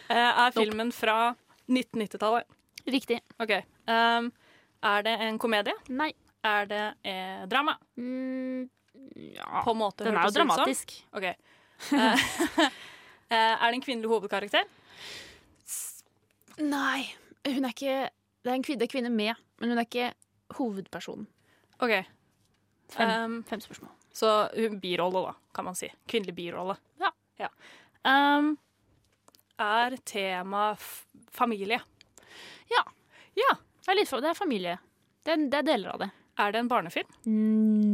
Eh, 0.09 0.15
er 0.17 0.51
filmen 0.53 0.91
fra 0.93 1.31
1990-tallet? 1.69 2.45
Riktig. 2.89 3.19
OK. 3.41 3.53
Um, 3.89 4.27
er 4.85 5.05
det 5.05 5.13
en 5.25 5.39
komedie? 5.41 5.73
Nei. 5.89 6.11
Er 6.45 6.69
det 6.69 6.83
eh, 7.05 7.47
drama? 7.49 7.75
Ja. 9.15 9.63
På 9.65 9.71
en 9.71 9.81
måte 9.81 10.05
Den 10.07 10.17
er 10.17 10.29
jo 10.29 10.35
dramatisk. 10.35 10.93
OK. 11.15 11.23
Eh, 11.23 11.35
eh, 13.29 13.55
er 13.55 13.65
det 13.65 13.77
en 13.77 13.83
kvinnelig 13.85 14.11
hovedkarakter? 14.11 14.67
Nei. 16.59 17.09
Hun 17.47 17.65
er 17.65 17.71
ikke 17.71 17.99
Det 18.43 18.51
er 18.51 18.55
en 18.55 18.63
kvinne, 18.63 18.87
kvinne 18.87 19.11
med, 19.11 19.35
men 19.59 19.71
hun 19.73 19.79
er 19.79 19.87
ikke 19.87 20.11
hovedpersonen. 20.57 21.27
OK. 21.79 21.99
Fem, 22.89 23.09
Um, 23.09 23.43
fem 23.43 23.61
spørsmål. 23.61 23.91
Så 24.15 24.49
birolle, 24.81 25.21
da, 25.27 25.33
kan 25.53 25.67
man 25.67 25.75
si. 25.75 25.91
Kvinnelig 26.07 26.33
birolle. 26.35 26.75
Ja. 27.39 27.49
Um, 28.03 28.57
er 29.59 29.97
tema 30.07 30.75
familie? 31.31 31.81
Ja. 32.71 32.83
Ja. 33.35 33.55
Det 33.85 33.91
er, 33.91 33.99
litt 33.99 34.11
det 34.11 34.31
er 34.31 34.37
familie. 34.37 34.77
Det 35.23 35.33
er, 35.33 35.45
det 35.51 35.59
er 35.59 35.67
deler 35.67 35.93
av 35.93 36.01
det. 36.03 36.09
Er 36.39 36.53
det 36.55 36.61
en 36.63 36.69
barnefilm? 36.71 37.09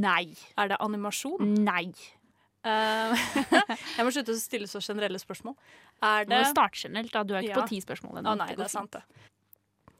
Nei. 0.01 0.35
Er 0.57 0.69
det 0.69 0.77
animasjon? 0.83 1.55
Nei. 1.65 1.89
Eh, 2.65 3.25
jeg 3.97 4.05
må 4.05 4.11
slutte 4.13 4.33
å 4.33 4.39
stille 4.39 4.69
så 4.69 4.81
generelle 4.81 5.19
spørsmål. 5.21 5.55
Er 6.05 6.25
Du 6.29 6.33
må 6.35 6.43
starte 6.49 6.81
generelt, 6.85 7.13
da. 7.13 7.23
Du 7.23 7.33
er 7.35 7.41
ikke 7.45 7.55
Ja. 7.55 7.61
på 7.61 7.69
ti 7.69 7.81
spørsmål 7.81 8.21
Å 8.21 8.25
Ah, 8.25 8.35
nei, 8.35 8.47
Det 8.53 8.57
det 8.57 8.65
er 8.65 8.73
sant, 8.73 8.91
det. 8.91 9.03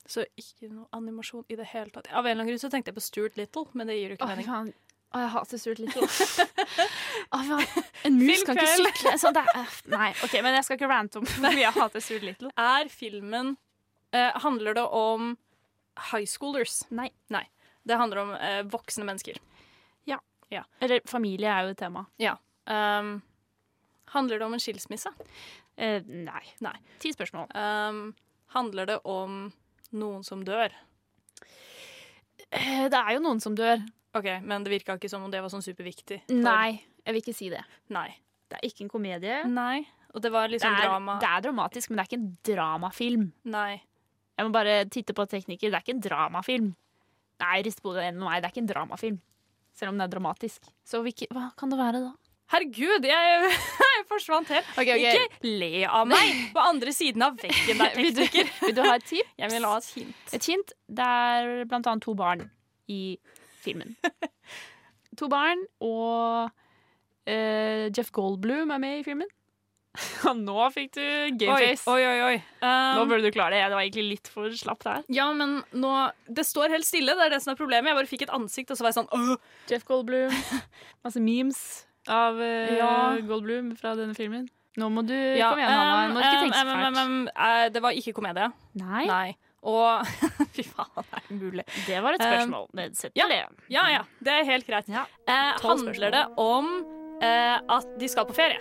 Så 0.08 0.26
ikke 0.38 0.70
noe 0.70 0.86
animasjon 0.94 1.46
i 1.50 1.56
det 1.58 1.66
hele 1.72 1.90
tatt. 1.90 2.08
Av 2.14 2.26
en 2.26 2.32
eller 2.32 2.44
annen 2.44 2.52
grunn 2.54 2.62
så 2.62 2.70
tenkte 2.70 2.92
jeg 2.94 2.98
på 2.98 3.02
Stuart 3.06 3.38
Little, 3.38 3.66
men 3.74 3.88
det 3.90 3.96
gir 3.98 4.14
jo 4.14 4.18
ikke 4.20 4.28
mening. 4.36 4.74
Å, 5.16 5.22
jeg 5.24 5.30
hater 5.34 5.58
Stuart 5.58 5.80
Little. 5.80 6.06
oh. 7.38 7.64
En 8.06 8.20
mus 8.20 8.44
kan 8.46 8.58
ikke 8.60 8.76
sykle. 8.78 9.16
Så 9.22 9.32
det 9.34 9.42
er, 9.56 9.74
nei, 9.90 10.12
OK, 10.26 10.36
men 10.46 10.58
jeg 10.60 10.68
skal 10.68 10.78
ikke 10.78 10.90
rante 10.92 11.22
om 11.22 11.26
hvor 11.26 11.58
jeg 11.58 11.74
hater 11.74 12.04
Stuart 12.06 12.26
Little. 12.28 12.52
Er 12.58 12.90
filmen 12.94 13.56
uh, 14.14 14.32
Handler 14.46 14.78
det 14.78 14.86
om 14.86 15.36
high 16.12 16.28
schoolers? 16.30 16.84
Nei. 16.94 17.10
Nei. 17.34 17.46
Det 17.86 17.98
handler 18.00 18.18
om 18.24 18.32
eh, 18.36 18.64
voksne 18.64 19.06
mennesker. 19.06 19.38
Ja. 20.10 20.20
Ja. 20.50 20.64
Eller 20.82 21.02
familie 21.10 21.50
er 21.52 21.64
jo 21.68 21.74
et 21.76 21.78
tema. 21.82 22.06
Ja. 22.22 22.36
Um, 22.66 23.22
handler 24.14 24.40
det 24.40 24.46
om 24.48 24.54
en 24.54 24.60
skilsmisse? 24.64 25.12
Eh, 25.78 26.02
nei. 26.08 26.42
Nei. 26.66 26.76
Ti 27.00 27.12
spørsmål. 27.14 27.50
Um, 27.56 28.16
handler 28.56 28.86
det 28.90 29.00
om 29.06 29.52
noen 29.94 30.24
som 30.26 30.44
dør? 30.48 30.74
Eh, 32.52 32.88
det 32.90 32.98
er 33.00 33.16
jo 33.18 33.24
noen 33.24 33.42
som 33.44 33.56
dør. 33.58 33.82
OK, 34.16 34.30
men 34.48 34.64
det 34.64 34.72
virka 34.72 34.96
ikke 34.96 35.10
som 35.12 35.26
om 35.26 35.32
det 35.34 35.42
var 35.44 35.52
sånn 35.52 35.66
superviktig. 35.66 36.22
for- 36.28 36.36
Nei, 36.46 36.82
jeg 37.06 37.14
vil 37.14 37.22
ikke 37.22 37.36
si 37.36 37.50
det. 37.50 37.64
Nei. 37.90 38.16
Det 38.50 38.60
er 38.62 38.68
ikke 38.70 38.82
en 38.86 38.90
komedie. 38.90 39.44
Nei. 39.50 39.86
Og 40.14 40.22
det 40.22 40.32
var 40.32 40.48
Det 40.48 40.60
liksom 40.62 40.72
er, 40.74 40.82
drama. 40.88 41.20
det 41.20 41.28
er 41.28 41.42
dramatisk, 41.42 41.90
men 41.90 41.98
det 41.98 42.06
er 42.06 42.10
ikke 42.16 42.22
en 42.22 42.38
dramafilm. 42.44 43.32
Nei. 43.44 43.82
Jeg 44.38 44.46
må 44.46 44.52
bare 44.54 44.86
titte 44.86 45.14
på 45.14 45.26
tekniker. 45.28 45.70
Det 45.72 45.74
er 45.74 45.82
ikke 45.84 45.96
en 45.96 46.02
dramafilm. 46.02 46.76
Nei, 47.44 47.56
rist 47.66 47.82
på 47.84 47.94
det 47.96 48.12
nei. 48.16 48.38
Det 48.40 48.48
er 48.48 48.54
ikke 48.54 48.64
en 48.64 48.70
dramafilm. 48.70 49.18
Selv 49.76 49.92
om 49.92 50.00
det 50.00 50.08
er 50.08 50.14
dramatisk. 50.14 50.70
Så 50.88 51.02
hvilke, 51.04 51.28
hva 51.36 51.50
kan 51.60 51.72
det 51.74 51.80
være, 51.80 52.00
da? 52.06 52.14
Herregud, 52.54 53.06
jeg, 53.10 53.54
jeg 53.96 54.04
forsvant 54.10 54.52
helt. 54.54 54.68
Okay, 54.78 55.00
okay. 55.00 55.24
Ikke 55.26 55.54
le 55.64 55.86
av 55.90 56.06
meg 56.10 56.42
på 56.56 56.62
andre 56.62 56.94
siden 56.96 57.26
av 57.26 57.40
veggen 57.42 57.82
der, 57.82 57.96
Vil 57.98 58.12
du, 58.14 58.22
tekniker. 58.22 58.52
vil 58.68 58.76
du 58.78 58.84
ha 58.86 58.94
et 59.00 59.08
tips? 59.10 59.32
Jeg 59.42 59.54
vil 59.56 59.66
ha 59.68 59.80
et 59.82 59.90
hint. 59.98 60.36
Et 60.38 60.50
hint. 60.52 60.76
Det 61.00 61.08
er 61.32 61.56
blant 61.72 61.90
annet 61.92 62.06
to 62.06 62.14
barn 62.18 62.46
i 62.92 63.02
filmen. 63.66 63.96
to 65.18 65.30
barn, 65.32 65.64
og 65.82 66.52
uh, 66.52 67.86
Jeff 67.90 68.14
Goldblum 68.14 68.76
er 68.76 68.84
med 68.84 69.00
i 69.02 69.06
filmen. 69.08 69.32
Nå 70.48 70.58
fikk 70.74 70.92
du 70.98 71.04
gameface. 71.40 71.86
oi, 71.92 72.02
oi. 72.04 72.20
oi. 72.32 72.36
Nå 72.66 73.02
Um, 73.06 73.10
burde 73.12 73.24
du 73.28 73.32
klare 73.36 73.54
det. 73.56 73.64
Det 73.70 73.76
var 73.78 73.84
egentlig 73.86 74.06
litt 74.16 74.28
for 74.32 74.50
slapt 74.58 74.88
her. 74.90 75.04
ja, 75.14 75.28
men 75.38 75.60
nå 75.78 75.92
Det 76.28 76.46
står 76.48 76.74
helt 76.74 76.88
stille, 76.88 77.14
det 77.16 77.28
er 77.28 77.36
det 77.36 77.42
som 77.44 77.54
er 77.54 77.60
problemet. 77.60 77.92
Jeg 77.92 78.00
bare 78.00 78.10
fikk 78.10 78.24
et 78.28 78.34
ansikt, 78.34 78.72
og 78.74 78.78
så 78.80 78.86
var 78.86 78.94
jeg 78.94 79.00
sånn 79.04 79.12
Åh! 79.14 79.36
Jeff 79.70 79.86
Goldblum. 79.86 80.34
Masse 81.06 81.22
memes 81.22 81.60
av 82.10 82.38
uh, 82.42 82.76
Ja. 82.78 82.92
Goldblum 83.26 83.74
fra 83.80 83.94
denne 84.00 84.16
filmen. 84.18 84.48
Nå 84.76 84.90
må 84.92 85.06
du 85.08 85.14
Ja, 85.16 85.52
Kom 85.54 85.60
igjen, 85.62 85.72
Hanna. 85.72 86.08
Nå 86.10 86.18
må 86.18 86.20
ikke 86.26 86.42
tenke 86.44 86.58
så 86.60 86.68
fælt. 86.68 87.00
um, 87.00 87.00
um, 87.00 87.28
uh, 87.32 87.66
Det 87.72 87.82
var 87.86 87.96
ikke 88.02 88.14
komedie. 88.18 88.50
Nei, 88.82 89.06
Nei. 89.08 89.28
Og 89.66 90.06
Fy 90.58 90.62
faen, 90.68 91.06
det 91.10 91.22
er 91.22 91.30
umulig. 91.32 91.64
det 91.88 92.02
var 92.06 92.14
et 92.18 92.22
spørsmål. 92.26 92.68
Nedsett 92.78 93.16
ja. 93.18 93.26
det. 93.32 93.40
Ja 93.74 93.86
ja, 93.90 94.04
det 94.22 94.36
er 94.42 94.44
helt 94.52 94.68
greit. 94.68 94.90
Ja. 94.92 95.06
Uh, 95.26 95.56
handler 95.64 96.12
det 96.14 96.26
om 96.38 96.68
at 97.26 97.86
de 97.98 98.08
skal 98.12 98.26
på 98.28 98.36
ferie? 98.36 98.60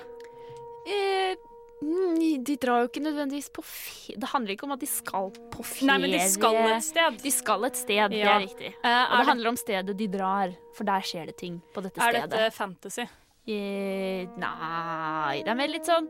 Eh, 0.85 1.35
mm, 1.81 2.45
de 2.45 2.57
drar 2.61 2.83
jo 2.85 2.89
ikke 2.91 3.01
nødvendigvis 3.01 3.49
på 3.57 3.63
ferie 3.65 4.19
Det 4.21 4.29
handler 4.35 4.53
ikke 4.53 4.67
om 4.69 4.75
at 4.77 4.83
de 4.85 4.89
skal 4.91 5.31
på 5.53 5.65
ferie. 5.65 5.89
Nei, 5.89 5.99
men 6.03 6.13
de 6.13 6.21
skal 6.29 6.59
et 6.69 6.85
sted. 6.85 7.19
De 7.25 7.33
skal 7.33 7.65
et 7.71 7.77
sted, 7.81 8.05
det 8.13 8.23
er 8.23 8.41
riktig. 8.45 8.73
Eh, 8.75 8.89
Og 8.91 9.17
det 9.17 9.21
er, 9.25 9.29
handler 9.33 9.49
om 9.55 9.57
stedet 9.61 9.97
de 9.99 10.09
drar, 10.13 10.53
for 10.77 10.85
der 10.85 11.01
skjer 11.09 11.27
det 11.33 11.37
ting 11.41 11.61
på 11.75 11.85
dette 11.85 12.01
er 12.01 12.19
stedet. 12.19 12.31
dette 12.37 12.51
fantasy? 12.57 13.07
Eh, 13.45 14.25
nei 14.41 15.43
Det 15.45 15.51
er 15.53 15.59
mer 15.59 15.69
litt 15.69 15.85
sånn 15.85 16.07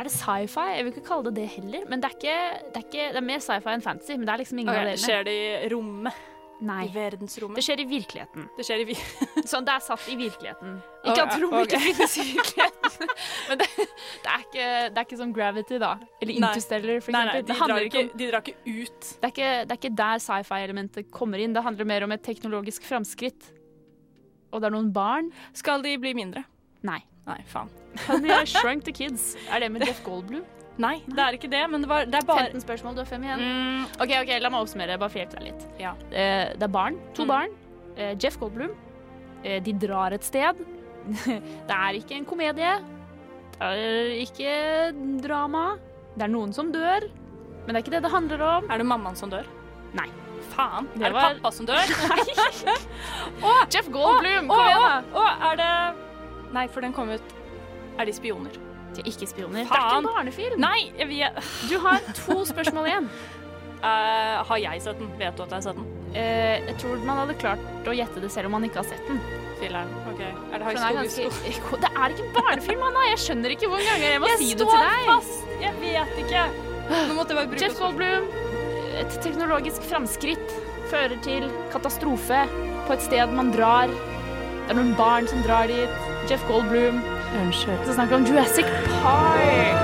Er 0.00 0.06
det 0.08 0.12
sci-fi? 0.14 0.62
Jeg 0.78 0.84
vil 0.86 0.92
ikke 0.94 1.02
kalle 1.10 1.28
det 1.28 1.34
det 1.42 1.48
heller. 1.58 1.82
Men 1.90 2.00
det 2.00 2.08
er, 2.08 2.14
ikke, 2.16 2.36
det 2.72 2.78
er, 2.80 2.86
ikke, 2.88 3.08
det 3.12 3.20
er 3.20 3.26
mer 3.26 3.42
sci-fi 3.44 3.74
enn 3.74 3.82
fantasy. 3.84 4.16
Men 4.16 4.24
det 4.24 4.32
er 4.32 4.40
liksom 4.40 4.58
ingen 4.62 4.72
okay, 4.72 4.80
av 4.80 4.88
delene. 4.88 5.04
skjer 5.04 5.24
det 5.28 5.34
i 5.36 5.68
rommet? 5.74 6.26
Nei. 6.60 6.82
I 6.86 6.92
verdensrommet? 6.92 7.56
Det 7.56 7.64
skjer 7.64 7.80
i 7.80 7.86
virkeligheten. 7.88 8.48
Det 8.56 8.64
skjer 8.66 8.82
i 8.82 8.86
vi... 8.90 8.96
Sånn, 9.50 9.64
det 9.64 9.74
er 9.74 9.84
satt 9.84 10.04
i 10.12 10.16
virkeligheten. 10.20 10.74
Ikke 11.08 11.24
at 11.24 11.36
rom 11.40 11.56
ikke 11.62 11.80
finnes 11.86 12.16
i 12.20 12.26
virkeligheten. 12.34 13.14
Men 13.48 13.62
det, 13.62 13.68
det, 13.78 14.34
er 14.34 14.44
ikke, 14.44 14.66
det 14.66 15.02
er 15.02 15.08
ikke 15.08 15.20
som 15.22 15.32
Gravity, 15.36 15.80
da. 15.80 15.94
Eller 16.20 16.36
Interstellar, 16.36 17.00
for 17.00 17.14
eksempel. 17.14 17.32
nei, 17.32 17.40
de 17.40 17.48
det, 17.48 17.58
drar, 17.62 17.86
ikke, 17.88 18.04
om, 18.04 18.12
de 18.20 18.30
drar 18.32 18.44
ikke 18.44 18.56
ut. 18.84 19.08
det, 19.08 19.22
er 19.22 19.34
ikke, 19.34 19.50
det 19.64 19.76
er 19.76 19.80
ikke 19.80 19.94
der 20.02 20.24
sci-fi-elementet 20.26 21.10
kommer 21.16 21.40
inn. 21.40 21.56
Det 21.56 21.64
handler 21.64 21.90
mer 21.94 22.08
om 22.08 22.16
et 22.16 22.24
teknologisk 22.28 22.84
framskritt. 22.88 23.52
Og 24.50 24.60
det 24.60 24.68
er 24.68 24.76
noen 24.76 24.92
barn. 24.92 25.32
Skal 25.56 25.84
de 25.86 25.96
bli 26.02 26.12
mindre? 26.18 26.44
Nei. 26.86 27.00
Nei, 27.28 27.40
faen. 27.48 27.72
Honey, 28.06 28.32
I 28.32 28.46
Shrunk 28.48 28.84
the 28.84 28.92
Kids. 28.92 29.32
Er 29.48 29.62
det 29.64 29.72
med 29.72 29.86
Jeff 29.86 30.02
Goldblum? 30.04 30.44
Nei, 30.80 30.94
det 31.06 31.18
er 31.24 31.36
ikke 31.36 31.50
det, 31.52 31.62
men 31.70 31.82
det, 31.84 31.88
var, 31.90 32.06
det 32.08 32.18
er 32.22 32.26
bare 32.28 32.46
15 32.50 32.62
spørsmål, 32.64 32.94
du 32.96 33.00
har 33.02 33.08
fem 33.10 33.24
igjen. 33.26 33.40
mm, 33.44 33.82
OK, 34.00 34.12
ok, 34.22 34.30
la 34.40 34.50
meg 34.54 34.62
oppsummere. 34.64 34.96
Bare 35.02 35.12
for 35.12 35.34
deg 35.36 35.42
litt. 35.50 35.66
Ja. 35.82 35.92
Eh, 36.10 36.52
det 36.56 36.62
er 36.64 36.72
barn. 36.72 36.96
To 37.18 37.22
Mm. 37.26 37.28
barn. 37.28 37.50
Eh, 37.96 38.14
Jeff 38.22 38.38
Goldblum. 38.40 38.72
Eh, 39.44 39.60
de 39.60 39.72
drar 39.72 40.12
et 40.16 40.24
sted. 40.24 40.56
det 41.68 41.76
er 41.76 41.98
ikke 42.00 42.16
en 42.16 42.24
komedie. 42.28 42.72
Det 43.58 43.68
er 43.68 44.14
ikke 44.24 44.54
drama. 45.22 45.76
Det 46.16 46.24
er 46.24 46.32
noen 46.32 46.52
som 46.56 46.72
dør. 46.72 47.08
Men 47.66 47.74
det 47.74 47.76
er 47.76 47.84
ikke 47.84 47.94
det 47.98 48.02
det 48.06 48.10
handler 48.12 48.40
om. 48.42 48.70
Er 48.70 48.78
det 48.78 48.86
mammaen 48.86 49.16
som 49.16 49.30
dør? 49.30 49.44
Nei. 49.92 50.08
Faen. 50.54 50.86
Det 50.96 51.04
er 51.04 51.12
det 51.12 51.14
var- 51.14 51.34
pappa 51.36 51.52
som 51.52 51.66
dør? 51.68 51.84
Nei 53.44 53.66
Jeff 53.70 53.88
Goldblum, 53.92 54.48
kom 54.48 54.64
igjen, 54.66 55.04
da! 55.14 55.26
er 55.50 55.56
det 55.60 55.72
Nei, 56.52 56.66
for 56.68 56.80
den 56.82 56.92
kom 56.96 57.08
ut 57.12 57.22
Er 57.98 58.08
de 58.08 58.12
spioner? 58.16 58.56
Er 59.00 59.10
ikke 59.10 59.28
spioner. 59.30 59.64
Det 59.64 59.66
er 59.66 59.84
ikke 59.84 60.00
en 60.00 60.08
barnefilm. 60.08 60.56
Nei, 60.60 60.80
jeg 60.98 61.18
jeg, 61.18 61.44
Du 61.70 61.78
har 61.84 62.02
to 62.18 62.40
spørsmål 62.48 62.90
igjen. 62.90 63.10
Uh, 63.80 64.40
Har 64.50 64.60
jeg 64.60 64.82
sett 64.84 65.00
den? 65.00 65.08
Vet 65.18 65.38
du 65.38 65.44
at 65.46 65.54
jeg 65.54 65.56
har 65.56 65.66
sett 65.70 65.78
den? 65.78 65.86
Uh, 66.10 66.56
jeg 66.68 66.74
tror 66.82 67.04
man 67.08 67.22
hadde 67.22 67.36
klart 67.40 67.88
å 67.88 67.94
gjette 67.96 68.20
det 68.20 68.32
selv 68.34 68.50
om 68.50 68.58
man 68.58 68.66
ikke 68.68 68.82
har 68.82 68.88
sett 68.90 69.06
den. 69.08 69.20
Filler'n. 69.60 69.92
OK. 70.12 70.20
Er 70.20 70.60
det 70.60 70.66
High 70.66 70.80
School. 70.80 71.30
Musical? 71.30 71.80
Det 71.84 71.92
er 71.94 72.14
ikke 72.14 72.26
en 72.26 72.34
barnefilm, 72.36 72.84
Anna! 72.90 73.06
Jeg 73.12 73.22
skjønner 73.24 73.56
ikke 73.56 73.70
hvor 73.72 73.84
ganger 73.86 74.08
jeg 74.14 74.22
må 74.24 74.34
si 74.36 74.50
det 74.52 74.58
til 74.60 74.74
deg. 74.74 74.82
Jeg 74.84 75.06
står 75.06 75.14
fast! 75.14 75.54
Jeg 75.64 75.78
vet 75.80 76.20
ikke. 76.24 76.44
Nå 76.90 77.14
måtte 77.16 77.34
jeg 77.34 77.38
bare 77.38 77.50
bruke 77.52 77.62
Jeff 77.62 77.78
Goldblum, 77.78 78.30
et 79.00 79.16
teknologisk 79.22 79.84
framskritt 79.86 80.54
fører 80.90 81.20
til 81.22 81.46
katastrofe 81.70 82.40
på 82.88 82.96
et 82.96 83.04
sted 83.04 83.36
man 83.36 83.52
drar. 83.54 83.92
Det 83.92 84.74
er 84.74 84.78
noen 84.78 84.96
barn 84.98 85.28
som 85.30 85.42
drar 85.46 85.70
dit. 85.70 86.10
Jeff 86.30 86.42
Goldblum. 86.50 86.98
Unnskyld. 87.34 87.86
Så 87.86 87.92
snakker 87.94 88.10
vi 88.10 88.14
om 88.14 88.26
Jurassic 88.26 88.66
Park. 89.02 89.76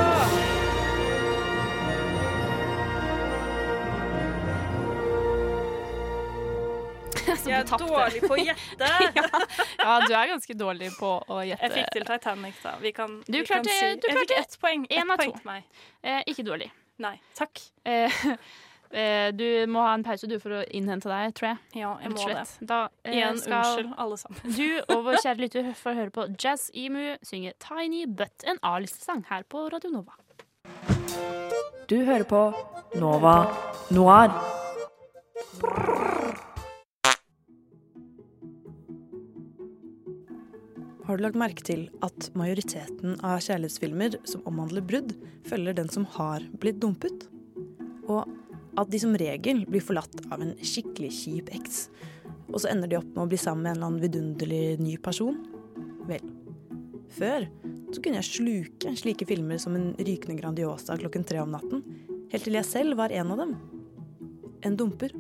Jeg 7.47 7.61
er 7.61 7.67
dårlig 7.79 8.21
på 8.27 8.35
å 8.37 8.39
gjette. 8.41 8.89
Ja, 9.87 9.95
du 10.03 10.13
er 10.19 10.31
ganske 10.33 10.55
dårlig 10.59 10.91
på 10.99 11.11
å 11.31 11.41
gjette. 11.47 11.63
Jeg 11.69 11.75
fikk 11.77 11.93
til 11.95 12.07
Titanic, 12.09 12.57
da. 12.65 12.73
Vi 12.83 12.91
kan, 12.97 13.21
Du 13.27 13.37
vi 13.39 13.45
klarte- 13.47 13.71
kan 13.71 13.71
si. 13.71 14.01
du 14.03 14.09
Jeg 14.11 14.17
fikk 14.19 14.33
klarte 14.33 14.43
ett 14.43 14.57
poeng. 14.63 14.87
Én 14.91 15.13
av 15.15 15.23
to. 15.23 15.33
Eh, 16.03 16.23
ikke 16.33 16.45
dårlig. 16.47 16.71
Nei, 17.03 17.15
takk. 17.39 17.61
Eh, 17.87 18.11
du 19.37 19.47
må 19.69 19.83
ha 19.85 19.95
en 19.97 20.05
pause 20.07 20.29
du 20.31 20.39
for 20.41 20.57
å 20.57 20.63
innhente 20.73 21.11
deg, 21.11 21.35
tror 21.37 21.51
jeg. 21.51 21.59
Ja, 21.83 21.95
jeg 22.01 22.13
må 22.15 22.21
det. 22.21 22.25
slett. 22.25 22.69
Da 22.71 22.79
eh, 23.05 23.19
Igjen, 23.19 23.41
skal 23.43 23.59
unnskyld, 23.61 23.95
alle 24.05 24.21
sammen. 24.23 24.41
du 24.61 24.95
og 24.95 25.03
vår 25.09 25.19
kjære 25.25 25.43
lytter 25.43 25.73
får 25.77 25.99
høre 26.01 26.15
på 26.17 26.29
Jazz 26.41 26.71
Emu 26.73 27.03
synge 27.27 27.53
Tiny 27.63 28.07
But, 28.09 28.47
en 28.49 28.61
A-listesang 28.65 29.27
her 29.31 29.45
på 29.53 29.67
Radio 29.75 29.93
Nova. 29.93 30.17
Du 31.87 31.99
hører 32.03 32.25
på 32.27 32.43
Nova 32.99 33.37
Noir. 33.95 34.33
Har 41.07 41.17
du 41.17 41.23
lagt 41.23 41.39
merke 41.39 41.63
til 41.63 41.85
at 42.03 42.33
majoriteten 42.35 43.21
av 43.23 43.39
kjærlighetsfilmer 43.45 44.17
som 44.27 44.43
omhandler 44.51 44.83
brudd, 44.83 45.13
følger 45.47 45.77
den 45.79 45.93
som 45.93 46.09
har 46.17 46.43
blitt 46.59 46.81
dumpet? 46.83 47.29
Og 48.11 48.27
at 48.77 48.91
de 48.93 49.01
som 49.01 49.17
regel 49.17 49.65
blir 49.69 49.85
forlatt 49.85 50.21
av 50.31 50.43
en 50.45 50.55
skikkelig 50.61 51.13
kjip 51.17 51.53
eks, 51.57 51.87
og 52.53 52.61
så 52.63 52.71
ender 52.71 52.91
de 52.91 52.99
opp 52.99 53.09
med 53.15 53.25
å 53.25 53.31
bli 53.31 53.39
sammen 53.41 53.65
med 53.65 53.73
en 53.73 53.77
eller 53.77 53.89
annen 53.91 54.05
vidunderlig 54.05 54.65
ny 54.83 54.97
person? 55.03 55.39
Vel, 56.07 56.23
før 57.17 57.49
så 57.95 58.03
kunne 58.03 58.21
jeg 58.21 58.29
sluke 58.29 58.93
slike 58.99 59.27
filmer 59.29 59.61
som 59.63 59.77
en 59.79 59.93
rykende 59.99 60.37
Grandiosa 60.41 60.99
klokken 61.01 61.25
tre 61.27 61.41
om 61.43 61.55
natten, 61.55 61.83
helt 62.33 62.47
til 62.47 62.59
jeg 62.59 62.69
selv 62.69 62.99
var 62.99 63.15
en 63.15 63.33
av 63.35 63.43
dem. 63.45 63.57
En 64.67 64.77
dumper. 64.79 65.15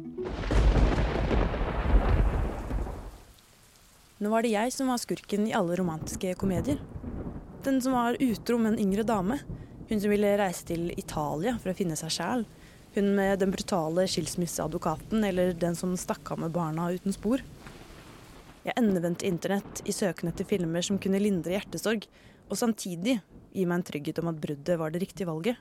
Nå 4.16 4.32
var 4.32 4.42
det 4.42 4.54
jeg 4.54 4.72
som 4.72 4.88
var 4.90 5.00
skurken 5.00 5.44
i 5.46 5.54
alle 5.54 5.76
romantiske 5.76 6.32
komedier. 6.40 6.80
Den 7.66 7.82
som 7.84 7.92
var 7.92 8.16
utro 8.22 8.56
med 8.58 8.74
en 8.74 8.82
yngre 8.86 9.04
dame. 9.06 9.38
Hun 9.90 10.00
som 10.00 10.10
ville 10.10 10.36
reise 10.40 10.64
til 10.66 10.88
Italia 10.96 11.56
for 11.60 11.70
å 11.70 11.76
finne 11.76 11.98
seg 11.98 12.14
sjæl. 12.14 12.46
Hun 12.96 13.10
med 13.14 13.42
den 13.42 13.50
brutale 13.52 14.06
skilsmisseadvokaten, 14.08 15.24
eller 15.24 15.52
den 15.52 15.74
som 15.76 15.90
stakk 16.00 16.30
av 16.32 16.38
med 16.40 16.54
barna 16.54 16.88
uten 16.96 17.12
spor. 17.12 17.42
Jeg 18.64 18.72
endevendte 18.80 19.28
internett 19.28 19.82
i 19.84 19.92
søken 19.92 20.30
etter 20.30 20.48
filmer 20.48 20.80
som 20.82 20.96
kunne 20.96 21.20
lindre 21.20 21.52
hjertesorg, 21.58 22.06
og 22.48 22.56
samtidig 22.56 23.18
gi 23.52 23.66
meg 23.68 23.82
en 23.82 23.84
trygghet 23.90 24.22
om 24.22 24.30
at 24.32 24.40
bruddet 24.40 24.80
var 24.80 24.94
det 24.94 25.02
riktige 25.04 25.28
valget. 25.28 25.60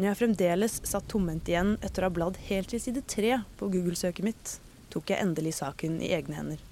Når 0.00 0.08
jeg 0.08 0.18
fremdeles 0.18 0.80
satt 0.90 1.06
tomhendt 1.12 1.52
igjen 1.52 1.76
etter 1.78 2.02
å 2.02 2.10
ha 2.10 2.16
bladd 2.18 2.42
helt 2.48 2.72
til 2.74 2.82
side 2.82 3.04
tre 3.06 3.38
på 3.60 3.70
Google-søket 3.70 4.26
mitt, 4.26 4.56
tok 4.90 5.14
jeg 5.14 5.22
endelig 5.22 5.54
saken 5.60 6.02
i 6.02 6.10
egne 6.18 6.40
hender. 6.40 6.66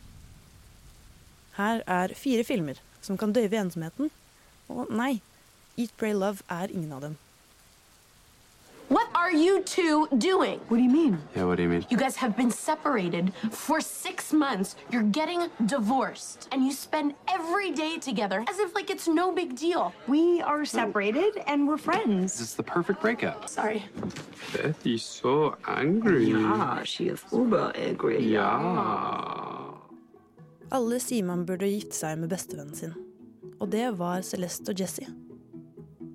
Her 1.61 1.87
er 1.87 2.19
fire 2.19 2.43
filmer 2.43 2.83
som 3.07 3.15
kan 3.21 3.31
døyve 3.31 3.63
ensomheten. 3.63 4.11
Og 4.67 4.91
nei, 4.91 5.21
Eat, 5.79 5.95
Pray, 5.95 6.11
Love 6.11 6.43
er 6.51 6.75
ingen 6.75 6.91
av 6.99 7.07
dem. 7.07 7.19
What 8.89 9.09
are 9.15 9.31
you 9.31 9.63
two 9.63 10.09
doing? 10.17 10.61
What 10.69 10.79
do 10.79 10.83
you 10.83 10.89
mean? 10.91 11.19
Yeah, 11.37 11.45
what 11.45 11.57
do 11.57 11.63
you 11.63 11.69
mean? 11.69 11.85
You 11.91 11.99
guys 11.99 12.17
have 12.17 12.35
been 12.37 12.51
separated 12.51 13.33
for 13.51 13.81
six 13.83 14.33
months. 14.33 14.77
You're 14.91 15.03
getting 15.03 15.51
divorced. 15.67 16.49
And 16.53 16.65
you 16.65 16.73
spend 16.73 17.13
every 17.29 17.71
day 17.71 17.99
together 17.99 18.45
as 18.49 18.59
if 18.59 18.75
like 18.75 18.89
it's 18.89 19.07
no 19.07 19.31
big 19.31 19.57
deal. 19.57 19.93
We 20.07 20.41
are 20.41 20.65
separated 20.65 21.37
and 21.47 21.69
we're 21.69 21.77
friends. 21.77 22.39
This 22.39 22.49
is 22.49 22.55
the 22.55 22.63
perfect 22.63 23.03
breakup. 23.03 23.49
Sorry. 23.49 23.85
Betty's 24.55 25.03
so 25.05 25.57
angry. 25.67 26.31
Ja, 26.31 26.83
she 26.85 27.09
is 27.09 27.21
uber 27.31 27.73
angry. 27.77 28.25
Ja. 28.25 29.75
Alle 30.73 31.01
sier 31.01 31.25
man 31.25 31.45
burde 31.45 31.69
gifte 31.69 31.97
seg 31.97 32.19
med 32.21 32.33
bestevennen 32.33 32.75
sin. 32.77 32.97
Og 33.61 33.69
det 33.73 33.85
var 33.99 34.23
Celeste 34.25 34.73
og 34.73 34.81
Jesse. 34.81 35.05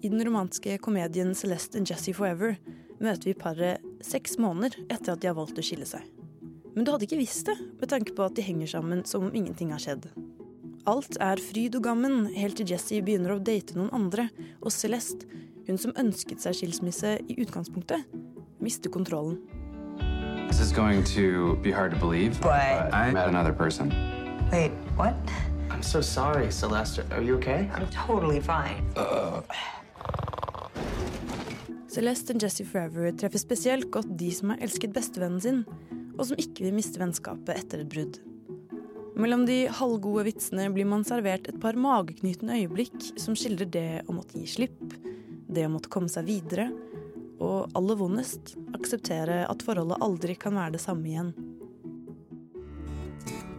I 0.03 0.09
den 0.11 0.25
romantiske 0.25 0.77
komedien 0.83 1.31
Celeste 1.35 1.79
and 1.79 1.87
Jesse 1.87 2.11
Forever 2.13 2.57
møter 2.99 3.29
vi 3.29 3.33
paret 3.39 3.83
seks 4.03 4.35
måneder 4.35 4.75
etter 4.91 5.13
at 5.13 5.21
de 5.23 5.29
har 5.29 5.37
valgt 5.37 5.61
å 5.61 5.63
skille 5.63 5.87
seg. 5.87 6.03
Men 6.75 6.83
du 6.83 6.91
hadde 6.91 7.05
ikke 7.07 7.21
visst 7.21 7.47
det, 7.47 7.55
med 7.79 7.87
tanke 7.87 8.11
på 8.17 8.25
at 8.25 8.35
de 8.35 8.43
henger 8.43 8.67
sammen 8.73 9.05
som 9.07 9.29
om 9.29 9.35
ingenting 9.35 9.71
har 9.71 9.79
skjedd. 9.79 10.09
Alt 10.89 11.15
er 11.23 11.39
fryd 11.39 11.77
og 11.79 11.85
gammen, 11.85 12.25
helt 12.35 12.57
til 12.59 12.67
Jesse 12.73 12.99
begynner 12.99 13.37
å 13.37 13.39
date 13.39 13.77
noen 13.77 13.93
andre, 13.95 14.27
og 14.59 14.73
Celeste, 14.75 15.23
hun 15.69 15.79
som 15.79 15.95
ønsket 15.95 16.43
seg 16.43 16.57
skilsmisse 16.59 17.13
i 17.23 17.37
utgangspunktet, 17.39 18.03
mister 18.59 18.91
kontrollen. 18.91 19.39
This 20.49 20.59
is 20.59 20.73
going 20.75 21.05
to 21.15 21.55
be 21.63 21.71
hard 21.71 21.95
to 21.95 21.97
believe, 21.97 22.41
But- 22.41 22.91
I 22.91 23.11
met 23.11 23.29
another 23.29 23.53
person. 23.53 23.93
Wait, 24.51 24.71
what? 24.97 25.15
I'm 25.71 25.81
so 25.81 26.01
sorry, 26.01 26.51
Celeste. 26.51 26.99
Are 27.11 27.21
you 27.21 27.37
okay? 27.37 27.69
I'm 27.73 27.87
totally 27.87 28.41
fine. 28.41 28.83
Celeste 31.93 32.33
og 32.33 32.41
Jesse 32.41 32.63
Forever 32.65 33.11
treffer 33.13 33.37
spesielt 33.37 33.91
godt 33.93 34.15
de 34.17 34.31
som 34.33 34.49
har 34.49 34.61
elsket 34.65 34.95
bestevennen 34.95 35.41
sin, 35.43 35.59
og 36.17 36.25
som 36.25 36.39
ikke 36.41 36.65
vil 36.65 36.73
miste 36.73 36.97
vennskapet 36.97 37.53
etter 37.53 37.83
et 37.83 37.91
brudd. 37.91 38.17
Mellom 39.13 39.43
de 39.45 39.67
halvgode 39.69 40.23
vitsene 40.25 40.65
blir 40.73 40.87
man 40.89 41.05
servert 41.05 41.45
et 41.51 41.59
par 41.61 41.77
mageknytende 41.77 42.57
øyeblikk 42.63 42.95
som 43.21 43.37
skildrer 43.37 43.69
det 43.69 43.89
å 44.07 44.15
måtte 44.17 44.39
gi 44.41 44.47
slipp, 44.49 44.95
det 45.53 45.67
å 45.67 45.73
måtte 45.75 45.91
komme 45.93 46.09
seg 46.09 46.25
videre, 46.31 46.71
og 47.37 47.69
aller 47.77 47.99
vondest 47.99 48.55
akseptere 48.73 49.43
at 49.45 49.61
forholdet 49.65 50.01
aldri 50.01 50.37
kan 50.39 50.57
være 50.57 50.79
det 50.79 50.81
samme 50.81 51.11
igjen. 51.11 51.29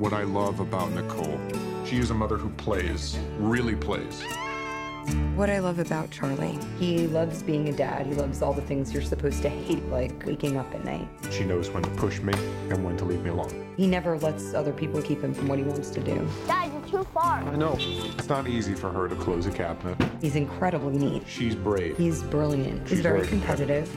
What 0.03 0.13
I 0.13 0.25
love 0.25 0.59
about 0.59 0.91
Nicole, 0.91 1.39
she 1.87 2.03
is 2.03 2.11
a 2.11 2.15
mother 2.15 2.37
who 2.37 2.51
plays, 2.59 3.17
really 3.39 3.77
plays. 3.77 4.25
What 5.37 5.51
I 5.51 5.59
love 5.59 5.79
about 5.79 6.11
Charlie, 6.11 6.59
he 6.79 7.07
loves 7.07 7.43
being 7.43 7.69
a 7.69 7.73
dad. 7.73 8.07
He 8.07 8.15
loves 8.15 8.41
all 8.41 8.53
the 8.53 8.63
things 8.63 8.93
you're 8.93 9.03
supposed 9.03 9.43
to 9.43 9.49
hate, 9.49 9.85
like 9.89 10.25
waking 10.25 10.57
up 10.57 10.73
at 10.75 10.85
night. 10.85 11.09
She 11.31 11.45
knows 11.45 11.71
when 11.71 11.83
to 11.83 11.91
push 11.91 12.21
me 12.21 12.33
and 12.71 12.85
when 12.85 12.97
to 12.97 13.05
leave 13.05 13.23
me 13.23 13.31
alone. 13.31 13.75
He 13.77 13.87
never 13.87 14.17
lets 14.19 14.55
other 14.55 14.73
people 14.73 15.03
keep 15.03 15.21
him 15.23 15.35
from 15.35 15.49
what 15.49 15.59
he 15.59 15.65
wants 15.65 15.91
to 15.91 16.01
do. 16.01 16.27
Dad, 16.47 16.73
you're 16.73 17.03
too 17.03 17.09
far. 17.13 17.43
I 17.43 17.57
know. 17.57 17.77
It's 17.79 18.29
not 18.29 18.49
easy 18.49 18.75
for 18.75 18.91
her 18.91 19.09
to 19.09 19.17
close 19.17 19.47
a 19.47 19.51
cabinet. 19.51 19.97
He's 20.23 20.37
incredibly 20.37 20.97
neat. 20.97 21.25
She's 21.27 21.55
brave. 21.55 21.97
He's 21.99 22.23
brilliant. 22.23 22.89
She's 22.89 22.99
He's 22.99 23.01
very 23.01 23.21
very 23.21 23.29
competitive. 23.29 23.89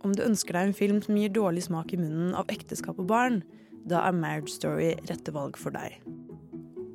Om 0.00 0.14
du 0.16 0.22
ønsker 0.24 0.56
deg 0.56 0.70
en 0.70 0.72
film 0.72 1.02
som 1.04 1.18
gir 1.20 1.28
dårlig 1.28 1.66
smak 1.66 1.92
i 1.92 1.98
munnen 2.00 2.32
av 2.38 2.48
ekteskap 2.48 2.96
og 3.02 3.10
barn, 3.10 3.42
da 3.84 4.06
er 4.08 4.16
Marriage 4.16 4.54
Story 4.54 4.94
rette 5.10 5.34
valg 5.34 5.58
for 5.60 5.76
deg. 5.76 5.98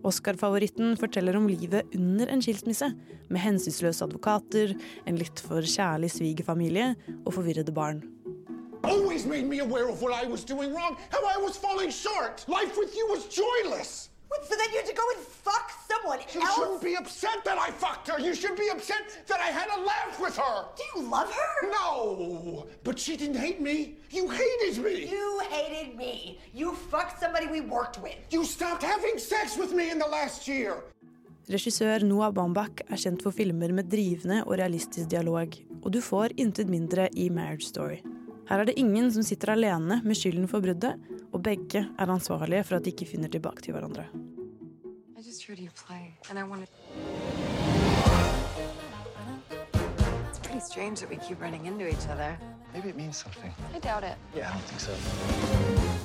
Oscar-favoritten 0.05 0.95
forteller 1.01 1.37
om 1.39 1.47
livet 1.49 1.89
under 1.97 2.29
en 2.31 2.43
skilsmisse, 2.45 2.91
med 3.29 3.41
hensynsløse 3.41 4.05
advokater, 4.05 4.75
en 5.05 5.17
litt 5.19 5.41
for 5.41 5.65
kjærlig 5.65 6.13
svigerfamilie 6.13 6.93
og 7.23 7.33
forvirrede 7.39 7.73
barn. 7.75 8.03
always 8.85 9.25
made 9.25 9.45
me 9.45 9.59
aware 9.59 9.89
of 9.89 10.01
what 10.01 10.13
I 10.13 10.27
was 10.27 10.43
doing 10.43 10.73
wrong, 10.73 10.97
how 11.09 11.21
I 11.25 11.41
was 11.41 11.57
falling 11.57 11.89
short. 11.89 12.45
Life 12.47 12.77
with 12.77 12.95
you 12.95 13.07
was 13.09 13.25
joyless. 13.25 14.09
So 14.49 14.53
then 14.59 14.69
you 14.73 14.77
had 14.81 14.89
to 14.93 14.93
go 14.93 15.07
and 15.15 15.21
fuck 15.45 15.67
someone 15.91 16.19
You 16.33 16.41
else? 16.41 16.55
shouldn't 16.55 16.81
be 16.81 16.95
upset 16.95 17.37
that 17.45 17.57
I 17.57 17.71
fucked 17.71 18.07
her. 18.09 18.19
You 18.19 18.33
should 18.35 18.55
be 18.55 18.69
upset 18.69 19.03
that 19.27 19.39
I 19.39 19.49
had 19.59 19.69
a 19.77 19.79
laugh 19.91 20.19
with 20.19 20.37
her. 20.37 20.57
Do 20.79 20.83
you 20.93 21.07
love 21.09 21.29
her? 21.39 21.53
No, 21.79 22.67
but 22.83 22.99
she 22.99 23.15
didn't 23.17 23.39
hate 23.45 23.59
me. 23.61 23.95
You 24.11 24.29
hated 24.29 24.83
me. 24.83 24.95
You 25.17 25.41
hated 25.49 25.95
me. 25.97 26.39
You 26.53 26.73
fucked 26.91 27.19
somebody 27.19 27.47
we 27.47 27.61
worked 27.61 27.97
with. 28.01 28.17
You 28.29 28.43
stopped 28.45 28.83
having 28.83 29.17
sex 29.17 29.57
with 29.57 29.71
me 29.73 29.89
in 29.91 29.99
the 29.99 30.07
last 30.17 30.47
year. 30.47 30.83
Regissør 31.49 32.01
Noah 32.03 32.31
Baumbach 32.33 32.79
er 32.89 32.97
kjent 32.97 33.21
for 33.21 33.31
filmer 33.31 33.69
med 33.77 33.85
drivende 33.91 34.39
og 34.47 34.55
realistisk 34.57 35.09
dialog, 35.11 35.53
og 35.83 35.91
du 35.93 35.99
får 36.01 36.33
intet 36.41 36.69
mindre 36.73 37.05
i 37.13 37.29
Marriage 37.29 37.67
Story. 37.67 37.99
Her 38.45 38.59
er 38.61 38.65
det 38.69 38.75
ingen 38.77 39.11
som 39.11 39.23
sitter 39.25 39.55
alene 39.55 40.01
med 40.05 40.15
skylden 40.15 40.47
for 40.47 40.61
bruddet, 40.61 40.99
og 41.33 41.41
begge 41.43 41.81
er 41.97 42.11
ansvarlige 42.13 42.63
for 42.63 42.75
at 42.77 42.85
de 42.85 42.91
ikke 42.93 43.07
finner 43.09 43.27
tilbake 43.27 43.61
til 43.65 43.73
hverandre. 43.73 44.03
I 45.17 45.21
just 45.25 45.47
heard 45.47 45.59
you 45.59 45.69
play, 45.87 46.13
and 46.29 46.37
I 46.37 46.43
wanted. 46.43 46.67
It's 50.29 50.39
pretty 50.43 50.61
strange 50.71 50.95
that 51.01 51.09
we 51.09 51.17
keep 51.27 51.41
running 51.41 51.65
into 51.65 51.85
each 51.87 52.07
other. 52.13 52.37
Maybe 52.73 52.89
it 52.89 52.95
means 52.95 53.17
something. 53.17 53.51
I 53.75 53.79
doubt 53.79 54.03
it. 54.03 54.17
Yeah, 54.35 54.49
I 54.49 54.53
don't 54.53 54.67
think 54.69 54.79
so. 54.79 54.91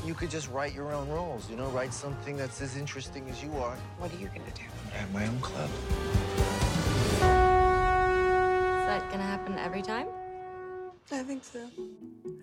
You 0.06 0.14
could 0.14 0.30
just 0.30 0.48
write 0.48 0.74
your 0.74 0.94
own 0.94 1.08
rules, 1.10 1.50
you 1.50 1.56
know, 1.56 1.68
write 1.78 1.92
something 1.92 2.38
that's 2.38 2.62
as 2.62 2.76
interesting 2.76 3.28
as 3.28 3.42
you 3.42 3.50
are. 3.64 3.76
What 3.98 4.14
are 4.14 4.20
you 4.22 4.28
gonna 4.28 4.54
do? 4.54 4.68
I 4.94 4.96
have 5.02 5.12
my 5.12 5.26
own 5.26 5.40
club. 5.40 5.70
Is 8.80 8.86
that 8.90 9.02
gonna 9.10 9.30
happen 9.34 9.58
every 9.58 9.82
time? 9.82 10.06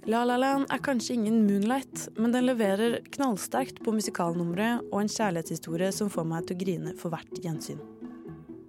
La 0.07 0.23
La 0.27 0.35
Land 0.38 0.68
er 0.72 0.81
kanskje 0.84 1.15
ingen 1.15 1.45
Moonlight, 1.48 2.10
men 2.19 2.34
den 2.35 2.48
leverer 2.49 2.98
knallsterkt 3.15 3.80
på 3.84 3.94
musikalnummeret 3.95 4.89
og 4.89 4.99
en 5.02 5.11
kjærlighetshistorie 5.11 5.94
som 5.95 6.11
får 6.11 6.27
meg 6.27 6.48
til 6.48 6.57
å 6.57 6.60
grine 6.65 6.95
for 6.99 7.15
hvert 7.15 7.39
gjensyn. 7.44 7.80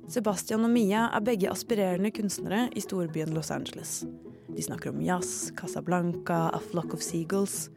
Sebastian 0.08 0.64
og 0.64 0.72
Mia 0.72 1.08
er 1.10 1.26
begge 1.26 1.50
aspirerende 1.50 2.12
kunstnere 2.14 2.68
i 2.78 2.84
storbyen 2.84 3.34
Los 3.34 3.50
Angeles. 3.54 4.04
De 4.48 4.62
snakker 4.62 4.94
om 4.94 5.02
jazz, 5.02 5.50
Casablanca, 5.58 6.46
A 6.54 6.62
Flock 6.70 6.94
of 6.94 7.02
Seagulls. 7.04 7.68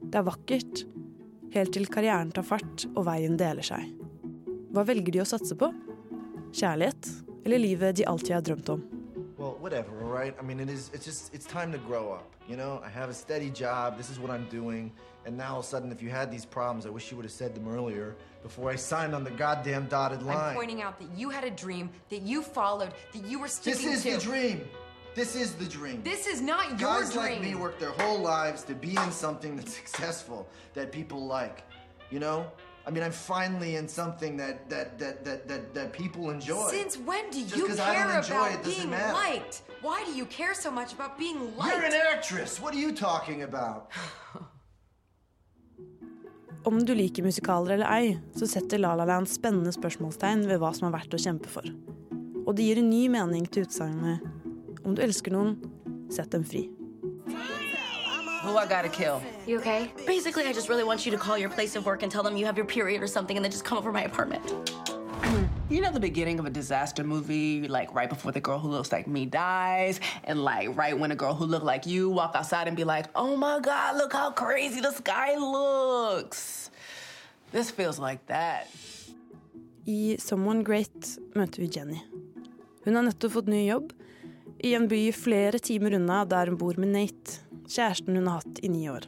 Det 0.00 0.16
er 0.18 0.26
vakkert, 0.26 0.86
helt 1.52 1.76
til 1.76 1.88
karrieren 1.92 2.32
tar 2.32 2.48
fart 2.48 2.88
og 2.94 3.04
veien 3.06 3.36
deler 3.36 3.64
seg. 3.68 3.84
Hva 4.72 4.88
velger 4.88 5.12
de 5.12 5.24
å 5.24 5.28
satse 5.28 5.56
på? 5.60 5.70
Kjærlighet 6.56 7.12
eller 7.44 7.62
livet 7.68 8.00
de 8.00 8.08
alltid 8.08 8.38
har 8.40 8.48
drømt 8.48 8.78
om? 8.78 8.86
Well, 9.38 9.56
whatever, 9.60 10.02
all 10.02 10.10
right? 10.10 10.34
I 10.38 10.42
mean, 10.42 10.60
it 10.60 10.70
is, 10.70 10.90
it's 10.94 11.04
just, 11.04 11.34
it's 11.34 11.44
time 11.44 11.70
to 11.72 11.78
grow 11.78 12.10
up. 12.10 12.30
You 12.48 12.56
know, 12.56 12.80
I 12.82 12.88
have 12.88 13.10
a 13.10 13.14
steady 13.14 13.50
job. 13.50 13.98
This 13.98 14.08
is 14.08 14.18
what 14.18 14.30
I'm 14.30 14.48
doing. 14.48 14.92
And 15.26 15.36
now 15.36 15.54
all 15.54 15.58
of 15.60 15.66
a 15.66 15.68
sudden, 15.68 15.92
if 15.92 16.00
you 16.00 16.08
had 16.08 16.30
these 16.30 16.46
problems, 16.46 16.86
I 16.86 16.88
wish 16.88 17.10
you 17.10 17.16
would 17.18 17.26
have 17.26 17.32
said 17.32 17.54
them 17.54 17.68
earlier 17.68 18.14
before 18.42 18.70
I 18.70 18.76
signed 18.76 19.14
on 19.14 19.24
the 19.24 19.30
goddamn 19.30 19.86
dotted 19.88 20.22
line. 20.22 20.36
I'm 20.36 20.54
pointing 20.54 20.80
out 20.80 20.98
that 21.00 21.08
you 21.16 21.28
had 21.28 21.44
a 21.44 21.50
dream 21.50 21.90
that 22.08 22.22
you 22.22 22.42
followed, 22.42 22.92
that 23.12 23.24
you 23.26 23.38
were 23.38 23.48
sticking 23.48 23.80
to. 23.80 23.88
this 23.88 23.96
is 23.96 24.02
to. 24.04 24.10
the 24.12 24.32
dream. 24.32 24.68
This 25.14 25.34
is 25.34 25.54
the 25.54 25.64
dream. 25.64 26.02
This 26.02 26.26
is 26.26 26.40
not 26.40 26.68
your 26.70 26.78
Guys 26.78 27.16
like 27.16 27.40
me 27.40 27.54
work 27.54 27.78
their 27.78 27.90
whole 27.92 28.18
lives 28.18 28.62
to 28.64 28.74
be 28.74 28.90
in 28.90 29.10
something 29.10 29.56
that's 29.56 29.74
successful, 29.82 30.48
that 30.74 30.92
people 30.92 31.26
like. 31.26 31.64
You 32.10 32.20
know? 32.20 32.46
I 32.86 32.90
mean, 32.92 33.02
I'm 33.02 33.12
finally 33.12 33.74
in 33.74 33.88
something 33.88 34.36
that 34.36 34.70
that 34.70 34.98
that 34.98 35.24
that 35.24 35.48
that, 35.48 35.74
that 35.74 35.92
people 35.92 36.30
enjoy. 36.30 36.70
Since 36.70 36.96
when 36.98 37.30
do 37.30 37.42
Just 37.42 37.56
you 37.56 37.66
care 37.66 38.06
don't 38.06 38.16
enjoy 38.18 38.34
about 38.34 38.52
it 38.54 38.64
being 38.64 38.90
matter. 38.90 39.12
liked? 39.12 39.62
Why 39.82 40.04
do 40.06 40.12
you 40.12 40.26
care 40.26 40.54
so 40.54 40.70
much 40.70 40.92
about 40.92 41.18
being 41.18 41.56
liked? 41.56 41.74
You're 41.74 41.84
an 41.84 41.94
actress. 42.14 42.60
What 42.60 42.74
are 42.74 42.78
you 42.78 42.92
talking 42.94 43.42
about? 43.42 43.90
Om 46.66 46.84
du 46.84 46.94
liker 46.94 47.22
musikaler 47.22 47.74
eller 47.74 47.90
ei, 47.94 48.18
så 48.34 48.46
setter 48.46 48.78
La 48.78 48.94
La 48.94 49.04
Land 49.04 49.28
spennende 49.30 49.70
spørsmålstegn 49.74 50.46
ved 50.48 50.58
hva 50.58 50.72
som 50.74 50.88
er 50.88 50.96
verdt 50.96 51.14
å 51.14 51.20
kjempe 51.22 51.50
for. 51.50 51.62
Og 52.46 52.56
det 52.58 52.66
gir 52.66 52.80
en 52.82 52.90
ny 52.90 53.06
mening 53.10 53.46
til 53.50 53.66
utsagnet 53.66 54.18
om 54.86 54.94
du 54.94 55.02
elsker 55.02 55.34
noen, 55.34 55.56
sett 56.10 56.30
dem 56.34 56.44
fri. 56.46 56.68
Who 58.46 58.56
I 58.56 58.64
gotta 58.64 58.88
kill? 58.88 59.20
You 59.44 59.58
okay? 59.58 59.90
Basically, 60.06 60.44
I 60.44 60.52
just 60.52 60.68
really 60.68 60.84
want 60.84 61.04
you 61.04 61.10
to 61.10 61.18
call 61.18 61.36
your 61.36 61.48
place 61.50 61.74
of 61.74 61.84
work 61.84 62.04
and 62.04 62.12
tell 62.12 62.22
them 62.22 62.36
you 62.36 62.46
have 62.46 62.56
your 62.56 62.64
period 62.64 63.02
or 63.02 63.08
something 63.08 63.36
and 63.36 63.42
then 63.42 63.50
just 63.50 63.64
come 63.64 63.76
over 63.76 63.90
my 63.90 64.04
apartment. 64.04 64.44
You 65.68 65.80
know 65.80 65.90
the 65.90 65.98
beginning 65.98 66.38
of 66.38 66.46
a 66.46 66.50
disaster 66.50 67.02
movie, 67.02 67.66
like 67.66 67.92
right 67.92 68.08
before 68.08 68.30
the 68.30 68.38
girl 68.38 68.60
who 68.60 68.68
looks 68.68 68.92
like 68.92 69.08
me 69.08 69.26
dies, 69.26 69.98
and 70.22 70.44
like 70.44 70.76
right 70.76 70.96
when 70.96 71.10
a 71.10 71.16
girl 71.16 71.34
who 71.34 71.44
look 71.44 71.64
like 71.64 71.84
you 71.86 72.08
walk 72.08 72.36
outside 72.36 72.68
and 72.68 72.76
be 72.76 72.84
like, 72.84 73.06
"Oh 73.16 73.34
my 73.34 73.58
God, 73.58 73.96
look 73.96 74.12
how 74.12 74.30
crazy 74.30 74.80
the 74.80 74.92
sky 74.92 75.34
looks." 75.34 76.70
This 77.50 77.72
feels 77.72 77.98
like 77.98 78.24
that. 78.26 78.70
I 79.88 80.18
Someone 80.20 80.62
Great 80.62 81.18
møter 81.34 81.66
vi 81.66 81.66
Jenny. 81.66 81.98
Hun 82.84 82.94
har 82.94 83.02
nettopp 83.02 83.32
fått 83.32 83.50
ny 83.50 83.66
jobb 83.66 83.90
i 84.58 84.74
en 84.74 84.86
by 84.88 85.10
flere 85.12 85.58
timer 85.58 85.98
unna 85.98 86.24
der 86.24 86.46
hun 86.46 86.56
bor 86.58 86.78
med 86.78 86.94
Nate, 86.94 87.40
kjæresten 87.68 88.16
hun 88.18 88.30
har 88.30 88.42
hatt 88.42 88.62
i 88.62 88.70
ni 88.72 88.86
år. 88.90 89.06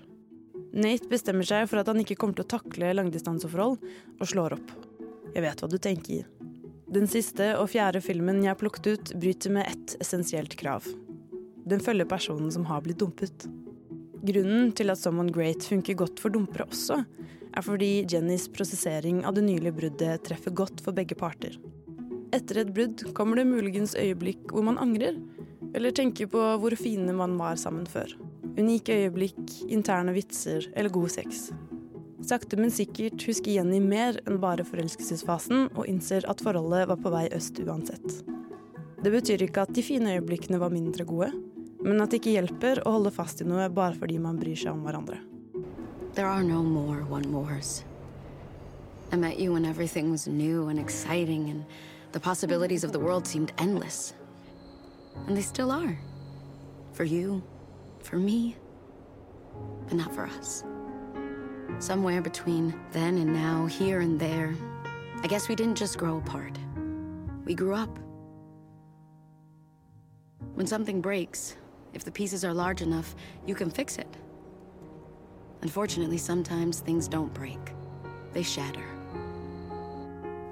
Nate 0.78 1.08
bestemmer 1.10 1.46
seg 1.48 1.68
for 1.70 1.80
at 1.80 1.88
han 1.88 2.00
ikke 2.02 2.16
kommer 2.20 2.36
til 2.38 2.46
å 2.46 2.52
takle 2.58 2.92
langdistanseforhold, 2.96 3.78
og 4.18 4.30
slår 4.30 4.58
opp. 4.58 4.74
Jeg 5.34 5.44
vet 5.44 5.62
hva 5.62 5.70
du 5.70 5.78
tenker. 5.80 6.26
Den 6.88 7.08
siste 7.10 7.50
og 7.60 7.68
fjerde 7.72 8.00
filmen 8.04 8.42
jeg 8.42 8.52
har 8.52 8.60
plukket 8.60 8.86
ut, 8.88 9.14
bryter 9.20 9.52
med 9.52 9.68
ett 9.68 9.96
essensielt 10.00 10.56
krav. 10.60 10.86
Den 11.68 11.82
følger 11.84 12.08
personen 12.08 12.52
som 12.52 12.64
har 12.68 12.80
blitt 12.84 13.00
dumpet. 13.02 13.44
Grunnen 14.24 14.72
til 14.76 14.90
at 14.90 15.00
Someone 15.00 15.32
Great 15.32 15.64
funker 15.68 15.98
godt 16.00 16.20
for 16.20 16.32
dumpere 16.32 16.66
også, 16.68 17.02
er 17.48 17.64
fordi 17.64 18.06
Jennys 18.08 18.48
prosessering 18.52 19.22
av 19.28 19.36
det 19.36 19.44
nylige 19.46 19.76
bruddet 19.76 20.24
treffer 20.26 20.54
godt 20.56 20.82
for 20.84 20.96
begge 20.96 21.16
parter. 21.18 21.56
Etter 22.34 22.62
et 22.62 22.72
brudd 22.76 23.06
kommer 23.16 23.40
det 23.40 23.48
muligens 23.48 23.94
øyeblikk 23.96 24.50
hvor 24.52 24.66
man 24.66 24.80
angrer, 24.80 25.16
eller 25.76 25.94
tenker 25.94 26.28
på 26.32 26.40
hvor 26.60 26.76
fine 26.80 27.12
man 27.16 27.36
var 27.40 27.60
sammen 27.60 27.86
før. 27.88 28.10
Unike 28.58 28.96
øyeblikk, 29.04 29.52
interne 29.70 30.12
vitser 30.16 30.66
eller 30.74 30.90
god 30.90 31.12
sex. 31.14 31.50
Sakte, 32.26 32.58
men 32.58 32.72
sikkert 32.74 33.22
husker 33.22 33.54
Jenny 33.54 33.78
mer 33.78 34.18
enn 34.26 34.40
bare 34.42 34.66
forelskelsesfasen, 34.66 35.68
og 35.78 35.86
innser 35.86 36.26
at 36.28 36.42
forholdet 36.42 36.88
var 36.90 36.98
på 36.98 37.12
vei 37.14 37.28
øst 37.36 37.60
uansett. 37.62 38.24
Det 38.98 39.12
betyr 39.14 39.44
ikke 39.46 39.62
at 39.62 39.74
de 39.76 39.84
fine 39.86 40.16
øyeblikkene 40.16 40.58
var 40.58 40.74
mindre 40.74 41.06
gode, 41.06 41.30
men 41.84 42.02
at 42.02 42.10
det 42.10 42.18
ikke 42.18 42.34
hjelper 42.34 42.82
å 42.82 42.96
holde 42.96 43.14
fast 43.14 43.44
i 43.44 43.46
noe 43.46 43.68
bare 43.70 43.94
fordi 43.94 44.18
man 44.18 44.40
bryr 44.42 44.58
seg 44.58 44.74
om 44.74 44.82
hverandre. 44.82 45.20
There 46.18 46.26
are 46.26 46.42
no 46.42 46.64
more 46.64 47.04
one 47.06 47.30
mores. 47.30 47.84
I 49.12 49.16
met 49.16 49.38
you 49.38 49.52
when 49.52 49.64
everything 49.64 50.10
was 50.10 50.26
new 50.26 50.66
and 50.68 50.80
exciting, 50.80 51.48
and 51.50 51.64
the 52.10 52.20
possibilities 52.20 52.82
of 52.82 52.90
the 52.90 52.98
world 52.98 53.26
seemed 53.26 53.52
endless. 53.58 54.14
And 55.28 55.36
they 55.36 55.42
still 55.42 55.70
are. 55.70 55.96
For 56.92 57.04
you, 57.04 57.42
for 58.02 58.16
me, 58.16 58.56
but 59.86 59.94
not 59.94 60.14
for 60.14 60.26
us. 60.26 60.64
Somewhere 61.78 62.22
between 62.22 62.78
then 62.92 63.18
and 63.18 63.32
now, 63.32 63.66
here 63.66 64.00
and 64.00 64.18
there, 64.18 64.54
I 65.22 65.26
guess 65.26 65.48
we 65.48 65.54
didn't 65.54 65.76
just 65.76 65.98
grow 65.98 66.18
apart. 66.18 66.58
We 67.44 67.54
grew 67.54 67.74
up. 67.74 67.98
When 70.54 70.66
something 70.66 71.00
breaks, 71.00 71.56
if 71.94 72.04
the 72.04 72.10
pieces 72.10 72.44
are 72.44 72.52
large 72.52 72.82
enough, 72.82 73.14
you 73.46 73.54
can 73.54 73.70
fix 73.70 73.96
it. 73.96 74.16
Unfortunately, 75.62 76.18
sometimes 76.18 76.80
things 76.80 77.08
don't 77.08 77.32
break, 77.34 77.72
they 78.32 78.42
shatter. 78.42 78.84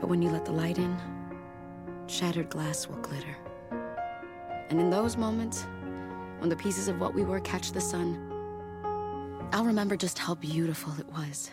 But 0.01 0.09
when 0.09 0.23
you 0.23 0.31
let 0.31 0.45
the 0.45 0.53
light 0.53 0.79
in, 0.79 0.97
shattered 2.07 2.51
glass 2.51 2.87
will 2.89 2.97
glitter. 2.99 3.37
And 4.69 4.81
in 4.81 4.91
those 4.91 5.17
moments, 5.17 5.67
when 6.39 6.49
the 6.49 6.57
pieces 6.57 6.89
of 6.89 7.01
what 7.01 7.15
we 7.15 7.25
were 7.25 7.41
catch 7.41 7.73
the 7.73 7.81
sun, 7.81 8.17
I'll 9.53 9.65
remember 9.65 9.97
just 9.97 10.19
how 10.19 10.35
beautiful 10.35 10.93
it 10.99 11.07
was. 11.07 11.51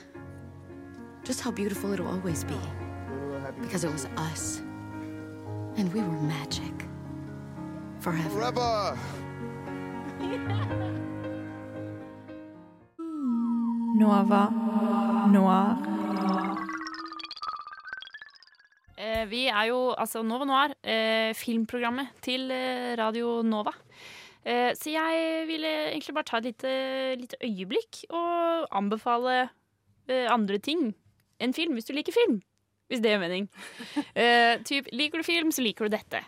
Just 1.24 1.42
how 1.42 1.52
beautiful 1.52 1.94
it'll 1.94 2.08
always 2.08 2.44
be. 2.44 2.60
Because 3.62 3.84
it 3.84 3.92
was 3.92 4.06
us. 4.18 4.62
And 5.78 5.94
we 5.94 6.02
were 6.02 6.22
magic. 6.22 6.88
Forever. 8.00 8.30
Forever! 8.30 8.98
Nova 13.96 14.50
Noir. 15.32 15.78
Eh, 18.98 19.30
vi 19.30 19.46
er 19.48 19.68
jo 19.70 19.94
altså 19.98 20.24
Nova 20.24 20.46
Noir, 20.46 20.74
eh, 20.84 21.34
filmprogrammet 21.36 22.08
til 22.26 22.52
eh, 22.52 22.96
Radio 22.98 23.42
Nova. 23.46 23.72
Eh, 24.46 24.72
så 24.76 24.92
jeg 24.92 25.46
ville 25.48 25.74
egentlig 25.94 26.16
bare 26.18 26.28
ta 26.28 26.40
et 26.42 26.50
lite, 26.50 26.74
lite 27.22 27.40
øyeblikk 27.44 28.04
og 28.10 28.68
anbefale 28.76 29.38
eh, 30.10 30.28
andre 30.32 30.60
ting 30.60 30.92
enn 31.44 31.56
film, 31.56 31.78
hvis 31.78 31.88
du 31.88 31.94
liker 31.96 32.16
film. 32.16 32.42
Hvis 32.92 33.02
det 33.04 33.14
gjør 33.14 33.24
mening. 33.26 33.50
Eh, 34.20 34.60
typ, 34.68 34.88
liker 34.94 35.22
du 35.22 35.26
film, 35.26 35.52
så 35.52 35.64
liker 35.66 35.88
du 35.88 35.96
dette. 35.96 36.20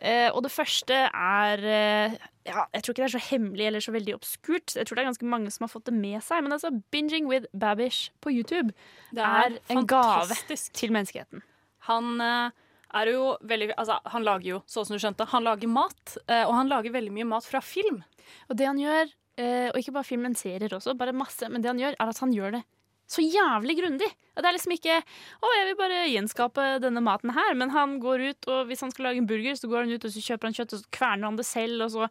Eh, 0.00 0.30
og 0.32 0.42
det 0.46 0.50
første 0.50 0.96
er 1.12 1.60
eh, 1.60 2.14
ja, 2.48 2.62
Jeg 2.72 2.82
tror 2.82 2.94
ikke 2.94 3.02
det 3.02 3.08
er 3.08 3.12
så 3.12 3.20
hemmelig 3.30 3.66
eller 3.66 3.84
så 3.84 3.92
veldig 3.92 4.14
obskurt. 4.16 4.74
Jeg 4.76 4.88
tror 4.88 4.96
det 4.96 5.02
er 5.02 5.10
ganske 5.10 5.28
mange 5.28 5.52
som 5.52 5.66
har 5.66 5.72
fått 5.74 5.90
det 5.90 5.94
med 5.94 6.24
seg. 6.24 6.42
Men 6.46 6.56
altså, 6.56 6.72
Binging 6.90 7.28
with 7.28 7.46
Babish 7.52 8.08
på 8.24 8.32
YouTube 8.32 8.72
Det 9.12 9.20
er 9.22 9.52
er 9.52 9.76
en 9.76 9.86
gave 9.86 10.38
til 10.72 10.92
menneskeheten. 10.96 11.44
Han 11.90 12.20
eh, 12.24 12.56
er 12.94 13.12
jo 13.12 13.36
veldig 13.46 13.72
Altså, 13.76 13.98
han 14.12 14.26
lager 14.26 14.48
jo, 14.48 14.58
sånn 14.66 14.88
som 14.88 14.96
du 14.96 15.02
skjønte, 15.02 15.28
han 15.30 15.46
lager 15.46 15.70
mat. 15.70 16.18
eh, 16.26 16.44
og 16.46 16.54
han 16.54 16.68
lager 16.68 16.92
veldig 16.92 17.12
mye 17.12 17.28
mat 17.28 17.46
fra 17.46 17.60
film. 17.60 18.02
Og 18.48 18.56
det 18.56 18.66
han 18.66 18.78
gjør, 18.78 19.14
eh, 19.38 19.68
og 19.70 19.78
ikke 19.80 19.94
bare 19.96 20.08
film, 20.08 20.22
men 20.22 20.34
serier 20.34 20.68
også, 20.76 20.96
bare 20.96 21.12
masse, 21.12 21.48
men 21.48 21.62
det 21.62 21.70
han 21.70 21.78
gjør, 21.78 21.96
er 21.98 22.08
at 22.08 22.18
han 22.18 22.32
gjør 22.32 22.58
det 22.58 22.64
så 23.10 23.22
jævlig 23.24 23.74
grundig. 23.80 24.08
Det 24.36 24.46
er 24.46 24.54
liksom 24.54 24.72
ikke 24.72 24.96
'Å, 25.02 25.46
jeg 25.56 25.66
vil 25.66 25.76
bare 25.76 26.06
gjenskape 26.08 26.66
denne 26.80 27.02
maten 27.02 27.34
her', 27.34 27.56
men 27.56 27.70
han 27.70 27.98
går 28.00 28.30
ut, 28.30 28.48
og 28.48 28.68
hvis 28.68 28.80
han 28.80 28.90
skal 28.90 29.06
lage 29.06 29.18
en 29.18 29.26
burger, 29.26 29.54
så 29.58 29.68
går 29.68 29.82
han 29.84 29.92
ut 29.92 30.04
og 30.04 30.12
så 30.14 30.22
kjøper 30.22 30.46
han 30.46 30.54
kjøtt, 30.54 30.72
og 30.74 30.80
så 30.80 30.90
kverner 30.94 31.26
han 31.26 31.36
det 31.36 31.46
selv, 31.46 31.82
og 31.82 31.90
så 31.90 32.08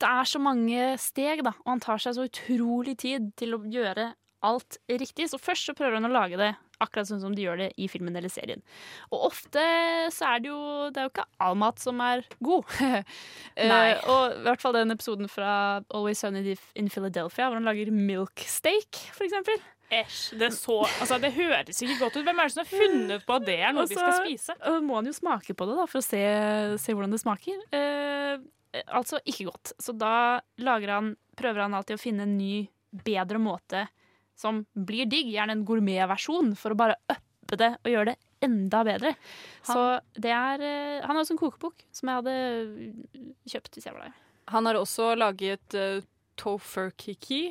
Det 0.00 0.08
er 0.08 0.24
så 0.24 0.38
mange 0.38 0.98
steg, 0.98 1.42
da, 1.44 1.50
og 1.50 1.68
han 1.68 1.80
tar 1.80 1.98
seg 1.98 2.14
så 2.14 2.24
utrolig 2.24 2.96
tid 2.96 3.36
til 3.36 3.54
å 3.54 3.58
gjøre 3.58 4.14
alt 4.42 4.78
riktig. 4.88 5.28
Så 5.28 5.38
først 5.38 5.66
så 5.66 5.74
prøver 5.74 5.98
han 5.98 6.06
å 6.06 6.12
lage 6.14 6.38
det 6.38 6.54
akkurat 6.82 7.08
sånn 7.10 7.22
som 7.22 7.34
de 7.36 7.44
gjør 7.44 7.62
det 7.62 7.68
i 7.80 7.88
filmen 7.90 8.16
eller 8.18 8.32
serien. 8.32 8.62
Og 9.10 9.28
ofte 9.30 9.62
så 10.14 10.34
er 10.34 10.44
det 10.44 10.52
jo 10.52 10.60
Det 10.94 11.00
er 11.00 11.08
jo 11.08 11.12
ikke 11.12 11.26
all 11.44 11.58
mat 11.58 11.82
som 11.82 12.00
er 12.04 12.26
god. 12.44 12.64
Eh, 13.58 13.66
Nei. 13.66 13.96
og 14.06 14.36
i 14.36 14.42
hvert 14.44 14.62
fall 14.62 14.76
den 14.76 14.94
episoden 14.94 15.26
fra 15.30 15.80
Always 15.90 16.20
Sunny 16.22 16.54
in 16.78 16.86
Philadelphia, 16.92 17.48
hvor 17.48 17.58
han 17.58 17.66
lager 17.66 17.90
milk 17.90 18.44
steak, 18.46 19.00
for 19.16 19.26
eksempel. 19.26 19.58
Æsj. 19.90 20.36
Det, 20.38 20.52
så, 20.54 20.76
altså, 21.00 21.18
det 21.18 21.32
høres 21.32 21.80
ikke 21.82 21.96
godt 21.98 22.18
ut. 22.20 22.24
Hvem 22.28 22.38
er 22.38 22.48
det 22.50 22.54
som 22.54 22.62
har 22.62 22.70
funnet 22.70 23.26
på 23.26 23.38
at 23.38 23.46
det 23.48 23.56
er 23.56 23.74
noe 23.74 23.86
Og 23.86 23.90
de 23.90 23.96
skal 23.96 24.18
spise? 24.20 24.56
øh, 24.68 24.78
må 24.84 25.00
han 25.00 25.08
jo 25.08 25.16
smake 25.16 25.56
på 25.56 25.68
det 25.68 25.76
da, 25.80 25.86
for 25.88 26.02
å 26.02 26.06
se, 26.06 26.22
se 26.78 26.94
hvordan 26.94 27.14
det 27.16 27.22
smaker. 27.22 27.62
Eh, 27.74 28.34
altså 28.86 29.18
ikke 29.24 29.48
godt. 29.48 29.72
Så 29.80 29.96
da 29.96 30.40
han, 30.44 31.14
prøver 31.38 31.64
han 31.64 31.78
alltid 31.78 31.96
å 31.96 32.02
finne 32.02 32.28
en 32.28 32.36
ny, 32.38 32.68
bedre 33.04 33.40
måte 33.40 33.86
som 34.38 34.62
blir 34.72 35.08
digg. 35.10 35.32
Gjerne 35.34 35.58
en 35.58 35.66
gourmetversjon, 35.68 36.54
for 36.58 36.74
å 36.74 36.78
bare 36.78 36.98
uppe 37.10 37.58
det 37.58 37.72
og 37.82 37.92
gjøre 37.92 38.12
det 38.12 38.18
enda 38.44 38.84
bedre. 38.86 39.14
Så 39.66 39.80
det 40.14 40.32
er 40.34 40.62
eh, 40.62 41.04
Han 41.04 41.16
har 41.16 41.24
også 41.24 41.34
en 41.34 41.40
kokebok 41.40 41.82
som 41.94 42.10
jeg 42.10 42.20
hadde 42.20 42.34
kjøpt 43.50 43.78
hvis 43.78 43.88
jeg 43.88 43.96
var 43.96 44.08
der. 44.08 44.18
Han 44.52 44.68
har 44.68 44.78
også 44.78 45.12
laget 45.18 45.74
uh, 45.76 46.00
tofurkiki, 46.40 47.50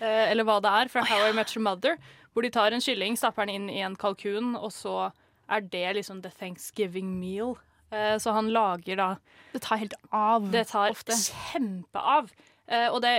uh, 0.00 0.24
eller 0.26 0.46
hva 0.48 0.56
det 0.64 0.72
er, 0.80 0.90
fra 0.90 1.04
How 1.06 1.28
I 1.28 1.36
Met 1.36 1.52
Your 1.54 1.62
Mother. 1.62 2.00
Hvor 2.34 2.42
de 2.42 2.50
tar 2.50 2.74
en 2.74 2.82
kylling, 2.82 3.14
stapper 3.14 3.46
den 3.46 3.54
inn 3.54 3.68
i 3.70 3.84
en 3.86 3.94
kalkun, 3.94 4.56
og 4.58 4.72
så 4.74 5.12
er 5.46 5.62
det 5.70 5.92
liksom 6.00 6.24
the 6.24 6.32
Thanksgiving 6.34 7.12
meal. 7.20 7.54
Uh, 7.92 8.16
så 8.18 8.34
han 8.34 8.50
lager 8.50 8.98
da 8.98 9.08
Det 9.52 9.62
tar 9.62 9.78
helt 9.84 9.94
av 10.10 10.50
Det 10.50 10.64
tar 10.72 10.90
ofte. 10.90 11.14
kjempeav. 11.14 12.32
Eh, 12.64 12.86
og 12.88 13.02
det, 13.04 13.10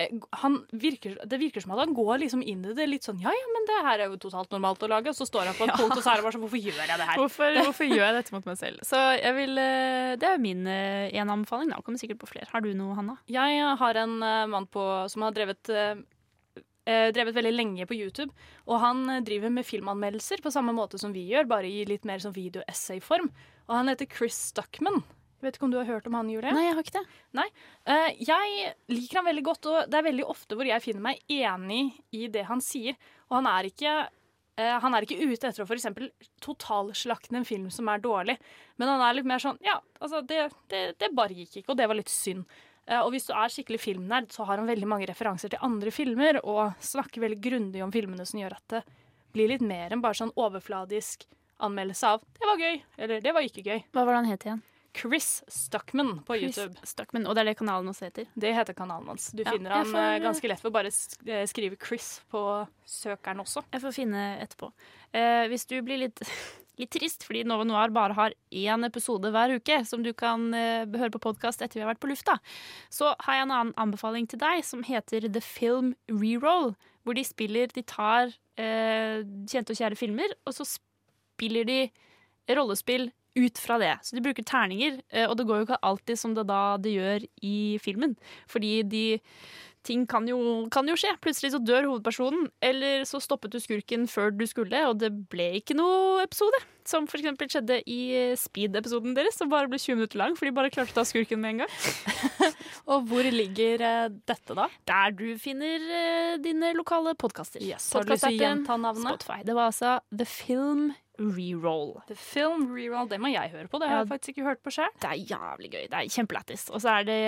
han 0.42 0.56
virker, 0.74 1.20
det 1.30 1.38
virker 1.38 1.62
som 1.62 1.76
at 1.76 1.84
han 1.84 1.92
går 1.94 2.18
liksom 2.24 2.42
inn 2.42 2.64
i 2.66 2.72
det 2.74 2.88
litt 2.90 3.06
sånn 3.06 3.20
Ja, 3.22 3.30
ja, 3.30 3.50
men 3.54 3.68
det 3.70 3.76
her 3.86 4.02
er 4.02 4.10
jo 4.10 4.18
totalt 4.24 4.50
normalt 4.50 4.82
å 4.82 4.90
lage. 4.90 5.12
Og 5.12 5.18
så 5.20 5.28
står 5.30 5.52
han 5.52 5.58
på 5.58 5.68
et 5.68 5.74
Ja. 5.74 5.78
punkt, 5.78 5.98
og 6.00 6.02
så 6.02 6.12
er 6.14 6.18
det 6.18 6.26
bare 6.26 6.34
sånn 6.34 6.42
Hvorfor 6.48 6.64
gjør 6.64 6.80
jeg 6.82 6.98
det 6.98 7.08
her? 7.12 7.20
Hvorfor, 7.22 7.60
hvorfor 7.68 7.86
gjør 7.92 8.02
jeg 8.08 8.16
dette 8.18 8.34
mot 8.34 8.46
meg 8.50 8.58
selv? 8.58 8.82
Så 8.90 8.98
jeg 9.22 9.36
vil, 9.38 9.58
eh, 9.62 10.16
Det 10.18 10.32
er 10.32 10.42
min 10.42 10.66
eh, 10.66 11.14
en 11.22 11.30
anbefaling. 11.36 11.70
Da. 11.70 11.82
Kommer 11.86 12.02
sikkert 12.02 12.24
på 12.24 12.32
flere. 12.34 12.50
Har 12.50 12.62
du 12.66 12.72
noe, 12.74 12.96
Hanna? 12.98 13.20
Jeg 13.30 13.78
har 13.78 14.02
en 14.02 14.18
mann 14.50 14.66
på, 14.66 14.82
som 15.14 15.22
har 15.28 15.32
drevet, 15.38 15.70
drevet 16.86 17.34
veldig 17.38 17.54
lenge 17.54 17.86
på 17.90 17.96
YouTube. 17.98 18.32
Og 18.66 18.80
han 18.82 19.06
driver 19.26 19.50
med 19.54 19.66
filmanmeldelser 19.66 20.42
på 20.42 20.52
samme 20.54 20.74
måte 20.74 20.98
som 21.02 21.14
vi 21.14 21.28
gjør, 21.30 21.48
bare 21.50 21.70
i 21.70 21.86
litt 21.86 22.06
mer 22.06 22.18
sånn 22.24 22.34
video-essay-form. 22.36 23.30
Og 23.70 23.76
han 23.76 23.90
heter 23.94 24.10
Chris 24.10 24.38
Stuckman. 24.52 25.04
Vet 25.46 25.60
ikke 25.60 25.68
om 25.68 25.74
du 25.74 25.78
har 25.78 25.86
hørt 25.86 26.08
om 26.10 26.18
han, 26.18 26.30
Julie? 26.34 26.52
Nei, 26.56 26.66
jeg 26.66 26.76
har 26.76 26.86
ikke 26.86 26.98
det. 26.98 27.06
Nei. 27.38 27.46
Eh, 27.94 28.20
jeg 28.26 28.70
liker 28.90 29.22
han 29.22 29.28
veldig 29.30 29.46
godt, 29.46 29.70
og 29.70 29.90
det 29.92 30.00
er 30.00 30.08
veldig 30.08 30.28
ofte 30.34 30.58
hvor 30.58 30.66
jeg 30.66 30.82
finner 30.82 31.04
meg 31.12 31.22
enig 31.30 31.82
i 32.18 32.26
det 32.34 32.48
han 32.50 32.64
sier. 32.66 32.98
Og 33.30 33.38
han 33.40 33.50
er 33.52 33.70
ikke 33.70 33.94
eh, 34.02 34.76
han 34.82 34.98
er 34.98 35.06
ikke 35.06 35.20
ute 35.22 35.52
etter 35.52 35.62
å 35.62 35.68
eksempel 35.78 36.10
totalslakte 36.44 37.38
en 37.38 37.46
film 37.48 37.70
som 37.74 37.92
er 37.94 38.02
dårlig, 38.02 38.40
men 38.82 38.90
han 38.90 39.06
er 39.06 39.20
litt 39.20 39.30
mer 39.30 39.44
sånn 39.44 39.62
Ja, 39.66 39.78
altså, 40.00 40.24
det, 40.26 40.48
det, 40.74 40.86
det 41.02 41.14
bare 41.14 41.38
gikk 41.38 41.62
ikke, 41.62 41.76
og 41.76 41.80
det 41.82 41.90
var 41.92 42.02
litt 42.02 42.14
synd. 42.14 42.50
Eh, 42.90 43.02
og 43.02 43.14
hvis 43.14 43.30
du 43.30 43.34
er 43.38 43.54
skikkelig 43.54 43.82
filmnerd, 43.86 44.34
så 44.34 44.50
har 44.50 44.62
han 44.62 44.70
veldig 44.70 44.90
mange 44.90 45.10
referanser 45.10 45.54
til 45.54 45.62
andre 45.66 45.94
filmer, 45.94 46.42
og 46.42 46.74
snakker 46.82 47.22
veldig 47.28 47.42
grundig 47.42 47.86
om 47.86 47.94
filmene 47.94 48.26
som 48.26 48.42
gjør 48.42 48.58
at 48.58 48.80
det 48.80 48.86
blir 49.36 49.52
litt 49.52 49.66
mer 49.66 49.94
enn 49.94 50.02
bare 50.02 50.18
sånn 50.18 50.34
overfladisk 50.40 51.28
anmeldelse 51.66 52.08
av 52.08 52.24
'det 52.36 52.48
var 52.48 52.58
gøy', 52.58 52.82
eller 52.98 53.22
'det 53.22 53.34
var 53.34 53.42
ikke 53.42 53.64
gøy'. 53.64 53.84
Hva 53.92 54.06
var 54.06 54.14
det 54.14 54.22
han 54.24 54.32
het 54.32 54.46
igjen? 54.46 54.64
Chris 54.96 55.44
Stuckman 55.52 56.22
på 56.26 56.38
Chris 56.40 56.58
YouTube. 56.58 56.80
Stuckman, 56.88 57.26
Og 57.28 57.36
det 57.36 57.42
er 57.44 57.50
det 57.52 57.58
kanalen 57.60 57.90
hans 57.92 58.00
heter? 58.04 58.26
Det 58.40 58.54
heter 58.56 58.74
kanalen 58.78 59.08
hans. 59.12 59.32
Du 59.36 59.44
Ja, 59.44 59.52
finner 59.52 59.70
han 59.76 59.86
får- 59.92 60.16
eh, 60.16 60.20
ganske 60.24 60.48
lett 60.48 60.64
ved 60.64 60.72
å 60.72 60.76
bare 60.78 60.92
eh, 61.28 61.46
skrive 61.52 61.78
Chris 61.82 62.22
på 62.32 62.42
søkeren 62.88 63.42
også. 63.44 63.64
Jeg 63.74 63.82
får 63.82 63.94
finne 63.94 64.24
etterpå. 64.42 64.72
Eh, 65.14 65.48
hvis 65.52 65.66
du 65.68 65.82
blir 65.82 65.98
litt, 66.06 66.20
litt 66.80 66.92
trist 66.92 67.24
fordi 67.28 67.44
Nova 67.46 67.64
Noir 67.68 67.90
bare 67.92 68.14
har 68.14 68.34
én 68.52 68.86
episode 68.86 69.32
hver 69.32 69.56
uke 69.60 69.86
som 69.86 70.02
du 70.04 70.14
kan 70.14 70.54
eh, 70.54 70.86
høre 70.86 71.12
på 71.12 71.20
podkast 71.28 71.62
etter 71.62 71.76
vi 71.80 71.86
har 71.86 71.94
vært 71.94 72.02
på 72.04 72.10
lufta, 72.12 72.40
så 72.90 73.16
har 73.20 73.34
jeg 73.40 73.48
en 73.50 73.52
annen 73.52 73.74
anbefaling 73.78 74.28
til 74.28 74.40
deg 74.40 74.64
som 74.64 74.84
heter 74.84 75.28
The 75.32 75.42
Film 75.42 75.96
Reroll. 76.10 76.76
Hvor 77.06 77.14
de 77.14 77.22
spiller 77.24 77.68
De 77.70 77.84
tar 77.84 78.32
eh, 78.58 79.22
kjente 79.46 79.76
og 79.76 79.78
kjære 79.78 79.96
filmer, 80.00 80.32
og 80.48 80.54
så 80.58 80.66
spiller 80.66 81.64
de 81.68 81.92
rollespill 82.50 83.12
ut 83.36 83.60
fra 83.60 83.78
det. 83.82 83.94
Så 84.04 84.16
de 84.16 84.24
bruker 84.24 84.48
terninger, 84.48 85.02
eh, 85.12 85.28
og 85.28 85.38
det 85.38 85.48
går 85.48 85.62
jo 85.62 85.68
ikke 85.70 85.84
alltid 85.84 86.20
som 86.20 86.36
det 86.38 86.48
da 86.50 86.78
det 86.82 86.96
gjør 86.96 87.30
i 87.44 87.56
filmen. 87.84 88.16
Fordi 88.52 88.82
de 88.88 89.06
ting 89.86 90.06
kan 90.10 90.26
jo, 90.26 90.66
kan 90.74 90.88
jo 90.90 90.96
skje. 90.98 91.12
Plutselig 91.22 91.52
så 91.54 91.60
dør 91.62 91.92
hovedpersonen, 91.92 92.48
eller 92.64 93.04
så 93.06 93.20
stoppet 93.22 93.54
du 93.54 93.60
skurken 93.62 94.08
før 94.10 94.34
du 94.34 94.46
skulle, 94.50 94.80
og 94.90 94.98
det 95.04 95.12
ble 95.30 95.52
ikke 95.60 95.78
noe 95.78 96.24
episode. 96.24 96.64
Som 96.86 97.08
for 97.10 97.18
eksempel 97.18 97.50
skjedde 97.50 97.80
i 97.90 98.00
eh, 98.14 98.34
Speed-episoden 98.38 99.16
deres, 99.18 99.38
som 99.38 99.50
bare 99.52 99.70
ble 99.70 99.80
20 99.82 100.00
minutter 100.00 100.22
lang, 100.22 100.36
for 100.38 100.48
de 100.48 100.56
bare 100.58 100.74
klarte 100.74 100.94
å 100.94 101.00
ta 101.00 101.06
skurken 101.06 101.42
med 101.42 101.56
en 101.56 101.64
gang. 101.64 101.78
og 102.92 103.08
hvor 103.10 103.30
ligger 103.30 103.86
eh, 103.86 104.10
dette, 104.26 104.58
da? 104.58 104.68
Der 104.90 105.16
du 105.18 105.28
finner 105.42 106.38
dine 106.42 106.74
lokale 106.78 107.16
podkaster. 107.18 107.62
Yes, 107.62 107.92
har 107.94 108.06
du 108.06 108.14
lyst 108.14 108.26
til 108.26 108.38
å 108.38 108.46
gjenta 108.48 108.78
navnet? 108.82 109.18
Spotify. 109.18 109.42
Det 109.46 109.58
var 109.58 109.74
altså 109.74 109.98
The 110.14 110.30
Film 110.30 110.94
Reroll. 111.20 111.96
The 112.10 112.18
Film 112.20 112.68
Reroll, 112.74 113.10
det 113.12 113.20
må 113.22 113.32
jeg 113.34 113.52
høre 113.54 113.70
på. 113.72 113.80
Det 113.82 113.90
har 113.90 114.04
jeg 114.04 114.12
faktisk 114.12 114.36
ikke 114.36 114.48
hørt 114.50 114.64
på 114.66 114.74
sjøl. 114.76 114.92
Det 115.02 115.10
er 115.12 115.24
jævlig 115.34 115.72
gøy. 115.74 115.84
Det 115.92 116.00
er 116.00 116.14
kjempelættis. 116.18 116.68
Og 116.72 116.84
så 116.84 117.00
er 117.00 117.08
det, 117.08 117.20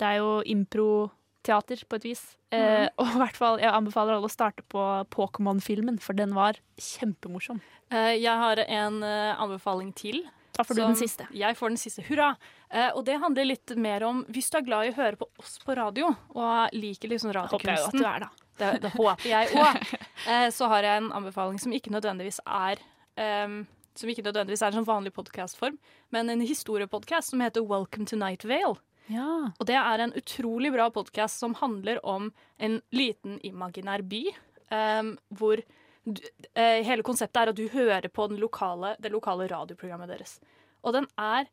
det 0.00 0.08
er 0.08 0.20
jo 0.20 0.34
improteater 0.54 1.84
på 1.88 2.00
et 2.00 2.08
vis. 2.10 2.24
Eh, 2.52 2.88
og 3.00 3.14
i 3.14 3.22
hvert 3.22 3.38
fall, 3.38 3.62
jeg 3.62 3.72
anbefaler 3.72 4.18
alle 4.18 4.30
å 4.30 4.32
starte 4.32 4.66
på 4.72 4.84
Pokémon-filmen, 5.14 6.00
for 6.02 6.18
den 6.18 6.34
var 6.36 6.60
kjempemorsom. 6.80 7.62
Eh, 7.92 8.14
jeg 8.20 8.36
har 8.44 8.62
en 8.66 9.02
eh, 9.06 9.32
anbefaling 9.40 9.92
til. 9.96 10.24
Da 10.52 10.64
får 10.64 10.76
du 10.76 10.82
den 10.82 10.98
siste. 10.98 11.26
Jeg 11.32 11.56
får 11.56 11.72
den 11.72 11.80
siste. 11.80 12.04
Hurra! 12.04 12.34
Eh, 12.68 12.90
og 12.92 13.04
det 13.06 13.16
handler 13.22 13.46
litt 13.48 13.72
mer 13.80 14.04
om 14.04 14.22
Hvis 14.32 14.50
du 14.52 14.58
er 14.60 14.66
glad 14.66 14.88
i 14.88 14.92
å 14.92 14.96
høre 14.98 15.18
på 15.20 15.28
oss 15.40 15.58
på 15.64 15.76
radio, 15.76 16.12
og 16.36 16.76
liker 16.76 17.12
liksom 17.12 17.32
Håper 17.32 17.48
jeg 17.48 17.48
at 17.48 17.68
radiokunsten 17.68 18.00
du 18.00 18.08
er, 18.08 18.26
da. 18.26 18.48
Det, 18.60 18.70
det 18.84 18.90
håper 18.94 19.28
jeg 19.30 19.52
òg. 19.62 19.94
Eh, 20.28 20.48
så 20.52 20.68
har 20.72 20.88
jeg 20.88 21.02
en 21.02 21.12
anbefaling 21.16 21.60
som 21.60 21.72
ikke 21.72 21.92
nødvendigvis 21.94 22.42
er 22.44 22.82
ehm, 23.16 23.66
Som 23.94 24.08
ikke 24.08 24.24
nødvendigvis 24.24 24.62
er 24.62 24.72
en 24.72 24.80
sånn 24.80 24.88
vanlig 24.88 25.12
podkastform, 25.12 25.76
men 26.10 26.30
en 26.32 26.40
historiepodkast 26.40 27.28
som 27.28 27.42
heter 27.44 27.60
Welcome 27.60 28.06
to 28.08 28.16
Night 28.16 28.46
Vale. 28.48 28.80
Ja. 29.12 29.52
Og 29.58 29.66
det 29.68 29.76
er 29.76 30.00
en 30.00 30.14
utrolig 30.16 30.70
bra 30.72 30.88
podkast 30.94 31.42
som 31.42 31.56
handler 31.58 32.00
om 32.06 32.30
en 32.56 32.80
liten 32.94 33.38
imaginær 33.44 34.02
by. 34.08 34.24
um, 34.72 35.18
hvor 35.28 35.60
du, 36.04 36.22
uh, 36.56 36.80
hele 36.80 37.04
konseptet 37.04 37.42
er 37.42 37.50
at 37.52 37.58
du 37.58 37.68
hører 37.68 38.08
på 38.08 38.24
den 38.30 38.40
lokale, 38.40 38.96
det 38.98 39.12
lokale 39.12 39.46
radioprogrammet 39.52 40.08
deres. 40.08 40.40
Og 40.82 40.94
den 40.96 41.06
er 41.18 41.50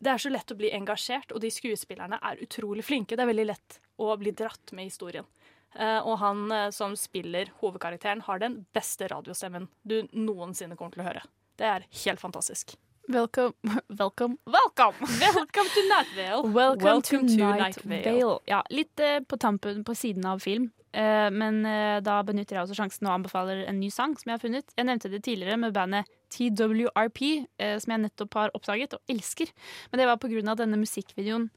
Det 0.00 0.08
er 0.08 0.16
så 0.16 0.30
lett 0.30 0.48
å 0.48 0.56
bli 0.56 0.70
engasjert, 0.72 1.28
og 1.34 1.42
de 1.42 1.50
skuespillerne 1.52 2.16
er 2.24 2.38
utrolig 2.40 2.86
flinke. 2.86 3.16
Det 3.16 3.20
er 3.20 3.28
veldig 3.28 3.44
lett 3.44 3.74
å 4.00 4.14
bli 4.16 4.30
dratt 4.32 4.72
med 4.72 4.86
i 4.86 4.88
historien. 4.88 5.26
Eh, 5.78 5.98
og 6.02 6.18
han 6.18 6.46
eh, 6.52 6.68
som 6.74 6.96
spiller 6.98 7.52
hovedkarakteren, 7.60 8.24
har 8.26 8.42
den 8.42 8.64
beste 8.74 9.08
radiostemmen 9.10 9.68
du 9.82 10.02
noensinne 10.12 10.78
kommer 10.78 10.96
til 10.96 11.04
å 11.04 11.10
høre. 11.10 11.26
Det 11.60 11.68
er 11.68 11.86
helt 12.04 12.22
fantastisk. 12.22 12.74
Welcome, 13.10 13.54
welcome, 14.00 14.38
welcome! 14.46 14.94
Welcome 15.20 15.70
to 15.74 15.86
Night 15.88 16.10
Vale. 16.16 16.42
Welcome, 16.52 17.02
to, 17.02 17.22
Night, 17.22 17.84
Vale. 17.84 18.02
Vale. 18.04 18.36
Ja, 18.46 18.62
litt 18.70 19.00
eh, 19.00 19.20
på 19.22 19.38
tampen 19.38 19.84
på 19.84 19.94
siden 19.98 20.26
av 20.26 20.42
film. 20.42 20.70
Eh, 20.92 21.28
men 21.30 21.62
eh, 21.66 21.98
da 22.02 22.16
benytter 22.26 22.56
jeg 22.56 22.66
også 22.66 22.78
sjansen 22.80 23.06
og 23.06 23.14
anbefaler 23.14 23.62
en 23.70 23.78
ny 23.78 23.92
sang 23.94 24.16
som 24.18 24.30
jeg 24.30 24.38
har 24.38 24.42
funnet. 24.42 24.74
Jeg 24.74 24.88
nevnte 24.88 25.10
det 25.12 25.22
tidligere 25.26 25.58
med 25.62 25.74
bandet 25.76 26.10
TWRP, 26.34 27.20
eh, 27.62 27.76
som 27.82 27.94
jeg 27.94 28.04
nettopp 28.06 28.38
har 28.38 28.54
oppdaget 28.58 28.96
og 28.98 29.14
elsker. 29.14 29.52
Men 29.90 30.02
det 30.02 30.08
var 30.10 30.18
av 30.18 30.58
denne 30.58 30.80
musikkvideoen 30.80 31.50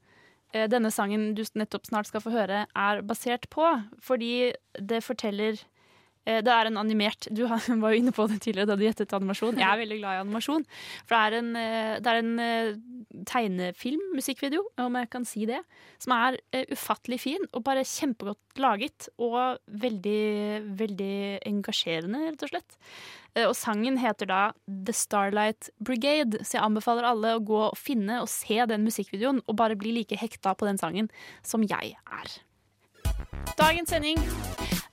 denne 0.70 0.90
sangen 0.94 1.32
du 1.36 1.42
nettopp 1.58 1.88
snart 1.88 2.10
skal 2.10 2.22
få 2.24 2.32
høre, 2.34 2.64
er 2.70 3.04
basert 3.06 3.48
på. 3.52 3.66
Fordi 4.04 4.52
det 4.78 5.00
forteller 5.04 5.58
eh, 6.26 6.40
Det 6.44 6.50
er 6.50 6.68
en 6.68 6.78
animert 6.80 7.28
Du 7.30 7.44
var 7.48 7.62
jo 7.66 7.98
inne 7.98 8.14
på 8.14 8.26
det 8.30 8.40
tidligere 8.44 8.72
da 8.72 8.76
du 8.78 8.84
gjettet 8.86 9.14
animasjon. 9.16 9.58
Jeg 9.60 9.68
er 9.68 9.82
veldig 9.82 9.98
glad 10.00 10.18
i 10.18 10.22
animasjon. 10.24 10.66
For 11.08 11.14
det 11.14 11.22
er 11.24 11.38
en, 11.40 11.50
eh, 11.60 11.96
det 12.04 12.12
er 12.12 12.22
en 12.22 12.44
eh, 12.44 12.70
tegnefilm, 13.30 14.06
musikkvideo, 14.14 14.64
om 14.84 15.00
jeg 15.00 15.10
kan 15.12 15.26
si 15.28 15.44
det, 15.50 15.60
som 16.02 16.16
er 16.16 16.38
eh, 16.52 16.66
ufattelig 16.72 17.20
fin 17.26 17.50
og 17.52 17.64
bare 17.66 17.86
kjempegodt 17.88 18.62
laget. 18.62 19.10
Og 19.18 19.58
veldig, 19.84 20.24
veldig 20.78 21.18
engasjerende, 21.50 22.26
rett 22.30 22.46
og 22.46 22.54
slett. 22.54 22.80
Eh, 23.34 23.46
Og 23.48 23.56
sangen 23.58 23.98
heter 23.98 24.30
da 24.30 24.40
The 24.66 24.94
Starlight 24.94 25.70
Brigade, 25.82 26.44
så 26.44 26.58
jeg 26.58 26.64
anbefaler 26.64 27.06
alle 27.08 27.36
å 27.36 27.44
gå 27.44 27.60
og 27.68 27.78
finne 27.78 28.20
og 28.22 28.30
se 28.30 28.60
den 28.70 28.86
musikkvideoen 28.86 29.42
og 29.46 29.56
bare 29.58 29.78
bli 29.78 29.92
like 29.98 30.18
hekta 30.20 30.54
på 30.54 30.68
den 30.68 30.78
sangen 30.78 31.10
som 31.42 31.66
jeg 31.66 31.96
er. 31.98 32.36
Dagens 33.58 33.90
sending 33.90 34.18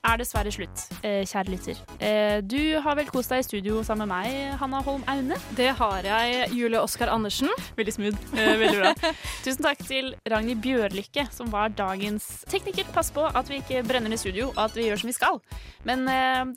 er 0.02 0.18
dessverre 0.18 0.50
slutt, 0.50 0.82
eh, 1.06 1.22
kjære 1.22 1.52
lytter. 1.52 1.78
Eh, 2.02 2.40
du 2.42 2.80
har 2.82 2.96
vel 2.98 3.06
kost 3.06 3.30
deg 3.30 3.42
i 3.42 3.46
studio 3.46 3.82
sammen 3.86 4.08
med 4.08 4.16
meg, 4.16 4.58
Hanna 4.58 4.80
Holm 4.82 5.04
Aune? 5.06 5.38
Det 5.54 5.68
har 5.78 6.02
jeg, 6.02 6.48
Julie 6.50 6.80
Oskar 6.80 7.12
Andersen. 7.12 7.50
Veldig 7.78 7.94
smooth. 7.94 8.18
Eh, 8.42 8.56
veldig 8.58 8.80
bra. 8.80 9.12
Tusen 9.44 9.62
takk 9.62 9.82
til 9.86 10.14
Ragnhild 10.28 10.62
Bjørlykke, 10.64 11.28
som 11.30 11.50
var 11.52 11.70
dagens 11.70 12.42
tekniker. 12.50 12.88
Pass 12.94 13.12
på 13.14 13.22
at 13.22 13.48
vi 13.48 13.60
ikke 13.60 13.84
brenner 13.86 14.12
i 14.12 14.18
studio, 14.18 14.48
og 14.56 14.64
at 14.64 14.74
vi 14.74 14.88
gjør 14.88 15.02
som 15.04 15.12
vi 15.12 15.14
skal. 15.14 15.38
Men 15.86 16.06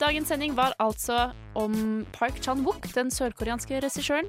dagens 0.00 0.32
sending 0.32 0.56
var 0.56 0.74
altså 0.82 1.30
om 1.54 2.04
Park 2.16 2.40
Chan-wook, 2.42 2.88
den 2.94 3.12
sørkoreanske 3.14 3.78
regissøren, 3.84 4.26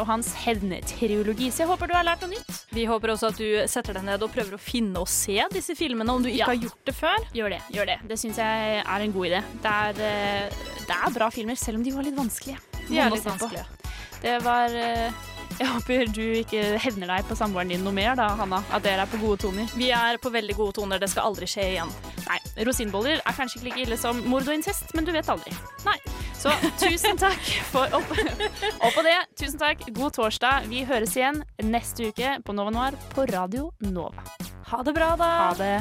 og 0.00 0.06
hans 0.08 0.32
hevntriologi. 0.44 1.50
Så 1.52 1.64
jeg 1.64 1.68
håper 1.68 1.86
du 1.90 1.94
har 1.94 2.04
lært 2.06 2.22
noe 2.24 2.30
nytt. 2.32 2.62
Vi 2.72 2.86
håper 2.88 3.12
også 3.12 3.28
at 3.32 3.36
du 3.40 3.46
setter 3.68 3.92
deg 3.98 4.04
ned 4.08 4.22
og 4.24 4.32
prøver 4.32 4.56
å 4.56 4.60
finne 4.60 5.02
og 5.02 5.08
se 5.08 5.36
disse 5.52 5.76
filmene 5.76 6.08
om 6.14 6.22
du 6.24 6.28
ikke 6.30 6.38
Ja. 6.38 6.46
har 6.46 6.56
gjort 6.56 6.84
det 6.86 6.94
før. 6.96 7.26
Gjør 7.34 7.50
det. 7.50 7.60
gjør 7.72 7.86
Det 7.86 7.98
Det 8.08 8.18
syns 8.18 8.36
jeg 8.36 8.82
er 8.86 9.00
en 9.00 9.12
god 9.12 9.26
idé. 9.26 9.42
Det 9.62 9.70
er, 9.70 9.90
eh, 9.90 10.50
det 10.86 10.96
er 10.96 11.10
bra 11.18 11.28
filmer, 11.30 11.56
selv 11.56 11.76
om 11.78 11.82
de 11.84 11.90
var 11.92 12.02
litt 12.02 12.16
vanskelige. 12.16 12.58
De 12.88 12.98
er 12.98 13.10
litt 13.10 13.24
vanskelige. 13.24 13.66
Det 14.22 14.42
var 14.42 14.68
eh, 14.70 15.10
Jeg 15.56 15.68
håper 15.72 16.10
du 16.12 16.22
ikke 16.42 16.62
hevner 16.82 17.08
deg 17.14 17.28
på 17.28 17.36
samboeren 17.38 17.70
din 17.72 17.84
noe 17.84 17.94
mer, 17.96 18.12
da, 18.18 18.26
Hanna. 18.36 18.58
At 18.76 18.84
dere 18.84 19.06
er 19.06 19.10
på 19.10 19.20
gode 19.22 19.40
toner. 19.46 19.70
Vi 19.78 19.88
er 19.94 20.18
på 20.20 20.32
veldig 20.34 20.56
gode 20.58 20.76
toner. 20.76 21.00
Det 21.00 21.08
skal 21.12 21.30
aldri 21.30 21.48
skje 21.48 21.64
igjen. 21.72 21.92
Nei, 22.26 22.36
Rosinboller 22.66 23.22
er 23.22 23.36
kanskje 23.38 23.60
ikke 23.60 23.68
like 23.70 23.84
ille 23.86 23.98
som 24.00 24.20
mord 24.28 24.44
og 24.48 24.56
incest, 24.58 24.92
men 24.96 25.08
du 25.08 25.12
vet 25.16 25.28
aldri. 25.32 25.54
Nei. 25.86 25.96
Så 26.36 26.52
tusen 26.78 27.16
takk 27.18 27.48
for 27.72 27.96
opp, 27.96 28.10
Og 28.84 28.90
på 28.92 29.04
det, 29.06 29.16
tusen 29.40 29.58
takk. 29.62 29.86
God 29.96 30.12
torsdag. 30.18 30.68
Vi 30.68 30.84
høres 30.88 31.16
igjen 31.16 31.40
neste 31.64 32.10
uke 32.12 32.36
på 32.44 32.54
Nova 32.56 32.74
Noir 32.74 32.98
på 33.14 33.24
Radio 33.32 33.70
Nova. 33.88 34.26
Ha 34.68 34.82
det 34.84 34.92
bra, 34.96 35.14
da. 35.16 35.30
Ha 35.46 35.54
det. 35.56 35.76